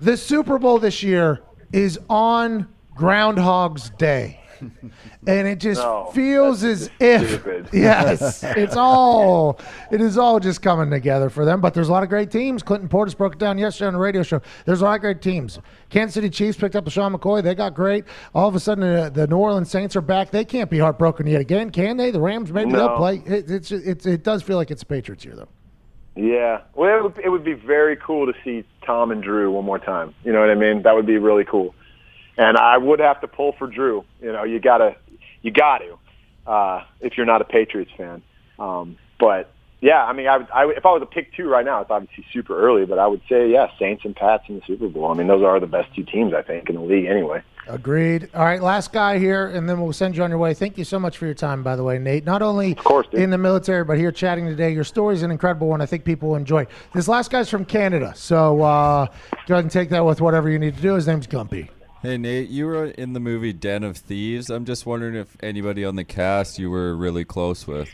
The 0.00 0.16
Super 0.16 0.58
Bowl 0.58 0.80
this 0.80 1.00
year 1.02 1.40
is 1.72 1.98
on 2.10 2.66
Groundhog's 2.96 3.90
Day. 3.90 4.40
And 5.26 5.46
it 5.46 5.60
just 5.60 5.80
No, 5.80 6.10
feels 6.12 6.64
as 6.64 6.90
if 6.98 7.28
stupid. 7.28 7.68
yes, 7.72 8.42
it's 8.42 8.74
all 8.76 9.60
it 9.90 10.00
is 10.00 10.18
all 10.18 10.40
just 10.40 10.62
coming 10.62 10.90
together 10.90 11.30
for 11.30 11.44
them. 11.44 11.60
But 11.60 11.74
there's 11.74 11.88
a 11.88 11.92
lot 11.92 12.02
of 12.02 12.08
great 12.08 12.30
teams. 12.30 12.62
Clinton 12.62 12.88
Portis 12.88 13.16
broke 13.16 13.34
it 13.34 13.38
down 13.38 13.56
yesterday 13.58 13.86
on 13.88 13.92
the 13.92 14.00
radio 14.00 14.22
show. 14.22 14.40
There's 14.64 14.80
a 14.80 14.84
lot 14.84 14.96
of 14.96 15.00
great 15.00 15.22
teams. 15.22 15.60
Kansas 15.90 16.14
City 16.14 16.28
Chiefs 16.28 16.58
picked 16.58 16.74
up 16.74 16.84
LeSean 16.84 17.14
McCoy. 17.14 17.42
They 17.42 17.54
got 17.54 17.74
great. 17.74 18.04
All 18.34 18.48
of 18.48 18.54
a 18.54 18.60
sudden, 18.60 18.84
uh, 18.84 19.10
the 19.10 19.26
New 19.26 19.36
Orleans 19.36 19.70
Saints 19.70 19.94
are 19.94 20.00
back. 20.00 20.30
They 20.30 20.44
can't 20.44 20.70
be 20.70 20.78
heartbroken 20.78 21.26
yet 21.26 21.40
again, 21.40 21.70
can 21.70 21.96
they? 21.96 22.10
The 22.10 22.20
Rams 22.20 22.52
maybe 22.52 22.72
they'll 22.72 22.96
play. 22.96 23.22
It, 23.26 23.50
it's, 23.50 23.70
it's 23.70 24.06
it 24.06 24.24
does 24.24 24.42
feel 24.42 24.56
like 24.56 24.70
it's 24.70 24.84
Patriots 24.84 25.22
here 25.24 25.36
though. 25.36 25.48
Yeah. 26.16 26.62
Well, 26.74 26.98
it 26.98 27.02
would, 27.02 27.18
it 27.24 27.28
would 27.30 27.44
be 27.44 27.54
very 27.54 27.96
cool 27.96 28.26
to 28.26 28.32
see 28.44 28.64
Tom 28.84 29.10
and 29.10 29.22
Drew 29.22 29.50
one 29.50 29.64
more 29.64 29.78
time. 29.78 30.14
You 30.24 30.32
know 30.32 30.40
what 30.40 30.50
I 30.50 30.54
mean? 30.54 30.82
That 30.82 30.94
would 30.94 31.06
be 31.06 31.16
really 31.18 31.44
cool. 31.44 31.74
And 32.36 32.56
I 32.56 32.78
would 32.78 33.00
have 33.00 33.20
to 33.20 33.28
pull 33.28 33.52
for 33.52 33.66
Drew. 33.66 34.04
You 34.20 34.32
know, 34.32 34.44
you 34.44 34.58
gotta, 34.58 34.96
you 35.42 35.50
got 35.50 35.78
to, 35.78 36.50
uh, 36.50 36.84
if 37.00 37.16
you're 37.16 37.26
not 37.26 37.42
a 37.42 37.44
Patriots 37.44 37.90
fan. 37.96 38.22
Um, 38.58 38.96
but 39.18 39.52
yeah, 39.82 40.04
I 40.04 40.12
mean, 40.12 40.28
I, 40.28 40.38
would, 40.38 40.50
I 40.50 40.64
if 40.70 40.86
I 40.86 40.92
was 40.92 41.02
a 41.02 41.06
pick 41.06 41.34
two 41.34 41.48
right 41.48 41.64
now, 41.64 41.80
it's 41.80 41.90
obviously 41.90 42.24
super 42.32 42.56
early, 42.56 42.86
but 42.86 42.98
I 42.98 43.06
would 43.08 43.20
say 43.28 43.50
yeah, 43.50 43.66
Saints 43.78 44.04
and 44.04 44.14
Pats 44.14 44.44
in 44.48 44.54
the 44.54 44.62
Super 44.66 44.88
Bowl. 44.88 45.10
I 45.10 45.14
mean, 45.14 45.26
those 45.26 45.42
are 45.42 45.58
the 45.58 45.66
best 45.66 45.94
two 45.94 46.04
teams 46.04 46.32
I 46.32 46.42
think 46.42 46.68
in 46.68 46.76
the 46.76 46.80
league 46.80 47.06
anyway. 47.06 47.42
Agreed. 47.66 48.28
All 48.34 48.44
right, 48.44 48.62
last 48.62 48.92
guy 48.92 49.18
here, 49.18 49.46
and 49.46 49.68
then 49.68 49.80
we'll 49.80 49.92
send 49.92 50.16
you 50.16 50.22
on 50.22 50.30
your 50.30 50.38
way. 50.38 50.54
Thank 50.54 50.78
you 50.78 50.84
so 50.84 50.98
much 50.98 51.18
for 51.18 51.26
your 51.26 51.34
time, 51.34 51.62
by 51.62 51.76
the 51.76 51.84
way, 51.84 51.98
Nate. 51.98 52.24
Not 52.24 52.42
only 52.42 52.74
course, 52.74 53.06
dude. 53.10 53.20
in 53.20 53.30
the 53.30 53.38
military, 53.38 53.84
but 53.84 53.98
here 53.98 54.10
chatting 54.10 54.46
today. 54.46 54.70
Your 54.70 54.84
story 54.84 55.14
is 55.14 55.22
an 55.22 55.30
incredible 55.30 55.68
one. 55.68 55.80
I 55.80 55.86
think 55.86 56.04
people 56.04 56.30
will 56.30 56.36
enjoy. 56.36 56.66
This 56.92 57.06
last 57.06 57.30
guy's 57.30 57.48
from 57.48 57.64
Canada, 57.64 58.12
so 58.16 58.62
uh, 58.62 59.06
go 59.46 59.54
ahead 59.54 59.64
and 59.64 59.70
take 59.70 59.90
that 59.90 60.04
with 60.04 60.20
whatever 60.20 60.48
you 60.48 60.58
need 60.58 60.76
to 60.76 60.82
do. 60.82 60.94
His 60.94 61.06
name's 61.06 61.26
Gumpy. 61.26 61.68
Hey 62.02 62.18
Nate, 62.18 62.48
you 62.48 62.66
were 62.66 62.86
in 62.86 63.12
the 63.12 63.20
movie 63.20 63.52
Den 63.52 63.84
of 63.84 63.96
Thieves. 63.96 64.50
I'm 64.50 64.64
just 64.64 64.84
wondering 64.84 65.14
if 65.14 65.36
anybody 65.40 65.84
on 65.84 65.94
the 65.94 66.02
cast 66.02 66.58
you 66.58 66.68
were 66.68 66.96
really 66.96 67.24
close 67.24 67.64
with. 67.64 67.88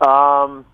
Um, 0.00 0.66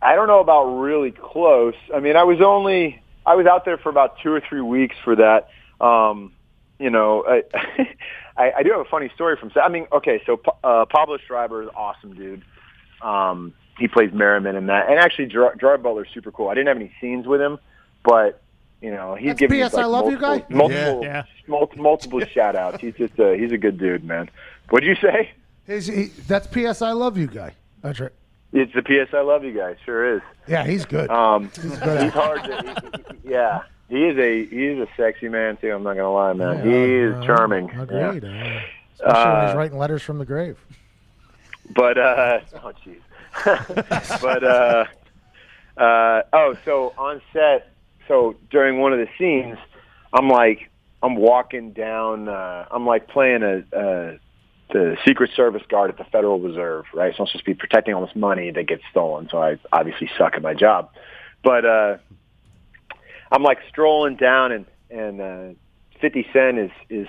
I 0.00 0.14
don't 0.14 0.28
know 0.28 0.38
about 0.38 0.66
really 0.66 1.10
close. 1.10 1.74
I 1.92 1.98
mean, 1.98 2.14
I 2.14 2.22
was 2.22 2.40
only 2.40 3.02
I 3.26 3.34
was 3.34 3.46
out 3.46 3.64
there 3.64 3.76
for 3.76 3.88
about 3.88 4.20
two 4.22 4.32
or 4.32 4.40
three 4.40 4.60
weeks 4.60 4.94
for 5.02 5.16
that. 5.16 5.48
Um, 5.84 6.32
you 6.78 6.90
know, 6.90 7.24
I, 7.26 7.42
I 8.36 8.52
I 8.58 8.62
do 8.62 8.70
have 8.70 8.82
a 8.82 8.88
funny 8.88 9.10
story 9.16 9.36
from. 9.36 9.50
I 9.60 9.68
mean, 9.68 9.88
okay, 9.90 10.22
so 10.26 10.40
uh, 10.62 10.84
Pablo 10.84 11.18
Schreiber 11.26 11.64
is 11.64 11.70
awesome 11.74 12.14
dude. 12.14 12.44
Um, 13.02 13.52
he 13.80 13.88
plays 13.88 14.12
Merrimen 14.12 14.54
in 14.54 14.66
that, 14.66 14.88
and 14.88 15.00
actually, 15.00 15.26
Gerard, 15.26 15.58
Gerard 15.58 15.82
Butler's 15.82 16.10
super 16.14 16.30
cool. 16.30 16.50
I 16.50 16.54
didn't 16.54 16.68
have 16.68 16.76
any 16.76 16.92
scenes 17.00 17.26
with 17.26 17.40
him, 17.40 17.58
but 18.04 18.40
you 18.82 18.90
know, 18.90 19.14
he's 19.14 19.28
That's 19.28 19.40
giving 19.40 19.60
me 19.60 19.66
PS 19.66 19.74
like 19.74 19.84
I 19.84 19.86
Love 19.86 20.10
You 20.10 20.18
multiple, 20.18 20.38
guy? 20.48 20.54
multiple, 20.56 21.00
Yeah. 21.04 21.22
multiple, 21.46 21.82
multiple 21.82 22.20
shout 22.26 22.56
outs. 22.56 22.80
He's 22.80 22.94
just 22.94 23.18
a, 23.18 23.36
he's 23.36 23.52
a 23.52 23.58
good 23.58 23.78
dude, 23.78 24.04
man. 24.04 24.28
What'd 24.70 24.86
you 24.88 24.96
say? 24.96 25.30
He's, 25.66 25.86
he, 25.86 26.04
that's 26.26 26.46
PS 26.48 26.82
I 26.82 26.90
Love 26.92 27.16
You 27.16 27.28
guy. 27.28 27.54
That's 27.82 28.00
right. 28.00 28.10
It's 28.52 28.72
the 28.74 28.82
PS 28.82 29.14
I 29.14 29.20
Love 29.20 29.44
You 29.44 29.52
guy. 29.52 29.76
Sure 29.84 30.16
is. 30.16 30.22
Yeah, 30.46 30.64
he's 30.64 30.84
good. 30.84 31.08
Um, 31.10 31.44
He's 31.54 31.62
he's, 31.62 31.78
good 31.78 31.98
at- 31.98 32.12
hard 32.12 32.44
to. 32.44 32.62
he- 32.62 33.28
he- 33.28 33.30
yeah, 33.32 33.60
he 33.88 34.04
is 34.04 34.18
a 34.18 34.44
he 34.46 34.66
is 34.66 34.78
a 34.80 34.88
sexy 34.96 35.28
man 35.28 35.56
too. 35.56 35.70
I'm 35.72 35.82
not 35.84 35.94
gonna 35.96 36.12
lie, 36.12 36.32
man. 36.34 36.56
Yeah, 36.58 36.64
he 36.64 36.92
is 36.94 37.14
uh, 37.14 37.24
charming. 37.26 37.70
Agreed. 37.70 38.24
Yeah. 38.24 38.60
Uh, 39.04 39.08
especially 39.08 39.14
when 39.14 39.16
Uh, 39.36 39.46
he's 39.46 39.56
writing 39.56 39.78
letters 39.78 40.02
from 40.02 40.18
the 40.18 40.24
grave. 40.26 40.58
But 41.70 41.96
uh, 41.98 42.40
oh 42.62 42.72
jeez. 42.84 44.20
but 44.20 44.44
uh, 44.44 44.84
uh, 45.78 46.22
oh, 46.32 46.54
so 46.64 46.92
on 46.98 47.22
set, 47.32 47.71
so 48.12 48.36
during 48.50 48.78
one 48.78 48.92
of 48.92 48.98
the 48.98 49.08
scenes, 49.18 49.56
I'm 50.12 50.28
like, 50.28 50.70
I'm 51.02 51.16
walking 51.16 51.72
down. 51.72 52.28
Uh, 52.28 52.66
I'm 52.70 52.86
like 52.86 53.08
playing 53.08 53.42
a. 53.42 53.76
Uh, 53.76 54.18
the 54.70 54.96
Secret 55.06 55.30
Service 55.36 55.60
guard 55.68 55.90
at 55.90 55.98
the 55.98 56.04
Federal 56.04 56.40
Reserve, 56.40 56.86
right? 56.94 57.12
So 57.14 57.24
I'm 57.24 57.26
supposed 57.26 57.44
to 57.44 57.50
be 57.50 57.54
protecting 57.54 57.92
all 57.92 58.06
this 58.06 58.16
money 58.16 58.50
that 58.50 58.66
gets 58.66 58.82
stolen. 58.90 59.28
So 59.30 59.36
I 59.36 59.58
obviously 59.70 60.08
suck 60.16 60.32
at 60.34 60.40
my 60.40 60.54
job. 60.54 60.90
But 61.44 61.66
uh, 61.66 61.98
I'm 63.30 63.42
like 63.42 63.58
strolling 63.68 64.16
down, 64.16 64.52
and 64.52 64.66
and 64.90 65.20
uh, 65.20 65.48
50 66.00 66.26
Cent 66.32 66.58
is 66.58 66.70
is 66.88 67.08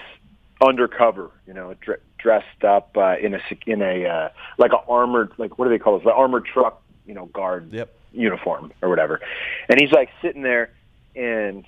undercover, 0.65 1.31
you 1.47 1.53
know, 1.53 1.73
dr- 1.79 2.01
dressed 2.17 2.65
up 2.67 2.97
uh, 2.97 3.15
in 3.17 3.33
a 3.33 3.39
in 3.65 3.81
a 3.81 4.05
uh, 4.07 4.29
like 4.57 4.71
a 4.73 4.79
armored 4.89 5.31
like 5.37 5.57
what 5.57 5.65
do 5.65 5.71
they 5.71 5.79
call 5.79 5.95
it? 5.95 6.03
The 6.03 6.11
armored 6.11 6.45
truck, 6.45 6.81
you 7.05 7.13
know, 7.13 7.27
guard 7.27 7.71
Yep. 7.71 7.95
uniform 8.11 8.73
or 8.81 8.89
whatever. 8.89 9.21
And 9.69 9.79
he's 9.79 9.91
like 9.91 10.09
sitting 10.21 10.41
there, 10.43 10.71
and 11.15 11.65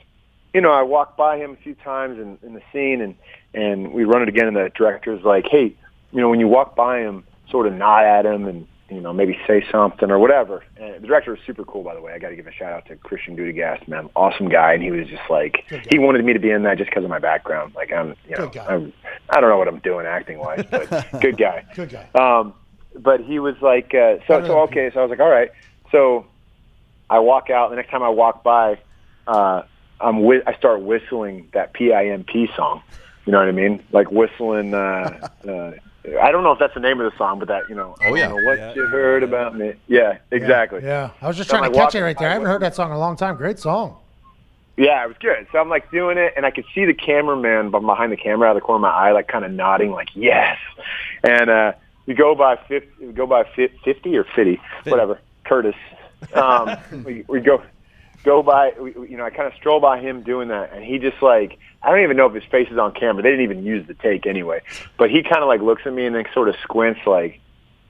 you 0.53 0.61
know, 0.61 0.72
I 0.72 0.84
walked 0.84 1.17
by 1.17 1.38
him 1.38 1.51
a 1.51 1.55
few 1.57 1.76
times 1.76 2.17
in, 2.17 2.38
in 2.41 2.53
the 2.53 2.61
scene, 2.72 3.01
and 3.01 3.15
and 3.53 3.91
we 3.91 4.05
run 4.05 4.22
it 4.22 4.30
again, 4.30 4.47
and 4.47 4.55
the 4.55 4.72
director's 4.76 5.23
like, 5.23 5.45
hey, 5.49 5.76
you 6.11 6.22
know, 6.22 6.30
when 6.30 6.39
you 6.39 6.47
walk 6.47 6.76
by 6.76 6.99
him, 6.99 7.26
sort 7.49 7.67
of 7.67 7.73
nod 7.73 8.05
at 8.05 8.26
him 8.26 8.47
and 8.47 8.67
you 8.89 9.01
know 9.01 9.11
maybe 9.11 9.38
say 9.47 9.65
something 9.72 10.09
or 10.09 10.19
whatever. 10.19 10.63
And 10.77 11.03
the 11.03 11.07
director 11.07 11.31
was 11.31 11.39
super 11.45 11.65
cool, 11.65 11.84
by 11.84 11.93
the 11.93 12.01
way. 12.01 12.13
I 12.13 12.19
got 12.19 12.30
to 12.30 12.35
give 12.35 12.47
a 12.47 12.53
shout 12.53 12.72
out 12.72 12.85
to 12.88 12.95
Christian 12.95 13.35
Gudegast, 13.35 13.88
man, 13.88 14.09
awesome 14.15 14.47
guy, 14.47 14.73
and 14.73 14.84
he 14.84 14.91
was 14.91 15.07
just 15.07 15.30
like 15.30 15.65
he 15.91 15.99
wanted 15.99 16.23
me 16.23 16.34
to 16.34 16.39
be 16.39 16.51
in 16.51 16.63
that 16.63 16.77
just 16.77 16.89
because 16.89 17.03
of 17.03 17.09
my 17.09 17.19
background. 17.19 17.76
Like 17.76 17.91
I'm, 17.91 18.15
you 18.27 18.38
know. 18.38 18.51
I'm, 18.67 18.93
I 19.30 19.41
don't 19.41 19.49
know 19.49 19.57
what 19.57 19.67
I'm 19.67 19.80
doing 19.80 20.05
acting 20.05 20.39
wise, 20.39 20.65
but 20.72 20.89
good 21.22 21.38
guy. 21.38 21.65
Good 21.76 21.89
guy. 21.89 22.07
Um, 22.15 22.53
but 22.97 23.19
he 23.19 23.39
was 23.39 23.55
like, 23.61 23.93
uh, 23.93 24.17
so 24.27 24.45
so 24.45 24.59
okay. 24.61 24.89
So 24.93 24.99
I 24.99 25.03
was 25.03 25.09
like, 25.09 25.19
all 25.19 25.30
right. 25.30 25.51
So 25.91 26.26
I 27.09 27.19
walk 27.19 27.49
out. 27.49 27.72
The 27.72 27.76
next 27.76 27.89
time 27.89 28.03
I 28.03 28.09
walk 28.09 28.43
by, 28.43 28.80
uh, 29.27 29.64
I'm 29.99 30.19
whi- 30.23 30.43
I 30.45 30.56
start 30.56 30.81
whistling 30.81 31.49
that 31.53 31.73
PIMP 31.73 32.30
song. 32.56 32.81
You 33.26 33.31
know 33.31 33.39
what 33.39 33.47
I 33.47 33.52
mean? 33.52 33.84
Like 33.91 34.11
whistling. 34.11 34.73
Uh, 34.73 35.30
uh, 35.47 35.72
I 36.22 36.31
don't 36.31 36.43
know 36.43 36.52
if 36.52 36.60
that's 36.60 36.73
the 36.76 36.80
name 36.80 36.99
of 37.02 37.11
the 37.11 37.18
song, 37.18 37.39
but 37.39 37.47
that 37.47 37.68
you 37.69 37.76
know. 37.76 37.95
Oh, 38.06 38.14
yeah. 38.14 38.27
Know 38.27 38.35
what 38.35 38.76
you 38.76 38.85
heard 38.88 39.23
about 39.23 39.56
me? 39.56 39.73
Yeah, 39.88 40.19
exactly. 40.31 40.81
Yeah, 40.84 41.10
I 41.22 41.27
was 41.27 41.35
just 41.38 41.49
So 41.49 41.56
trying 41.57 41.65
I'm, 41.65 41.72
to 41.72 41.77
like, 41.77 41.88
catch 41.88 41.95
it 41.95 42.03
right 42.03 42.18
there. 42.18 42.30
I 42.30 42.34
haven't 42.34 42.47
heard 42.47 42.61
that 42.61 42.76
song 42.76 42.91
in 42.91 42.95
a 42.95 42.99
long 42.99 43.15
time. 43.15 43.35
Great 43.38 43.57
song. 43.57 43.97
Yeah, 44.77 45.03
it 45.03 45.07
was 45.07 45.18
good. 45.19 45.47
So 45.52 45.57
I'm 45.57 45.69
like 45.69 45.89
doing 45.89 46.18
it, 46.18 46.34
and 46.35 46.45
I 46.45 46.52
could 46.52 46.65
see 46.76 46.85
the 46.85 46.93
cameraman 46.93 47.72
behind 47.72 48.11
the 48.11 48.18
camera 48.18 48.49
out 48.49 48.57
of 48.57 48.61
the 48.61 48.65
corner 48.65 48.88
of 48.88 48.93
my 48.93 48.97
eye, 49.07 49.11
like 49.14 49.27
kind 49.27 49.45
of 49.45 49.52
nodding, 49.52 49.91
like 49.91 50.10
yes. 50.14 50.57
And 51.23 51.49
uh, 51.49 51.73
we 52.06 52.14
go 52.14 52.35
by 52.35 52.57
fifty, 52.68 53.06
we 53.07 53.14
go 53.14 53.26
by 53.26 53.45
fifty 53.56 54.18
or 54.18 54.26
fifty, 54.26 54.60
whatever. 54.84 55.19
Curtis. 55.45 55.76
Um, 56.34 56.77
we 57.06 57.23
we 57.27 57.39
go 57.39 57.64
go 58.26 58.43
by. 58.43 58.73
You 58.77 59.15
know, 59.18 59.23
I 59.26 59.30
kind 59.30 59.47
of 59.47 59.53
stroll 59.53 59.80
by 59.80 59.99
him 59.99 60.22
doing 60.23 60.49
that, 60.49 60.73
and 60.73 60.84
he 60.84 60.97
just 60.99 61.22
like 61.22 61.57
I 61.81 61.91
don't 61.91 62.02
even 62.03 62.18
know 62.18 62.26
if 62.26 62.34
his 62.34 62.43
face 62.52 62.68
is 62.72 62.77
on 62.77 62.93
camera. 62.93 63.23
They 63.23 63.30
didn't 63.30 63.45
even 63.45 63.64
use 63.64 63.88
the 63.88 63.93
take 63.93 64.26
anyway, 64.27 64.61
but 64.97 65.10
he 65.10 65.23
kind 65.23 65.41
of 65.43 65.47
like 65.47 65.61
looks 65.61 65.84
at 65.85 65.93
me 65.93 66.06
and 66.06 66.14
then 66.15 66.26
sort 66.34 66.49
of 66.49 66.56
squints, 66.61 66.99
like. 67.06 67.39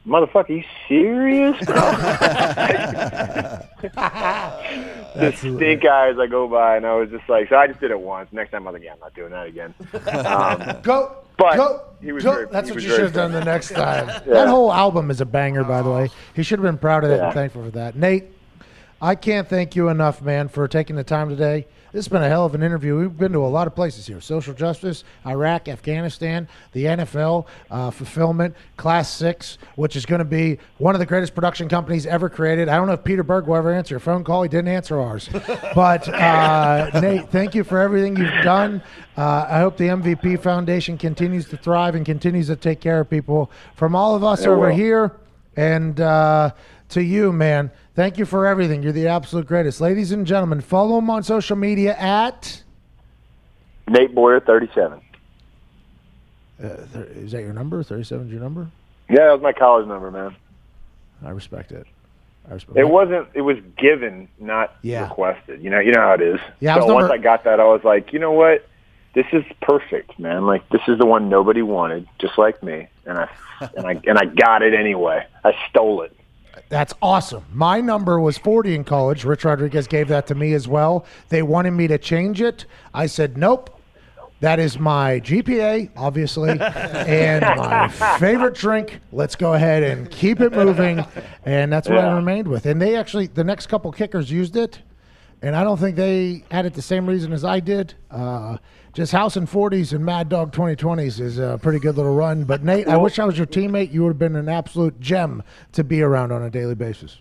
Motherfucker, 0.07 0.49
you 0.49 0.63
serious, 0.87 1.57
bro? 1.65 1.73
the 5.15 5.31
stink 5.35 5.83
eyes 5.85 6.15
I 6.19 6.27
go 6.27 6.47
by, 6.47 6.77
and 6.77 6.85
I 6.85 6.93
was 6.95 7.09
just 7.09 7.27
like, 7.27 7.49
so 7.49 7.55
I 7.55 7.65
just 7.67 7.79
did 7.79 7.89
it 7.89 7.99
once. 7.99 8.29
Next 8.31 8.51
time 8.51 8.67
I 8.67 8.71
was 8.71 8.79
like, 8.79 8.83
yeah, 8.85 8.93
I'm 8.93 8.99
not 8.99 9.15
doing 9.15 9.31
that 9.31 9.47
again. 9.47 9.73
Um, 10.25 10.79
Go, 10.83 11.15
But 11.39 11.55
go, 11.57 11.81
he 12.01 12.11
was 12.11 12.23
go. 12.23 12.33
very- 12.33 12.45
That's 12.51 12.69
what 12.69 12.75
was 12.75 12.83
you 12.85 12.91
should 12.91 12.99
have 13.01 13.13
done 13.13 13.31
the 13.31 13.43
next 13.43 13.69
time. 13.71 14.07
Yeah. 14.27 14.33
That 14.33 14.47
whole 14.47 14.71
album 14.71 15.09
is 15.11 15.21
a 15.21 15.25
banger, 15.25 15.63
by 15.63 15.81
the 15.81 15.89
way. 15.89 16.09
He 16.35 16.43
should 16.43 16.59
have 16.59 16.63
been 16.65 16.77
proud 16.77 17.03
of 17.03 17.09
that 17.09 17.17
Yeah. 17.17 17.25
and 17.25 17.33
thankful 17.33 17.63
for 17.65 17.71
that. 17.71 17.95
Nate, 17.95 18.25
I 19.05 19.13
can't 19.13 19.47
thank 19.47 19.75
you 19.75 19.89
enough, 19.89 20.23
man, 20.23 20.47
for 20.47 20.67
taking 20.67 20.95
the 20.95 21.03
time 21.03 21.29
today. 21.29 21.67
This 21.91 22.05
has 22.05 22.07
been 22.07 22.23
a 22.23 22.27
hell 22.27 22.43
of 22.43 22.55
an 22.55 22.63
interview. 22.63 22.97
We've 22.97 23.15
been 23.15 23.33
to 23.33 23.45
a 23.45 23.47
lot 23.47 23.67
of 23.67 23.75
places 23.75 24.07
here: 24.07 24.19
social 24.19 24.55
justice, 24.55 25.03
Iraq, 25.27 25.67
Afghanistan, 25.67 26.47
the 26.71 26.85
NFL, 26.85 27.45
uh, 27.69 27.91
fulfillment, 27.91 28.55
Class 28.77 29.13
Six, 29.13 29.59
which 29.75 29.95
is 29.95 30.07
going 30.07 30.19
to 30.19 30.25
be 30.25 30.57
one 30.79 30.95
of 30.95 30.99
the 30.99 31.05
greatest 31.05 31.35
production 31.35 31.69
companies 31.69 32.07
ever 32.07 32.29
created. 32.31 32.67
I 32.67 32.77
don't 32.77 32.87
know 32.87 32.93
if 32.93 33.03
Peter 33.03 33.21
Berg 33.21 33.45
will 33.45 33.57
ever 33.57 33.71
answer 33.71 33.95
a 33.95 33.99
phone 33.99 34.23
call. 34.23 34.41
He 34.41 34.49
didn't 34.49 34.69
answer 34.69 34.99
ours, 34.99 35.29
but 35.75 36.09
uh, 36.09 36.99
Nate, 36.99 37.29
thank 37.29 37.53
you 37.53 37.63
for 37.63 37.79
everything 37.79 38.17
you've 38.17 38.43
done. 38.43 38.81
Uh, 39.15 39.45
I 39.47 39.59
hope 39.59 39.77
the 39.77 39.89
MVP 39.89 40.41
Foundation 40.41 40.97
continues 40.97 41.47
to 41.49 41.57
thrive 41.57 41.93
and 41.93 42.07
continues 42.07 42.47
to 42.47 42.55
take 42.55 42.81
care 42.81 43.01
of 43.01 43.09
people. 43.11 43.51
From 43.75 43.95
all 43.95 44.15
of 44.15 44.23
us 44.23 44.41
It 44.41 44.47
over 44.47 44.69
will. 44.69 44.75
here, 44.75 45.15
and 45.55 45.99
uh, 45.99 46.51
to 46.89 47.03
you, 47.03 47.31
man, 47.31 47.71
thank 47.95 48.17
you 48.17 48.25
for 48.25 48.45
everything. 48.45 48.83
You're 48.83 48.91
the 48.91 49.07
absolute 49.07 49.47
greatest. 49.47 49.81
Ladies 49.81 50.11
and 50.11 50.25
gentlemen, 50.27 50.61
follow 50.61 50.97
him 50.99 51.09
on 51.09 51.23
social 51.23 51.55
media 51.55 51.95
at. 51.97 52.63
Nate 53.87 54.13
Boyer, 54.15 54.39
37. 54.39 55.01
Uh, 56.63 56.67
th- 56.67 56.77
is 57.17 57.31
that 57.31 57.41
your 57.41 57.53
number? 57.53 57.83
37 57.83 58.27
is 58.27 58.31
your 58.31 58.41
number? 58.41 58.67
Yeah, 59.09 59.25
that 59.27 59.33
was 59.33 59.41
my 59.41 59.53
college 59.53 59.87
number, 59.87 60.09
man. 60.09 60.35
I 61.23 61.29
respect 61.29 61.71
it. 61.71 61.85
I 62.49 62.53
respect 62.53 62.77
It 62.77 62.81
It 62.81 62.89
wasn't. 62.89 63.27
It 63.33 63.41
was 63.41 63.57
given, 63.77 64.27
not 64.39 64.75
Yeah. 64.81 65.03
requested. 65.03 65.61
You 65.61 65.69
know. 65.69 65.79
You 65.79 65.91
know 65.91 66.01
how 66.01 66.13
it 66.13 66.21
is. 66.21 66.39
Yeah, 66.59 66.75
I 66.75 66.79
So 66.79 66.93
once 66.93 67.03
number- 67.03 67.13
I 67.13 67.17
got 67.17 67.43
that, 67.43 67.59
I 67.59 67.65
was 67.65 67.83
like, 67.83 68.13
you 68.13 68.19
know 68.19 68.31
what? 68.31 68.65
This 69.15 69.25
is 69.31 69.45
perfect, 69.61 70.19
man. 70.19 70.45
Like 70.45 70.67
this 70.69 70.81
is 70.87 70.99
the 70.99 71.05
one 71.05 71.29
nobody 71.29 71.61
wanted, 71.61 72.07
just 72.19 72.37
like 72.37 72.61
me, 72.61 72.87
and 73.05 73.17
I 73.17 73.29
and 73.77 73.87
I 73.87 74.01
and 74.05 74.17
I 74.19 74.25
got 74.25 74.61
it 74.61 74.73
anyway. 74.73 75.25
I 75.43 75.53
stole 75.69 76.01
it. 76.01 76.15
That's 76.69 76.93
awesome. 77.01 77.45
My 77.53 77.79
number 77.79 78.19
was 78.19 78.37
40 78.37 78.75
in 78.75 78.83
college. 78.83 79.23
Rich 79.23 79.45
Rodriguez 79.45 79.87
gave 79.87 80.07
that 80.07 80.27
to 80.27 80.35
me 80.35 80.53
as 80.53 80.67
well. 80.67 81.05
They 81.29 81.43
wanted 81.43 81.71
me 81.71 81.87
to 81.87 81.97
change 81.97 82.41
it. 82.41 82.65
I 82.93 83.05
said, 83.05 83.37
nope. 83.37 83.71
That 84.41 84.59
is 84.59 84.77
my 84.77 85.21
GPA, 85.21 85.91
obviously, 85.95 86.49
and 86.59 87.41
my 87.41 87.87
favorite 88.19 88.55
drink. 88.55 88.99
Let's 89.11 89.35
go 89.35 89.53
ahead 89.53 89.81
and 89.83 90.09
keep 90.11 90.41
it 90.41 90.51
moving. 90.51 91.05
And 91.45 91.71
that's 91.71 91.87
what 91.87 91.99
I 91.99 92.13
remained 92.13 92.47
with. 92.47 92.65
And 92.65 92.81
they 92.81 92.95
actually, 92.95 93.27
the 93.27 93.43
next 93.43 93.67
couple 93.67 93.91
kickers 93.91 94.29
used 94.29 94.55
it. 94.55 94.79
And 95.41 95.55
I 95.55 95.63
don't 95.63 95.77
think 95.79 95.95
they 95.95 96.43
had 96.51 96.65
it 96.65 96.73
the 96.73 96.81
same 96.81 97.05
reason 97.05 97.31
as 97.31 97.45
I 97.45 97.59
did. 97.59 97.93
Uh, 98.11 98.57
just 98.95 99.11
House 99.11 99.35
and 99.35 99.47
40s 99.47 99.91
and 99.91 100.03
Mad 100.05 100.29
Dog 100.29 100.53
2020s 100.53 101.19
is 101.19 101.37
a 101.37 101.59
pretty 101.61 101.79
good 101.79 101.97
little 101.97 102.15
run. 102.15 102.45
But 102.45 102.63
Nate, 102.63 102.87
I 102.87 102.95
wish 102.95 103.19
I 103.19 103.25
was 103.25 103.37
your 103.37 103.45
teammate. 103.45 103.91
You 103.91 104.03
would 104.03 104.11
have 104.11 104.19
been 104.19 104.37
an 104.37 104.47
absolute 104.47 104.99
gem 105.01 105.43
to 105.73 105.83
be 105.83 106.01
around 106.01 106.31
on 106.31 106.41
a 106.41 106.49
daily 106.49 106.75
basis. 106.75 107.17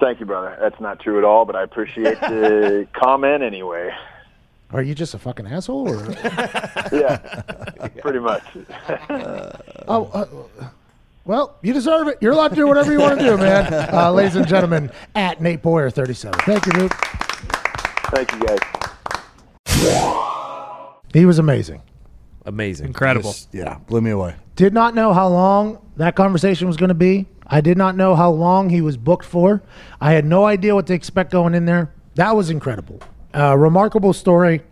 Thank 0.00 0.18
you, 0.18 0.26
brother. 0.26 0.58
That's 0.60 0.80
not 0.80 0.98
true 0.98 1.16
at 1.16 1.24
all, 1.24 1.44
but 1.44 1.54
I 1.54 1.62
appreciate 1.62 2.20
the 2.20 2.88
comment 2.92 3.44
anyway. 3.44 3.94
Are 4.72 4.82
you 4.82 4.96
just 4.96 5.14
a 5.14 5.18
fucking 5.18 5.46
asshole? 5.46 5.88
Or? 5.88 6.04
Yeah, 6.92 7.16
pretty 8.02 8.18
much. 8.20 8.44
oh, 9.88 10.10
uh, 10.12 10.26
well, 11.24 11.56
you 11.62 11.72
deserve 11.72 12.08
it. 12.08 12.18
You're 12.20 12.32
allowed 12.32 12.48
to 12.48 12.54
do 12.54 12.66
whatever 12.68 12.92
you 12.92 13.00
want 13.00 13.18
to 13.18 13.24
do, 13.24 13.36
man. 13.36 13.72
Uh, 13.92 14.12
ladies 14.12 14.36
and 14.36 14.46
gentlemen, 14.46 14.92
at 15.14 15.40
Nate 15.40 15.62
Boyer 15.62 15.90
37. 15.90 16.38
Thank 16.40 16.66
you, 16.66 16.72
dude. 16.72 16.92
Thank 18.12 18.30
you, 18.32 18.40
guys. 19.74 20.33
He 21.14 21.24
was 21.24 21.38
amazing. 21.38 21.80
Amazing. 22.44 22.88
Incredible. 22.88 23.30
Just, 23.32 23.54
yeah, 23.54 23.78
blew 23.86 24.02
me 24.02 24.10
away. 24.10 24.34
Did 24.56 24.74
not 24.74 24.94
know 24.94 25.14
how 25.14 25.28
long 25.28 25.78
that 25.96 26.16
conversation 26.16 26.66
was 26.66 26.76
going 26.76 26.88
to 26.88 26.94
be. 26.94 27.26
I 27.46 27.60
did 27.60 27.78
not 27.78 27.96
know 27.96 28.16
how 28.16 28.30
long 28.30 28.68
he 28.68 28.80
was 28.80 28.96
booked 28.96 29.24
for. 29.24 29.62
I 30.00 30.12
had 30.12 30.24
no 30.24 30.44
idea 30.44 30.74
what 30.74 30.88
to 30.88 30.92
expect 30.94 31.30
going 31.30 31.54
in 31.54 31.66
there. 31.66 31.94
That 32.16 32.34
was 32.34 32.50
incredible. 32.50 33.00
Uh, 33.34 33.56
remarkable 33.56 34.12
story. 34.12 34.62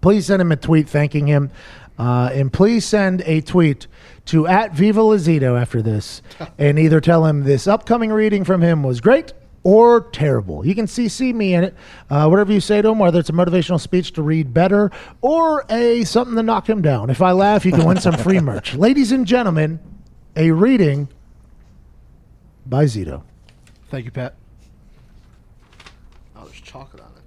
Please 0.00 0.26
send 0.26 0.40
him 0.40 0.50
a 0.50 0.56
tweet 0.56 0.88
thanking 0.88 1.26
him. 1.26 1.50
Uh, 1.98 2.30
and 2.32 2.50
please 2.50 2.86
send 2.86 3.20
a 3.26 3.42
tweet 3.42 3.86
to 4.24 4.46
at 4.46 4.72
Viva 4.72 5.00
Lazito 5.00 5.60
after 5.60 5.82
this 5.82 6.22
and 6.58 6.78
either 6.78 7.00
tell 7.02 7.26
him 7.26 7.44
this 7.44 7.66
upcoming 7.66 8.10
reading 8.10 8.44
from 8.44 8.62
him 8.62 8.82
was 8.82 9.02
great 9.02 9.34
or 9.62 10.02
terrible. 10.12 10.66
You 10.66 10.74
can 10.74 10.86
CC 10.86 11.34
me 11.34 11.54
in 11.54 11.64
it. 11.64 11.74
Uh, 12.08 12.26
whatever 12.28 12.52
you 12.52 12.60
say 12.60 12.80
to 12.80 12.88
him, 12.88 12.98
whether 12.98 13.20
it's 13.20 13.28
a 13.28 13.32
motivational 13.32 13.80
speech 13.80 14.12
to 14.12 14.22
read 14.22 14.54
better 14.54 14.90
or 15.20 15.64
a 15.68 16.04
something 16.04 16.36
to 16.36 16.42
knock 16.42 16.68
him 16.68 16.82
down. 16.82 17.10
If 17.10 17.20
I 17.20 17.32
laugh, 17.32 17.64
you 17.64 17.72
can 17.72 17.84
win 17.84 17.98
some 17.98 18.16
free 18.16 18.40
merch. 18.40 18.74
Ladies 18.74 19.12
and 19.12 19.26
gentlemen, 19.26 19.80
a 20.36 20.50
reading 20.50 21.08
by 22.66 22.84
Zito. 22.84 23.22
Thank 23.90 24.04
you, 24.04 24.10
Pat. 24.10 24.34
Oh, 26.36 26.44
there's 26.44 26.60
chocolate 26.60 27.02
on 27.02 27.08
it. 27.08 27.16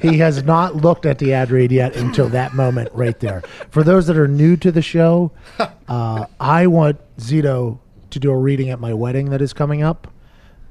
He 0.00 0.18
has 0.18 0.42
not 0.44 0.76
looked 0.76 1.04
at 1.04 1.18
the 1.18 1.34
ad 1.34 1.50
read 1.50 1.72
yet 1.72 1.94
until 1.96 2.28
that 2.30 2.54
moment 2.54 2.90
right 2.94 3.18
there. 3.20 3.42
For 3.70 3.82
those 3.82 4.06
that 4.06 4.16
are 4.16 4.28
new 4.28 4.56
to 4.58 4.72
the 4.72 4.82
show, 4.82 5.32
uh, 5.88 6.26
I 6.38 6.66
want 6.66 6.98
Zito 7.18 7.78
to 8.10 8.18
do 8.18 8.30
a 8.30 8.36
reading 8.36 8.70
at 8.70 8.78
my 8.80 8.92
wedding 8.94 9.30
that 9.30 9.40
is 9.42 9.52
coming 9.52 9.82
up. 9.82 10.08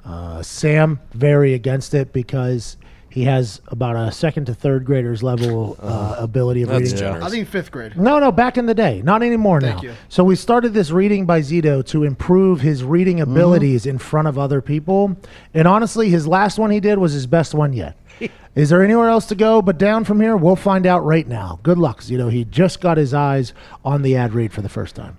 Uh, 0.06 0.41
Sam 0.41 0.99
very 1.14 1.53
against 1.53 1.94
it 1.94 2.14
because 2.14 2.78
he 3.11 3.24
has 3.26 3.60
about 3.68 3.95
a 3.95 4.11
second 4.11 4.45
to 4.45 4.53
third 4.53 4.86
graders 4.86 5.22
level 5.24 5.76
uh, 5.82 6.16
ability 6.20 6.61
of 6.61 6.70
That's 6.70 6.84
reading. 6.84 6.98
generous. 6.99 7.26
I 7.26 7.30
think 7.30 7.48
fifth 7.48 7.72
grade. 7.72 7.98
No, 7.98 8.20
no, 8.20 8.32
back 8.32 8.57
in 8.57 8.66
the 8.66 8.74
day. 8.74 9.02
Not 9.03 9.24
anymore 9.24 9.60
Thank 9.60 9.78
now. 9.78 9.90
you. 9.90 9.94
So 10.07 10.24
we 10.24 10.36
started 10.36 10.74
this 10.74 10.91
reading 10.91 11.26
by 11.26 11.41
Zito 11.41 11.86
to 11.88 12.03
improve 12.03 12.61
his 12.61 12.84
reading 12.84 13.18
Mm-hmm. 13.18 13.32
abilities 13.32 13.86
in 13.86 13.98
front 13.98 14.28
of 14.28 14.38
other 14.38 14.61
people. 14.61 15.18
And 15.53 15.68
honestly, 15.68 16.10
his 16.10 16.28
last 16.28 16.57
one 16.60 16.70
he 16.72 16.80
did 16.80 16.98
was 16.99 17.14
his 17.14 17.26
best 17.28 17.53
one 17.53 17.74
yet. 17.74 17.98
Is 18.56 18.70
there 18.70 18.84
anywhere 18.84 19.10
else 19.10 19.26
to 19.28 19.36
go 19.36 19.61
but 19.61 19.78
down 19.78 20.03
from 20.06 20.20
here? 20.22 20.36
We'll 20.38 20.56
find 20.56 20.86
out 20.86 21.03
right 21.06 21.28
now. 21.28 21.60
Good 21.64 21.78
luck, 21.78 22.02
Zito. 22.02 22.32
He 22.32 22.45
just 22.45 22.80
got 22.82 22.98
his 22.98 23.14
eyes 23.14 23.53
on 23.86 24.02
the 24.02 24.16
ad 24.16 24.34
read 24.34 24.53
for 24.53 24.61
the 24.61 24.70
first 24.70 24.95
time. 24.95 25.18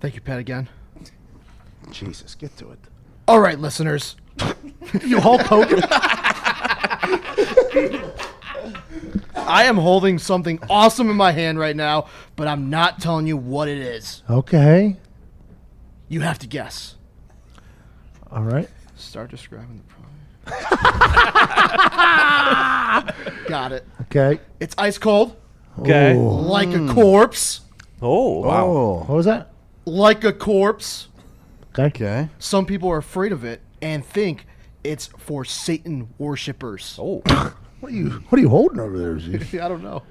Thank 0.00 0.14
you, 0.14 0.20
Pat, 0.20 0.38
again. 0.38 0.68
Jesus, 1.90 2.34
get 2.34 2.56
to 2.58 2.70
it. 2.70 2.78
All 3.28 3.40
right, 3.40 3.58
listeners. 3.58 4.16
You 5.04 5.18
Hulk 5.20 5.40
Hogan. 5.42 5.82
I 9.36 9.64
am 9.64 9.76
holding 9.76 10.18
something 10.18 10.58
awesome 10.70 11.10
in 11.10 11.16
my 11.16 11.32
hand 11.32 11.58
right 11.58 11.74
now, 11.76 12.06
but 12.36 12.46
I'm 12.48 12.70
not 12.70 13.00
telling 13.00 13.26
you 13.26 13.36
what 13.36 13.66
it 13.68 13.78
is. 13.78 14.22
okay. 14.30 14.96
You 16.08 16.20
have 16.20 16.38
to 16.38 16.46
guess. 16.46 16.94
All 18.30 18.42
right. 18.42 18.68
Start 18.94 19.28
describing 19.30 19.82
the 20.46 20.52
product. 20.52 20.64
Got 23.48 23.72
it. 23.72 23.84
Okay. 24.02 24.38
It's 24.60 24.74
ice 24.78 24.98
cold, 24.98 25.36
Okay. 25.80 26.14
like 26.14 26.68
a 26.72 26.86
corpse, 26.86 27.62
Oh 28.00 28.40
wow. 28.40 28.66
Oh, 28.66 28.98
What 29.00 29.16
was 29.16 29.26
that? 29.26 29.50
like 29.84 30.22
a 30.22 30.32
corpse. 30.32 31.08
Okay. 31.78 31.86
okay. 32.06 32.28
Some 32.38 32.66
people 32.66 32.90
are 32.90 32.98
afraid 32.98 33.32
of 33.32 33.44
it 33.44 33.60
and 33.82 34.04
think 34.04 34.46
it's 34.84 35.06
for 35.18 35.44
Satan 35.44 36.08
worshippers. 36.18 36.98
Oh. 37.00 37.22
What 37.80 37.92
are 37.92 37.94
you 37.94 38.10
What 38.30 38.38
are 38.38 38.42
you 38.42 38.48
holding 38.48 38.80
over 38.80 38.98
there, 38.98 39.20
Z? 39.20 39.58
I 39.60 39.68
don't 39.68 39.82
know. 39.82 40.02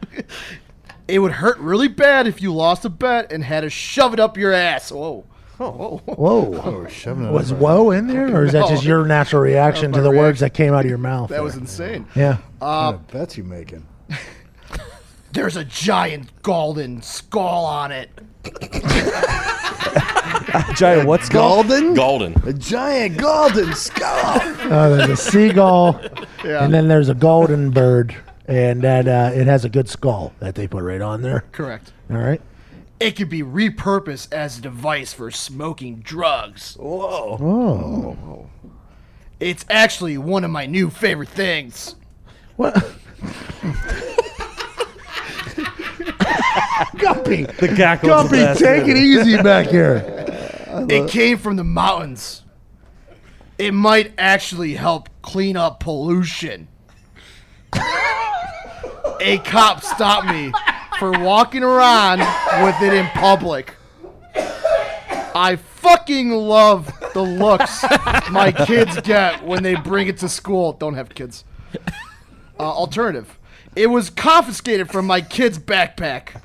it 1.07 1.17
would 1.17 1.31
hurt 1.31 1.57
really 1.57 1.87
bad 1.87 2.27
if 2.27 2.39
you 2.39 2.53
lost 2.53 2.85
a 2.85 2.89
bet 2.89 3.31
and 3.31 3.43
had 3.43 3.61
to 3.61 3.71
shove 3.71 4.13
it 4.13 4.19
up 4.19 4.37
your 4.37 4.53
ass. 4.53 4.91
Whoa. 4.91 5.25
Whoa. 5.57 5.97
Whoa. 6.05 6.61
Oh, 6.63 6.87
shoving 6.87 7.25
it 7.25 7.31
Was 7.31 7.51
up. 7.51 7.57
whoa 7.57 7.89
in 7.89 8.05
there, 8.07 8.27
or 8.35 8.43
is 8.45 8.51
that 8.51 8.67
just 8.69 8.83
No. 8.83 8.89
your 8.89 9.05
natural 9.07 9.41
reaction 9.41 9.91
to 9.93 10.01
the 10.01 10.11
my 10.11 10.17
words 10.17 10.41
that 10.41 10.53
came 10.53 10.73
out 10.75 10.81
of 10.85 10.89
your 10.89 10.99
mouth? 10.99 11.31
That 11.31 11.41
was 11.43 11.55
insane. 11.55 12.05
yeah. 12.15 12.37
Uh, 12.61 12.91
What 12.93 13.07
bets 13.11 13.35
you 13.35 13.43
making? 13.43 13.87
there's 15.31 15.55
a 15.55 15.65
giant 15.65 16.29
golden 16.43 17.01
skull 17.01 17.65
on 17.65 17.91
it. 17.91 18.11
Giant 20.75 21.07
what's 21.07 21.29
called? 21.29 21.67
Golden? 21.67 21.93
Golden. 21.93 22.33
A 22.47 22.53
giant 22.53 23.17
golden 23.17 23.73
skull. 23.73 24.41
Uh, 24.65 24.89
there's 24.89 25.09
a 25.11 25.15
seagull, 25.15 26.01
Yeah. 26.43 26.63
and 26.63 26.73
then 26.73 26.87
there's 26.87 27.07
a 27.07 27.13
golden 27.13 27.69
bird, 27.69 28.15
and 28.47 28.81
that 28.81 29.07
uh, 29.07 29.29
it 29.33 29.45
has 29.45 29.63
a 29.63 29.69
good 29.69 29.87
skull 29.87 30.33
that 30.39 30.55
they 30.55 30.67
put 30.67 30.83
right 30.83 31.01
on 31.01 31.21
there. 31.21 31.43
Correct. 31.51 31.93
All 32.09 32.17
right. 32.17 32.41
It 32.99 33.11
could 33.11 33.29
be 33.29 33.43
repurposed 33.43 34.33
as 34.33 34.57
a 34.57 34.61
device 34.61 35.13
for 35.13 35.29
smoking 35.29 35.97
drugs. 35.97 36.75
Whoa. 36.79 37.37
Oh. 37.39 38.49
It's 39.39 39.65
actually 39.69 40.17
one 40.17 40.43
of 40.43 40.49
my 40.49 40.65
new 40.65 40.89
favorite 40.89 41.29
things. 41.29 41.95
What? 42.55 42.73
Guppy. 46.97 47.43
The 47.43 47.67
cackle. 47.75 48.09
Guppy, 48.09 48.59
take 48.59 48.87
it 48.87 48.97
easy 48.97 49.37
back 49.41 49.67
here. 49.67 50.01
It 50.89 51.09
came 51.09 51.37
from 51.37 51.55
the 51.55 51.63
mountains. 51.63 52.43
It 53.57 53.73
might 53.73 54.13
actually 54.17 54.75
help 54.75 55.09
clean 55.21 55.55
up 55.55 55.79
pollution. 55.79 56.67
A 59.21 59.37
cop 59.45 59.81
stopped 59.81 60.27
me 60.27 60.51
for 60.99 61.11
walking 61.11 61.63
around 61.63 62.19
with 62.63 62.81
it 62.81 62.93
in 62.93 63.05
public. 63.07 63.75
I 64.35 65.57
fucking 65.57 66.31
love 66.31 66.91
the 67.13 67.21
looks 67.21 67.83
my 68.29 68.51
kids 68.51 68.99
get 69.01 69.43
when 69.45 69.63
they 69.63 69.75
bring 69.75 70.07
it 70.07 70.17
to 70.19 70.29
school. 70.29 70.73
Don't 70.73 70.95
have 70.95 71.09
kids. 71.09 71.43
Uh, 72.57 72.63
alternative. 72.63 73.37
It 73.75 73.87
was 73.87 74.09
confiscated 74.09 74.89
from 74.89 75.05
my 75.05 75.19
kid's 75.19 75.59
backpack. 75.59 76.41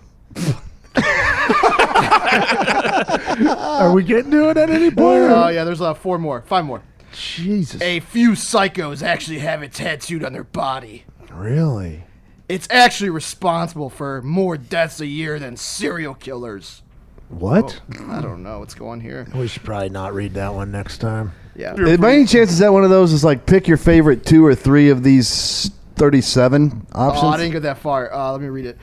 Are 3.80 3.92
we 3.92 4.02
getting 4.02 4.30
to 4.30 4.50
it 4.50 4.56
at 4.56 4.70
any 4.70 4.90
point? 4.90 5.30
Oh, 5.30 5.48
yeah, 5.48 5.64
there's 5.64 5.80
uh, 5.80 5.94
four 5.94 6.18
more. 6.18 6.42
Five 6.42 6.64
more. 6.64 6.82
Jesus. 7.12 7.80
A 7.82 8.00
few 8.00 8.32
psychos 8.32 9.02
actually 9.02 9.40
have 9.40 9.62
it 9.62 9.72
tattooed 9.72 10.24
on 10.24 10.32
their 10.32 10.44
body. 10.44 11.04
Really? 11.32 12.04
It's 12.48 12.68
actually 12.70 13.10
responsible 13.10 13.90
for 13.90 14.22
more 14.22 14.56
deaths 14.56 15.00
a 15.00 15.06
year 15.06 15.38
than 15.38 15.56
serial 15.56 16.14
killers. 16.14 16.82
What? 17.28 17.80
I 18.08 18.20
don't 18.20 18.42
know 18.42 18.58
what's 18.58 18.74
going 18.74 19.00
here. 19.00 19.26
We 19.34 19.46
should 19.46 19.62
probably 19.62 19.88
not 19.88 20.14
read 20.14 20.34
that 20.34 20.52
one 20.52 20.72
next 20.72 20.98
time. 20.98 21.32
Yeah. 21.54 21.96
By 21.96 22.14
any 22.14 22.26
chance, 22.26 22.50
is 22.50 22.58
that 22.58 22.72
one 22.72 22.82
of 22.82 22.90
those? 22.90 23.12
Is 23.12 23.22
like 23.22 23.46
pick 23.46 23.68
your 23.68 23.76
favorite 23.76 24.26
two 24.26 24.44
or 24.44 24.54
three 24.54 24.90
of 24.90 25.04
these 25.04 25.70
thirty-seven 25.94 26.86
options. 26.92 27.24
Oh, 27.24 27.28
I 27.28 27.36
didn't 27.36 27.52
get 27.52 27.62
that 27.62 27.78
far. 27.78 28.12
Uh, 28.12 28.32
let 28.32 28.40
me 28.40 28.48
read 28.48 28.66
it. 28.66 28.78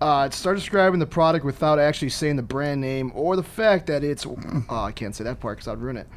Uh, 0.00 0.28
start 0.30 0.56
describing 0.56 1.00
the 1.00 1.06
product 1.06 1.44
without 1.44 1.78
actually 1.78 2.08
saying 2.10 2.36
the 2.36 2.42
brand 2.42 2.80
name 2.80 3.12
or 3.14 3.36
the 3.36 3.42
fact 3.42 3.86
that 3.86 4.04
it's. 4.04 4.26
Oh, 4.68 4.76
I 4.84 4.92
can't 4.92 5.14
say 5.14 5.24
that 5.24 5.40
part 5.40 5.58
because 5.58 5.68
I'd 5.68 5.78
ruin 5.78 5.96
it. 5.96 6.08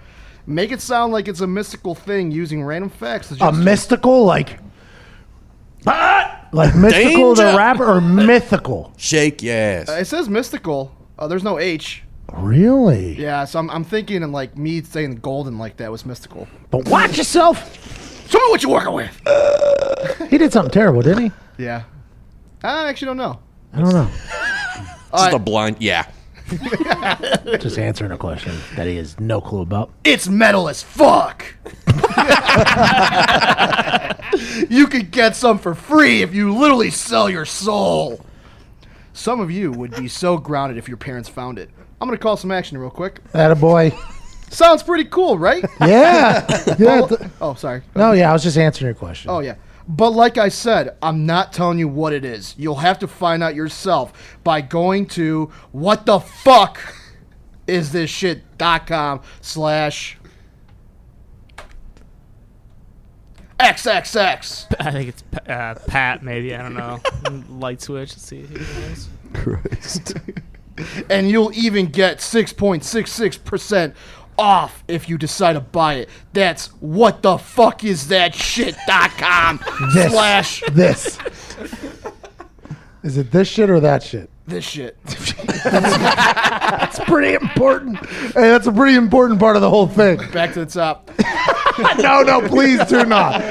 Make 0.46 0.72
it 0.72 0.82
sound 0.82 1.12
like 1.14 1.28
it's 1.28 1.42
a 1.42 1.48
mystical 1.48 1.94
thing 1.96 2.32
using 2.32 2.64
random 2.64 2.90
facts. 2.90 3.32
A 3.42 3.52
mystical, 3.52 4.24
like. 4.26 4.60
Ah! 5.86 6.48
Like 6.54 6.76
mystical 6.76 7.36
the 7.36 7.44
Danger! 7.44 7.58
rapper 7.58 7.86
or 7.86 8.02
mythical? 8.26 8.94
Shake 8.98 9.44
your 9.44 9.56
ass. 9.56 9.90
Uh, 9.90 9.94
it 9.94 10.06
says 10.06 10.30
mystical. 10.30 10.96
Uh, 11.20 11.28
there's 11.28 11.44
no 11.44 11.60
H. 11.60 12.04
Really? 12.34 13.20
Yeah, 13.20 13.46
so 13.46 13.60
I'm, 13.60 13.70
I'm 13.70 13.84
thinking 13.84 14.24
and 14.24 14.32
like 14.34 14.58
me 14.58 14.82
saying 14.82 15.16
golden 15.18 15.58
like 15.58 15.78
that 15.78 15.92
was 15.92 16.06
mystical. 16.06 16.48
But 16.72 16.88
watch 16.88 17.18
yourself. 17.18 18.30
Show 18.30 18.38
me 18.40 18.46
what 18.50 18.64
you're 18.64 18.72
working 18.72 18.94
with. 18.94 19.22
He 20.30 20.38
did 20.38 20.52
something 20.52 20.72
terrible, 20.72 21.02
didn't 21.02 21.32
he? 21.58 21.64
Yeah. 21.64 21.84
I 22.64 22.90
actually 22.90 23.08
don't 23.08 23.18
know. 23.18 23.40
I 23.78 23.82
don't 23.82 23.94
know. 23.94 24.10
Just 25.12 25.34
a 25.34 25.40
blind. 25.40 25.78
Yeah. 25.80 26.10
Just 27.60 27.78
answering 27.78 28.12
a 28.12 28.18
question 28.18 28.58
that 28.76 28.88
he 28.88 28.96
has 28.96 29.20
no 29.20 29.40
clue 29.40 29.62
about. 29.62 29.92
It's 30.04 30.28
metal 30.28 30.68
as 30.68 30.82
fuck. 30.82 31.46
you 34.70 34.88
could 34.88 35.12
get 35.12 35.36
some 35.36 35.60
for 35.60 35.76
free 35.76 36.24
if 36.24 36.34
you 36.34 36.56
literally 36.56 36.90
sell 36.90 37.30
your 37.30 37.46
soul. 37.46 38.26
Some 39.14 39.40
of 39.40 39.52
you 39.52 39.72
would 39.72 39.96
be 39.96 40.08
so 40.08 40.38
grounded 40.38 40.80
if 40.80 40.88
your 40.88 40.98
parents 40.98 41.30
found 41.30 41.60
it. 41.60 41.70
I'm 42.02 42.08
gonna 42.08 42.18
call 42.18 42.36
some 42.38 42.52
action 42.52 42.80
real 42.80 42.90
quick. 42.90 43.22
That 43.34 43.52
a 43.52 43.56
boy. 43.56 43.92
Sounds 44.50 44.82
pretty 44.82 45.06
cool, 45.06 45.38
right? 45.38 45.64
Yeah. 45.82 46.46
yeah. 46.80 47.02
Oh, 47.02 47.08
th- 47.08 47.22
oh, 47.42 47.54
sorry. 47.54 47.82
no, 47.96 48.14
yeah. 48.14 48.30
I 48.30 48.34
was 48.34 48.42
just 48.42 48.58
answering 48.58 48.88
your 48.88 48.96
question. 48.96 49.30
Oh 49.30 49.40
yeah. 49.40 49.56
But 49.88 50.12
like 50.12 50.38
I 50.38 50.50
said, 50.50 50.98
I'm 51.02 51.26
not 51.26 51.54
telling 51.54 51.80
you 51.80 51.88
what 51.88 52.12
it 52.12 52.26
is. 52.26 52.56
You'll 52.58 52.76
have 52.76 53.00
to 53.00 53.08
find 53.08 53.42
out 53.42 53.56
yourself 53.56 54.38
by 54.44 54.62
going 54.62 55.06
to 55.08 55.52
what 55.72 56.06
the 56.06 56.20
fuck 56.20 56.80
is 57.68 57.92
this 57.92 58.10
shit.com 58.10 59.22
slash 59.42 60.18
XXX. 63.60 64.76
I 64.80 64.92
think 64.92 65.10
it's 65.10 65.24
uh, 65.48 65.76
Pat, 65.88 66.24
maybe. 66.24 66.54
I 66.54 66.62
don't 66.62 66.76
know. 66.76 67.00
Light 67.50 67.82
switch. 67.82 68.12
Let's 68.12 68.24
see. 68.24 68.42
Who 68.42 68.56
knows? 68.56 69.10
Christ. 69.34 70.14
and 71.10 71.30
you'll 71.30 71.52
even 71.54 71.88
get 71.88 72.20
6.66% 72.20 73.96
off 74.38 74.84
if 74.88 75.10
you 75.10 75.18
decide 75.18 75.54
to 75.54 75.60
buy 75.62 75.96
it. 75.96 76.10
That's 76.34 76.68
what 76.80 77.22
the 77.22 77.38
fuck 77.38 77.84
is 77.84 78.08
that 78.10 78.36
shit.com 78.36 79.60
This. 79.94 80.12
slash 80.12 80.64
This. 80.72 81.20
Is 83.04 83.18
it 83.18 83.32
this 83.32 83.48
shit 83.48 83.70
or 83.70 83.80
that 83.80 84.04
shit? 84.04 84.30
this 84.48 84.64
shit. 84.64 84.98
that's 85.66 87.00
pretty 87.02 87.34
important. 87.34 87.98
Hey, 88.06 88.50
that's 88.50 88.66
a 88.66 88.72
pretty 88.72 88.96
important 88.96 89.40
part 89.40 89.58
of 89.58 89.62
the 89.62 89.70
whole 89.70 89.88
thing. 89.88 90.18
Back 90.32 90.54
to 90.54 90.66
the 90.66 90.72
top. 90.72 91.12
no, 92.00 92.22
no, 92.24 92.48
please 92.48 92.84
do 92.86 93.06
not. 93.06 93.42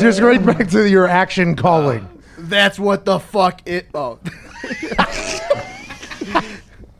Just 0.00 0.20
right 0.20 0.44
back 0.44 0.68
to 0.68 0.88
your 0.88 1.08
action 1.08 1.56
calling. 1.56 2.06
That's 2.38 2.78
what 2.78 3.06
the 3.06 3.18
fuck 3.18 3.62
it. 3.66 3.88
Oh. 3.94 4.18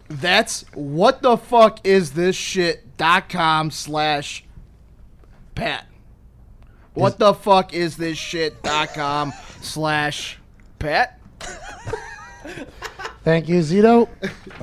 That's 0.09 0.65
what 0.75 1.21
the 1.23 1.37
fuck 1.37 1.87
is 1.87 2.13
this 2.13 2.35
shit.com 2.95 3.71
slash 3.71 4.45
Pat. 5.55 5.87
What 6.95 7.19
the 7.19 7.35
fuck 7.35 7.73
is 7.75 7.97
this 7.97 8.17
shit.com 8.17 9.33
slash 9.61 10.39
Pat? 10.79 11.19
Thank 13.25 13.49
you, 13.49 13.61
Zito. 13.61 14.09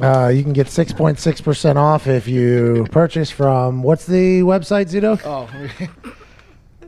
Uh, 0.01 0.29
you 0.29 0.43
can 0.43 0.53
get 0.53 0.67
6.6% 0.67 1.75
off 1.75 2.07
if 2.07 2.27
you 2.27 2.87
purchase 2.91 3.31
from, 3.31 3.81
what's 3.83 4.05
the 4.05 4.41
website, 4.41 4.87
Zito? 4.89 5.19
Oh. 5.25 5.49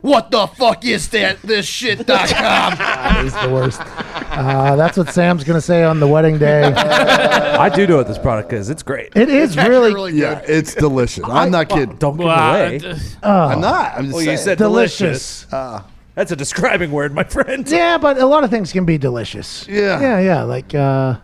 what 0.00 0.30
the 0.30 0.46
fuck 0.46 0.84
is 0.84 1.08
that? 1.10 1.42
This 1.42 1.66
shit.com. 1.66 3.24
He's 3.24 3.34
the 3.42 3.50
worst. 3.50 3.82
Uh, 4.14 4.76
that's 4.76 4.96
what 4.96 5.08
Sam's 5.10 5.44
going 5.44 5.56
to 5.56 5.60
say 5.60 5.82
on 5.84 6.00
the 6.00 6.06
wedding 6.06 6.38
day. 6.38 6.62
I 6.64 7.68
do 7.68 7.86
know 7.86 7.96
what 7.96 8.06
this 8.06 8.18
product 8.18 8.52
is. 8.52 8.70
It's 8.70 8.82
great. 8.82 9.12
It 9.16 9.28
is 9.28 9.56
Actually 9.56 9.70
really, 9.70 9.94
really 9.94 10.12
Yeah, 10.12 10.42
it's 10.46 10.74
delicious. 10.74 11.24
I'm 11.26 11.50
not 11.50 11.68
kidding. 11.68 11.96
Don't 11.96 12.16
give 12.16 12.26
Well, 12.26 12.54
it 12.72 12.84
away. 12.84 12.96
uh, 13.22 13.46
I'm 13.48 13.60
not. 13.60 13.92
I'm 13.96 14.04
just 14.06 14.16
Oh, 14.16 14.18
you 14.20 14.24
saying. 14.26 14.38
said 14.38 14.58
delicious. 14.58 15.46
delicious. 15.46 15.82
That's 16.14 16.30
a 16.30 16.36
describing 16.36 16.92
word, 16.92 17.12
my 17.14 17.24
friend. 17.24 17.68
Yeah, 17.68 17.98
but 17.98 18.18
a 18.18 18.26
lot 18.26 18.44
of 18.44 18.50
things 18.50 18.72
can 18.72 18.84
be 18.84 18.98
delicious. 18.98 19.66
Yeah. 19.68 20.00
Yeah, 20.00 20.18
yeah. 20.20 20.42
Like, 20.44 20.72
uh, 20.74 21.16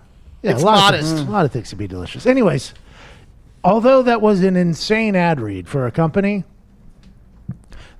yeah, 0.43 0.51
It's 0.53 0.63
a 0.63 0.67
lot 0.67 0.81
modest. 0.93 1.13
Of 1.13 1.17
things, 1.19 1.29
a 1.29 1.33
lot 1.33 1.45
of 1.45 1.53
things 1.53 1.69
can 1.69 1.79
be 1.79 1.87
delicious. 1.87 2.27
Anyways, 2.27 2.75
although 3.63 4.03
that 4.03 4.21
was 4.21 4.43
an 4.43 4.57
insane 4.57 5.15
ad 5.15 5.41
read 5.41 5.69
for 5.69 5.87
a 5.87 5.91
company, 5.93 6.45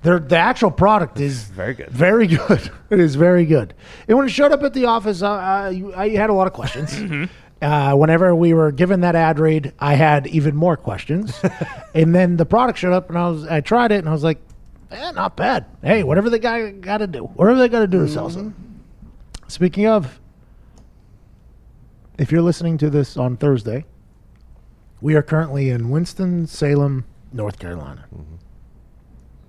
their 0.03 0.19
the 0.19 0.37
actual 0.37 0.71
product 0.71 1.19
is 1.19 1.43
Very 1.55 1.73
good. 1.73 1.89
Very 1.89 2.27
good. 2.27 2.71
it 2.89 2.99
is 2.99 3.15
very 3.15 3.45
good. 3.45 3.73
And 4.07 4.17
when 4.17 4.27
it 4.27 4.31
showed 4.31 4.51
up 4.51 4.63
at 4.63 4.73
the 4.73 4.85
office, 4.85 5.21
uh, 5.21 5.31
uh, 5.31 5.69
you- 5.69 5.93
I 5.95 6.09
had 6.09 6.29
a 6.29 6.33
lot 6.33 6.47
of 6.47 6.53
questions. 6.53 7.29
Uh, 7.61 7.93
whenever 7.93 8.33
we 8.33 8.55
were 8.55 8.71
given 8.71 9.01
that 9.01 9.15
ad 9.15 9.37
read, 9.39 9.71
I 9.77 9.93
had 9.93 10.25
even 10.25 10.55
more 10.55 10.75
questions. 10.75 11.39
and 11.93 12.15
then 12.15 12.35
the 12.35 12.43
product 12.43 12.79
showed 12.79 12.91
up, 12.91 13.07
and 13.09 13.15
I 13.19 13.29
was 13.29 13.45
I 13.45 13.61
tried 13.61 13.91
it, 13.91 13.99
and 13.99 14.09
I 14.09 14.11
was 14.13 14.23
like, 14.23 14.39
Eh, 14.89 15.11
not 15.11 15.37
bad. 15.37 15.67
Hey, 15.83 16.01
whatever 16.01 16.31
they 16.31 16.39
got 16.39 16.81
got 16.81 16.97
to 16.97 17.05
do, 17.05 17.25
whatever 17.25 17.59
they 17.59 17.69
got 17.69 17.81
to 17.81 17.87
do 17.87 17.99
to 18.07 18.11
sell 18.11 18.31
some. 18.31 18.55
Speaking 19.47 19.85
of, 19.85 20.19
if 22.17 22.31
you're 22.31 22.41
listening 22.41 22.79
to 22.79 22.89
this 22.89 23.15
on 23.15 23.37
Thursday, 23.37 23.85
we 24.99 25.13
are 25.13 25.21
currently 25.21 25.69
in 25.69 25.91
Winston 25.91 26.47
Salem, 26.47 27.05
North 27.31 27.59
Carolina. 27.59 28.05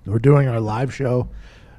We're 0.05 0.19
doing 0.19 0.47
our 0.47 0.59
live 0.59 0.93
show 0.93 1.29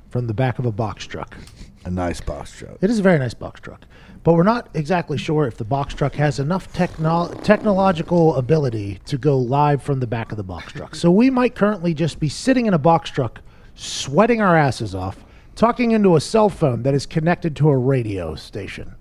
from 0.08 0.26
the 0.26 0.34
back 0.34 0.58
of 0.58 0.64
a 0.64 0.72
box 0.72 1.06
truck. 1.06 1.36
A 1.84 1.90
nice 1.90 2.20
box 2.20 2.52
truck. 2.52 2.78
It 2.80 2.88
is 2.88 2.98
a 2.98 3.02
very 3.02 3.18
nice 3.18 3.34
box 3.34 3.60
truck, 3.60 3.82
but 4.22 4.32
we're 4.32 4.42
not 4.42 4.70
exactly 4.72 5.18
sure 5.18 5.46
if 5.46 5.58
the 5.58 5.64
box 5.64 5.92
truck 5.92 6.14
has 6.14 6.38
enough 6.38 6.72
techno- 6.72 7.34
technological 7.42 8.36
ability 8.36 9.00
to 9.04 9.18
go 9.18 9.36
live 9.36 9.82
from 9.82 10.00
the 10.00 10.06
back 10.06 10.30
of 10.30 10.38
the 10.38 10.42
box 10.42 10.72
truck. 10.72 10.94
So 10.94 11.10
we 11.10 11.28
might 11.28 11.54
currently 11.54 11.92
just 11.92 12.18
be 12.18 12.30
sitting 12.30 12.64
in 12.64 12.72
a 12.72 12.78
box 12.78 13.10
truck, 13.10 13.40
sweating 13.74 14.40
our 14.40 14.56
asses 14.56 14.94
off, 14.94 15.22
talking 15.54 15.90
into 15.90 16.16
a 16.16 16.20
cell 16.20 16.48
phone 16.48 16.82
that 16.84 16.94
is 16.94 17.04
connected 17.04 17.54
to 17.56 17.68
a 17.68 17.76
radio 17.76 18.34
station. 18.34 18.94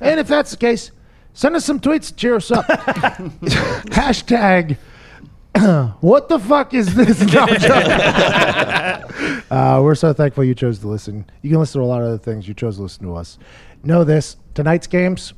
And 0.00 0.18
if 0.18 0.28
that's 0.28 0.52
the 0.52 0.56
case, 0.56 0.92
send 1.34 1.54
us 1.54 1.66
some 1.66 1.80
tweets, 1.80 2.06
to 2.08 2.14
cheer 2.14 2.36
us 2.36 2.50
up. 2.50 2.64
Hashtag. 3.90 4.78
what 6.00 6.28
the 6.28 6.38
fuck 6.38 6.74
is 6.74 6.94
this? 6.94 7.20
No, 7.32 7.40
I'm 7.40 7.58
joking. 7.58 9.42
uh, 9.50 9.80
we're 9.82 9.94
so 9.94 10.12
thankful 10.12 10.44
you 10.44 10.54
chose 10.54 10.78
to 10.80 10.88
listen. 10.88 11.24
You 11.42 11.50
can 11.50 11.58
listen 11.60 11.80
to 11.80 11.84
a 11.84 11.88
lot 11.88 12.00
of 12.02 12.08
other 12.08 12.18
things. 12.18 12.46
You 12.48 12.54
chose 12.54 12.76
to 12.76 12.82
listen 12.82 13.04
to 13.06 13.14
us. 13.14 13.38
Know 13.82 14.04
this: 14.04 14.36
tonight's 14.54 14.86
games. 14.86 15.32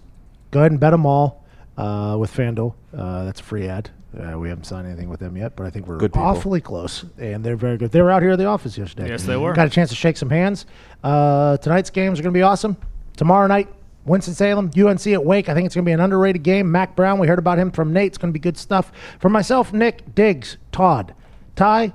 Go 0.51 0.61
ahead 0.61 0.73
and 0.73 0.81
bet 0.81 0.91
them 0.93 1.07
all 1.07 1.45
uh, 1.77 2.17
with 2.19 2.33
FanDuel. 2.35 2.75
Uh, 2.97 3.25
that's 3.25 3.41
a 3.41 3.45
free 3.45 3.69
ad. 3.69 3.91
Uh, 4.19 4.37
we 4.39 4.49
haven't 4.49 4.65
signed 4.65 4.89
anything 4.89 5.09
with 5.09 5.21
them 5.21 5.37
yet, 5.37 5.55
but 5.55 5.67
I 5.67 5.71
think 5.71 5.87
we're 5.87 5.97
Good 5.97 6.13
people. 6.13 6.27
awfully 6.27 6.61
close, 6.61 7.05
and 7.19 7.45
they're 7.45 7.55
very 7.57 7.77
good. 7.77 7.93
They 7.93 8.03
were 8.03 8.11
out 8.11 8.23
here 8.23 8.33
at 8.33 8.39
the 8.39 8.47
office 8.47 8.77
yesterday. 8.77 9.09
Yes, 9.09 9.23
they 9.23 9.37
were. 9.37 9.53
Got 9.53 9.69
a 9.69 9.71
chance 9.71 9.91
to 9.91 9.95
shake 9.97 10.17
some 10.17 10.31
hands. 10.31 10.67
Uh, 11.05 11.57
tonight's 11.59 11.91
games 11.91 12.19
are 12.19 12.23
going 12.25 12.33
to 12.35 12.37
be 12.39 12.43
awesome. 12.43 12.77
Tomorrow 13.17 13.47
night, 13.47 13.69
Winston 14.05 14.35
Salem, 14.35 14.71
UNC 14.77 15.07
at 15.09 15.25
Wake. 15.25 15.49
I 15.49 15.55
think 15.55 15.67
it's 15.67 15.75
going 15.75 15.85
to 15.85 15.89
be 15.89 15.93
an 15.93 16.01
underrated 16.01 16.43
game. 16.43 16.71
Mack 16.71 16.97
Brown, 16.97 17.19
we 17.19 17.27
heard 17.27 17.39
about 17.39 17.59
him 17.59 17.71
from 17.71 17.93
Nate. 17.93 18.09
It's 18.09 18.19
going 18.19 18.33
to 18.33 18.39
be 18.39 18.41
good 18.41 18.57
stuff. 18.57 18.91
For 19.19 19.29
myself, 19.29 19.73
Nick, 19.73 20.15
Diggs, 20.15 20.57
Todd, 20.73 21.15
Ty, 21.57 21.93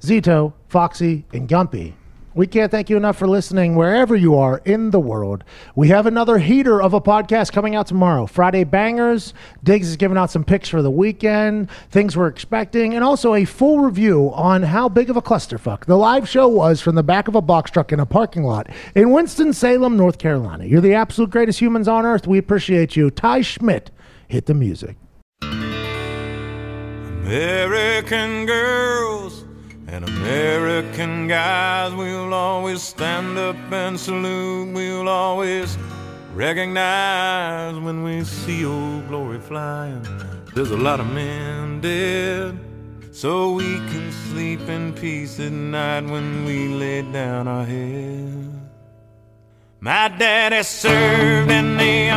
Zito, 0.00 0.52
Foxy, 0.68 1.24
and 1.32 1.48
Gumpy. 1.48 1.94
We 2.34 2.48
can't 2.48 2.70
thank 2.70 2.90
you 2.90 2.96
enough 2.96 3.16
for 3.16 3.28
listening 3.28 3.76
wherever 3.76 4.16
you 4.16 4.36
are 4.36 4.60
in 4.64 4.90
the 4.90 4.98
world. 4.98 5.44
We 5.76 5.86
have 5.88 6.06
another 6.06 6.38
heater 6.38 6.82
of 6.82 6.92
a 6.92 7.00
podcast 7.00 7.52
coming 7.52 7.76
out 7.76 7.86
tomorrow. 7.86 8.26
Friday 8.26 8.64
Bangers. 8.64 9.32
Diggs 9.62 9.88
is 9.88 9.96
giving 9.96 10.18
out 10.18 10.32
some 10.32 10.42
picks 10.42 10.68
for 10.68 10.82
the 10.82 10.90
weekend, 10.90 11.70
things 11.90 12.16
we're 12.16 12.26
expecting, 12.26 12.92
and 12.92 13.04
also 13.04 13.34
a 13.34 13.44
full 13.44 13.78
review 13.78 14.32
on 14.34 14.64
how 14.64 14.88
big 14.88 15.10
of 15.10 15.16
a 15.16 15.22
clusterfuck 15.22 15.84
the 15.84 15.96
live 15.96 16.28
show 16.28 16.48
was 16.48 16.80
from 16.80 16.96
the 16.96 17.04
back 17.04 17.28
of 17.28 17.36
a 17.36 17.40
box 17.40 17.70
truck 17.70 17.92
in 17.92 18.00
a 18.00 18.06
parking 18.06 18.42
lot 18.42 18.68
in 18.96 19.12
Winston-Salem, 19.12 19.96
North 19.96 20.18
Carolina. 20.18 20.64
You're 20.64 20.80
the 20.80 20.94
absolute 20.94 21.30
greatest 21.30 21.60
humans 21.60 21.86
on 21.86 22.04
earth. 22.04 22.26
We 22.26 22.38
appreciate 22.38 22.96
you. 22.96 23.10
Ty 23.10 23.42
Schmidt, 23.42 23.92
hit 24.26 24.46
the 24.46 24.54
music. 24.54 24.96
American 27.24 28.44
girls 28.44 29.23
and 29.94 30.08
American 30.08 31.28
guys, 31.28 31.94
we'll 31.94 32.34
always 32.34 32.82
stand 32.82 33.38
up 33.38 33.54
and 33.70 33.98
salute. 33.98 34.72
We'll 34.72 35.08
always 35.08 35.78
recognize 36.34 37.78
when 37.78 38.02
we 38.02 38.24
see 38.24 38.64
old 38.64 39.06
glory 39.06 39.38
flying. 39.38 40.04
There's 40.52 40.72
a 40.72 40.76
lot 40.76 40.98
of 40.98 41.06
men 41.12 41.80
dead, 41.80 42.58
so 43.12 43.52
we 43.52 43.76
can 43.90 44.10
sleep 44.10 44.68
in 44.68 44.94
peace 44.94 45.38
at 45.38 45.52
night 45.52 46.04
when 46.06 46.44
we 46.44 46.74
lay 46.74 47.02
down 47.02 47.46
our 47.46 47.64
head. 47.64 48.50
My 49.78 50.08
daddy 50.08 50.64
served 50.64 51.52
in 51.52 51.76
the 51.76 52.10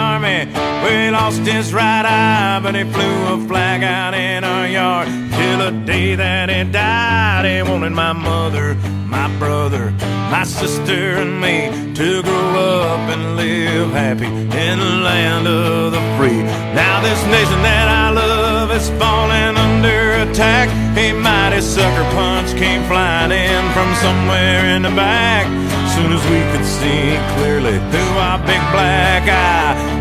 lost 1.28 1.46
his 1.46 1.74
right 1.74 2.06
eye, 2.06 2.58
but 2.64 2.74
he 2.74 2.84
flew 2.86 3.18
a 3.34 3.48
flag 3.50 3.84
out 3.84 4.14
in 4.14 4.46
our 4.46 4.66
yard 4.66 5.10
till 5.38 5.58
the 5.58 5.72
day 5.86 6.16
that 6.16 6.48
he 6.50 6.64
died. 6.72 7.44
He 7.44 7.62
wanted 7.70 7.92
my 7.92 8.14
mother, 8.14 8.76
my 9.06 9.28
brother, 9.38 9.92
my 10.32 10.46
sister, 10.46 11.20
and 11.20 11.42
me 11.42 11.68
to 11.96 12.24
grow 12.24 12.54
up 12.80 13.04
and 13.14 13.36
live 13.36 13.92
happy 13.92 14.28
in 14.28 14.76
the 14.80 14.94
land 15.10 15.46
of 15.48 15.92
the 15.92 16.04
free. 16.16 16.44
Now 16.80 17.02
this 17.02 17.22
nation 17.36 17.60
that 17.62 17.88
I 17.90 18.08
love 18.12 18.72
is 18.72 18.88
falling 18.92 19.56
under 19.68 20.32
attack. 20.32 20.70
A 20.96 21.12
mighty 21.12 21.60
sucker 21.60 22.08
punch 22.16 22.56
came 22.56 22.84
flying 22.88 23.34
in 23.36 23.64
from 23.76 23.90
somewhere 23.96 24.64
in 24.78 24.84
the 24.84 24.96
back. 24.96 25.46
Soon 25.92 26.14
as 26.14 26.24
we 26.32 26.40
could 26.52 26.64
see 26.64 27.20
clearly 27.36 27.76
through 27.92 28.16
our 28.16 28.40
big 28.48 28.64
black 28.72 29.28
eye, 29.28 29.97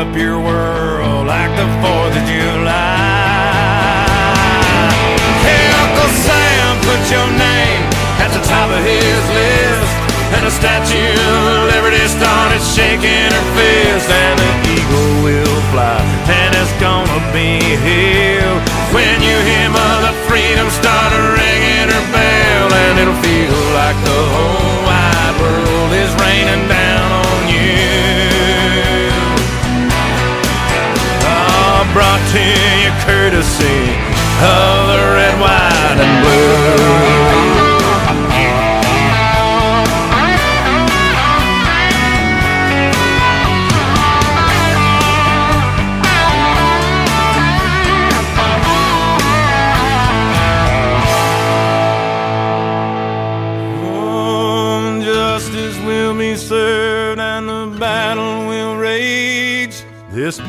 up 0.00 0.16
your 0.16 0.40
world 0.40 1.26
like 1.26 1.52
the 1.60 1.68
4th 1.84 2.16
of 2.16 2.24
July. 2.24 2.72
Hey, 5.44 5.64
Uncle 5.76 6.12
Sam, 6.24 6.72
put 6.88 7.00
your 7.12 7.28
name 7.36 7.84
at 8.24 8.32
the 8.32 8.40
top 8.48 8.72
of 8.72 8.80
his 8.80 9.22
list. 9.36 9.92
And 10.32 10.42
the 10.48 10.54
Statue 10.56 10.96
of 10.96 11.68
Liberty 11.68 12.00
started 12.08 12.62
shaking 12.64 13.28
her 13.28 13.46
fist, 13.52 14.08
and 14.08 14.36
the 14.40 14.52
eagle 14.72 15.12
will 15.20 15.60
fly, 15.68 16.00
and 16.32 16.50
it's 16.56 16.72
gonna 16.80 17.20
be 17.36 17.60
here 17.84 18.48
when 18.96 19.20
you 19.20 19.36
hear 19.44 19.68
Mother 19.68 20.16
Freedom 20.24 20.64
start 20.80 21.12
ringing 21.12 21.92
her 21.92 22.06
bell, 22.08 22.68
and 22.72 22.94
it'll 23.04 23.20
feel 23.20 23.58
like 23.76 23.98
the 24.08 24.20
whole 24.32 24.76
wide 24.88 25.36
world 25.44 25.92
is 25.92 26.10
raining 26.24 26.64
down 26.72 27.04
on 27.20 27.42
you. 27.52 27.89
Brought 31.92 32.22
to 32.30 32.38
you 32.38 32.90
courtesy 33.04 33.90
of 34.42 34.86
the 34.88 35.00
red, 35.14 35.40
white, 35.40 35.98
and 35.98 36.24
blue. 36.24 37.19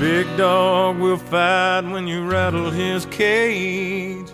Big 0.02 0.26
dog 0.36 0.98
will 0.98 1.16
fight 1.16 1.82
when 1.82 2.08
you 2.08 2.28
rattle 2.28 2.72
his 2.72 3.06
cage. 3.06 4.28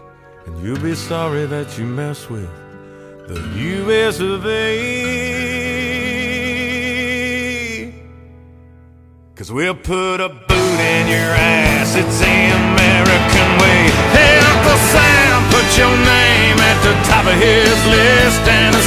And 0.45 0.63
you'll 0.63 0.79
be 0.79 0.95
sorry 0.95 1.45
that 1.45 1.77
you 1.77 1.85
mess 1.85 2.29
with 2.29 2.49
the 3.27 3.41
US 3.81 4.21
of 4.21 4.45
A. 4.45 4.63
Cause 9.35 9.51
we'll 9.51 9.75
put 9.75 10.21
a 10.21 10.29
boot 10.29 10.79
in 10.95 11.07
your 11.09 11.31
ass, 11.35 11.95
it's 11.95 12.19
the 12.19 12.37
American 12.63 13.49
way. 13.61 13.91
Hey, 14.15 14.39
Uncle 14.51 14.79
Sam, 14.93 15.35
put 15.51 15.67
your 15.77 15.95
name 16.15 16.57
at 16.71 16.79
the 16.87 16.95
top 17.11 17.25
of 17.27 17.35
his 17.35 17.77
list. 17.91 18.41
And 18.47 18.73
the 18.73 18.81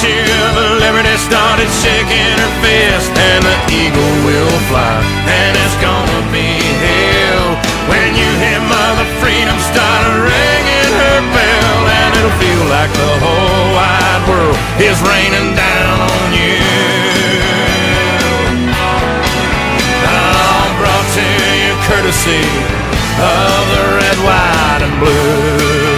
cheer, 0.00 0.28
but 0.52 0.80
Liberty 0.80 1.16
started 1.16 1.70
shaking 1.72 2.32
her 2.36 2.52
fist, 2.60 3.12
and 3.16 3.40
the 3.44 3.56
eagle 3.72 4.14
will 4.28 4.58
fly, 4.68 5.00
and 5.24 5.52
it's 5.56 5.76
gonna 5.80 6.22
be 6.32 6.60
hell 6.84 7.56
when 7.88 8.12
you 8.12 8.28
hear 8.42 8.60
Mother 8.68 9.08
Freedom 9.20 9.56
start 9.58 10.04
ringing 10.20 10.92
her 11.00 11.18
bell, 11.32 11.80
and 11.88 12.10
it'll 12.18 12.38
feel 12.40 12.64
like 12.68 12.92
the 12.92 13.12
whole 13.24 13.66
wide 13.72 14.22
world 14.28 14.56
is 14.84 14.98
raining 15.00 15.56
down 15.56 15.96
on 16.04 16.28
you. 16.36 16.60
I'm 20.04 20.70
brought 20.76 21.08
to 21.16 21.24
you 21.24 21.72
courtesy 21.88 22.44
of 23.16 23.62
the 23.72 23.84
red, 23.96 24.18
white, 24.28 24.82
and 24.84 24.94
blue. 25.00 25.95